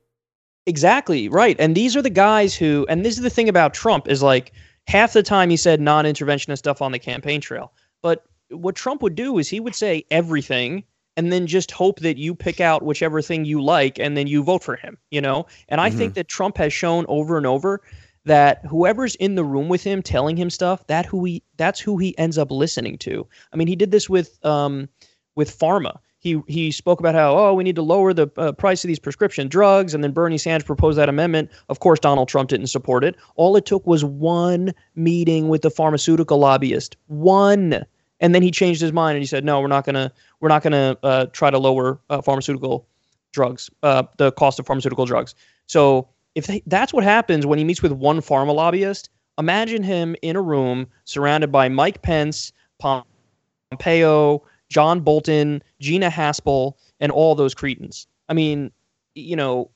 Exactly, 0.67 1.27
right. 1.29 1.55
And 1.59 1.73
these 1.75 1.95
are 1.97 2.01
the 2.03 2.11
guys 2.11 2.55
who 2.55 2.85
and 2.89 3.03
this 3.03 3.17
is 3.17 3.23
the 3.23 3.29
thing 3.31 3.49
about 3.49 3.73
Trump 3.73 4.07
is 4.07 4.21
like 4.21 4.51
half 4.87 5.13
the 5.13 5.23
time 5.23 5.49
he 5.49 5.57
said 5.57 5.81
non-interventionist 5.81 6.59
stuff 6.59 6.81
on 6.81 6.91
the 6.91 6.99
campaign 6.99 7.41
trail. 7.41 7.73
But 8.03 8.23
what 8.51 8.75
Trump 8.75 9.01
would 9.01 9.15
do 9.15 9.39
is 9.39 9.49
he 9.49 9.59
would 9.59 9.73
say 9.73 10.05
everything 10.11 10.83
and 11.17 11.31
then 11.31 11.47
just 11.47 11.71
hope 11.71 11.99
that 11.99 12.17
you 12.17 12.33
pick 12.33 12.61
out 12.61 12.83
whichever 12.83 13.21
thing 13.21 13.45
you 13.45 13.61
like 13.61 13.99
and 13.99 14.15
then 14.15 14.27
you 14.27 14.43
vote 14.43 14.63
for 14.63 14.75
him, 14.75 14.97
you 15.09 15.21
know? 15.21 15.45
And 15.69 15.81
I 15.81 15.89
think 15.89 16.13
that 16.13 16.27
Trump 16.27 16.57
has 16.57 16.71
shown 16.73 17.05
over 17.09 17.37
and 17.37 17.45
over 17.45 17.81
that 18.25 18.63
whoever's 18.65 19.15
in 19.15 19.35
the 19.35 19.43
room 19.43 19.67
with 19.67 19.83
him 19.83 20.01
telling 20.01 20.37
him 20.37 20.49
stuff, 20.49 20.85
that 20.87 21.05
who 21.05 21.23
he 21.25 21.43
that's 21.57 21.79
who 21.79 21.97
he 21.97 22.17
ends 22.17 22.37
up 22.37 22.51
listening 22.51 22.97
to. 22.99 23.27
I 23.51 23.57
mean, 23.57 23.67
he 23.67 23.75
did 23.75 23.91
this 23.91 24.09
with 24.09 24.43
um 24.45 24.87
with 25.35 25.57
pharma. 25.57 25.97
He 26.19 26.39
he 26.47 26.71
spoke 26.71 26.99
about 26.99 27.15
how 27.15 27.35
oh 27.35 27.53
we 27.53 27.63
need 27.63 27.75
to 27.75 27.81
lower 27.81 28.13
the 28.13 28.29
uh, 28.37 28.51
price 28.51 28.83
of 28.83 28.87
these 28.87 28.99
prescription 28.99 29.47
drugs, 29.47 29.93
and 29.93 30.03
then 30.03 30.11
Bernie 30.11 30.37
Sanders 30.37 30.65
proposed 30.65 30.97
that 30.99 31.09
amendment. 31.09 31.49
Of 31.67 31.79
course, 31.79 31.99
Donald 31.99 32.27
Trump 32.27 32.49
didn't 32.49 32.67
support 32.67 33.03
it. 33.03 33.15
All 33.35 33.55
it 33.55 33.65
took 33.65 33.85
was 33.87 34.05
one 34.05 34.73
meeting 34.95 35.49
with 35.49 35.63
the 35.63 35.71
pharmaceutical 35.71 36.37
lobbyist, 36.37 36.95
one, 37.07 37.83
and 38.21 38.33
then 38.33 38.41
he 38.43 38.51
changed 38.51 38.79
his 38.79 38.93
mind 38.93 39.15
and 39.15 39.21
he 39.21 39.27
said 39.27 39.43
no, 39.43 39.59
we're 39.59 39.67
not 39.67 39.85
gonna 39.85 40.11
we're 40.39 40.49
not 40.49 40.63
gonna 40.63 40.97
uh, 41.03 41.25
try 41.27 41.49
to 41.49 41.57
lower 41.57 41.99
uh, 42.09 42.21
pharmaceutical 42.21 42.87
drugs, 43.33 43.69
uh, 43.83 44.03
the 44.17 44.31
cost 44.33 44.59
of 44.59 44.65
pharmaceutical 44.65 45.05
drugs. 45.05 45.35
So 45.67 46.07
if 46.35 46.47
they, 46.47 46.61
that's 46.67 46.93
what 46.93 47.03
happens 47.03 47.45
when 47.45 47.57
he 47.57 47.65
meets 47.65 47.81
with 47.81 47.91
one 47.91 48.19
pharma 48.19 48.53
lobbyist, 48.53 49.09
imagine 49.37 49.83
him 49.83 50.15
in 50.21 50.35
a 50.35 50.41
room 50.41 50.87
surrounded 51.05 51.51
by 51.51 51.67
Mike 51.67 52.01
Pence, 52.01 52.53
Pompeo, 52.79 54.43
John 54.69 55.01
Bolton, 55.01 55.61
Gina 55.79 56.09
Haspel, 56.09 56.73
and 56.99 57.11
all 57.11 57.35
those 57.35 57.53
cretins. 57.53 58.07
I 58.29 58.33
mean, 58.33 58.71
you 59.15 59.35
know, 59.35 59.69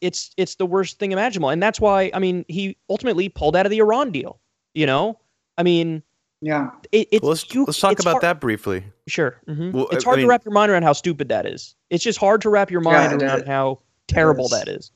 it's 0.00 0.30
it's 0.36 0.56
the 0.56 0.66
worst 0.66 0.98
thing 0.98 1.12
imaginable, 1.12 1.50
and 1.50 1.62
that's 1.62 1.80
why 1.80 2.10
I 2.14 2.18
mean 2.18 2.44
he 2.48 2.76
ultimately 2.88 3.28
pulled 3.28 3.54
out 3.54 3.66
of 3.66 3.70
the 3.70 3.78
Iran 3.78 4.10
deal. 4.10 4.40
You 4.72 4.86
know, 4.86 5.20
I 5.58 5.62
mean, 5.62 6.02
Yeah. 6.44 6.70
it, 6.92 7.08
it's 7.10 7.22
Well, 7.22 7.30
let's 7.30 7.54
you- 7.54 7.64
let's 7.64 7.80
talk 7.80 7.92
it's 7.92 8.02
about 8.02 8.12
hard- 8.12 8.22
that 8.22 8.40
briefly. 8.40 8.84
Sure, 9.06 9.40
hmm 9.46 9.70
Well, 9.72 9.88
it's 9.92 10.04
hard 10.04 10.18
I 10.18 10.22
to 10.22 10.28
wrap 10.28 10.44
your 10.44 10.52
mind 10.52 10.70
around 10.70 10.82
how 10.82 10.92
stupid 10.92 11.28
that 11.30 11.46
is. 11.46 11.74
It's 11.88 12.04
just 12.04 12.18
hard 12.18 12.42
to 12.42 12.50
wrap 12.50 12.70
your 12.70 12.82
mind 12.82 13.14
it 13.14 13.22
around 13.22 13.40
is. 13.42 13.46
how 13.46 13.78
terrible 14.08 14.44
is. 14.46 14.50
that 14.50 14.68
is. 14.68 14.90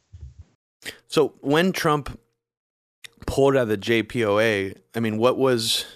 So 1.07 1.35
when 1.41 1.73
Trump 1.73 2.19
pulled 3.27 3.57
out 3.57 3.63
of 3.63 3.69
the 3.69 3.79
JPOA, 3.79 4.77
I 4.95 5.01
mean, 5.01 5.17
what 5.17 5.39
was 5.39 5.87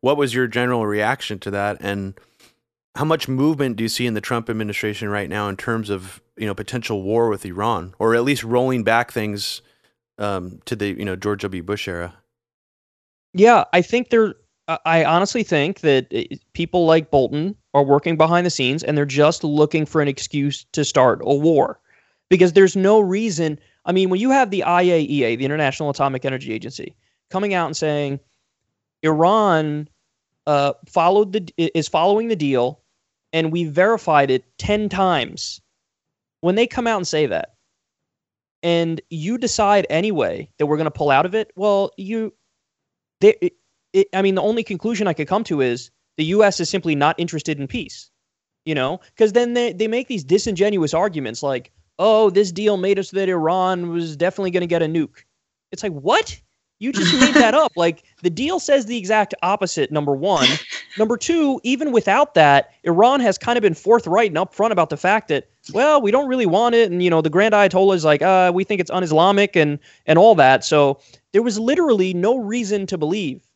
what 0.00 0.16
was 0.16 0.34
your 0.34 0.46
general 0.48 0.86
reaction 0.86 1.38
to 1.40 1.50
that, 1.52 1.76
and 1.80 2.14
how 2.96 3.04
much 3.04 3.28
movement 3.28 3.76
do 3.76 3.84
you 3.84 3.88
see 3.88 4.06
in 4.06 4.14
the 4.14 4.20
Trump 4.20 4.48
administration 4.50 5.08
right 5.08 5.28
now 5.28 5.48
in 5.48 5.56
terms 5.56 5.88
of 5.88 6.20
you 6.36 6.46
know 6.46 6.54
potential 6.54 7.02
war 7.02 7.28
with 7.28 7.44
Iran, 7.46 7.94
or 8.00 8.14
at 8.16 8.24
least 8.24 8.42
rolling 8.44 8.82
back 8.84 9.12
things 9.12 9.62
um, 10.18 10.60
to 10.64 10.74
the 10.76 10.88
you 10.88 11.04
know 11.04 11.14
George 11.16 11.42
W. 11.42 11.62
Bush 11.62 11.86
era? 11.88 12.14
Yeah, 13.34 13.64
I 13.72 13.82
think 13.82 14.10
they're. 14.10 14.34
I- 14.68 15.04
honestly 15.04 15.42
think 15.42 15.80
that 15.80 16.12
people 16.52 16.86
like 16.86 17.10
Bolton 17.10 17.54
are 17.74 17.84
working 17.84 18.16
behind 18.16 18.44
the 18.46 18.50
scenes 18.50 18.82
and 18.82 18.96
they're 18.96 19.04
just 19.04 19.44
looking 19.44 19.86
for 19.86 20.02
an 20.02 20.08
excuse 20.08 20.64
to 20.72 20.84
start 20.84 21.20
a 21.22 21.34
war, 21.34 21.78
because 22.28 22.52
there's 22.52 22.74
no 22.74 22.98
reason. 23.00 23.58
I 23.84 23.92
mean, 23.92 24.10
when 24.10 24.20
you 24.20 24.30
have 24.30 24.50
the 24.50 24.64
IAEA, 24.66 25.38
the 25.38 25.44
International 25.44 25.90
Atomic 25.90 26.24
Energy 26.24 26.52
Agency, 26.52 26.96
coming 27.30 27.54
out 27.54 27.66
and 27.66 27.76
saying 27.76 28.18
Iran 29.02 29.88
uh, 30.46 30.72
followed 30.88 31.32
the 31.32 31.52
is 31.56 31.88
following 31.88 32.28
the 32.28 32.36
deal, 32.36 32.80
and 33.32 33.52
we 33.52 33.64
verified 33.64 34.30
it 34.30 34.44
ten 34.58 34.88
times. 34.88 35.60
When 36.40 36.54
they 36.54 36.66
come 36.66 36.86
out 36.86 36.96
and 36.98 37.06
say 37.06 37.26
that, 37.26 37.54
and 38.62 39.00
you 39.10 39.38
decide 39.38 39.86
anyway 39.90 40.48
that 40.58 40.66
we're 40.66 40.76
going 40.76 40.84
to 40.86 40.90
pull 40.90 41.10
out 41.10 41.26
of 41.26 41.34
it, 41.34 41.52
well, 41.56 41.90
you 41.96 42.32
they, 43.20 43.50
it, 43.96 44.08
I 44.12 44.22
mean, 44.22 44.34
the 44.34 44.42
only 44.42 44.62
conclusion 44.62 45.08
I 45.08 45.14
could 45.14 45.26
come 45.26 45.42
to 45.44 45.60
is 45.62 45.90
the 46.18 46.24
U.S. 46.26 46.60
is 46.60 46.68
simply 46.68 46.94
not 46.94 47.18
interested 47.18 47.58
in 47.58 47.66
peace. 47.66 48.10
You 48.64 48.74
know, 48.74 49.00
because 49.14 49.32
then 49.32 49.54
they, 49.54 49.72
they 49.72 49.86
make 49.86 50.08
these 50.08 50.24
disingenuous 50.24 50.92
arguments 50.92 51.40
like, 51.42 51.70
"Oh, 52.00 52.30
this 52.30 52.50
deal 52.50 52.76
made 52.76 52.98
us 52.98 53.12
that 53.12 53.28
Iran 53.28 53.90
was 53.90 54.16
definitely 54.16 54.50
going 54.50 54.62
to 54.62 54.66
get 54.66 54.82
a 54.82 54.86
nuke." 54.86 55.24
It's 55.70 55.84
like, 55.84 55.92
what? 55.92 56.40
You 56.78 56.92
just 56.92 57.14
made 57.18 57.34
that 57.34 57.54
up. 57.54 57.72
Like 57.76 58.04
the 58.22 58.30
deal 58.30 58.58
says 58.58 58.86
the 58.86 58.98
exact 58.98 59.34
opposite. 59.42 59.92
Number 59.92 60.14
one, 60.14 60.48
number 60.98 61.16
two. 61.16 61.60
Even 61.62 61.92
without 61.92 62.34
that, 62.34 62.70
Iran 62.82 63.20
has 63.20 63.38
kind 63.38 63.56
of 63.56 63.62
been 63.62 63.74
forthright 63.74 64.30
and 64.30 64.36
upfront 64.36 64.72
about 64.72 64.90
the 64.90 64.96
fact 64.96 65.28
that, 65.28 65.48
well, 65.72 66.00
we 66.00 66.10
don't 66.10 66.28
really 66.28 66.46
want 66.46 66.74
it, 66.74 66.90
and 66.90 67.02
you 67.02 67.10
know, 67.10 67.20
the 67.20 67.30
Grand 67.30 67.54
Ayatollah 67.54 67.94
is 67.94 68.04
like, 68.04 68.22
uh, 68.22 68.50
we 68.52 68.64
think 68.64 68.80
it's 68.80 68.90
un-Islamic 68.90 69.54
and 69.56 69.78
and 70.06 70.18
all 70.18 70.34
that. 70.34 70.64
So 70.64 70.98
there 71.32 71.42
was 71.42 71.58
literally 71.58 72.14
no 72.14 72.38
reason 72.38 72.86
to 72.86 72.98
believe 72.98 73.46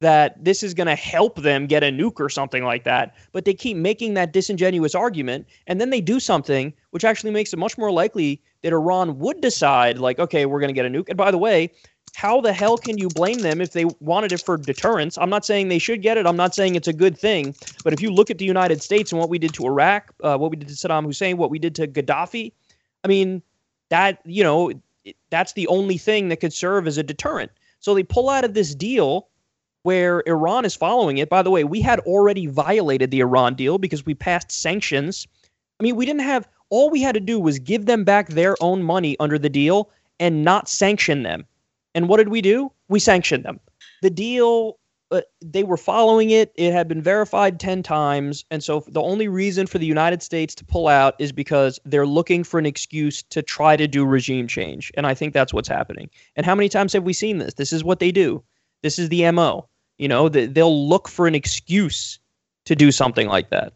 that 0.00 0.44
this 0.44 0.62
is 0.62 0.74
going 0.74 0.86
to 0.86 0.94
help 0.94 1.36
them 1.36 1.66
get 1.66 1.82
a 1.82 1.86
nuke 1.86 2.20
or 2.20 2.28
something 2.28 2.64
like 2.64 2.84
that. 2.84 3.14
But 3.32 3.44
they 3.44 3.54
keep 3.54 3.76
making 3.76 4.14
that 4.14 4.32
disingenuous 4.32 4.94
argument, 4.94 5.46
and 5.66 5.80
then 5.80 5.90
they 5.90 6.00
do 6.00 6.20
something 6.20 6.72
which 6.90 7.04
actually 7.04 7.30
makes 7.30 7.52
it 7.52 7.58
much 7.58 7.78
more 7.78 7.90
likely 7.90 8.42
that 8.62 8.72
Iran 8.72 9.18
would 9.18 9.40
decide, 9.40 9.98
like, 9.98 10.18
okay, 10.18 10.44
we're 10.44 10.60
going 10.60 10.68
to 10.68 10.74
get 10.74 10.86
a 10.86 10.90
nuke. 10.90 11.08
And 11.08 11.16
by 11.16 11.30
the 11.30 11.38
way, 11.38 11.70
how 12.14 12.40
the 12.40 12.52
hell 12.52 12.78
can 12.78 12.98
you 12.98 13.10
blame 13.10 13.42
them 13.42 13.60
if 13.60 13.72
they 13.72 13.84
wanted 14.00 14.32
it 14.32 14.42
for 14.42 14.56
deterrence? 14.56 15.18
I'm 15.18 15.28
not 15.28 15.44
saying 15.44 15.68
they 15.68 15.78
should 15.78 16.00
get 16.00 16.16
it. 16.16 16.26
I'm 16.26 16.36
not 16.36 16.54
saying 16.54 16.74
it's 16.74 16.88
a 16.88 16.92
good 16.92 17.16
thing. 17.16 17.54
But 17.84 17.92
if 17.92 18.00
you 18.00 18.10
look 18.10 18.30
at 18.30 18.38
the 18.38 18.44
United 18.46 18.82
States 18.82 19.12
and 19.12 19.20
what 19.20 19.28
we 19.28 19.38
did 19.38 19.52
to 19.54 19.66
Iraq, 19.66 20.14
uh, 20.22 20.36
what 20.38 20.50
we 20.50 20.56
did 20.56 20.68
to 20.68 20.74
Saddam 20.74 21.04
Hussein, 21.04 21.36
what 21.36 21.50
we 21.50 21.58
did 21.58 21.74
to 21.74 21.86
Gaddafi, 21.86 22.52
I 23.04 23.08
mean, 23.08 23.42
that, 23.90 24.20
you 24.24 24.42
know, 24.42 24.72
that's 25.30 25.52
the 25.52 25.66
only 25.68 25.98
thing 25.98 26.28
that 26.30 26.40
could 26.40 26.52
serve 26.52 26.86
as 26.86 26.96
a 26.98 27.02
deterrent. 27.02 27.50
So 27.80 27.94
they 27.94 28.02
pull 28.02 28.30
out 28.30 28.44
of 28.44 28.54
this 28.54 28.74
deal 28.74 29.28
where 29.86 30.24
Iran 30.26 30.64
is 30.64 30.74
following 30.74 31.18
it. 31.18 31.28
By 31.28 31.42
the 31.42 31.50
way, 31.52 31.62
we 31.62 31.80
had 31.80 32.00
already 32.00 32.48
violated 32.48 33.12
the 33.12 33.20
Iran 33.20 33.54
deal 33.54 33.78
because 33.78 34.04
we 34.04 34.14
passed 34.14 34.50
sanctions. 34.50 35.28
I 35.78 35.84
mean, 35.84 35.94
we 35.94 36.04
didn't 36.04 36.22
have 36.22 36.48
all 36.70 36.90
we 36.90 37.02
had 37.02 37.14
to 37.14 37.20
do 37.20 37.38
was 37.38 37.60
give 37.60 37.86
them 37.86 38.02
back 38.02 38.30
their 38.30 38.60
own 38.60 38.82
money 38.82 39.16
under 39.20 39.38
the 39.38 39.48
deal 39.48 39.88
and 40.18 40.42
not 40.42 40.68
sanction 40.68 41.22
them. 41.22 41.44
And 41.94 42.08
what 42.08 42.16
did 42.16 42.30
we 42.30 42.42
do? 42.42 42.72
We 42.88 42.98
sanctioned 42.98 43.44
them. 43.44 43.60
The 44.02 44.10
deal, 44.10 44.76
uh, 45.12 45.20
they 45.40 45.62
were 45.62 45.76
following 45.76 46.30
it. 46.30 46.50
It 46.56 46.72
had 46.72 46.88
been 46.88 47.00
verified 47.00 47.60
10 47.60 47.84
times. 47.84 48.44
And 48.50 48.64
so 48.64 48.82
the 48.88 49.00
only 49.00 49.28
reason 49.28 49.68
for 49.68 49.78
the 49.78 49.86
United 49.86 50.20
States 50.20 50.52
to 50.56 50.64
pull 50.64 50.88
out 50.88 51.14
is 51.20 51.30
because 51.30 51.78
they're 51.84 52.08
looking 52.08 52.42
for 52.42 52.58
an 52.58 52.66
excuse 52.66 53.22
to 53.22 53.40
try 53.40 53.76
to 53.76 53.86
do 53.86 54.04
regime 54.04 54.48
change. 54.48 54.90
And 54.96 55.06
I 55.06 55.14
think 55.14 55.32
that's 55.32 55.54
what's 55.54 55.68
happening. 55.68 56.10
And 56.34 56.44
how 56.44 56.56
many 56.56 56.68
times 56.68 56.92
have 56.92 57.04
we 57.04 57.12
seen 57.12 57.38
this? 57.38 57.54
This 57.54 57.72
is 57.72 57.84
what 57.84 58.00
they 58.00 58.10
do. 58.10 58.42
This 58.82 58.98
is 58.98 59.08
the 59.08 59.30
MO. 59.30 59.68
You 59.98 60.08
know, 60.08 60.28
th- 60.28 60.50
they'll 60.50 60.88
look 60.88 61.08
for 61.08 61.26
an 61.26 61.34
excuse 61.34 62.18
to 62.66 62.74
do 62.74 62.92
something 62.92 63.28
like 63.28 63.50
that. 63.50 63.72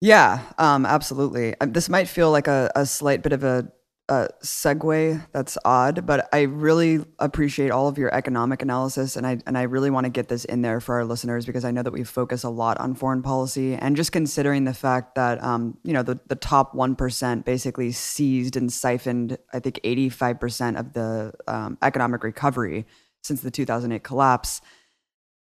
Yeah, 0.00 0.42
um, 0.58 0.84
absolutely. 0.84 1.54
Um, 1.60 1.72
This 1.72 1.88
might 1.88 2.08
feel 2.08 2.30
like 2.30 2.48
a, 2.48 2.70
a 2.74 2.84
slight 2.84 3.22
bit 3.22 3.32
of 3.32 3.44
a 3.44 3.72
a 4.10 4.28
segue 4.42 5.26
that's 5.32 5.56
odd, 5.64 6.04
but 6.04 6.28
I 6.30 6.42
really 6.42 7.02
appreciate 7.18 7.70
all 7.70 7.88
of 7.88 7.96
your 7.96 8.12
economic 8.14 8.60
analysis, 8.60 9.16
and 9.16 9.26
I 9.26 9.38
and 9.46 9.56
I 9.56 9.62
really 9.62 9.88
want 9.88 10.04
to 10.04 10.10
get 10.10 10.28
this 10.28 10.44
in 10.44 10.60
there 10.60 10.78
for 10.80 10.96
our 10.96 11.06
listeners 11.06 11.46
because 11.46 11.64
I 11.64 11.70
know 11.70 11.82
that 11.82 11.92
we 11.92 12.04
focus 12.04 12.44
a 12.44 12.50
lot 12.50 12.78
on 12.80 12.94
foreign 12.94 13.22
policy, 13.22 13.74
and 13.74 13.96
just 13.96 14.12
considering 14.12 14.64
the 14.64 14.74
fact 14.74 15.14
that 15.14 15.42
um, 15.42 15.78
you 15.84 15.94
know 15.94 16.02
the 16.02 16.20
the 16.26 16.36
top 16.36 16.74
one 16.74 16.96
percent 16.96 17.46
basically 17.46 17.92
seized 17.92 18.56
and 18.56 18.70
siphoned, 18.70 19.38
I 19.54 19.60
think 19.60 19.80
eighty 19.84 20.10
five 20.10 20.38
percent 20.38 20.76
of 20.76 20.92
the 20.92 21.32
um, 21.48 21.78
economic 21.80 22.24
recovery 22.24 22.84
since 23.24 23.40
the 23.40 23.50
two 23.50 23.64
thousand 23.64 23.92
eight 23.92 24.04
collapse. 24.04 24.60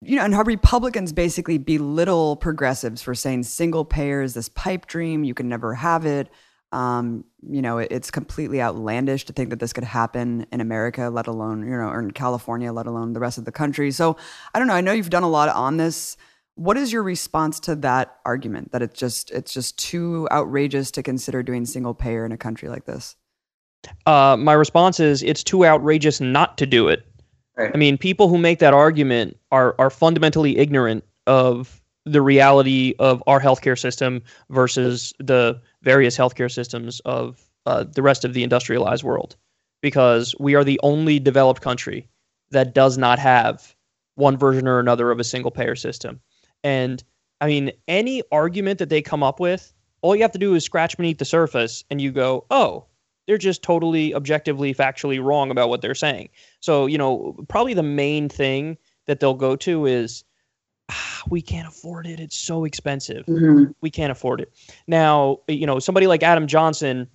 You 0.01 0.17
know, 0.17 0.25
and 0.25 0.35
how 0.35 0.43
Republicans 0.43 1.13
basically 1.13 1.59
belittle 1.59 2.37
progressives 2.37 3.03
for 3.03 3.15
saying 3.17 3.43
single 3.43 3.85
payer 3.85 4.23
is 4.23 4.35
this 4.35 4.49
pipe 4.49 4.87
dream, 4.87 5.25
you 5.25 5.35
can 5.35 5.49
never 5.49 5.75
have 5.75 6.07
it 6.07 6.29
um, 6.73 7.25
you 7.43 7.63
know, 7.63 7.79
it, 7.79 7.89
it's 7.91 8.11
completely 8.11 8.61
outlandish 8.61 9.25
to 9.27 9.33
think 9.33 9.51
that 9.51 9.59
this 9.59 9.73
could 9.73 9.85
happen 9.85 10.47
in 10.53 10.61
America, 10.61 11.09
let 11.09 11.27
alone, 11.27 11.63
you 11.63 11.71
know, 11.71 11.89
or 11.89 12.01
in 12.01 12.11
California, 12.11 12.73
let 12.73 12.87
alone 12.87 13.13
the 13.13 13.21
rest 13.21 13.39
of 13.39 13.45
the 13.45 13.53
country. 13.53 13.91
So 13.91 14.17
I 14.55 14.59
don't 14.59 14.69
know. 14.69 14.75
I 14.75 14.81
know 14.81 14.93
you've 14.93 15.11
done 15.11 15.23
a 15.23 15.31
lot 15.31 15.49
on 15.49 15.79
this. 15.79 16.17
What 16.57 16.77
is 16.77 16.93
your 16.93 17.03
response 17.03 17.61
to 17.61 17.77
that 17.77 18.17
argument 18.27 18.73
that 18.73 18.83
it's 18.83 18.99
just 18.99 19.31
it's 19.31 19.53
just 19.53 19.79
too 19.79 20.29
outrageous 20.31 20.91
to 20.93 21.03
consider 21.03 21.43
doing 21.43 21.65
single 21.65 21.95
payer 21.95 22.27
in 22.27 22.33
a 22.33 22.37
country 22.37 22.69
like 22.69 22.85
this? 22.85 23.17
Uh, 24.07 24.37
my 24.39 24.55
response 24.55 24.99
is 24.99 25.23
it's 25.23 25.45
too 25.45 25.65
outrageous 25.65 26.21
not 26.21 26.59
to 26.59 26.67
do 26.67 26.89
it. 26.89 27.07
Right. 27.59 27.73
I 27.75 27.77
mean, 27.77 27.99
people 27.99 28.29
who 28.29 28.39
make 28.39 28.61
that 28.61 28.73
argument 28.73 29.37
are 29.51 29.75
are 29.79 29.91
fundamentally 29.91 30.59
ignorant 30.59 31.05
of 31.27 31.83
the 32.07 32.23
reality 32.23 32.95
of 32.99 33.23
our 33.27 33.41
healthcare 33.41 33.79
system 33.79 34.23
versus 34.49 35.13
the 35.19 35.61
various 35.83 36.17
healthcare 36.17 36.51
systems 36.51 37.01
of 37.01 37.45
uh, 37.67 37.85
the 37.85 38.03
rest 38.03 38.25
of 38.25 38.33
the 38.33 38.45
industrialized 38.45 39.03
world 39.05 39.37
because 39.83 40.35
we 40.39 40.55
are 40.55 40.65
the 40.65 40.81
only 40.83 41.19
developed 41.19 41.61
country 41.61 42.09
that 42.51 42.75
does 42.75 42.97
not 42.97 43.19
have 43.19 43.75
one 44.15 44.37
version 44.37 44.67
or 44.67 44.79
another 44.79 45.11
of 45.11 45.21
a 45.21 45.25
single 45.25 45.51
payer 45.51 45.77
system. 45.77 46.21
And 46.65 47.03
I 47.41 47.47
mean, 47.47 47.73
any 47.87 48.23
argument 48.33 48.79
that 48.79 48.89
they 48.89 49.03
come 49.03 49.23
up 49.23 49.39
with, 49.39 49.73
all 50.01 50.17
you 50.17 50.23
have 50.23 50.33
to 50.33 50.39
do 50.39 50.55
is 50.55 50.65
scratch 50.65 50.97
beneath 50.97 51.19
the 51.19 51.25
surface 51.25 51.85
and 51.91 52.01
you 52.01 52.11
go, 52.11 52.47
oh, 52.51 52.87
they're 53.29 53.39
just 53.39 53.63
totally 53.63 54.15
objectively, 54.15 54.75
factually 54.75 55.23
wrong 55.23 55.51
about 55.51 55.69
what 55.69 55.83
they're 55.83 55.95
saying. 55.95 56.31
So, 56.61 56.87
you 56.87 56.97
know, 56.97 57.37
probably 57.49 57.75
the 57.75 57.83
main 57.83 58.31
thing 58.31 58.79
that 59.07 59.21
they'll 59.21 59.35
go 59.35 59.55
to 59.57 59.85
is 59.85 60.25
ah, 60.91 61.23
we 61.29 61.43
can't 61.43 61.69
afford 61.69 62.07
it. 62.07 62.21
It's 62.21 62.37
so 62.37 62.65
expensive. 62.65 63.27
Mm-hmm. 63.27 63.73
We 63.83 63.91
can't 63.91 64.11
afford 64.11 64.41
it. 64.41 64.51
Now, 64.87 65.41
you 65.47 65.67
know, 65.67 65.79
somebody 65.79 66.07
like 66.07 66.23
Adam 66.23 66.47
Johnson 66.47 67.07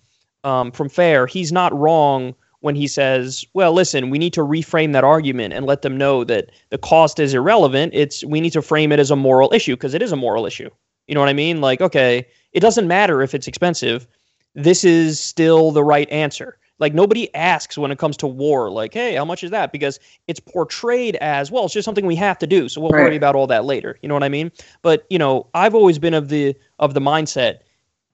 um, 0.43 0.71
from 0.71 0.87
FAIR, 0.87 1.25
he's 1.25 1.51
not 1.51 1.77
wrong 1.77 2.35
when 2.59 2.75
he 2.75 2.87
says, 2.87 3.43
"Well, 3.55 3.73
listen, 3.73 4.11
we 4.11 4.19
need 4.19 4.33
to 4.33 4.41
reframe 4.41 4.93
that 4.93 5.03
argument 5.03 5.55
and 5.55 5.65
let 5.65 5.81
them 5.81 5.97
know 5.97 6.23
that 6.25 6.51
the 6.69 6.77
cost 6.77 7.19
is 7.19 7.33
irrelevant. 7.33 7.91
It's 7.95 8.23
we 8.23 8.39
need 8.39 8.53
to 8.53 8.61
frame 8.61 8.91
it 8.91 8.99
as 8.99 9.09
a 9.09 9.15
moral 9.15 9.51
issue 9.51 9.75
because 9.75 9.95
it 9.95 10.03
is 10.03 10.11
a 10.11 10.15
moral 10.15 10.45
issue. 10.45 10.69
You 11.07 11.15
know 11.15 11.21
what 11.21 11.29
I 11.29 11.33
mean? 11.33 11.59
Like, 11.59 11.81
okay, 11.81 12.27
it 12.51 12.59
doesn't 12.59 12.87
matter 12.87 13.23
if 13.23 13.33
it's 13.33 13.47
expensive. 13.47 14.07
This 14.55 14.83
is 14.83 15.19
still 15.19 15.71
the 15.71 15.83
right 15.83 16.09
answer. 16.09 16.57
Like 16.79 16.93
nobody 16.93 17.33
asks 17.35 17.77
when 17.77 17.91
it 17.91 17.99
comes 17.99 18.17
to 18.17 18.27
war, 18.27 18.69
like, 18.69 18.93
hey, 18.93 19.15
how 19.15 19.25
much 19.25 19.43
is 19.43 19.51
that? 19.51 19.71
Because 19.71 19.99
it's 20.27 20.39
portrayed 20.39 21.15
as, 21.17 21.51
well, 21.51 21.65
it's 21.65 21.73
just 21.73 21.85
something 21.85 22.05
we 22.05 22.15
have 22.15 22.37
to 22.39 22.47
do. 22.47 22.67
So 22.67 22.81
we'll 22.81 22.91
right. 22.91 23.03
worry 23.03 23.15
about 23.15 23.35
all 23.35 23.47
that 23.47 23.65
later. 23.65 23.97
You 24.01 24.09
know 24.09 24.15
what 24.15 24.23
I 24.23 24.29
mean? 24.29 24.51
But, 24.81 25.05
you 25.09 25.17
know, 25.17 25.47
I've 25.53 25.75
always 25.75 25.99
been 25.99 26.13
of 26.13 26.29
the 26.29 26.55
of 26.79 26.93
the 26.93 26.99
mindset 26.99 27.59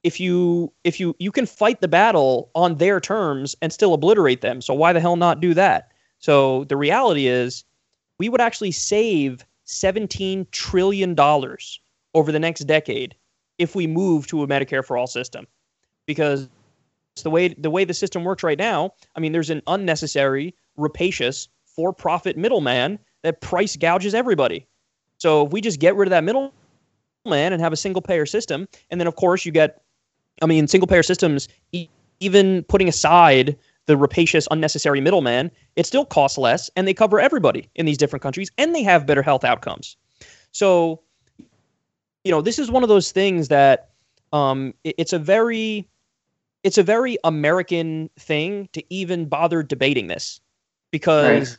if 0.04 0.20
you 0.20 0.72
if 0.84 1.00
you 1.00 1.16
you 1.20 1.32
can 1.32 1.46
fight 1.46 1.82
the 1.82 1.88
battle 1.88 2.52
on 2.56 2.76
their 2.76 3.00
terms 3.00 3.56
and 3.62 3.74
still 3.74 3.94
obliterate 3.94 4.42
them. 4.42 4.62
So 4.62 4.74
why 4.74 4.94
the 4.94 5.00
hell 5.00 5.16
not 5.16 5.42
do 5.42 5.54
that? 5.54 5.92
So 6.20 6.66
the 6.66 6.78
reality 6.78 7.28
is 7.28 7.64
we 8.18 8.30
would 8.30 8.42
actually 8.42 8.72
save 8.72 9.46
17 9.66 10.48
trillion 10.52 11.16
dollars 11.16 11.80
over 12.14 12.32
the 12.32 12.40
next 12.40 12.62
decade 12.62 13.16
if 13.58 13.76
we 13.76 13.88
move 13.88 14.28
to 14.28 14.44
a 14.44 14.48
Medicare 14.48 14.86
for 14.86 14.98
all 14.98 15.08
system. 15.08 15.48
Because 16.10 16.49
it's 17.14 17.22
the 17.22 17.30
way 17.30 17.49
the 17.49 17.70
way 17.70 17.86
the 17.86 17.93
system 17.93 18.24
works 18.24 18.41
right 18.41 18.57
now, 18.57 18.93
I 19.16 19.20
mean, 19.20 19.32
there's 19.32 19.51
an 19.51 19.62
unnecessary, 19.68 20.55
rapacious, 20.76 21.47
for-profit 21.76 22.36
middleman 22.36 22.97
that 23.22 23.41
price 23.41 23.76
gouges 23.76 24.16
everybody. 24.16 24.66
So 25.20 25.45
if 25.45 25.51
we 25.51 25.62
just 25.62 25.80
get 25.80 25.95
rid 25.95 26.07
of 26.07 26.10
that 26.10 26.24
middleman 26.24 26.51
and 27.53 27.62
have 27.62 27.72
a 27.72 27.78
single-payer 27.78 28.26
system, 28.26 28.68
and 28.89 28.99
then 28.99 29.05
of 29.05 29.18
course 29.18 29.45
you 29.45 29.51
get, 29.51 29.84
I 30.41 30.47
mean, 30.47 30.68
single-payer 30.68 31.03
systems, 31.03 31.47
even 32.20 32.64
putting 32.64 32.89
aside 32.89 33.55
the 33.86 33.95
rapacious, 33.95 34.47
unnecessary 34.49 34.99
middleman, 34.99 35.51
it 35.76 35.86
still 35.86 36.05
costs 36.05 36.39
less, 36.39 36.72
and 36.76 36.88
they 36.88 36.93
cover 36.95 37.20
everybody 37.20 37.70
in 37.76 37.86
these 37.86 37.99
different 37.99 38.24
countries, 38.24 38.49
and 38.57 38.74
they 38.74 38.82
have 38.82 39.05
better 39.05 39.22
health 39.22 39.43
outcomes. 39.43 39.95
So, 40.53 41.01
you 42.24 42.32
know, 42.32 42.41
this 42.41 42.57
is 42.57 42.72
one 42.72 42.82
of 42.82 42.89
those 42.89 43.12
things 43.12 43.49
that 43.49 43.89
um, 44.34 44.74
it, 44.84 44.95
it's 44.97 45.14
a 45.14 45.20
very 45.20 45.88
it's 46.64 46.78
a 46.78 46.84
very 46.84 47.18
American 47.24 48.10
thing 48.18 48.70
to 48.74 48.84
even 48.93 49.26
bother 49.26 49.64
debating 49.64 50.07
this 50.07 50.41
because 50.91 51.57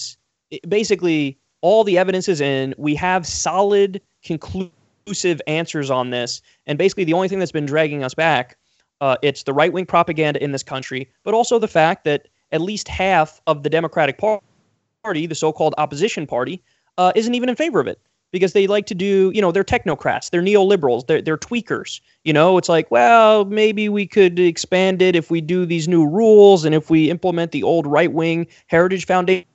right. 0.00 0.16
it, 0.50 0.68
basically 0.68 1.38
all 1.60 1.84
the 1.84 1.98
evidence 1.98 2.28
is 2.28 2.40
in. 2.40 2.74
We 2.76 2.94
have 2.96 3.26
solid, 3.26 4.00
conclusive 4.24 5.40
answers 5.46 5.90
on 5.90 6.10
this, 6.10 6.42
and 6.66 6.78
basically 6.78 7.04
the 7.04 7.12
only 7.12 7.28
thing 7.28 7.38
that's 7.38 7.52
been 7.52 7.66
dragging 7.66 8.02
us 8.02 8.14
back, 8.14 8.56
uh, 9.00 9.16
it's 9.22 9.44
the 9.44 9.52
right 9.52 9.72
wing 9.72 9.86
propaganda 9.86 10.42
in 10.42 10.52
this 10.52 10.62
country, 10.62 11.10
but 11.24 11.34
also 11.34 11.58
the 11.58 11.68
fact 11.68 12.04
that 12.04 12.28
at 12.52 12.60
least 12.60 12.88
half 12.88 13.40
of 13.46 13.62
the 13.62 13.70
Democratic 13.70 14.18
Party, 14.18 15.26
the 15.26 15.34
so-called 15.34 15.74
opposition 15.78 16.26
party, 16.26 16.62
uh, 16.98 17.12
isn't 17.14 17.34
even 17.34 17.48
in 17.48 17.56
favor 17.56 17.80
of 17.80 17.86
it 17.86 18.00
because 18.34 18.52
they 18.52 18.66
like 18.66 18.84
to 18.84 18.96
do, 18.96 19.30
you 19.32 19.40
know, 19.40 19.52
they're 19.52 19.62
technocrats, 19.62 20.30
they're 20.30 20.42
neoliberals, 20.42 21.06
they're, 21.06 21.22
they're 21.22 21.38
tweakers. 21.38 22.00
You 22.24 22.32
know, 22.32 22.58
it's 22.58 22.68
like, 22.68 22.90
well, 22.90 23.44
maybe 23.44 23.88
we 23.88 24.08
could 24.08 24.40
expand 24.40 25.00
it 25.00 25.14
if 25.14 25.30
we 25.30 25.40
do 25.40 25.64
these 25.64 25.86
new 25.86 26.04
rules 26.04 26.64
and 26.64 26.74
if 26.74 26.90
we 26.90 27.12
implement 27.12 27.52
the 27.52 27.62
old 27.62 27.86
right 27.86 28.12
wing 28.12 28.48
Heritage 28.66 29.06
Foundation 29.06 29.46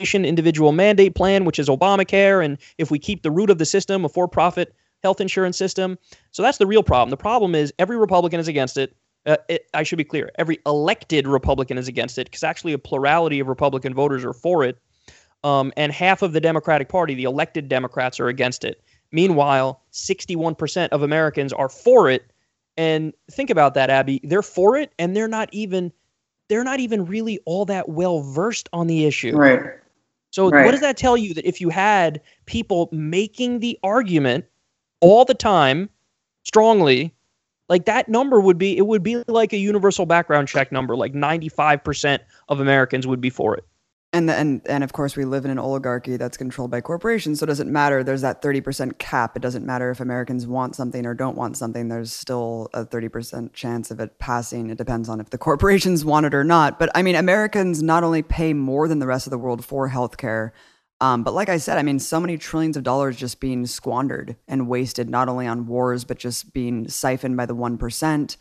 individual 0.00 0.72
mandate 0.72 1.14
plan, 1.14 1.44
which 1.44 1.60
is 1.60 1.68
Obamacare, 1.68 2.44
and 2.44 2.58
if 2.76 2.90
we 2.90 2.98
keep 2.98 3.22
the 3.22 3.30
root 3.30 3.50
of 3.50 3.58
the 3.58 3.64
system, 3.64 4.04
a 4.04 4.08
for 4.08 4.26
profit 4.26 4.74
health 5.04 5.20
insurance 5.20 5.56
system. 5.56 5.96
So 6.32 6.42
that's 6.42 6.58
the 6.58 6.66
real 6.66 6.82
problem. 6.82 7.10
The 7.10 7.16
problem 7.16 7.54
is 7.54 7.72
every 7.78 7.96
Republican 7.96 8.40
is 8.40 8.48
against 8.48 8.76
it. 8.76 8.96
Uh, 9.26 9.36
it, 9.48 9.66
I 9.74 9.84
should 9.84 9.98
be 9.98 10.02
clear. 10.02 10.32
Every 10.38 10.58
elected 10.66 11.28
Republican 11.28 11.78
is 11.78 11.86
against 11.86 12.18
it 12.18 12.26
because 12.26 12.42
actually 12.42 12.72
a 12.72 12.78
plurality 12.78 13.38
of 13.38 13.46
Republican 13.46 13.94
voters 13.94 14.24
are 14.24 14.32
for 14.32 14.64
it 14.64 14.76
um, 15.44 15.72
and 15.76 15.92
half 15.92 16.22
of 16.22 16.32
the 16.32 16.40
Democratic 16.40 16.88
Party, 16.88 17.14
the 17.14 17.24
elected 17.24 17.68
Democrats, 17.68 18.18
are 18.18 18.28
against 18.28 18.64
it. 18.64 18.82
Meanwhile, 19.12 19.82
61% 19.92 20.88
of 20.88 21.02
Americans 21.02 21.52
are 21.52 21.68
for 21.68 22.10
it. 22.10 22.30
And 22.76 23.12
think 23.30 23.50
about 23.50 23.74
that, 23.74 23.90
Abby. 23.90 24.20
They're 24.22 24.42
for 24.42 24.76
it, 24.76 24.92
and 24.98 25.16
they're 25.16 25.28
not 25.28 25.48
even 25.52 25.92
they're 26.48 26.64
not 26.64 26.80
even 26.80 27.04
really 27.04 27.38
all 27.44 27.66
that 27.66 27.88
well 27.90 28.22
versed 28.22 28.68
on 28.72 28.86
the 28.86 29.04
issue. 29.04 29.36
Right. 29.36 29.60
So 30.30 30.48
right. 30.48 30.64
what 30.64 30.72
does 30.72 30.80
that 30.80 30.96
tell 30.96 31.16
you? 31.16 31.34
That 31.34 31.46
if 31.46 31.60
you 31.60 31.68
had 31.68 32.20
people 32.46 32.88
making 32.92 33.60
the 33.60 33.78
argument 33.82 34.44
all 35.00 35.24
the 35.24 35.34
time, 35.34 35.90
strongly, 36.44 37.14
like 37.68 37.84
that 37.86 38.08
number 38.08 38.40
would 38.40 38.58
be 38.58 38.76
it 38.76 38.86
would 38.86 39.02
be 39.02 39.22
like 39.26 39.52
a 39.52 39.58
universal 39.58 40.06
background 40.06 40.48
check 40.48 40.70
number. 40.70 40.96
Like 40.96 41.12
95% 41.12 42.20
of 42.48 42.60
Americans 42.60 43.06
would 43.06 43.20
be 43.20 43.30
for 43.30 43.56
it 43.56 43.64
and 44.12 44.30
and 44.30 44.62
and 44.66 44.82
of 44.82 44.92
course 44.92 45.16
we 45.16 45.24
live 45.24 45.44
in 45.44 45.50
an 45.50 45.58
oligarchy 45.58 46.16
that's 46.16 46.36
controlled 46.36 46.70
by 46.70 46.80
corporations 46.80 47.40
so 47.40 47.44
it 47.44 47.48
doesn't 47.48 47.70
matter. 47.70 48.02
There's 48.02 48.22
that 48.22 48.40
30% 48.40 48.98
cap. 48.98 49.36
It 49.36 49.42
doesn't 49.42 49.66
matter 49.66 49.90
if 49.90 50.00
americans 50.00 50.46
want 50.46 50.74
something 50.74 51.04
or 51.04 51.14
don't 51.14 51.36
want 51.36 51.56
something. 51.56 51.88
There's 51.88 52.12
still 52.12 52.70
a 52.72 52.84
30% 52.84 53.52
chance 53.52 53.90
of 53.90 54.00
it 54.00 54.18
passing. 54.18 54.70
It 54.70 54.78
depends 54.78 55.08
on 55.08 55.20
if 55.20 55.30
the 55.30 55.38
corporations 55.48 56.04
want 56.04 56.26
it 56.26 56.34
or 56.34 56.44
not. 56.44 56.78
But 56.78 56.90
i 56.94 57.02
mean 57.02 57.16
americans 57.16 57.82
not 57.82 58.04
only 58.04 58.22
pay 58.22 58.54
more 58.54 58.88
than 58.88 58.98
the 58.98 59.06
rest 59.06 59.26
of 59.26 59.30
the 59.30 59.38
world 59.38 59.64
for 59.64 59.90
healthcare 59.90 60.52
um, 61.00 61.22
but 61.22 61.34
like 61.34 61.48
i 61.48 61.58
said 61.58 61.78
i 61.78 61.82
mean 61.82 61.98
so 61.98 62.18
many 62.18 62.38
trillions 62.38 62.76
of 62.76 62.82
dollars 62.82 63.16
just 63.16 63.40
being 63.40 63.66
squandered 63.66 64.36
and 64.48 64.68
wasted 64.68 65.08
not 65.08 65.28
only 65.28 65.46
on 65.46 65.66
wars 65.66 66.04
but 66.04 66.18
just 66.18 66.52
being 66.52 66.88
siphoned 66.88 67.36
by 67.36 67.46
the 67.46 67.54
1% 67.54 68.36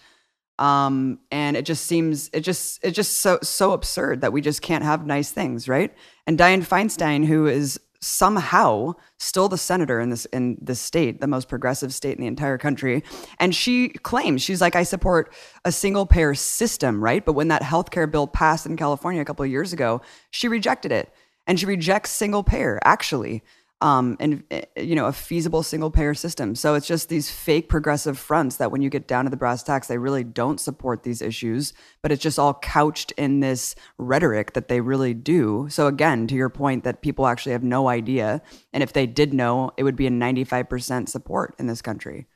um, 0.59 1.19
and 1.31 1.55
it 1.55 1.63
just 1.63 1.85
seems 1.85 2.29
it 2.34 2.41
just 2.41 2.84
it 2.84 2.91
just 2.91 3.21
so 3.21 3.39
so 3.43 3.73
absurd 3.73 4.21
that 4.21 4.34
we 4.34 4.41
just 4.41 4.61
can't 4.61 4.84
have 4.84 5.05
nice 5.05 5.31
things, 5.31 5.69
right? 5.69 5.93
And 6.25 6.38
Dianne 6.38 6.65
Feinstein, 6.65 7.25
who 7.25 7.45
is 7.45 7.79
somehow 7.99 8.93
still 9.17 9.49
the 9.49 9.57
senator 9.57 9.99
in 9.99 10.09
this 10.09 10.25
in 10.25 10.57
this 10.61 10.79
state, 10.79 11.21
the 11.21 11.27
most 11.27 11.47
progressive 11.47 11.93
state 11.93 12.15
in 12.15 12.21
the 12.21 12.27
entire 12.27 12.57
country, 12.57 13.03
and 13.39 13.53
she 13.53 13.89
claims 13.89 14.41
she's 14.41 14.61
like, 14.61 14.75
I 14.75 14.84
support 14.84 15.34
a 15.63 15.71
single 15.71 16.05
payer 16.05 16.34
system, 16.34 17.03
right? 17.03 17.23
But 17.23 17.34
when 17.34 17.49
that 17.49 17.61
healthcare 17.61 18.09
bill 18.09 18.27
passed 18.27 18.65
in 18.65 18.77
California 18.77 19.21
a 19.21 19.25
couple 19.25 19.45
of 19.45 19.51
years 19.51 19.73
ago, 19.73 20.01
she 20.31 20.47
rejected 20.47 20.91
it, 20.91 21.13
and 21.45 21.59
she 21.59 21.65
rejects 21.65 22.11
single 22.11 22.43
payer 22.43 22.79
actually. 22.84 23.43
Um, 23.81 24.17
and 24.19 24.43
eh, 24.49 24.63
you 24.77 24.95
know 24.95 25.05
a 25.05 25.13
feasible 25.13 25.61
single 25.61 25.91
payer 25.91 26.13
system. 26.13 26.55
So 26.55 26.73
it's 26.75 26.87
just 26.87 27.09
these 27.09 27.29
fake 27.29 27.69
progressive 27.69 28.17
fronts 28.17 28.57
that 28.57 28.71
when 28.71 28.81
you 28.81 28.89
get 28.89 29.07
down 29.07 29.25
to 29.25 29.29
the 29.29 29.37
brass 29.37 29.63
tacks, 29.63 29.87
they 29.87 29.97
really 29.97 30.23
don't 30.23 30.59
support 30.59 31.03
these 31.03 31.21
issues, 31.21 31.73
but 32.01 32.11
it's 32.11 32.21
just 32.21 32.39
all 32.39 32.55
couched 32.55 33.11
in 33.13 33.39
this 33.39 33.75
rhetoric 33.97 34.53
that 34.53 34.67
they 34.67 34.81
really 34.81 35.13
do. 35.13 35.67
So 35.69 35.87
again, 35.87 36.27
to 36.27 36.35
your 36.35 36.49
point, 36.49 36.83
that 36.83 37.01
people 37.01 37.27
actually 37.27 37.51
have 37.51 37.63
no 37.63 37.87
idea, 37.87 38.41
and 38.73 38.81
if 38.81 38.93
they 38.93 39.05
did 39.05 39.33
know, 39.33 39.71
it 39.77 39.83
would 39.83 39.95
be 39.95 40.07
a 40.07 40.11
ninety 40.11 40.43
five 40.43 40.69
percent 40.69 41.09
support 41.09 41.55
in 41.59 41.67
this 41.67 41.81
country. 41.81 42.27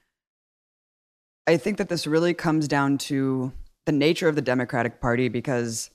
I 1.48 1.58
think 1.58 1.78
that 1.78 1.90
this 1.90 2.06
really 2.06 2.36
comes 2.36 2.68
down 2.68 3.00
to 3.00 3.52
the 3.86 3.92
nature 3.92 4.28
of 4.28 4.36
the 4.36 4.42
Democratic 4.44 5.02
Party 5.02 5.28
because 5.28 5.90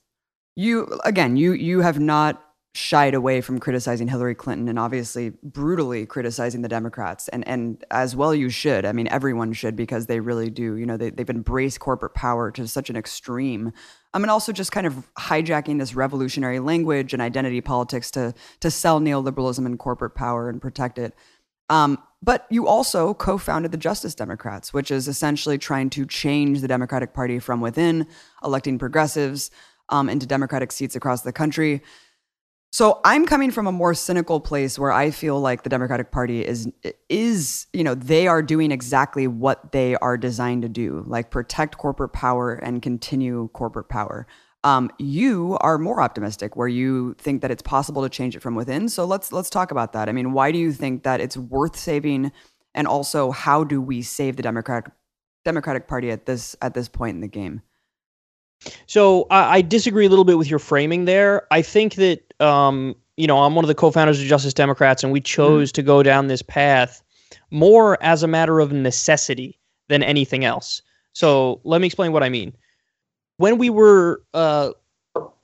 you 0.57 0.99
again 1.05 1.37
you 1.37 1.53
you 1.53 1.83
have 1.83 2.01
not 2.01 2.43
shied 2.77 3.15
away 3.15 3.41
from 3.41 3.59
criticizing 3.59 4.07
Hillary 4.07 4.35
Clinton 4.35 4.69
and 4.69 4.79
obviously 4.79 5.31
brutally 5.43 6.05
criticizing 6.05 6.61
the 6.61 6.69
Democrats. 6.69 7.27
And 7.29 7.47
and 7.49 7.83
as 7.91 8.15
well 8.15 8.35
you 8.35 8.51
should. 8.51 8.85
I 8.85 8.93
mean, 8.93 9.09
everyone 9.09 9.55
should 9.55 9.77
because 9.77 10.07
they 10.07 10.21
really 10.21 10.51
do. 10.51 10.77
You 10.77 10.85
know, 10.85 10.97
they, 10.97 11.11
they've 11.11 11.29
embraced 11.29 11.81
corporate 11.81 12.15
power 12.15 12.51
to 12.53 12.69
such 12.69 12.91
an 12.91 12.97
extreme. 12.97 13.73
I 14.13 14.19
mean, 14.19 14.29
also 14.29 14.53
just 14.53 14.73
kind 14.73 14.87
of 14.87 15.09
hijacking 15.19 15.79
this 15.79 15.95
revolutionary 15.95 16.59
language 16.59 17.13
and 17.15 17.23
identity 17.23 17.63
politics 17.63 18.11
to 18.13 18.35
to 18.61 18.71
sell 18.71 19.01
neoliberalism 19.01 19.65
and 19.65 19.79
corporate 19.79 20.15
power 20.15 20.51
and 20.51 20.61
protect 20.61 20.99
it. 20.99 21.15
Um, 21.69 21.99
but 22.23 22.47
you 22.51 22.67
also 22.67 23.15
co-founded 23.15 23.73
the 23.73 23.79
Justice 23.79 24.15
Democrats, 24.15 24.73
which 24.73 24.91
is 24.91 25.09
essentially 25.09 25.59
trying 25.59 25.91
to 25.91 26.07
change 26.07 26.61
the 26.61 26.69
Democratic 26.69 27.13
Party 27.15 27.39
from 27.39 27.61
within, 27.61 28.07
electing 28.45 28.79
progressives 28.79 29.51
um, 29.89 30.09
into 30.09 30.27
Democratic 30.27 30.73
seats 30.73 30.97
across 30.97 31.23
the 31.23 31.33
country. 31.33 31.83
So 32.73 33.01
I'm 33.05 33.25
coming 33.25 33.51
from 33.51 33.67
a 33.67 33.73
more 33.73 33.95
cynical 33.95 34.41
place 34.41 34.79
where 34.79 34.93
I 34.93 35.11
feel 35.11 35.41
like 35.41 35.63
the 35.63 35.71
Democratic 35.71 36.11
Party 36.11 36.45
is 36.45 36.71
is 37.09 37.67
you 37.73 37.83
know 37.83 37.95
they 37.95 38.27
are 38.27 38.43
doing 38.43 38.71
exactly 38.71 39.27
what 39.27 39.73
they 39.73 39.97
are 39.97 40.19
designed 40.19 40.63
to 40.63 40.69
do, 40.69 41.05
like 41.07 41.31
protect 41.31 41.79
corporate 41.79 42.13
power 42.13 42.55
and 42.55 42.83
continue 42.83 43.49
corporate 43.55 43.89
power. 43.89 44.27
Um, 44.65 44.91
you 44.99 45.57
are 45.61 45.79
more 45.79 46.03
optimistic, 46.03 46.57
where 46.57 46.69
you 46.69 47.15
think 47.19 47.41
that 47.43 47.53
it's 47.53 47.63
possible 47.63 48.03
to 48.03 48.09
change 48.09 48.35
it 48.35 48.41
from 48.41 48.57
within. 48.57 48.89
So 48.89 49.05
let's 49.05 49.33
let's 49.33 49.49
talk 49.49 49.71
about 49.71 49.93
that. 49.93 50.09
I 50.09 50.13
mean, 50.13 50.33
why 50.33 50.51
do 50.53 50.59
you 50.59 50.73
think 50.73 51.05
that 51.05 51.21
it's 51.21 51.37
worth 51.37 51.77
saving, 51.77 52.33
and 52.75 52.87
also 52.87 53.31
how 53.31 53.65
do 53.65 53.81
we 53.81 54.03
save 54.03 54.37
the 54.37 54.43
Democratic 54.43 54.93
Democratic 55.45 55.87
Party 55.87 56.11
at 56.11 56.27
this 56.27 56.57
at 56.61 56.75
this 56.75 56.89
point 56.89 57.15
in 57.15 57.21
the 57.21 57.29
game? 57.29 57.63
So 58.87 59.27
I, 59.31 59.57
I 59.57 59.63
disagree 59.63 60.07
a 60.07 60.09
little 60.09 60.25
bit 60.25 60.39
with 60.39 60.49
your 60.49 60.59
framing 60.59 61.05
there. 61.05 61.47
I 61.51 61.63
think 61.63 61.95
that 61.95 62.33
um, 62.41 62.95
you 63.17 63.27
know 63.27 63.39
I'm 63.39 63.55
one 63.55 63.65
of 63.65 63.69
the 63.69 63.75
co-founders 63.75 64.21
of 64.21 64.27
Justice 64.27 64.55
Democrats, 64.55 65.03
and 65.03 65.13
we 65.13 65.21
chose 65.21 65.69
mm-hmm. 65.69 65.75
to 65.75 65.83
go 65.83 66.03
down 66.03 66.27
this 66.27 66.43
path 66.43 67.03
more 67.51 68.03
as 68.03 68.23
a 68.23 68.29
matter 68.29 68.61
of 68.61 68.73
necessity 68.73 69.59
than 69.89 70.03
anything 70.03 70.45
else. 70.45 70.83
So 71.13 71.61
let 71.65 71.81
me 71.81 71.87
explain 71.87 72.13
what 72.13 72.23
I 72.23 72.29
mean. 72.29 72.57
When 73.39 73.59
we 73.59 73.71
were 73.71 74.23
uh, 74.35 74.71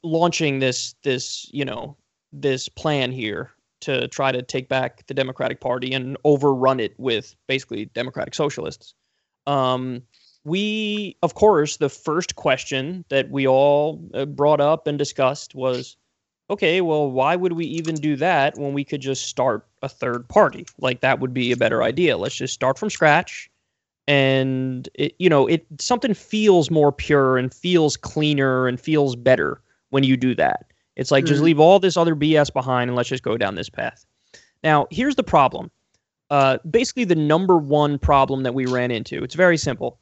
launching 0.02 0.59
this 0.59 0.94
this 1.02 1.48
you 1.52 1.64
know 1.64 1.97
this 2.32 2.68
plan 2.68 3.12
here 3.12 3.51
to 3.80 4.09
try 4.09 4.30
to 4.32 4.43
take 4.43 4.68
back 4.68 5.05
the 5.06 5.14
Democratic 5.14 5.60
Party 5.60 5.93
and 5.93 6.16
overrun 6.24 6.80
it 6.80 6.94
with 6.98 7.34
basically 7.48 7.86
democratic 7.86 8.34
socialists. 8.34 8.94
Um, 9.47 10.02
we, 10.44 11.16
of 11.23 11.35
course, 11.35 11.77
the 11.77 11.89
first 11.89 12.36
question 12.36 13.05
that 13.09 13.31
we 13.31 13.47
all 13.47 14.02
uh, 14.14 14.24
brought 14.24 14.60
up 14.60 14.86
and 14.86 14.98
discussed 14.98 15.55
was 15.55 15.97
okay, 16.51 16.81
well, 16.81 17.10
why 17.10 17.35
would 17.35 17.52
we 17.52 17.64
even 17.64 17.94
do 17.94 18.16
that 18.16 18.59
when 18.59 18.74
we 18.74 18.85
could 18.85 19.01
just 19.01 19.27
start 19.27 19.66
a 19.82 19.89
third 19.89 20.28
party? 20.28 20.66
Like, 20.78 21.01
that 21.01 21.20
would 21.20 21.32
be 21.32 21.52
a 21.52 21.56
better 21.56 21.82
idea. 21.82 22.19
Let's 22.19 22.35
just 22.35 22.52
start 22.52 22.78
from 22.78 22.90
scratch. 22.90 23.51
And 24.06 24.89
it, 24.94 25.14
you 25.19 25.28
know, 25.28 25.47
it 25.47 25.64
something 25.78 26.12
feels 26.12 26.70
more 26.70 26.93
pure 26.93 27.39
and 27.39 27.55
feels 27.55 27.97
cleaner 27.97 28.66
and 28.66 28.78
feels 28.78 29.16
better 29.16 29.62
when 29.90 30.02
you 30.02 30.16
do 30.16 30.35
that. 30.35 30.66
It's 30.97 31.10
like 31.10 31.24
mm-hmm. 31.24 31.31
just 31.31 31.43
leave 31.43 31.60
all 31.60 31.78
this 31.78 31.97
other 31.97 32.16
BS 32.16 32.52
behind 32.52 32.90
and 32.90 32.97
let's 32.97 33.09
just 33.09 33.23
go 33.23 33.39
down 33.39 33.55
this 33.55 33.70
path. 33.70 34.05
Now, 34.62 34.89
here's 34.90 35.16
the 35.16 35.23
problem. 35.23 35.70
Uh, 36.31 36.59
basically, 36.70 37.05
the 37.05 37.14
number 37.14 37.56
one 37.56 37.98
problem 37.98 38.43
that 38.43 38.55
we 38.55 38.66
ran 38.66 38.90
into. 38.90 39.23
It's 39.23 39.35
very 39.35 39.56
simple 39.56 39.98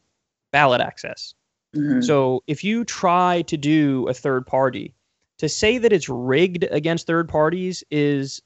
ballot 0.52 0.80
access. 0.80 1.34
Mm-hmm. 1.76 2.00
So 2.00 2.42
if 2.46 2.64
you 2.64 2.84
try 2.84 3.42
to 3.42 3.56
do 3.56 4.06
a 4.08 4.14
third 4.14 4.46
party, 4.46 4.94
to 5.38 5.48
say 5.48 5.78
that 5.78 5.92
it's 5.92 6.08
rigged 6.08 6.64
against 6.64 7.06
third 7.06 7.28
parties 7.28 7.82
is 7.90 8.42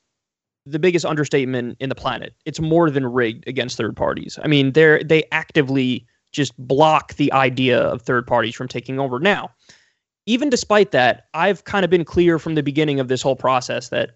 the 0.66 0.78
biggest 0.78 1.04
understatement 1.04 1.76
in 1.80 1.88
the 1.88 1.94
planet. 1.94 2.34
It's 2.44 2.60
more 2.60 2.90
than 2.90 3.06
rigged 3.06 3.46
against 3.48 3.76
third 3.76 3.96
parties. 3.96 4.38
I 4.42 4.48
mean, 4.48 4.72
they're 4.72 5.02
they 5.02 5.24
actively 5.32 6.06
just 6.32 6.56
block 6.56 7.14
the 7.14 7.32
idea 7.32 7.80
of 7.80 8.02
third 8.02 8.26
parties 8.26 8.54
from 8.54 8.68
taking 8.68 8.98
over. 8.98 9.18
Now, 9.18 9.50
even 10.26 10.50
despite 10.50 10.90
that, 10.92 11.26
I've 11.34 11.64
kind 11.64 11.84
of 11.84 11.90
been 11.90 12.04
clear 12.04 12.38
from 12.38 12.54
the 12.54 12.62
beginning 12.62 12.98
of 13.00 13.08
this 13.08 13.22
whole 13.22 13.36
process 13.36 13.88
that 13.90 14.12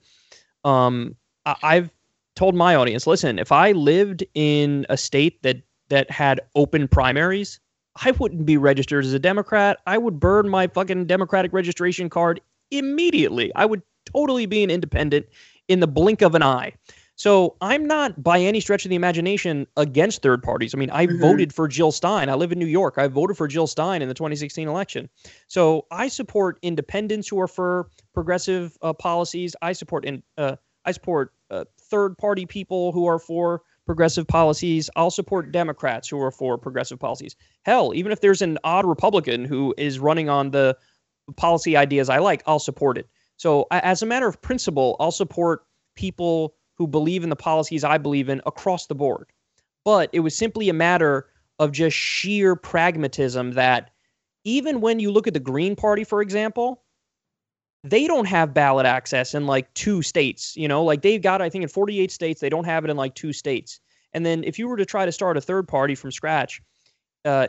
um, 0.64 1.16
I- 1.46 1.56
I've 1.62 1.90
told 2.34 2.54
my 2.54 2.74
audience, 2.74 3.06
listen, 3.06 3.38
if 3.38 3.52
I 3.52 3.72
lived 3.72 4.24
in 4.34 4.86
a 4.88 4.96
state 4.96 5.42
that 5.42 5.62
that 5.88 6.10
had 6.10 6.40
open 6.54 6.86
primaries, 6.86 7.60
I 8.04 8.12
wouldn't 8.12 8.46
be 8.46 8.56
registered 8.56 9.04
as 9.04 9.12
a 9.12 9.18
Democrat. 9.18 9.78
I 9.86 9.98
would 9.98 10.20
burn 10.20 10.48
my 10.48 10.66
fucking 10.66 11.06
Democratic 11.06 11.52
registration 11.52 12.08
card 12.08 12.40
immediately. 12.70 13.52
I 13.54 13.66
would 13.66 13.82
totally 14.04 14.46
be 14.46 14.62
an 14.62 14.70
independent 14.70 15.26
in 15.68 15.80
the 15.80 15.86
blink 15.86 16.22
of 16.22 16.34
an 16.34 16.42
eye. 16.42 16.72
So 17.16 17.56
I'm 17.60 17.84
not 17.84 18.22
by 18.22 18.38
any 18.38 18.60
stretch 18.60 18.84
of 18.84 18.90
the 18.90 18.94
imagination 18.94 19.66
against 19.76 20.22
third 20.22 20.40
parties. 20.40 20.72
I 20.72 20.78
mean, 20.78 20.90
I 20.90 21.06
mm-hmm. 21.06 21.20
voted 21.20 21.52
for 21.52 21.66
Jill 21.66 21.90
Stein. 21.90 22.28
I 22.28 22.34
live 22.34 22.52
in 22.52 22.60
New 22.60 22.66
York. 22.66 22.94
I 22.96 23.08
voted 23.08 23.36
for 23.36 23.48
Jill 23.48 23.66
Stein 23.66 24.02
in 24.02 24.08
the 24.08 24.14
2016 24.14 24.68
election. 24.68 25.08
So 25.48 25.86
I 25.90 26.06
support 26.06 26.60
independents 26.62 27.26
who 27.26 27.40
are 27.40 27.48
for 27.48 27.90
progressive 28.14 28.78
uh, 28.82 28.92
policies. 28.92 29.56
I 29.62 29.72
support 29.72 30.04
in 30.04 30.22
uh, 30.36 30.56
I 30.84 30.92
support 30.92 31.32
uh, 31.50 31.64
third 31.80 32.16
party 32.18 32.46
people 32.46 32.92
who 32.92 33.06
are 33.06 33.18
for 33.18 33.62
progressive 33.88 34.28
policies. 34.28 34.90
I'll 34.96 35.10
support 35.10 35.50
Democrats 35.50 36.06
who 36.08 36.20
are 36.20 36.30
for 36.30 36.58
progressive 36.58 36.98
policies. 36.98 37.34
Hell, 37.62 37.94
even 37.94 38.12
if 38.12 38.20
there's 38.20 38.42
an 38.42 38.58
odd 38.62 38.84
Republican 38.84 39.46
who 39.46 39.74
is 39.78 39.98
running 39.98 40.28
on 40.28 40.50
the 40.50 40.76
policy 41.36 41.74
ideas 41.74 42.10
I 42.10 42.18
like, 42.18 42.42
I'll 42.46 42.58
support 42.58 42.98
it. 42.98 43.08
So, 43.38 43.66
as 43.70 44.02
a 44.02 44.06
matter 44.06 44.28
of 44.28 44.42
principle, 44.42 44.96
I'll 45.00 45.10
support 45.10 45.62
people 45.96 46.54
who 46.74 46.86
believe 46.86 47.24
in 47.24 47.30
the 47.30 47.36
policies 47.36 47.82
I 47.82 47.96
believe 47.96 48.28
in 48.28 48.42
across 48.44 48.88
the 48.88 48.94
board. 48.94 49.32
But 49.86 50.10
it 50.12 50.20
was 50.20 50.36
simply 50.36 50.68
a 50.68 50.74
matter 50.74 51.26
of 51.58 51.72
just 51.72 51.96
sheer 51.96 52.56
pragmatism 52.56 53.52
that 53.52 53.90
even 54.44 54.82
when 54.82 55.00
you 55.00 55.10
look 55.10 55.26
at 55.26 55.32
the 55.32 55.40
Green 55.40 55.74
Party, 55.74 56.04
for 56.04 56.20
example, 56.20 56.82
they 57.84 58.06
don't 58.06 58.26
have 58.26 58.52
ballot 58.54 58.86
access 58.86 59.34
in 59.34 59.46
like 59.46 59.72
two 59.74 60.02
states. 60.02 60.56
You 60.56 60.68
know, 60.68 60.82
like 60.82 61.02
they've 61.02 61.22
got, 61.22 61.40
I 61.42 61.48
think, 61.48 61.62
in 61.62 61.68
48 61.68 62.10
states, 62.10 62.40
they 62.40 62.48
don't 62.48 62.64
have 62.64 62.84
it 62.84 62.90
in 62.90 62.96
like 62.96 63.14
two 63.14 63.32
states. 63.32 63.80
And 64.12 64.24
then 64.24 64.42
if 64.44 64.58
you 64.58 64.68
were 64.68 64.76
to 64.76 64.86
try 64.86 65.04
to 65.04 65.12
start 65.12 65.36
a 65.36 65.40
third 65.40 65.68
party 65.68 65.94
from 65.94 66.10
scratch, 66.10 66.60
uh, 67.24 67.48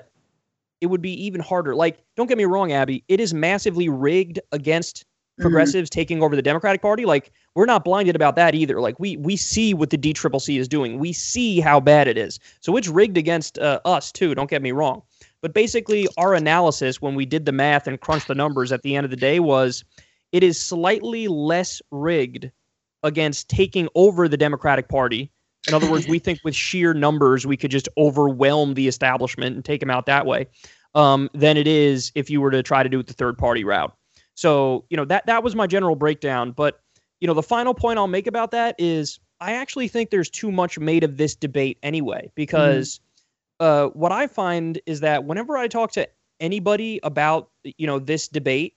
it 0.82 0.88
would 0.88 1.02
be 1.02 1.14
even 1.26 1.42
harder. 1.42 1.76
Like, 1.76 2.00
don't 2.16 2.28
get 2.28 2.38
me 2.38 2.46
wrong, 2.46 2.72
Abby, 2.72 3.04
it 3.08 3.20
is 3.20 3.34
massively 3.34 3.90
rigged 3.90 4.40
against 4.52 5.00
mm-hmm. 5.00 5.42
progressives 5.44 5.90
mm-hmm. 5.90 6.00
taking 6.00 6.24
over 6.24 6.36
the 6.36 6.42
Democratic 6.42 6.82
Party. 6.82 7.06
Like, 7.06 7.32
we're 7.56 7.66
not 7.66 7.84
blinded 7.84 8.16
about 8.16 8.36
that 8.36 8.56
either. 8.56 8.80
Like, 8.80 9.00
we 9.00 9.18
we 9.18 9.36
see 9.36 9.74
what 9.74 9.90
the 9.90 9.98
DCCC 9.98 10.60
is 10.60 10.68
doing. 10.68 11.00
We 11.00 11.14
see 11.14 11.60
how 11.60 11.80
bad 11.80 12.08
it 12.08 12.18
is. 12.18 12.40
So 12.62 12.78
it's 12.78 12.88
rigged 12.88 13.18
against 13.18 13.58
uh, 13.60 13.80
us 13.86 14.12
too. 14.12 14.36
Don't 14.36 14.50
get 14.50 14.62
me 14.62 14.72
wrong. 14.72 15.02
But 15.42 15.54
basically, 15.54 16.08
our 16.18 16.34
analysis 16.34 17.02
when 17.02 17.16
we 17.16 17.26
did 17.26 17.46
the 17.46 17.52
math 17.52 17.88
and 17.88 18.00
crunched 18.00 18.28
the 18.28 18.36
numbers 18.36 18.72
at 18.72 18.82
the 18.82 18.96
end 18.96 19.06
of 19.06 19.12
the 19.12 19.18
day 19.18 19.40
was 19.40 19.84
it 20.32 20.44
is 20.44 20.60
slightly 20.60 21.28
less 21.28 21.82
rigged 21.92 22.52
against 23.04 23.50
taking 23.50 23.88
over 23.96 24.28
the 24.28 24.38
Democratic 24.38 24.90
Party. 24.90 25.32
In 25.68 25.74
other 25.74 25.90
words, 25.90 26.08
we 26.08 26.20
think 26.20 26.40
with 26.44 26.56
sheer 26.56 26.94
numbers 26.94 27.46
we 27.46 27.58
could 27.58 27.72
just 27.72 27.90
overwhelm 27.98 28.74
the 28.74 28.88
establishment 28.88 29.56
and 29.56 29.64
take 29.64 29.80
them 29.80 29.90
out 29.90 30.06
that 30.06 30.26
way, 30.26 30.48
um, 30.96 31.30
than 31.34 31.58
it 31.58 31.68
is 31.68 32.12
if 32.16 32.30
you 32.30 32.42
were 32.42 32.52
to 32.52 32.64
try 32.64 32.84
to 32.84 32.90
do 32.90 33.00
it 33.00 33.08
the 33.08 33.14
third 33.14 33.38
party 33.38 33.64
route. 33.64 33.94
So 34.36 34.86
you 34.90 34.98
know 34.98 35.06
that 35.06 35.26
that 35.26 35.44
was 35.44 35.56
my 35.56 35.68
general 35.68 35.96
breakdown. 35.96 36.52
But 36.52 36.80
you 37.20 37.28
know 37.28 37.34
the 37.34 37.44
final 37.44 37.74
point 37.74 38.00
I'll 38.00 38.08
make 38.08 38.28
about 38.28 38.52
that 38.52 38.76
is 38.78 39.20
I 39.42 39.54
actually 39.54 39.88
think 39.88 40.10
there's 40.10 40.30
too 40.30 40.52
much 40.52 40.80
made 40.80 41.04
of 41.04 41.18
this 41.18 41.36
debate 41.36 41.78
anyway 41.84 42.32
because 42.36 43.00
mm-hmm. 43.62 43.88
uh, 43.88 43.90
what 43.90 44.12
I 44.12 44.28
find 44.28 44.80
is 44.86 45.00
that 45.02 45.26
whenever 45.26 45.58
I 45.58 45.68
talk 45.68 45.92
to 45.94 46.08
anybody 46.40 47.00
about 47.04 47.50
you 47.64 47.86
know 47.86 48.00
this 48.00 48.28
debate 48.28 48.76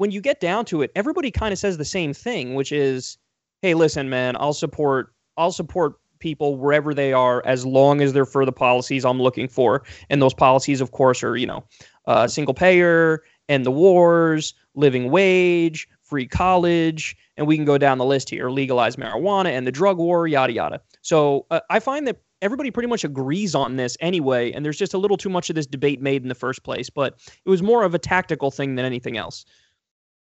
when 0.00 0.10
you 0.10 0.22
get 0.22 0.40
down 0.40 0.64
to 0.64 0.80
it, 0.80 0.90
everybody 0.96 1.30
kind 1.30 1.52
of 1.52 1.58
says 1.58 1.76
the 1.76 1.84
same 1.84 2.14
thing, 2.14 2.54
which 2.54 2.72
is, 2.72 3.18
"Hey, 3.60 3.74
listen, 3.74 4.08
man, 4.08 4.34
I'll 4.40 4.54
support 4.54 5.12
I'll 5.36 5.52
support 5.52 5.96
people 6.20 6.56
wherever 6.56 6.94
they 6.94 7.12
are 7.12 7.42
as 7.44 7.66
long 7.66 8.00
as 8.00 8.14
they're 8.14 8.24
for 8.24 8.46
the 8.46 8.52
policies 8.52 9.04
I'm 9.04 9.20
looking 9.20 9.46
for." 9.46 9.82
And 10.08 10.22
those 10.22 10.32
policies, 10.32 10.80
of 10.80 10.92
course, 10.92 11.22
are 11.22 11.36
you 11.36 11.46
know, 11.46 11.64
uh, 12.06 12.26
single 12.28 12.54
payer, 12.54 13.22
and 13.50 13.66
the 13.66 13.70
wars, 13.70 14.54
living 14.74 15.10
wage, 15.10 15.86
free 16.02 16.26
college, 16.26 17.14
and 17.36 17.46
we 17.46 17.56
can 17.56 17.66
go 17.66 17.76
down 17.76 17.98
the 17.98 18.06
list 18.06 18.30
here 18.30 18.48
legalize 18.48 18.96
marijuana 18.96 19.50
and 19.50 19.66
the 19.66 19.72
drug 19.72 19.98
war, 19.98 20.26
yada, 20.26 20.54
yada. 20.54 20.80
So 21.02 21.44
uh, 21.50 21.60
I 21.68 21.78
find 21.78 22.06
that 22.06 22.16
everybody 22.40 22.70
pretty 22.70 22.88
much 22.88 23.04
agrees 23.04 23.54
on 23.54 23.76
this 23.76 23.98
anyway, 24.00 24.50
and 24.52 24.64
there's 24.64 24.78
just 24.78 24.94
a 24.94 24.98
little 24.98 25.18
too 25.18 25.28
much 25.28 25.50
of 25.50 25.56
this 25.56 25.66
debate 25.66 26.00
made 26.00 26.22
in 26.22 26.28
the 26.28 26.34
first 26.34 26.62
place, 26.62 26.88
but 26.88 27.20
it 27.44 27.50
was 27.50 27.62
more 27.62 27.84
of 27.84 27.94
a 27.94 27.98
tactical 27.98 28.50
thing 28.50 28.76
than 28.76 28.86
anything 28.86 29.18
else. 29.18 29.44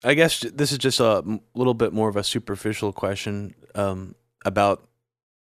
I 0.04 0.14
guess 0.14 0.42
this 0.42 0.72
is 0.72 0.78
just 0.78 1.00
a 1.00 1.24
little 1.54 1.74
bit 1.74 1.94
more 1.94 2.10
of 2.10 2.16
a 2.16 2.24
superficial 2.24 2.94
question 2.94 3.54
um, 3.76 4.16
about 4.46 4.88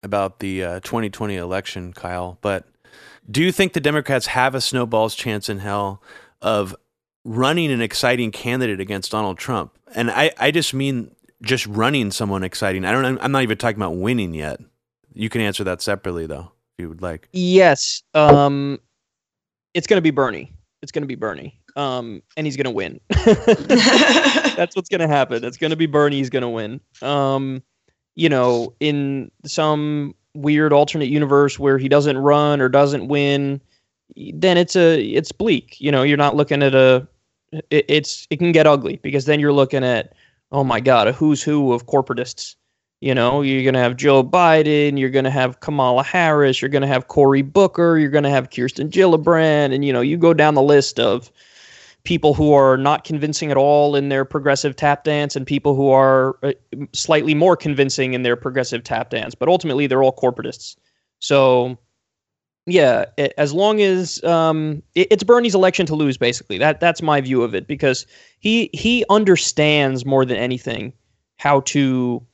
about 0.03 0.39
the 0.39 0.63
uh, 0.63 0.81
2020 0.81 1.37
election, 1.37 1.93
Kyle. 1.93 2.39
But 2.41 2.65
do 3.29 3.43
you 3.43 3.51
think 3.51 3.73
the 3.73 3.81
Democrats 3.81 4.27
have 4.27 4.55
a 4.55 4.61
snowball's 4.61 5.15
chance 5.15 5.49
in 5.49 5.59
hell 5.59 6.03
of 6.41 6.77
running 7.25 7.73
an 7.73 7.81
exciting 7.83 8.31
candidate 8.31 8.81
against 8.81 9.11
Donald 9.11 9.37
Trump? 9.37 9.77
And 9.95 10.11
I, 10.11 10.31
I 10.39 10.51
just 10.53 10.73
mean 10.75 11.11
just 11.43 11.67
running 11.67 12.11
someone 12.11 12.45
exciting. 12.45 12.85
I 12.85 12.93
don't. 12.93 13.19
I'm 13.21 13.33
not 13.33 13.43
even 13.43 13.59
talking 13.59 13.79
about 13.79 13.97
winning 13.97 14.33
yet. 14.33 14.61
You 15.13 15.29
can 15.29 15.41
answer 15.41 15.65
that 15.65 15.83
separately, 15.83 16.27
though, 16.27 16.53
if 16.79 16.83
you 16.83 16.89
would 16.89 17.03
like. 17.03 17.29
Yes. 17.33 18.03
Um, 18.15 18.79
it's 19.75 19.87
going 19.87 19.99
to 19.99 20.03
be 20.03 20.11
Bernie. 20.11 20.53
It's 20.83 20.93
going 20.93 21.03
to 21.03 21.09
be 21.09 21.15
Bernie. 21.15 21.59
Um, 21.77 22.23
and 22.37 22.47
he's 22.47 22.57
going 22.57 22.65
to 22.65 22.71
win. 22.71 23.01
That's 24.57 24.75
what's 24.75 24.89
going 24.89 25.01
to 25.01 25.09
happen. 25.09 25.45
It's 25.45 25.59
going 25.59 25.71
to 25.71 25.77
be 25.77 25.87
Bernie. 25.87 26.17
He's 26.17 26.31
going 26.31 26.43
to 26.43 26.49
win. 26.49 26.81
Um, 27.03 27.63
you 28.15 28.29
know, 28.29 28.75
in 28.81 29.31
some 29.45 30.15
weird 30.35 30.73
alternate 30.73 31.09
universe 31.09 31.59
where 31.59 31.79
he 31.79 31.89
doesn't 31.89 32.19
run 32.19 32.61
or 32.61 32.69
doesn't 32.69 33.09
win, 33.09 33.61
then 34.17 34.57
it's 34.57 34.77
a 34.77 35.03
it's 35.03 35.33
bleak. 35.33 35.81
You 35.81 35.93
know, 35.93 36.03
you're 36.03 36.17
not 36.17 36.35
looking 36.35 36.63
at 36.63 36.75
a 36.75 37.07
it, 37.71 37.85
it's 37.89 38.27
it 38.31 38.39
can 38.39 38.53
get 38.53 38.67
ugly 38.67 38.99
because 39.03 39.27
then 39.27 39.41
you're 39.41 39.53
looking 39.53 39.85
at 39.85 40.15
oh 40.53 40.65
my 40.65 40.81
god, 40.81 41.09
a 41.09 41.13
who's 41.13 41.43
who 41.43 41.73
of 41.73 41.87
corporatists. 41.87 42.57
You 43.03 43.15
know, 43.15 43.43
you're 43.43 43.63
going 43.63 43.75
to 43.75 43.81
have 43.81 43.97
Joe 43.97 44.25
Biden, 44.25 44.99
you're 44.99 45.11
going 45.11 45.27
to 45.27 45.31
have 45.31 45.61
Kamala 45.61 46.03
Harris, 46.03 46.63
you're 46.63 46.71
going 46.71 46.81
to 46.83 46.89
have 46.89 47.09
Cory 47.09 47.43
Booker, 47.43 47.99
you're 47.99 48.11
going 48.11 48.25
to 48.25 48.31
have 48.31 48.49
Kirsten 48.49 48.89
Gillibrand, 48.89 49.75
and 49.75 49.85
you 49.85 49.93
know, 49.93 50.01
you 50.01 50.17
go 50.17 50.33
down 50.33 50.55
the 50.55 50.63
list 50.63 50.99
of 50.99 51.31
people 52.07 52.33
who 52.33 52.53
are 52.55 52.79
not 52.79 53.05
convincing 53.05 53.51
at 53.51 53.57
all 53.59 53.95
in 53.95 54.09
their 54.09 54.25
progressive 54.25 54.75
tap 54.77 55.05
dance 55.05 55.37
and 55.37 55.47
people 55.47 55.75
who 55.75 55.91
are 55.91 56.39
uh, 56.43 56.53
slightly 56.95 57.35
more 57.35 57.57
convincing 57.57 58.15
in 58.15 58.23
their 58.23 58.37
progressive 58.37 58.83
tap 58.83 59.11
dance. 59.11 59.35
But 59.35 59.49
ultimately, 59.49 59.87
they're 59.87 60.03
all 60.03 60.17
corporatists. 60.17 60.77
So, 61.19 61.77
yeah, 62.65 63.07
it, 63.19 63.35
as 63.37 63.53
long 63.53 63.83
as 63.83 64.23
um, 64.25 64.83
it, 64.95 65.09
it's 65.11 65.25
Bernie's 65.25 65.55
election 65.55 65.85
to 65.87 65.95
lose, 65.95 66.17
basically. 66.17 66.57
That 66.57 66.81
that's 66.81 67.03
my 67.03 67.21
view 67.21 67.43
of 67.43 67.55
it 67.55 67.67
because 67.67 68.07
he 68.39 68.71
he 68.73 69.05
understands 69.11 70.07
more 70.07 70.25
than 70.25 70.37
anything 70.39 70.95
how 71.37 71.61
to 71.61 72.25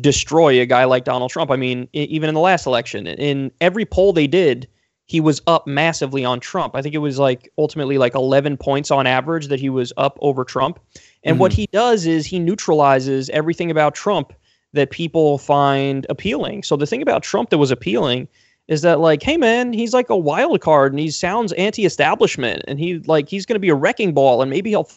destroy 0.00 0.60
a 0.60 0.66
guy 0.66 0.84
like 0.84 1.04
Donald 1.04 1.30
Trump. 1.30 1.50
I 1.50 1.56
mean, 1.56 1.86
even 1.92 2.28
in 2.28 2.34
the 2.34 2.40
last 2.40 2.66
election, 2.66 3.06
in 3.06 3.52
every 3.60 3.84
poll 3.84 4.12
they 4.12 4.26
did 4.26 4.66
he 5.06 5.20
was 5.20 5.42
up 5.46 5.66
massively 5.66 6.24
on 6.24 6.40
Trump. 6.40 6.74
I 6.74 6.82
think 6.82 6.94
it 6.94 6.98
was 6.98 7.18
like 7.18 7.52
ultimately 7.58 7.98
like 7.98 8.14
11 8.14 8.56
points 8.56 8.90
on 8.90 9.06
average 9.06 9.48
that 9.48 9.60
he 9.60 9.68
was 9.68 9.92
up 9.96 10.18
over 10.20 10.44
Trump. 10.44 10.78
And 11.24 11.34
mm-hmm. 11.34 11.40
what 11.40 11.52
he 11.52 11.66
does 11.72 12.06
is 12.06 12.24
he 12.26 12.38
neutralizes 12.38 13.28
everything 13.30 13.70
about 13.70 13.94
Trump 13.94 14.32
that 14.72 14.90
people 14.90 15.38
find 15.38 16.06
appealing. 16.08 16.62
So 16.62 16.76
the 16.76 16.86
thing 16.86 17.02
about 17.02 17.22
Trump 17.22 17.50
that 17.50 17.58
was 17.58 17.70
appealing 17.70 18.28
is 18.68 18.82
that 18.82 19.00
like, 19.00 19.22
hey 19.22 19.36
man, 19.36 19.72
he's 19.72 19.92
like 19.92 20.08
a 20.08 20.16
wild 20.16 20.60
card 20.60 20.92
and 20.92 21.00
he 21.00 21.10
sounds 21.10 21.52
anti-establishment 21.54 22.62
and 22.68 22.78
he 22.78 22.98
like 23.00 23.28
he's 23.28 23.44
going 23.44 23.56
to 23.56 23.60
be 23.60 23.68
a 23.68 23.74
wrecking 23.74 24.14
ball 24.14 24.40
and 24.40 24.50
maybe 24.50 24.70
he'll 24.70 24.88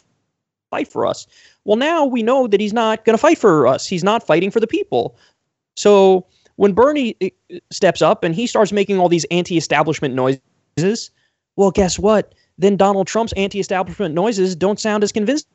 fight 0.70 0.88
for 0.88 1.06
us. 1.06 1.28
Well, 1.66 1.78
now 1.78 2.06
we 2.06 2.24
know 2.24 2.48
that 2.48 2.60
he's 2.60 2.74
not 2.74 3.06
going 3.06 3.16
to 3.16 3.22
fight 3.22 3.38
for 3.38 3.68
us. 3.68 3.88
He's 3.88 4.04
not 4.04 4.26
fighting 4.26 4.52
for 4.52 4.60
the 4.60 4.68
people. 4.68 5.18
So 5.76 6.26
when 6.58 6.74
Bernie 6.74 7.16
eh, 7.22 7.30
steps 7.72 8.02
up 8.02 8.24
and 8.24 8.34
he 8.34 8.48
starts 8.48 8.72
making 8.72 9.00
all 9.00 9.10
these 9.10 9.26
anti-establishment 9.32 10.14
noises, 10.14 11.12
well, 11.56 11.72
guess 11.72 12.00
what? 12.00 12.34
Then 12.58 12.78
Donald 12.78 13.08
Trump's 13.08 13.34
anti-establishment 13.34 14.16
noises 14.16 14.56
don't 14.56 14.80
sound 14.80 15.04
as 15.04 15.12
convincing 15.12 15.48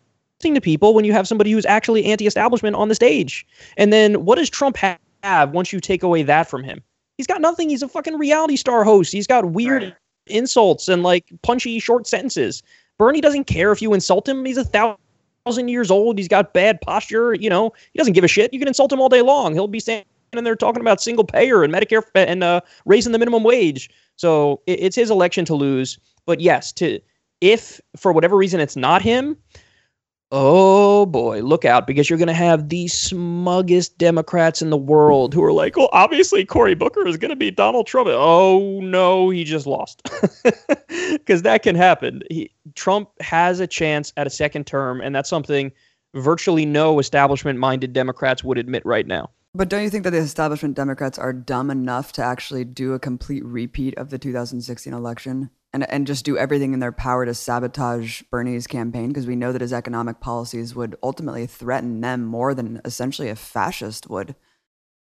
to 0.42 0.60
people 0.60 0.94
when 0.94 1.04
you 1.04 1.12
have 1.12 1.28
somebody 1.28 1.50
who's 1.52 1.66
actually 1.66 2.04
anti-establishment 2.06 2.76
on 2.76 2.88
the 2.88 2.94
stage. 2.94 3.46
And 3.76 3.92
then 3.92 4.24
what 4.24 4.36
does 4.36 4.50
Trump 4.50 4.76
have 4.76 5.50
once 5.50 5.72
you 5.72 5.80
take 5.80 6.02
away 6.02 6.22
that 6.22 6.48
from 6.48 6.62
him? 6.62 6.82
He's 7.16 7.26
got 7.26 7.40
nothing. 7.40 7.68
He's 7.68 7.82
a 7.82 7.88
fucking 7.88 8.16
reality 8.16 8.56
star 8.56 8.84
host. 8.84 9.12
He's 9.12 9.26
got 9.26 9.52
weird 9.52 9.82
right. 9.82 9.94
insults 10.26 10.88
and 10.88 11.02
like 11.02 11.26
punchy 11.42 11.78
short 11.78 12.06
sentences. 12.06 12.62
Bernie 12.96 13.20
doesn't 13.20 13.44
care 13.44 13.72
if 13.72 13.82
you 13.82 13.92
insult 13.92 14.26
him. 14.28 14.44
He's 14.44 14.56
a 14.56 14.64
thousand 14.64 15.68
years 15.68 15.90
old. 15.90 16.16
He's 16.16 16.28
got 16.28 16.54
bad 16.54 16.80
posture. 16.80 17.34
You 17.34 17.50
know, 17.50 17.72
he 17.92 17.98
doesn't 17.98 18.14
give 18.14 18.24
a 18.24 18.28
shit. 18.28 18.52
You 18.54 18.58
can 18.58 18.68
insult 18.68 18.92
him 18.92 19.00
all 19.00 19.10
day 19.10 19.22
long. 19.22 19.52
He'll 19.52 19.68
be 19.68 19.80
saying 19.80 20.04
and 20.32 20.46
they're 20.46 20.56
talking 20.56 20.80
about 20.80 21.00
single 21.00 21.24
payer 21.24 21.62
and 21.62 21.72
Medicare 21.72 22.02
and 22.14 22.42
uh, 22.44 22.60
raising 22.84 23.12
the 23.12 23.18
minimum 23.18 23.42
wage. 23.42 23.90
So 24.16 24.60
it, 24.66 24.80
it's 24.80 24.96
his 24.96 25.10
election 25.10 25.44
to 25.46 25.54
lose. 25.54 25.98
But 26.26 26.40
yes, 26.40 26.72
to 26.72 27.00
if 27.40 27.80
for 27.96 28.12
whatever 28.12 28.36
reason 28.36 28.60
it's 28.60 28.76
not 28.76 29.02
him, 29.02 29.36
oh 30.32 31.06
boy, 31.06 31.40
look 31.40 31.64
out 31.64 31.86
because 31.86 32.08
you're 32.08 32.18
going 32.18 32.28
to 32.28 32.34
have 32.34 32.68
the 32.68 32.86
smuggest 32.86 33.98
Democrats 33.98 34.62
in 34.62 34.70
the 34.70 34.76
world 34.76 35.34
who 35.34 35.42
are 35.42 35.52
like, 35.52 35.76
well, 35.76 35.88
obviously 35.92 36.44
Cory 36.44 36.74
Booker 36.74 37.06
is 37.06 37.16
going 37.16 37.30
to 37.30 37.36
be 37.36 37.50
Donald 37.50 37.86
Trump. 37.86 38.08
Oh 38.10 38.80
no, 38.82 39.30
he 39.30 39.44
just 39.44 39.66
lost 39.66 40.08
because 41.12 41.42
that 41.42 41.62
can 41.62 41.74
happen. 41.74 42.22
He, 42.30 42.50
Trump 42.74 43.10
has 43.20 43.60
a 43.60 43.66
chance 43.66 44.12
at 44.16 44.26
a 44.26 44.30
second 44.30 44.66
term, 44.66 45.00
and 45.00 45.14
that's 45.14 45.30
something 45.30 45.72
virtually 46.14 46.66
no 46.66 46.98
establishment-minded 46.98 47.92
Democrats 47.92 48.42
would 48.44 48.58
admit 48.58 48.84
right 48.84 49.06
now. 49.06 49.30
But 49.52 49.68
don't 49.68 49.82
you 49.82 49.90
think 49.90 50.04
that 50.04 50.10
the 50.10 50.18
establishment 50.18 50.76
Democrats 50.76 51.18
are 51.18 51.32
dumb 51.32 51.70
enough 51.70 52.12
to 52.12 52.24
actually 52.24 52.64
do 52.64 52.92
a 52.92 53.00
complete 53.00 53.44
repeat 53.44 53.98
of 53.98 54.10
the 54.10 54.18
2016 54.18 54.92
election 54.92 55.50
and 55.72 55.88
and 55.90 56.06
just 56.06 56.24
do 56.24 56.38
everything 56.38 56.72
in 56.72 56.80
their 56.80 56.92
power 56.92 57.24
to 57.26 57.34
sabotage 57.34 58.22
Bernie's 58.30 58.66
campaign 58.66 59.08
because 59.08 59.26
we 59.26 59.36
know 59.36 59.52
that 59.52 59.60
his 59.60 59.72
economic 59.72 60.20
policies 60.20 60.74
would 60.74 60.96
ultimately 61.02 61.46
threaten 61.46 62.00
them 62.00 62.24
more 62.24 62.54
than 62.54 62.80
essentially 62.84 63.28
a 63.28 63.36
fascist 63.36 64.08
would. 64.08 64.34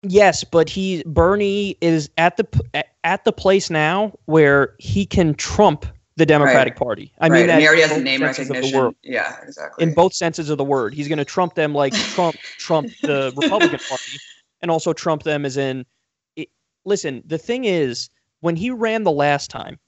Yes, 0.03 0.43
but 0.43 0.69
he 0.69 1.03
Bernie 1.05 1.77
is 1.81 2.09
at 2.17 2.37
the 2.37 2.85
at 3.03 3.25
the 3.25 3.33
place 3.33 3.69
now 3.69 4.13
where 4.25 4.75
he 4.79 5.05
can 5.05 5.33
trump 5.33 5.85
the 6.15 6.25
Democratic 6.25 6.73
right. 6.73 6.79
Party. 6.79 7.13
I 7.19 7.27
right. 7.27 7.41
mean, 7.41 7.49
and 7.49 7.59
he 7.59 7.67
already 7.67 7.81
has 7.81 7.91
a 7.91 8.01
name 8.01 8.21
recognition. 8.21 8.95
Yeah, 9.03 9.37
exactly. 9.43 9.83
In 9.83 9.93
both 9.93 10.13
senses 10.13 10.49
of 10.49 10.57
the 10.57 10.63
word, 10.63 10.93
he's 10.93 11.07
going 11.07 11.19
to 11.19 11.25
trump 11.25 11.55
them 11.55 11.73
like 11.73 11.93
Trump 12.15 12.37
Trump 12.57 12.89
the 13.01 13.33
Republican 13.35 13.79
Party 13.87 14.17
and 14.67 14.71
also 14.71 14.91
trump 14.91 15.23
them 15.23 15.45
as 15.45 15.55
in 15.55 15.85
it, 16.35 16.49
listen 16.83 17.23
the 17.25 17.37
thing 17.37 17.63
is 17.63 18.09
when 18.41 18.57
he 18.57 18.69
ran 18.69 19.03
the 19.03 19.11
last 19.11 19.49
time 19.49 19.79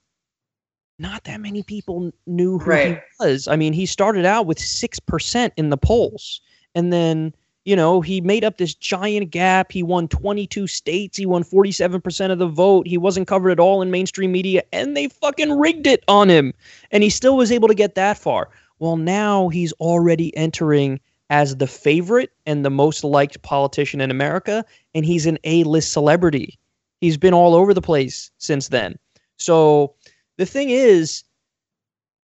not 1.00 1.24
that 1.24 1.40
many 1.40 1.62
people 1.62 2.12
knew 2.26 2.58
who 2.58 2.70
right. 2.70 3.02
he 3.18 3.24
was. 3.24 3.48
I 3.48 3.56
mean 3.56 3.72
he 3.72 3.86
started 3.86 4.26
out 4.26 4.46
with 4.46 4.58
6% 4.58 5.50
in 5.56 5.70
the 5.70 5.76
polls 5.78 6.42
and 6.74 6.92
then 6.92 7.34
you 7.64 7.74
know 7.74 8.00
he 8.02 8.20
made 8.20 8.44
up 8.44 8.58
this 8.58 8.74
giant 8.74 9.30
gap. 9.30 9.72
He 9.72 9.82
won 9.82 10.08
22 10.08 10.66
states. 10.66 11.16
He 11.16 11.24
won 11.24 11.42
47% 11.42 12.30
of 12.30 12.38
the 12.38 12.46
vote. 12.46 12.86
He 12.86 12.98
wasn't 12.98 13.28
covered 13.28 13.50
at 13.50 13.60
all 13.60 13.80
in 13.80 13.90
mainstream 13.90 14.30
media 14.30 14.62
and 14.72 14.96
they 14.96 15.08
fucking 15.08 15.58
rigged 15.58 15.86
it 15.86 16.04
on 16.06 16.28
him 16.28 16.52
and 16.90 17.02
he 17.02 17.10
still 17.10 17.36
was 17.36 17.50
able 17.50 17.68
to 17.68 17.74
get 17.74 17.94
that 17.94 18.18
far. 18.18 18.50
Well 18.78 18.98
now 18.98 19.48
he's 19.48 19.72
already 19.74 20.36
entering 20.36 21.00
as 21.30 21.56
the 21.56 21.66
favorite 21.66 22.30
and 22.44 22.64
the 22.64 22.70
most 22.70 23.04
liked 23.04 23.40
politician 23.42 24.00
in 24.00 24.10
America, 24.10 24.64
and 24.94 25.06
he's 25.06 25.26
an 25.26 25.38
A 25.44 25.64
list 25.64 25.92
celebrity. 25.92 26.58
He's 27.00 27.16
been 27.16 27.32
all 27.32 27.54
over 27.54 27.72
the 27.72 27.80
place 27.80 28.30
since 28.38 28.68
then. 28.68 28.98
So 29.38 29.94
the 30.36 30.44
thing 30.44 30.70
is, 30.70 31.22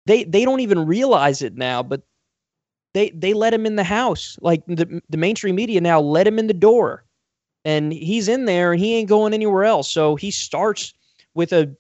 they 0.07 0.25
they 0.25 0.45
don't 0.45 0.61
even 0.61 0.87
realize 0.87 1.43
it 1.43 1.57
now, 1.57 1.83
but 1.83 2.03
they 2.95 3.11
they 3.11 3.33
let 3.33 3.55
him 3.55 3.67
in 3.67 3.77
the 3.77 3.85
house. 3.85 4.37
Like 4.41 4.65
the 4.67 5.03
the 5.09 5.17
mainstream 5.17 5.55
media 5.57 5.81
now 5.81 6.01
let 6.01 6.27
him 6.27 6.39
in 6.39 6.47
the 6.47 6.55
door, 6.55 7.05
and 7.65 7.93
he's 7.93 8.29
in 8.29 8.45
there 8.45 8.73
and 8.73 8.81
he 8.81 8.97
ain't 8.97 9.09
going 9.09 9.33
anywhere 9.33 9.65
else. 9.65 9.91
So 9.91 10.15
he 10.15 10.31
starts 10.31 10.93
with 11.35 11.53
a 11.53 11.75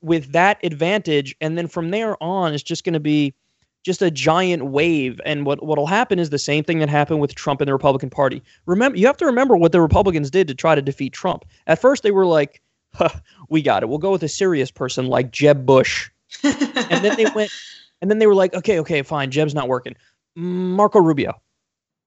with 0.00 0.32
that 0.32 0.58
advantage, 0.64 1.36
and 1.40 1.58
then 1.58 1.68
from 1.68 1.90
there 1.90 2.20
on, 2.22 2.54
it's 2.54 2.62
just 2.62 2.84
going 2.84 2.94
to 2.94 3.00
be 3.00 3.34
just 3.82 4.02
a 4.02 4.10
giant 4.10 4.66
wave. 4.66 5.20
And 5.24 5.44
what 5.44 5.64
what'll 5.64 5.86
happen 5.86 6.18
is 6.18 6.30
the 6.30 6.38
same 6.38 6.64
thing 6.64 6.78
that 6.78 6.88
happened 6.88 7.20
with 7.20 7.34
Trump 7.34 7.60
and 7.60 7.68
the 7.68 7.72
Republican 7.72 8.10
Party. 8.10 8.42
Remember, 8.66 8.96
you 8.96 9.06
have 9.06 9.16
to 9.18 9.26
remember 9.26 9.56
what 9.56 9.72
the 9.72 9.80
Republicans 9.80 10.30
did 10.30 10.48
to 10.48 10.54
try 10.54 10.74
to 10.74 10.82
defeat 10.82 11.12
Trump. 11.12 11.44
At 11.66 11.80
first, 11.80 12.02
they 12.02 12.10
were 12.10 12.26
like, 12.26 12.62
huh, 12.94 13.10
"We 13.48 13.62
got 13.62 13.82
it. 13.82 13.88
We'll 13.88 13.98
go 13.98 14.12
with 14.12 14.22
a 14.22 14.28
serious 14.28 14.70
person 14.70 15.06
like 15.06 15.30
Jeb 15.30 15.66
Bush," 15.66 16.10
and 16.42 17.04
then 17.04 17.16
they 17.16 17.26
went, 17.34 17.50
and 18.00 18.10
then 18.10 18.18
they 18.18 18.26
were 18.26 18.34
like, 18.34 18.54
"Okay, 18.54 18.78
okay, 18.80 19.02
fine. 19.02 19.30
Jeb's 19.30 19.54
not 19.54 19.68
working. 19.68 19.96
Marco 20.36 21.00
Rubio," 21.00 21.40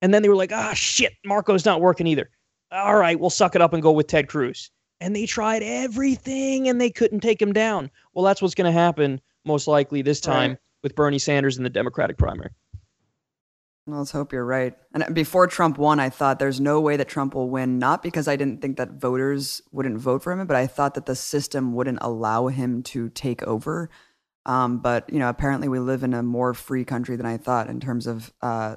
and 0.02 0.12
then 0.12 0.22
they 0.22 0.28
were 0.28 0.36
like, 0.36 0.52
"Ah, 0.52 0.72
shit, 0.74 1.14
Marco's 1.24 1.64
not 1.64 1.80
working 1.80 2.06
either. 2.06 2.30
All 2.72 2.96
right, 2.96 3.18
we'll 3.18 3.30
suck 3.30 3.54
it 3.54 3.62
up 3.62 3.72
and 3.72 3.82
go 3.82 3.92
with 3.92 4.06
Ted 4.06 4.28
Cruz." 4.28 4.70
And 4.98 5.14
they 5.14 5.26
tried 5.26 5.62
everything 5.62 6.70
and 6.70 6.80
they 6.80 6.88
couldn't 6.88 7.20
take 7.20 7.40
him 7.40 7.52
down. 7.52 7.90
Well, 8.14 8.24
that's 8.24 8.40
what's 8.40 8.54
going 8.54 8.64
to 8.64 8.72
happen 8.72 9.20
most 9.44 9.68
likely 9.68 10.00
this 10.00 10.20
time. 10.20 10.52
Right 10.52 10.58
with 10.86 10.94
Bernie 10.94 11.18
Sanders 11.18 11.56
in 11.56 11.64
the 11.64 11.70
Democratic 11.70 12.16
primary. 12.16 12.50
Well, 13.88 13.98
let's 13.98 14.12
hope 14.12 14.32
you're 14.32 14.44
right. 14.44 14.72
And 14.94 15.12
before 15.12 15.48
Trump 15.48 15.78
won, 15.78 15.98
I 15.98 16.10
thought 16.10 16.38
there's 16.38 16.60
no 16.60 16.80
way 16.80 16.96
that 16.96 17.08
Trump 17.08 17.34
will 17.34 17.50
win, 17.50 17.80
not 17.80 18.04
because 18.04 18.28
I 18.28 18.36
didn't 18.36 18.62
think 18.62 18.76
that 18.76 18.92
voters 18.92 19.62
wouldn't 19.72 19.98
vote 19.98 20.22
for 20.22 20.32
him, 20.32 20.46
but 20.46 20.56
I 20.56 20.68
thought 20.68 20.94
that 20.94 21.06
the 21.06 21.16
system 21.16 21.72
wouldn't 21.72 21.98
allow 22.02 22.46
him 22.46 22.84
to 22.84 23.08
take 23.08 23.42
over. 23.42 23.90
Um, 24.44 24.78
but 24.78 25.12
you 25.12 25.18
know, 25.18 25.28
apparently 25.28 25.66
we 25.66 25.80
live 25.80 26.04
in 26.04 26.14
a 26.14 26.22
more 26.22 26.54
free 26.54 26.84
country 26.84 27.16
than 27.16 27.26
I 27.26 27.36
thought 27.36 27.68
in 27.68 27.80
terms 27.80 28.06
of 28.06 28.32
uh, 28.40 28.76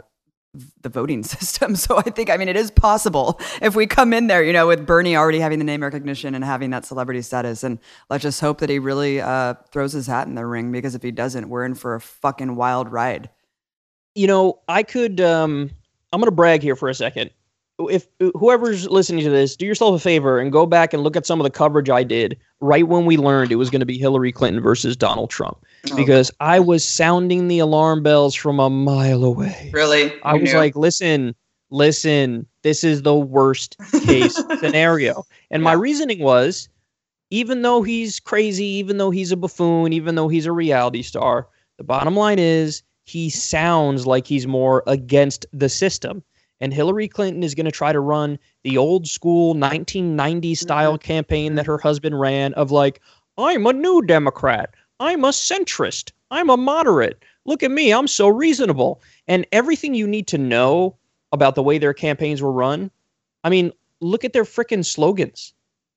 the 0.81 0.89
voting 0.89 1.23
system. 1.35 1.75
So 1.75 1.97
I 1.97 2.03
think, 2.03 2.29
I 2.29 2.37
mean, 2.37 2.49
it 2.49 2.55
is 2.55 2.71
possible 2.71 3.39
if 3.61 3.75
we 3.75 3.87
come 3.87 4.13
in 4.13 4.27
there, 4.27 4.43
you 4.43 4.53
know, 4.53 4.67
with 4.67 4.85
Bernie 4.85 5.15
already 5.15 5.39
having 5.39 5.59
the 5.59 5.65
name 5.65 5.83
recognition 5.83 6.35
and 6.35 6.43
having 6.43 6.69
that 6.71 6.85
celebrity 6.85 7.21
status. 7.21 7.63
And 7.63 7.79
let's 8.09 8.23
just 8.23 8.41
hope 8.41 8.59
that 8.59 8.69
he 8.69 8.79
really 8.79 9.21
uh, 9.21 9.55
throws 9.71 9.93
his 9.93 10.07
hat 10.07 10.27
in 10.27 10.35
the 10.35 10.45
ring 10.45 10.71
because 10.71 10.95
if 10.95 11.03
he 11.03 11.11
doesn't, 11.11 11.49
we're 11.49 11.65
in 11.65 11.75
for 11.75 11.95
a 11.95 12.01
fucking 12.01 12.55
wild 12.55 12.91
ride 12.91 13.29
you 14.15 14.27
know, 14.27 14.59
I 14.67 14.83
could. 14.83 15.21
Um, 15.21 15.71
I'm 16.11 16.19
going 16.19 16.27
to 16.27 16.35
brag 16.35 16.61
here 16.61 16.75
for 16.75 16.89
a 16.89 16.93
second. 16.93 17.31
If 17.79 18.07
whoever's 18.35 18.89
listening 18.89 19.23
to 19.23 19.29
this, 19.29 19.55
do 19.55 19.65
yourself 19.65 19.95
a 19.95 19.99
favor 19.99 20.39
and 20.39 20.51
go 20.51 20.65
back 20.65 20.93
and 20.93 21.01
look 21.01 21.15
at 21.15 21.25
some 21.25 21.39
of 21.39 21.43
the 21.43 21.49
coverage 21.49 21.89
I 21.89 22.03
did 22.03 22.37
right 22.59 22.87
when 22.87 23.05
we 23.05 23.15
learned 23.15 23.51
it 23.51 23.55
was 23.55 23.69
going 23.69 23.79
to 23.79 23.85
be 23.85 23.97
Hillary 23.97 24.31
Clinton 24.31 24.61
versus 24.61 24.97
Donald 24.97 25.29
Trump, 25.29 25.57
oh. 25.91 25.95
because 25.95 26.29
I 26.41 26.59
was 26.59 26.83
sounding 26.83 27.47
the 27.47 27.59
alarm 27.59 28.03
bells 28.03 28.35
from 28.35 28.59
a 28.59 28.69
mile 28.69 29.23
away. 29.23 29.69
Really? 29.73 30.13
I 30.23 30.33
was 30.35 30.53
like, 30.53 30.75
listen, 30.75 31.33
listen, 31.69 32.45
this 32.63 32.83
is 32.83 33.03
the 33.03 33.15
worst 33.15 33.77
case 34.05 34.35
scenario. 34.59 35.23
And 35.51 35.61
yeah. 35.61 35.65
my 35.65 35.73
reasoning 35.73 36.19
was 36.19 36.67
even 37.29 37.61
though 37.61 37.83
he's 37.83 38.19
crazy, 38.19 38.65
even 38.65 38.97
though 38.97 39.11
he's 39.11 39.31
a 39.31 39.37
buffoon, 39.37 39.93
even 39.93 40.15
though 40.15 40.27
he's 40.27 40.45
a 40.45 40.51
reality 40.51 41.01
star, 41.01 41.47
the 41.77 41.83
bottom 41.83 42.15
line 42.15 42.39
is 42.39 42.83
he 43.05 43.29
sounds 43.29 44.05
like 44.05 44.27
he's 44.27 44.47
more 44.47 44.83
against 44.87 45.45
the 45.53 45.69
system. 45.69 46.23
And 46.61 46.73
Hillary 46.73 47.07
Clinton 47.07 47.43
is 47.43 47.55
going 47.55 47.65
to 47.65 47.71
try 47.71 47.93
to 47.93 47.99
run 47.99 48.37
the 48.63 48.77
old 48.77 49.07
school 49.07 49.49
1990 49.49 50.55
style 50.55 50.93
mm-hmm. 50.93 51.05
campaign 51.05 51.55
that 51.55 51.65
her 51.65 51.77
husband 51.77 52.19
ran 52.19 52.53
of 52.55 52.71
like, 52.71 53.01
I'm 53.37 53.65
a 53.65 53.73
new 53.73 54.01
Democrat. 54.01 54.73
I'm 54.99 55.23
a 55.23 55.29
centrist. 55.29 56.11
I'm 56.31 56.49
a 56.49 56.57
moderate. 56.57 57.23
Look 57.45 57.63
at 57.63 57.71
me. 57.71 57.93
I'm 57.93 58.07
so 58.07 58.27
reasonable. 58.27 59.01
And 59.27 59.47
everything 59.51 59.93
you 59.93 60.07
need 60.07 60.27
to 60.27 60.37
know 60.37 60.97
about 61.31 61.55
the 61.55 61.63
way 61.63 61.77
their 61.77 61.93
campaigns 61.93 62.41
were 62.41 62.51
run. 62.51 62.91
I 63.43 63.49
mean, 63.49 63.71
look 64.01 64.25
at 64.25 64.33
their 64.33 64.43
freaking 64.43 64.85
slogans. 64.85 65.53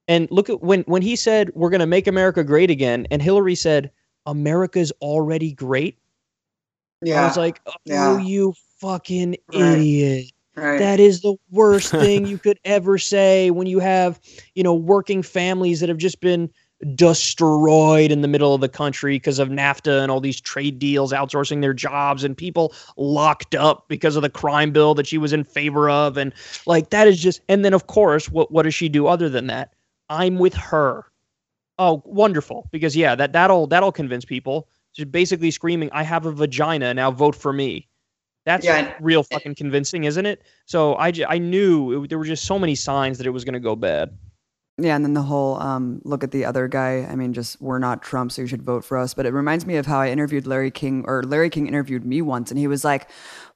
And 0.08 0.28
look 0.30 0.50
at 0.50 0.62
when 0.62 0.82
when 0.82 1.02
he 1.02 1.14
said 1.14 1.50
we're 1.54 1.70
going 1.70 1.80
to 1.80 1.86
make 1.86 2.06
America 2.06 2.42
great 2.42 2.70
again 2.70 3.06
and 3.10 3.22
Hillary 3.22 3.54
said 3.54 3.90
America's 4.26 4.92
already 5.00 5.52
great. 5.52 5.98
Yeah. 7.02 7.22
I 7.22 7.26
was 7.26 7.36
like, 7.36 7.60
oh, 7.66 7.72
yeah. 7.84 8.18
you 8.18 8.54
fucking 8.78 9.36
right. 9.52 9.78
idiot. 9.78 10.32
Right. 10.54 10.78
That 10.78 11.00
is 11.00 11.22
the 11.22 11.34
worst 11.50 11.90
thing 11.90 12.26
you 12.26 12.36
could 12.38 12.58
ever 12.64 12.98
say 12.98 13.50
when 13.50 13.66
you 13.66 13.78
have, 13.78 14.20
you 14.54 14.62
know, 14.62 14.74
working 14.74 15.22
families 15.22 15.80
that 15.80 15.88
have 15.88 15.98
just 15.98 16.20
been 16.20 16.50
destroyed 16.94 18.10
in 18.10 18.22
the 18.22 18.28
middle 18.28 18.54
of 18.54 18.60
the 18.60 18.68
country 18.68 19.14
because 19.14 19.38
of 19.38 19.48
NAFTA 19.48 20.02
and 20.02 20.10
all 20.10 20.20
these 20.20 20.40
trade 20.40 20.78
deals, 20.78 21.12
outsourcing 21.12 21.60
their 21.60 21.72
jobs, 21.72 22.24
and 22.24 22.36
people 22.36 22.74
locked 22.96 23.54
up 23.54 23.88
because 23.88 24.16
of 24.16 24.22
the 24.22 24.30
crime 24.30 24.72
bill 24.72 24.94
that 24.94 25.06
she 25.06 25.16
was 25.16 25.32
in 25.32 25.44
favor 25.44 25.88
of. 25.88 26.16
And 26.16 26.32
like 26.66 26.90
that 26.90 27.06
is 27.06 27.20
just 27.20 27.40
and 27.48 27.64
then 27.64 27.72
of 27.72 27.86
course, 27.86 28.28
what 28.28 28.50
what 28.50 28.64
does 28.64 28.74
she 28.74 28.88
do 28.88 29.06
other 29.06 29.28
than 29.28 29.46
that? 29.46 29.72
I'm 30.10 30.38
with 30.38 30.54
her. 30.54 31.04
Oh, 31.78 32.02
wonderful. 32.04 32.68
Because 32.72 32.94
yeah, 32.96 33.14
that 33.14 33.32
that'll 33.32 33.68
that'll 33.68 33.92
convince 33.92 34.24
people 34.24 34.68
just 34.94 35.10
basically 35.10 35.50
screaming, 35.50 35.88
"I 35.92 36.02
have 36.02 36.26
a 36.26 36.32
vagina, 36.32 36.92
now 36.92 37.10
vote 37.10 37.36
for 37.36 37.52
me." 37.52 37.88
That's 38.44 38.64
yeah, 38.64 38.94
real 39.00 39.22
fucking 39.22 39.54
convincing, 39.54 40.04
isn't 40.04 40.26
it? 40.26 40.42
So 40.66 40.96
I, 40.96 41.12
j- 41.12 41.26
I 41.28 41.38
knew 41.38 42.04
it, 42.04 42.08
there 42.08 42.18
were 42.18 42.24
just 42.24 42.44
so 42.44 42.58
many 42.58 42.74
signs 42.74 43.18
that 43.18 43.26
it 43.26 43.30
was 43.30 43.44
going 43.44 43.54
to 43.54 43.60
go 43.60 43.76
bad. 43.76 44.16
Yeah, 44.78 44.96
and 44.96 45.04
then 45.04 45.12
the 45.12 45.22
whole 45.22 45.60
um, 45.60 46.00
look 46.04 46.24
at 46.24 46.30
the 46.30 46.46
other 46.46 46.66
guy. 46.66 47.06
I 47.08 47.14
mean, 47.14 47.34
just 47.34 47.60
we're 47.60 47.78
not 47.78 48.02
Trump, 48.02 48.32
so 48.32 48.40
you 48.42 48.48
should 48.48 48.62
vote 48.62 48.84
for 48.84 48.96
us. 48.96 49.12
But 49.12 49.26
it 49.26 49.32
reminds 49.32 49.66
me 49.66 49.76
of 49.76 49.84
how 49.84 50.00
I 50.00 50.08
interviewed 50.08 50.46
Larry 50.46 50.70
King, 50.70 51.04
or 51.06 51.22
Larry 51.22 51.50
King 51.50 51.68
interviewed 51.68 52.06
me 52.06 52.22
once, 52.22 52.50
and 52.50 52.58
he 52.58 52.66
was 52.66 52.82
like, 52.82 53.08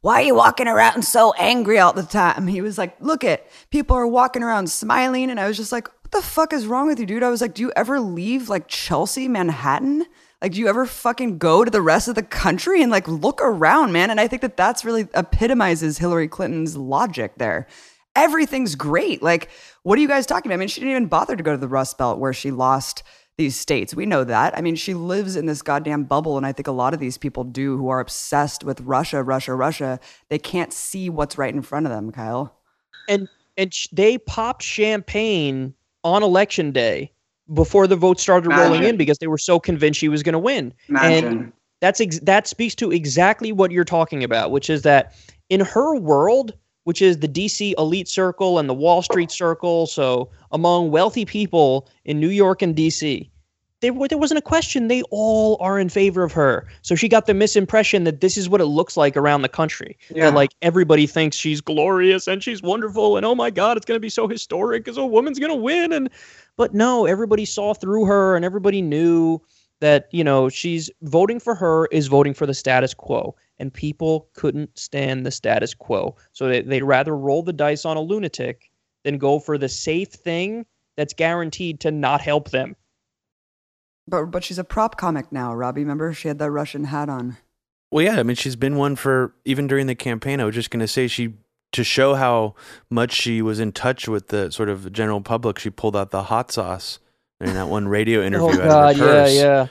"Why 0.02 0.20
are 0.20 0.24
you 0.24 0.34
walking 0.34 0.68
around 0.68 1.04
so 1.06 1.32
angry 1.38 1.78
all 1.78 1.94
the 1.94 2.02
time?" 2.02 2.46
He 2.56 2.60
was 2.60 2.76
like, 2.76 3.00
"Look 3.00 3.24
at 3.24 3.46
people 3.70 3.96
are 3.96 4.06
walking 4.06 4.42
around 4.42 4.68
smiling," 4.70 5.30
and 5.30 5.40
I 5.40 5.48
was 5.48 5.56
just 5.56 5.72
like, 5.72 5.88
"What 5.88 6.12
the 6.12 6.20
fuck 6.20 6.52
is 6.52 6.66
wrong 6.66 6.86
with 6.86 7.00
you, 7.00 7.06
dude?" 7.06 7.22
I 7.22 7.30
was 7.30 7.40
like, 7.40 7.54
"Do 7.54 7.62
you 7.62 7.72
ever 7.74 7.98
leave 7.98 8.50
like 8.50 8.68
Chelsea, 8.68 9.26
Manhattan?" 9.26 10.04
Like, 10.42 10.52
do 10.52 10.60
you 10.60 10.68
ever 10.68 10.84
fucking 10.84 11.38
go 11.38 11.64
to 11.64 11.70
the 11.70 11.80
rest 11.80 12.08
of 12.08 12.14
the 12.14 12.22
country 12.22 12.82
and 12.82 12.90
like 12.90 13.08
look 13.08 13.40
around, 13.42 13.92
man? 13.92 14.10
And 14.10 14.20
I 14.20 14.28
think 14.28 14.42
that 14.42 14.56
that's 14.56 14.84
really 14.84 15.08
epitomizes 15.14 15.98
Hillary 15.98 16.28
Clinton's 16.28 16.76
logic 16.76 17.32
there. 17.38 17.66
Everything's 18.14 18.74
great. 18.74 19.22
Like, 19.22 19.48
what 19.82 19.98
are 19.98 20.02
you 20.02 20.08
guys 20.08 20.26
talking 20.26 20.50
about? 20.50 20.56
I 20.56 20.58
mean, 20.58 20.68
she 20.68 20.80
didn't 20.80 20.92
even 20.92 21.06
bother 21.06 21.36
to 21.36 21.42
go 21.42 21.52
to 21.52 21.58
the 21.58 21.68
Rust 21.68 21.96
Belt 21.96 22.18
where 22.18 22.32
she 22.32 22.50
lost 22.50 23.02
these 23.38 23.56
states. 23.56 23.94
We 23.94 24.06
know 24.06 24.24
that. 24.24 24.56
I 24.56 24.62
mean, 24.62 24.76
she 24.76 24.94
lives 24.94 25.36
in 25.36 25.46
this 25.46 25.62
goddamn 25.62 26.04
bubble. 26.04 26.36
And 26.36 26.46
I 26.46 26.52
think 26.52 26.66
a 26.66 26.72
lot 26.72 26.94
of 26.94 27.00
these 27.00 27.18
people 27.18 27.44
do 27.44 27.76
who 27.76 27.88
are 27.88 28.00
obsessed 28.00 28.64
with 28.64 28.80
Russia, 28.80 29.22
Russia, 29.22 29.54
Russia. 29.54 30.00
They 30.28 30.38
can't 30.38 30.72
see 30.72 31.10
what's 31.10 31.38
right 31.38 31.54
in 31.54 31.62
front 31.62 31.86
of 31.86 31.92
them, 31.92 32.10
Kyle. 32.10 32.58
And, 33.08 33.28
and 33.56 33.74
they 33.92 34.18
popped 34.18 34.62
champagne 34.62 35.74
on 36.02 36.22
election 36.22 36.72
day 36.72 37.12
before 37.54 37.86
the 37.86 37.96
vote 37.96 38.20
started 38.20 38.46
Imagine. 38.46 38.64
rolling 38.64 38.84
in 38.84 38.96
because 38.96 39.18
they 39.18 39.26
were 39.26 39.38
so 39.38 39.58
convinced 39.60 39.98
she 39.98 40.08
was 40.08 40.22
going 40.22 40.32
to 40.32 40.38
win. 40.38 40.72
Imagine. 40.88 41.24
And 41.24 41.52
that's 41.80 42.00
ex- 42.00 42.20
that 42.20 42.46
speaks 42.46 42.74
to 42.76 42.90
exactly 42.90 43.52
what 43.52 43.70
you're 43.70 43.84
talking 43.84 44.24
about, 44.24 44.50
which 44.50 44.70
is 44.70 44.82
that 44.82 45.14
in 45.48 45.60
her 45.60 45.96
world, 45.96 46.54
which 46.84 47.02
is 47.02 47.18
the 47.18 47.28
DC 47.28 47.74
elite 47.78 48.08
circle 48.08 48.58
and 48.58 48.68
the 48.68 48.74
Wall 48.74 49.02
Street 49.02 49.30
circle, 49.30 49.86
so 49.86 50.30
among 50.52 50.90
wealthy 50.90 51.24
people 51.24 51.88
in 52.04 52.20
New 52.20 52.28
York 52.28 52.62
and 52.62 52.74
DC, 52.74 53.28
there, 53.80 53.92
there 54.08 54.18
wasn't 54.18 54.38
a 54.38 54.42
question. 54.42 54.88
They 54.88 55.02
all 55.10 55.58
are 55.60 55.78
in 55.78 55.88
favor 55.88 56.22
of 56.22 56.32
her. 56.32 56.66
So 56.82 56.94
she 56.94 57.08
got 57.08 57.26
the 57.26 57.34
misimpression 57.34 58.04
that 58.04 58.20
this 58.20 58.36
is 58.36 58.48
what 58.48 58.60
it 58.60 58.66
looks 58.66 58.96
like 58.96 59.16
around 59.16 59.42
the 59.42 59.48
country. 59.48 59.98
Yeah. 60.14 60.26
That 60.26 60.34
like 60.34 60.50
everybody 60.62 61.06
thinks 61.06 61.36
she's 61.36 61.60
glorious 61.60 62.26
and 62.26 62.42
she's 62.42 62.62
wonderful 62.62 63.16
and 63.16 63.26
oh 63.26 63.34
my 63.34 63.50
god, 63.50 63.76
it's 63.76 63.86
going 63.86 63.96
to 63.96 64.00
be 64.00 64.08
so 64.08 64.28
historic 64.28 64.84
because 64.84 64.96
a 64.96 65.04
woman's 65.04 65.38
going 65.38 65.52
to 65.52 65.56
win 65.56 65.92
and 65.92 66.08
but 66.56 66.74
no, 66.74 67.04
everybody 67.04 67.44
saw 67.44 67.74
through 67.74 68.06
her 68.06 68.34
and 68.34 68.44
everybody 68.44 68.80
knew 68.80 69.40
that, 69.80 70.08
you 70.10 70.24
know, 70.24 70.48
she's 70.48 70.90
voting 71.02 71.38
for 71.38 71.54
her 71.54 71.86
is 71.92 72.06
voting 72.06 72.32
for 72.32 72.46
the 72.46 72.54
status 72.54 72.94
quo. 72.94 73.36
And 73.58 73.72
people 73.72 74.28
couldn't 74.34 74.78
stand 74.78 75.24
the 75.24 75.30
status 75.30 75.74
quo. 75.74 76.16
So 76.32 76.48
they, 76.48 76.62
they'd 76.62 76.82
rather 76.82 77.16
roll 77.16 77.42
the 77.42 77.52
dice 77.52 77.84
on 77.84 77.96
a 77.96 78.00
lunatic 78.00 78.70
than 79.04 79.18
go 79.18 79.38
for 79.38 79.58
the 79.58 79.68
safe 79.68 80.08
thing 80.08 80.64
that's 80.96 81.14
guaranteed 81.14 81.80
to 81.80 81.90
not 81.90 82.20
help 82.22 82.50
them. 82.50 82.74
But 84.08 84.26
but 84.26 84.44
she's 84.44 84.58
a 84.58 84.64
prop 84.64 84.96
comic 84.96 85.32
now, 85.32 85.54
Robbie. 85.54 85.82
Remember 85.82 86.12
she 86.12 86.28
had 86.28 86.38
that 86.38 86.50
Russian 86.50 86.84
hat 86.84 87.08
on. 87.08 87.36
Well, 87.90 88.04
yeah, 88.04 88.18
I 88.18 88.22
mean 88.22 88.36
she's 88.36 88.56
been 88.56 88.76
one 88.76 88.96
for 88.96 89.34
even 89.44 89.66
during 89.66 89.86
the 89.86 89.94
campaign. 89.94 90.40
I 90.40 90.44
was 90.44 90.54
just 90.54 90.70
going 90.70 90.80
to 90.80 90.88
say 90.88 91.08
she 91.08 91.34
to 91.72 91.84
show 91.84 92.14
how 92.14 92.54
much 92.90 93.12
she 93.12 93.42
was 93.42 93.60
in 93.60 93.72
touch 93.72 94.08
with 94.08 94.28
the 94.28 94.50
sort 94.50 94.68
of 94.68 94.92
general 94.92 95.20
public, 95.20 95.58
she 95.58 95.70
pulled 95.70 95.96
out 95.96 96.10
the 96.10 96.24
hot 96.24 96.50
sauce 96.50 96.98
in 97.40 97.54
that 97.54 97.68
one 97.68 97.88
radio 97.88 98.22
interview. 98.26 98.60
oh 98.60 98.68
God, 98.68 98.96
yeah, 98.96 99.26
yeah. 99.26 99.66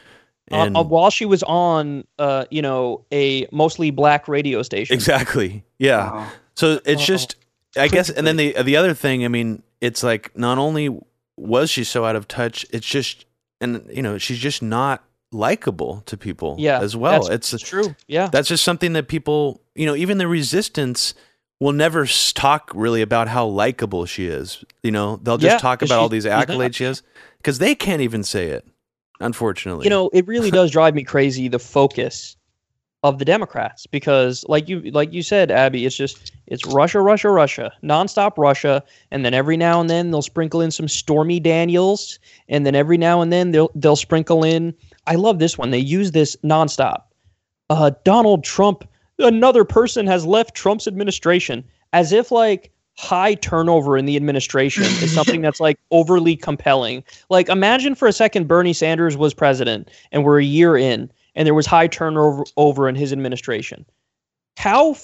And, 0.50 0.78
uh, 0.78 0.82
uh, 0.82 0.84
while 0.84 1.10
she 1.10 1.26
was 1.26 1.42
on, 1.44 2.06
uh, 2.20 2.46
you 2.52 2.62
know, 2.62 3.04
a 3.12 3.48
mostly 3.52 3.90
black 3.90 4.28
radio 4.28 4.62
station. 4.62 4.94
Exactly. 4.94 5.64
Yeah. 5.80 6.12
Wow. 6.12 6.32
So 6.54 6.74
it's 6.86 7.02
Uh-oh. 7.02 7.06
just, 7.06 7.36
I 7.76 7.88
guess, 7.88 8.10
and 8.10 8.28
then 8.28 8.38
the 8.38 8.62
the 8.62 8.78
other 8.78 8.94
thing, 8.94 9.26
I 9.26 9.28
mean, 9.28 9.64
it's 9.82 10.04
like 10.04 10.38
not 10.38 10.60
only 10.60 10.96
was 11.36 11.72
she 11.72 11.84
so 11.84 12.06
out 12.06 12.16
of 12.16 12.28
touch, 12.28 12.66
it's 12.70 12.86
just, 12.86 13.26
and 13.66 13.96
you 13.96 14.02
know, 14.02 14.18
she's 14.18 14.40
just 14.40 14.62
not 14.62 15.04
likable 15.32 16.02
to 16.06 16.18
people. 16.18 16.56
Yeah, 16.58 16.80
as 16.80 16.96
well. 16.96 17.28
it's 17.28 17.52
true. 17.62 17.96
Yeah, 18.08 18.28
that's 18.28 18.48
just 18.48 18.64
something 18.64 18.94
that 18.94 19.08
people, 19.08 19.62
you 19.76 19.86
know, 19.86 19.96
even 19.96 20.18
the 20.18 20.28
resistance 20.28 21.14
will 21.60 21.74
never 21.74 22.06
talk 22.34 22.72
really 22.74 23.02
about 23.02 23.28
how 23.28 23.46
likable 23.46 24.06
she 24.06 24.28
is. 24.28 24.64
You 24.84 24.92
know, 24.92 25.18
they'll 25.18 25.38
just 25.38 25.56
yeah, 25.56 25.60
talk 25.60 25.82
about 25.82 26.00
all 26.00 26.10
these 26.10 26.26
accolades 26.26 26.76
she 26.76 26.86
has 26.86 27.04
because 27.38 27.60
they 27.60 27.76
can't 27.76 28.02
even 28.02 28.24
say 28.24 28.50
it. 28.50 28.68
Unfortunately, 29.20 29.86
you 29.86 29.90
know, 29.90 30.10
it 30.12 30.28
really 30.28 30.52
does 30.52 30.72
drive 30.72 30.94
me 30.94 31.04
crazy 31.04 31.48
the 31.48 31.60
focus 31.60 32.36
of 33.04 33.18
the 33.18 33.26
Democrats 33.26 33.88
because, 33.88 34.44
like 34.50 34.68
you 34.68 34.82
like 34.92 35.14
you 35.14 35.24
said, 35.24 35.52
Abby, 35.52 35.86
it's 35.86 35.96
just 35.96 36.34
it's 36.48 36.66
Russia, 36.66 37.02
Russia, 37.02 37.30
Russia, 37.30 37.74
nonstop 37.84 38.38
Russia, 38.38 38.84
and 39.12 39.26
then 39.26 39.34
every 39.34 39.58
now 39.58 39.82
and 39.82 39.90
then 39.90 40.12
they'll 40.12 40.22
sprinkle 40.22 40.62
in 40.62 40.72
some 40.72 40.88
Stormy 40.88 41.40
Daniels, 41.40 42.20
and 42.50 42.66
then 42.66 42.76
every 42.76 42.98
now 42.98 43.22
and 43.22 43.32
then 43.34 43.52
they'll 43.52 43.72
they'll 43.76 43.96
sprinkle 43.96 44.44
in. 44.44 44.74
I 45.08 45.16
love 45.16 45.40
this 45.40 45.58
one. 45.58 45.72
They 45.72 45.80
use 45.80 46.12
this 46.12 46.36
nonstop. 46.44 47.04
Uh, 47.70 47.92
Donald 48.04 48.44
Trump 48.44 48.88
another 49.20 49.64
person 49.64 50.08
has 50.08 50.26
left 50.26 50.56
Trump's 50.56 50.88
administration 50.88 51.64
as 51.94 52.12
if 52.12 52.32
like 52.32 52.72
high 52.98 53.36
turnover 53.36 53.98
in 53.98 54.06
the 54.06 54.16
administration 54.16 54.84
is 54.84 55.14
something 55.14 55.42
that's 55.42 55.60
like 55.60 55.78
overly 55.92 56.36
compelling. 56.36 57.04
Like 57.30 57.50
imagine 57.50 57.96
for 57.96 58.08
a 58.08 58.14
second 58.14 58.48
Bernie 58.48 58.74
Sanders 58.74 59.18
was 59.18 59.34
president 59.34 59.90
and 60.12 60.24
we're 60.24 60.40
a 60.40 60.46
year 60.46 60.78
in 60.78 61.12
and 61.36 61.46
there 61.46 61.54
was 61.54 61.66
high 61.66 61.88
turnover 61.88 62.44
over 62.58 62.88
in 62.88 62.96
his 62.96 63.12
administration. 63.12 63.86
How 64.58 64.96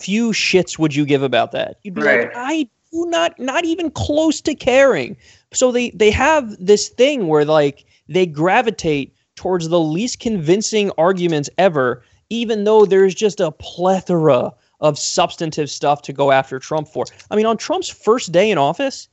few 0.00 0.30
shits 0.30 0.78
would 0.78 0.94
you 0.94 1.04
give 1.04 1.22
about 1.22 1.52
that? 1.52 1.78
You'd 1.82 1.94
be 1.94 2.02
right. 2.02 2.20
like, 2.24 2.32
I 2.34 2.68
do 2.92 3.06
not, 3.06 3.38
not 3.38 3.64
even 3.64 3.90
close 3.90 4.40
to 4.42 4.54
caring. 4.54 5.16
So 5.52 5.72
they 5.72 5.90
they 5.90 6.10
have 6.10 6.56
this 6.58 6.88
thing 6.88 7.26
where 7.26 7.44
like 7.44 7.84
they 8.08 8.26
gravitate 8.26 9.14
towards 9.36 9.68
the 9.68 9.80
least 9.80 10.20
convincing 10.20 10.90
arguments 10.98 11.48
ever, 11.58 12.04
even 12.28 12.64
though 12.64 12.84
there's 12.84 13.14
just 13.14 13.40
a 13.40 13.50
plethora 13.52 14.52
of 14.80 14.98
substantive 14.98 15.70
stuff 15.70 16.02
to 16.02 16.12
go 16.12 16.30
after 16.30 16.58
Trump 16.58 16.88
for. 16.88 17.04
I 17.30 17.36
mean, 17.36 17.46
on 17.46 17.56
Trump's 17.56 17.88
first 17.88 18.32
day 18.32 18.50
in 18.50 18.58
office, 18.58 19.08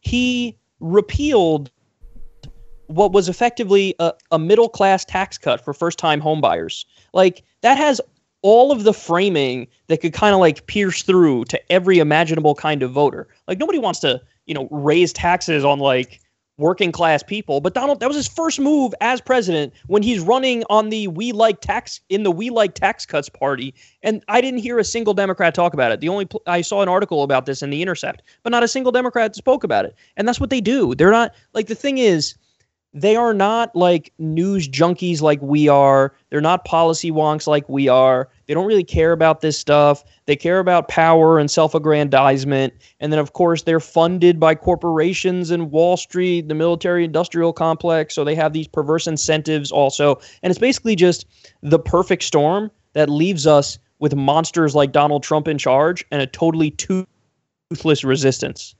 he 0.00 0.56
repealed 0.80 1.70
what 2.86 3.12
was 3.12 3.28
effectively 3.28 3.94
a, 3.98 4.12
a 4.30 4.38
middle 4.38 4.68
class 4.68 5.04
tax 5.04 5.38
cut 5.38 5.64
for 5.64 5.74
first 5.74 5.98
time 5.98 6.20
homebuyers. 6.20 6.84
Like 7.12 7.44
that 7.62 7.76
has 7.76 8.00
all 8.42 8.70
of 8.70 8.84
the 8.84 8.92
framing 8.92 9.66
that 9.88 10.00
could 10.00 10.12
kind 10.12 10.34
of 10.34 10.40
like 10.40 10.66
pierce 10.66 11.02
through 11.02 11.44
to 11.46 11.72
every 11.72 11.98
imaginable 11.98 12.54
kind 12.54 12.82
of 12.82 12.92
voter. 12.92 13.28
Like 13.46 13.58
nobody 13.58 13.78
wants 13.78 14.00
to, 14.00 14.20
you 14.46 14.54
know, 14.54 14.68
raise 14.70 15.12
taxes 15.12 15.64
on 15.64 15.78
like 15.78 16.20
working 16.58 16.92
class 16.92 17.22
people. 17.22 17.60
But 17.60 17.72
Donald, 17.72 18.00
that 18.00 18.08
was 18.08 18.16
his 18.16 18.28
first 18.28 18.60
move 18.60 18.92
as 19.00 19.20
president 19.20 19.72
when 19.86 20.02
he's 20.02 20.20
running 20.20 20.64
on 20.68 20.90
the 20.90 21.08
we 21.08 21.32
like 21.32 21.60
tax 21.60 22.00
in 22.08 22.24
the 22.24 22.30
we 22.30 22.50
like 22.50 22.74
tax 22.74 23.06
cuts 23.06 23.28
party. 23.28 23.74
And 24.02 24.22
I 24.28 24.40
didn't 24.40 24.60
hear 24.60 24.78
a 24.78 24.84
single 24.84 25.14
Democrat 25.14 25.54
talk 25.54 25.72
about 25.72 25.92
it. 25.92 26.00
The 26.00 26.08
only 26.08 26.26
pl- 26.26 26.42
I 26.46 26.60
saw 26.60 26.82
an 26.82 26.88
article 26.88 27.22
about 27.22 27.46
this 27.46 27.62
in 27.62 27.70
the 27.70 27.80
Intercept, 27.80 28.22
but 28.42 28.50
not 28.50 28.62
a 28.62 28.68
single 28.68 28.92
Democrat 28.92 29.34
spoke 29.36 29.64
about 29.64 29.84
it. 29.84 29.94
And 30.16 30.26
that's 30.26 30.40
what 30.40 30.50
they 30.50 30.60
do. 30.60 30.94
They're 30.94 31.10
not 31.10 31.32
like 31.54 31.68
the 31.68 31.74
thing 31.74 31.98
is 31.98 32.34
they 32.94 33.16
are 33.16 33.34
not 33.34 33.74
like 33.76 34.12
news 34.18 34.68
junkies 34.68 35.20
like 35.20 35.40
we 35.42 35.68
are. 35.68 36.14
They're 36.30 36.40
not 36.40 36.64
policy 36.64 37.10
wonks 37.10 37.46
like 37.46 37.68
we 37.68 37.88
are. 37.88 38.28
They 38.46 38.54
don't 38.54 38.66
really 38.66 38.84
care 38.84 39.12
about 39.12 39.40
this 39.40 39.58
stuff. 39.58 40.02
They 40.24 40.36
care 40.36 40.58
about 40.58 40.88
power 40.88 41.38
and 41.38 41.50
self 41.50 41.74
aggrandizement. 41.74 42.72
And 43.00 43.12
then, 43.12 43.20
of 43.20 43.34
course, 43.34 43.62
they're 43.62 43.80
funded 43.80 44.40
by 44.40 44.54
corporations 44.54 45.50
and 45.50 45.70
Wall 45.70 45.96
Street, 45.96 46.48
the 46.48 46.54
military 46.54 47.04
industrial 47.04 47.52
complex. 47.52 48.14
So 48.14 48.24
they 48.24 48.34
have 48.34 48.54
these 48.54 48.68
perverse 48.68 49.06
incentives 49.06 49.70
also. 49.70 50.18
And 50.42 50.50
it's 50.50 50.60
basically 50.60 50.96
just 50.96 51.26
the 51.62 51.78
perfect 51.78 52.22
storm 52.22 52.70
that 52.94 53.10
leaves 53.10 53.46
us 53.46 53.78
with 53.98 54.14
monsters 54.14 54.74
like 54.74 54.92
Donald 54.92 55.22
Trump 55.22 55.46
in 55.46 55.58
charge 55.58 56.04
and 56.10 56.22
a 56.22 56.26
totally 56.26 56.70
toothless 56.70 58.02
resistance. 58.02 58.74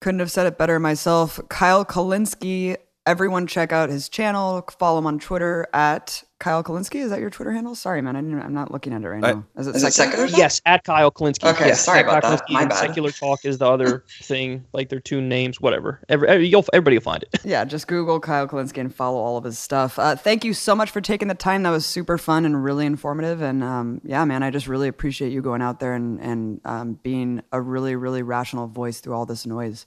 Couldn't 0.00 0.20
have 0.20 0.30
said 0.30 0.46
it 0.46 0.58
better 0.58 0.78
myself. 0.78 1.40
Kyle 1.48 1.84
Kulinski. 1.84 2.76
Everyone 3.06 3.46
check 3.46 3.72
out 3.72 3.88
his 3.88 4.08
channel. 4.08 4.66
Follow 4.78 4.98
him 4.98 5.06
on 5.06 5.18
Twitter 5.18 5.66
at 5.72 6.22
Kyle 6.38 6.62
Kulinski. 6.62 6.96
Is 6.96 7.10
that 7.10 7.20
your 7.20 7.30
Twitter 7.30 7.52
handle? 7.52 7.74
Sorry, 7.74 8.02
man. 8.02 8.14
I 8.14 8.18
am 8.18 8.52
not 8.52 8.70
looking 8.70 8.92
at 8.92 9.02
it 9.02 9.08
right 9.08 9.20
now. 9.20 9.44
Is 9.56 9.66
it, 9.66 9.76
is 9.76 9.94
secular? 9.94 10.26
It 10.26 10.36
yes, 10.36 10.60
at 10.66 10.84
Kyle 10.84 11.10
Kulinski. 11.10 11.50
Okay, 11.50 11.68
yes, 11.68 11.84
sorry 11.84 12.00
about 12.02 12.22
that. 12.22 12.42
My 12.50 12.66
bad. 12.66 12.76
Secular 12.76 13.10
Talk 13.10 13.44
is 13.44 13.58
the 13.58 13.66
other 13.66 14.04
thing. 14.22 14.64
Like 14.74 14.90
their 14.90 15.00
two 15.00 15.22
names, 15.22 15.60
whatever. 15.60 16.00
Every, 16.08 16.46
you'll, 16.46 16.64
everybody 16.74 16.98
will 16.98 17.02
find 17.02 17.22
it. 17.22 17.40
Yeah, 17.42 17.64
just 17.64 17.88
Google 17.88 18.20
Kyle 18.20 18.46
Kulinski 18.46 18.78
and 18.78 18.94
follow 18.94 19.18
all 19.18 19.38
of 19.38 19.44
his 19.44 19.58
stuff. 19.58 19.98
Uh, 19.98 20.14
thank 20.14 20.44
you 20.44 20.52
so 20.52 20.74
much 20.74 20.90
for 20.90 21.00
taking 21.00 21.28
the 21.28 21.34
time. 21.34 21.62
That 21.62 21.70
was 21.70 21.86
super 21.86 22.18
fun 22.18 22.44
and 22.44 22.62
really 22.62 22.84
informative. 22.84 23.40
And 23.40 23.64
um, 23.64 24.00
yeah, 24.04 24.24
man, 24.26 24.42
I 24.42 24.50
just 24.50 24.66
really 24.66 24.88
appreciate 24.88 25.32
you 25.32 25.40
going 25.40 25.62
out 25.62 25.80
there 25.80 25.94
and 25.94 26.20
and 26.20 26.60
um, 26.64 26.94
being 27.02 27.42
a 27.52 27.60
really 27.60 27.96
really 27.96 28.22
rational 28.22 28.66
voice 28.66 29.00
through 29.00 29.14
all 29.14 29.24
this 29.26 29.46
noise. 29.46 29.86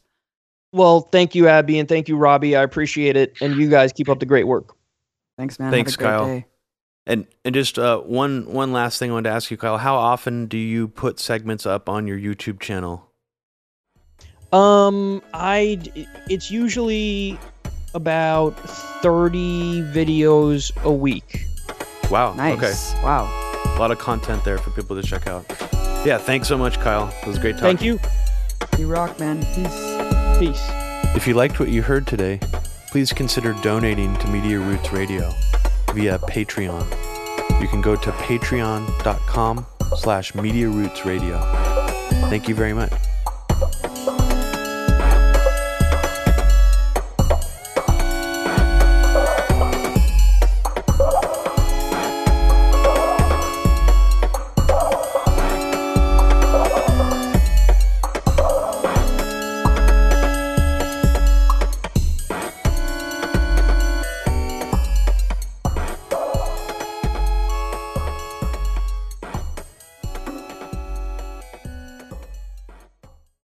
Well, 0.72 1.02
thank 1.02 1.34
you, 1.34 1.48
Abby, 1.48 1.80
and 1.80 1.90
thank 1.90 2.08
you, 2.08 2.16
Robbie. 2.16 2.56
I 2.56 2.62
appreciate 2.62 3.16
it, 3.16 3.36
and 3.42 3.56
you 3.56 3.70
guys 3.70 3.92
keep 3.92 4.08
up 4.08 4.20
the 4.20 4.26
great 4.26 4.46
work. 4.46 4.76
Thanks, 5.40 5.58
man. 5.58 5.72
Thanks, 5.72 5.96
Kyle. 5.96 6.26
Day. 6.26 6.46
And 7.08 7.26
and 7.46 7.56
just 7.56 7.80
uh, 7.80 8.02
one 8.02 8.52
one 8.52 8.74
last 8.74 9.00
thing 9.00 9.10
I 9.10 9.14
wanted 9.14 9.30
to 9.30 9.36
ask 9.36 9.50
you, 9.50 9.56
Kyle. 9.56 9.78
How 9.78 9.96
often 9.96 10.48
do 10.48 10.58
you 10.58 10.90
put 10.90 11.18
segments 11.18 11.66
up 11.66 11.88
on 11.88 12.08
your 12.08 12.20
YouTube 12.20 12.60
channel? 12.60 13.10
Um, 14.52 15.22
I 15.34 15.80
it's 16.30 16.52
usually 16.52 17.40
about 17.94 18.52
thirty 19.02 19.82
videos 19.82 20.76
a 20.84 20.92
week. 20.92 21.46
Wow. 22.12 22.34
Nice. 22.34 22.58
Okay. 22.58 23.02
Wow. 23.02 23.24
A 23.78 23.80
lot 23.80 23.92
of 23.92 24.00
content 24.00 24.44
there 24.44 24.58
for 24.58 24.72
people 24.72 25.02
to 25.02 25.08
check 25.08 25.26
out. 25.26 25.46
Yeah. 26.06 26.18
Thanks 26.18 26.50
so 26.50 26.58
much, 26.58 26.82
Kyle. 26.82 27.08
It 27.22 27.28
was 27.28 27.38
a 27.38 27.40
great 27.40 27.56
talking. 27.58 27.78
Thank 27.78 27.82
you. 27.82 27.98
You 28.78 28.88
rock, 28.88 29.18
man. 29.22 29.40
Peace. 29.56 30.38
Peace. 30.38 31.16
If 31.16 31.28
you 31.28 31.34
liked 31.34 31.62
what 31.62 31.70
you 31.70 31.82
heard 31.82 32.08
today, 32.08 32.42
please 32.90 33.14
consider 33.14 33.54
donating 33.62 34.16
to 34.18 34.28
Media 34.28 34.60
Roots 34.60 34.92
Radio 34.92 35.32
via 35.94 36.18
Patreon. 36.20 36.90
You 37.62 37.68
can 37.68 37.82
go 37.82 37.96
to 37.96 38.12
patreon.com 38.12 39.66
slash 39.98 40.34
Media 40.34 40.68
Roots 40.68 41.06
Radio. 41.06 41.40
Thank 42.30 42.48
you 42.48 42.56
very 42.56 42.74
much. 42.74 42.92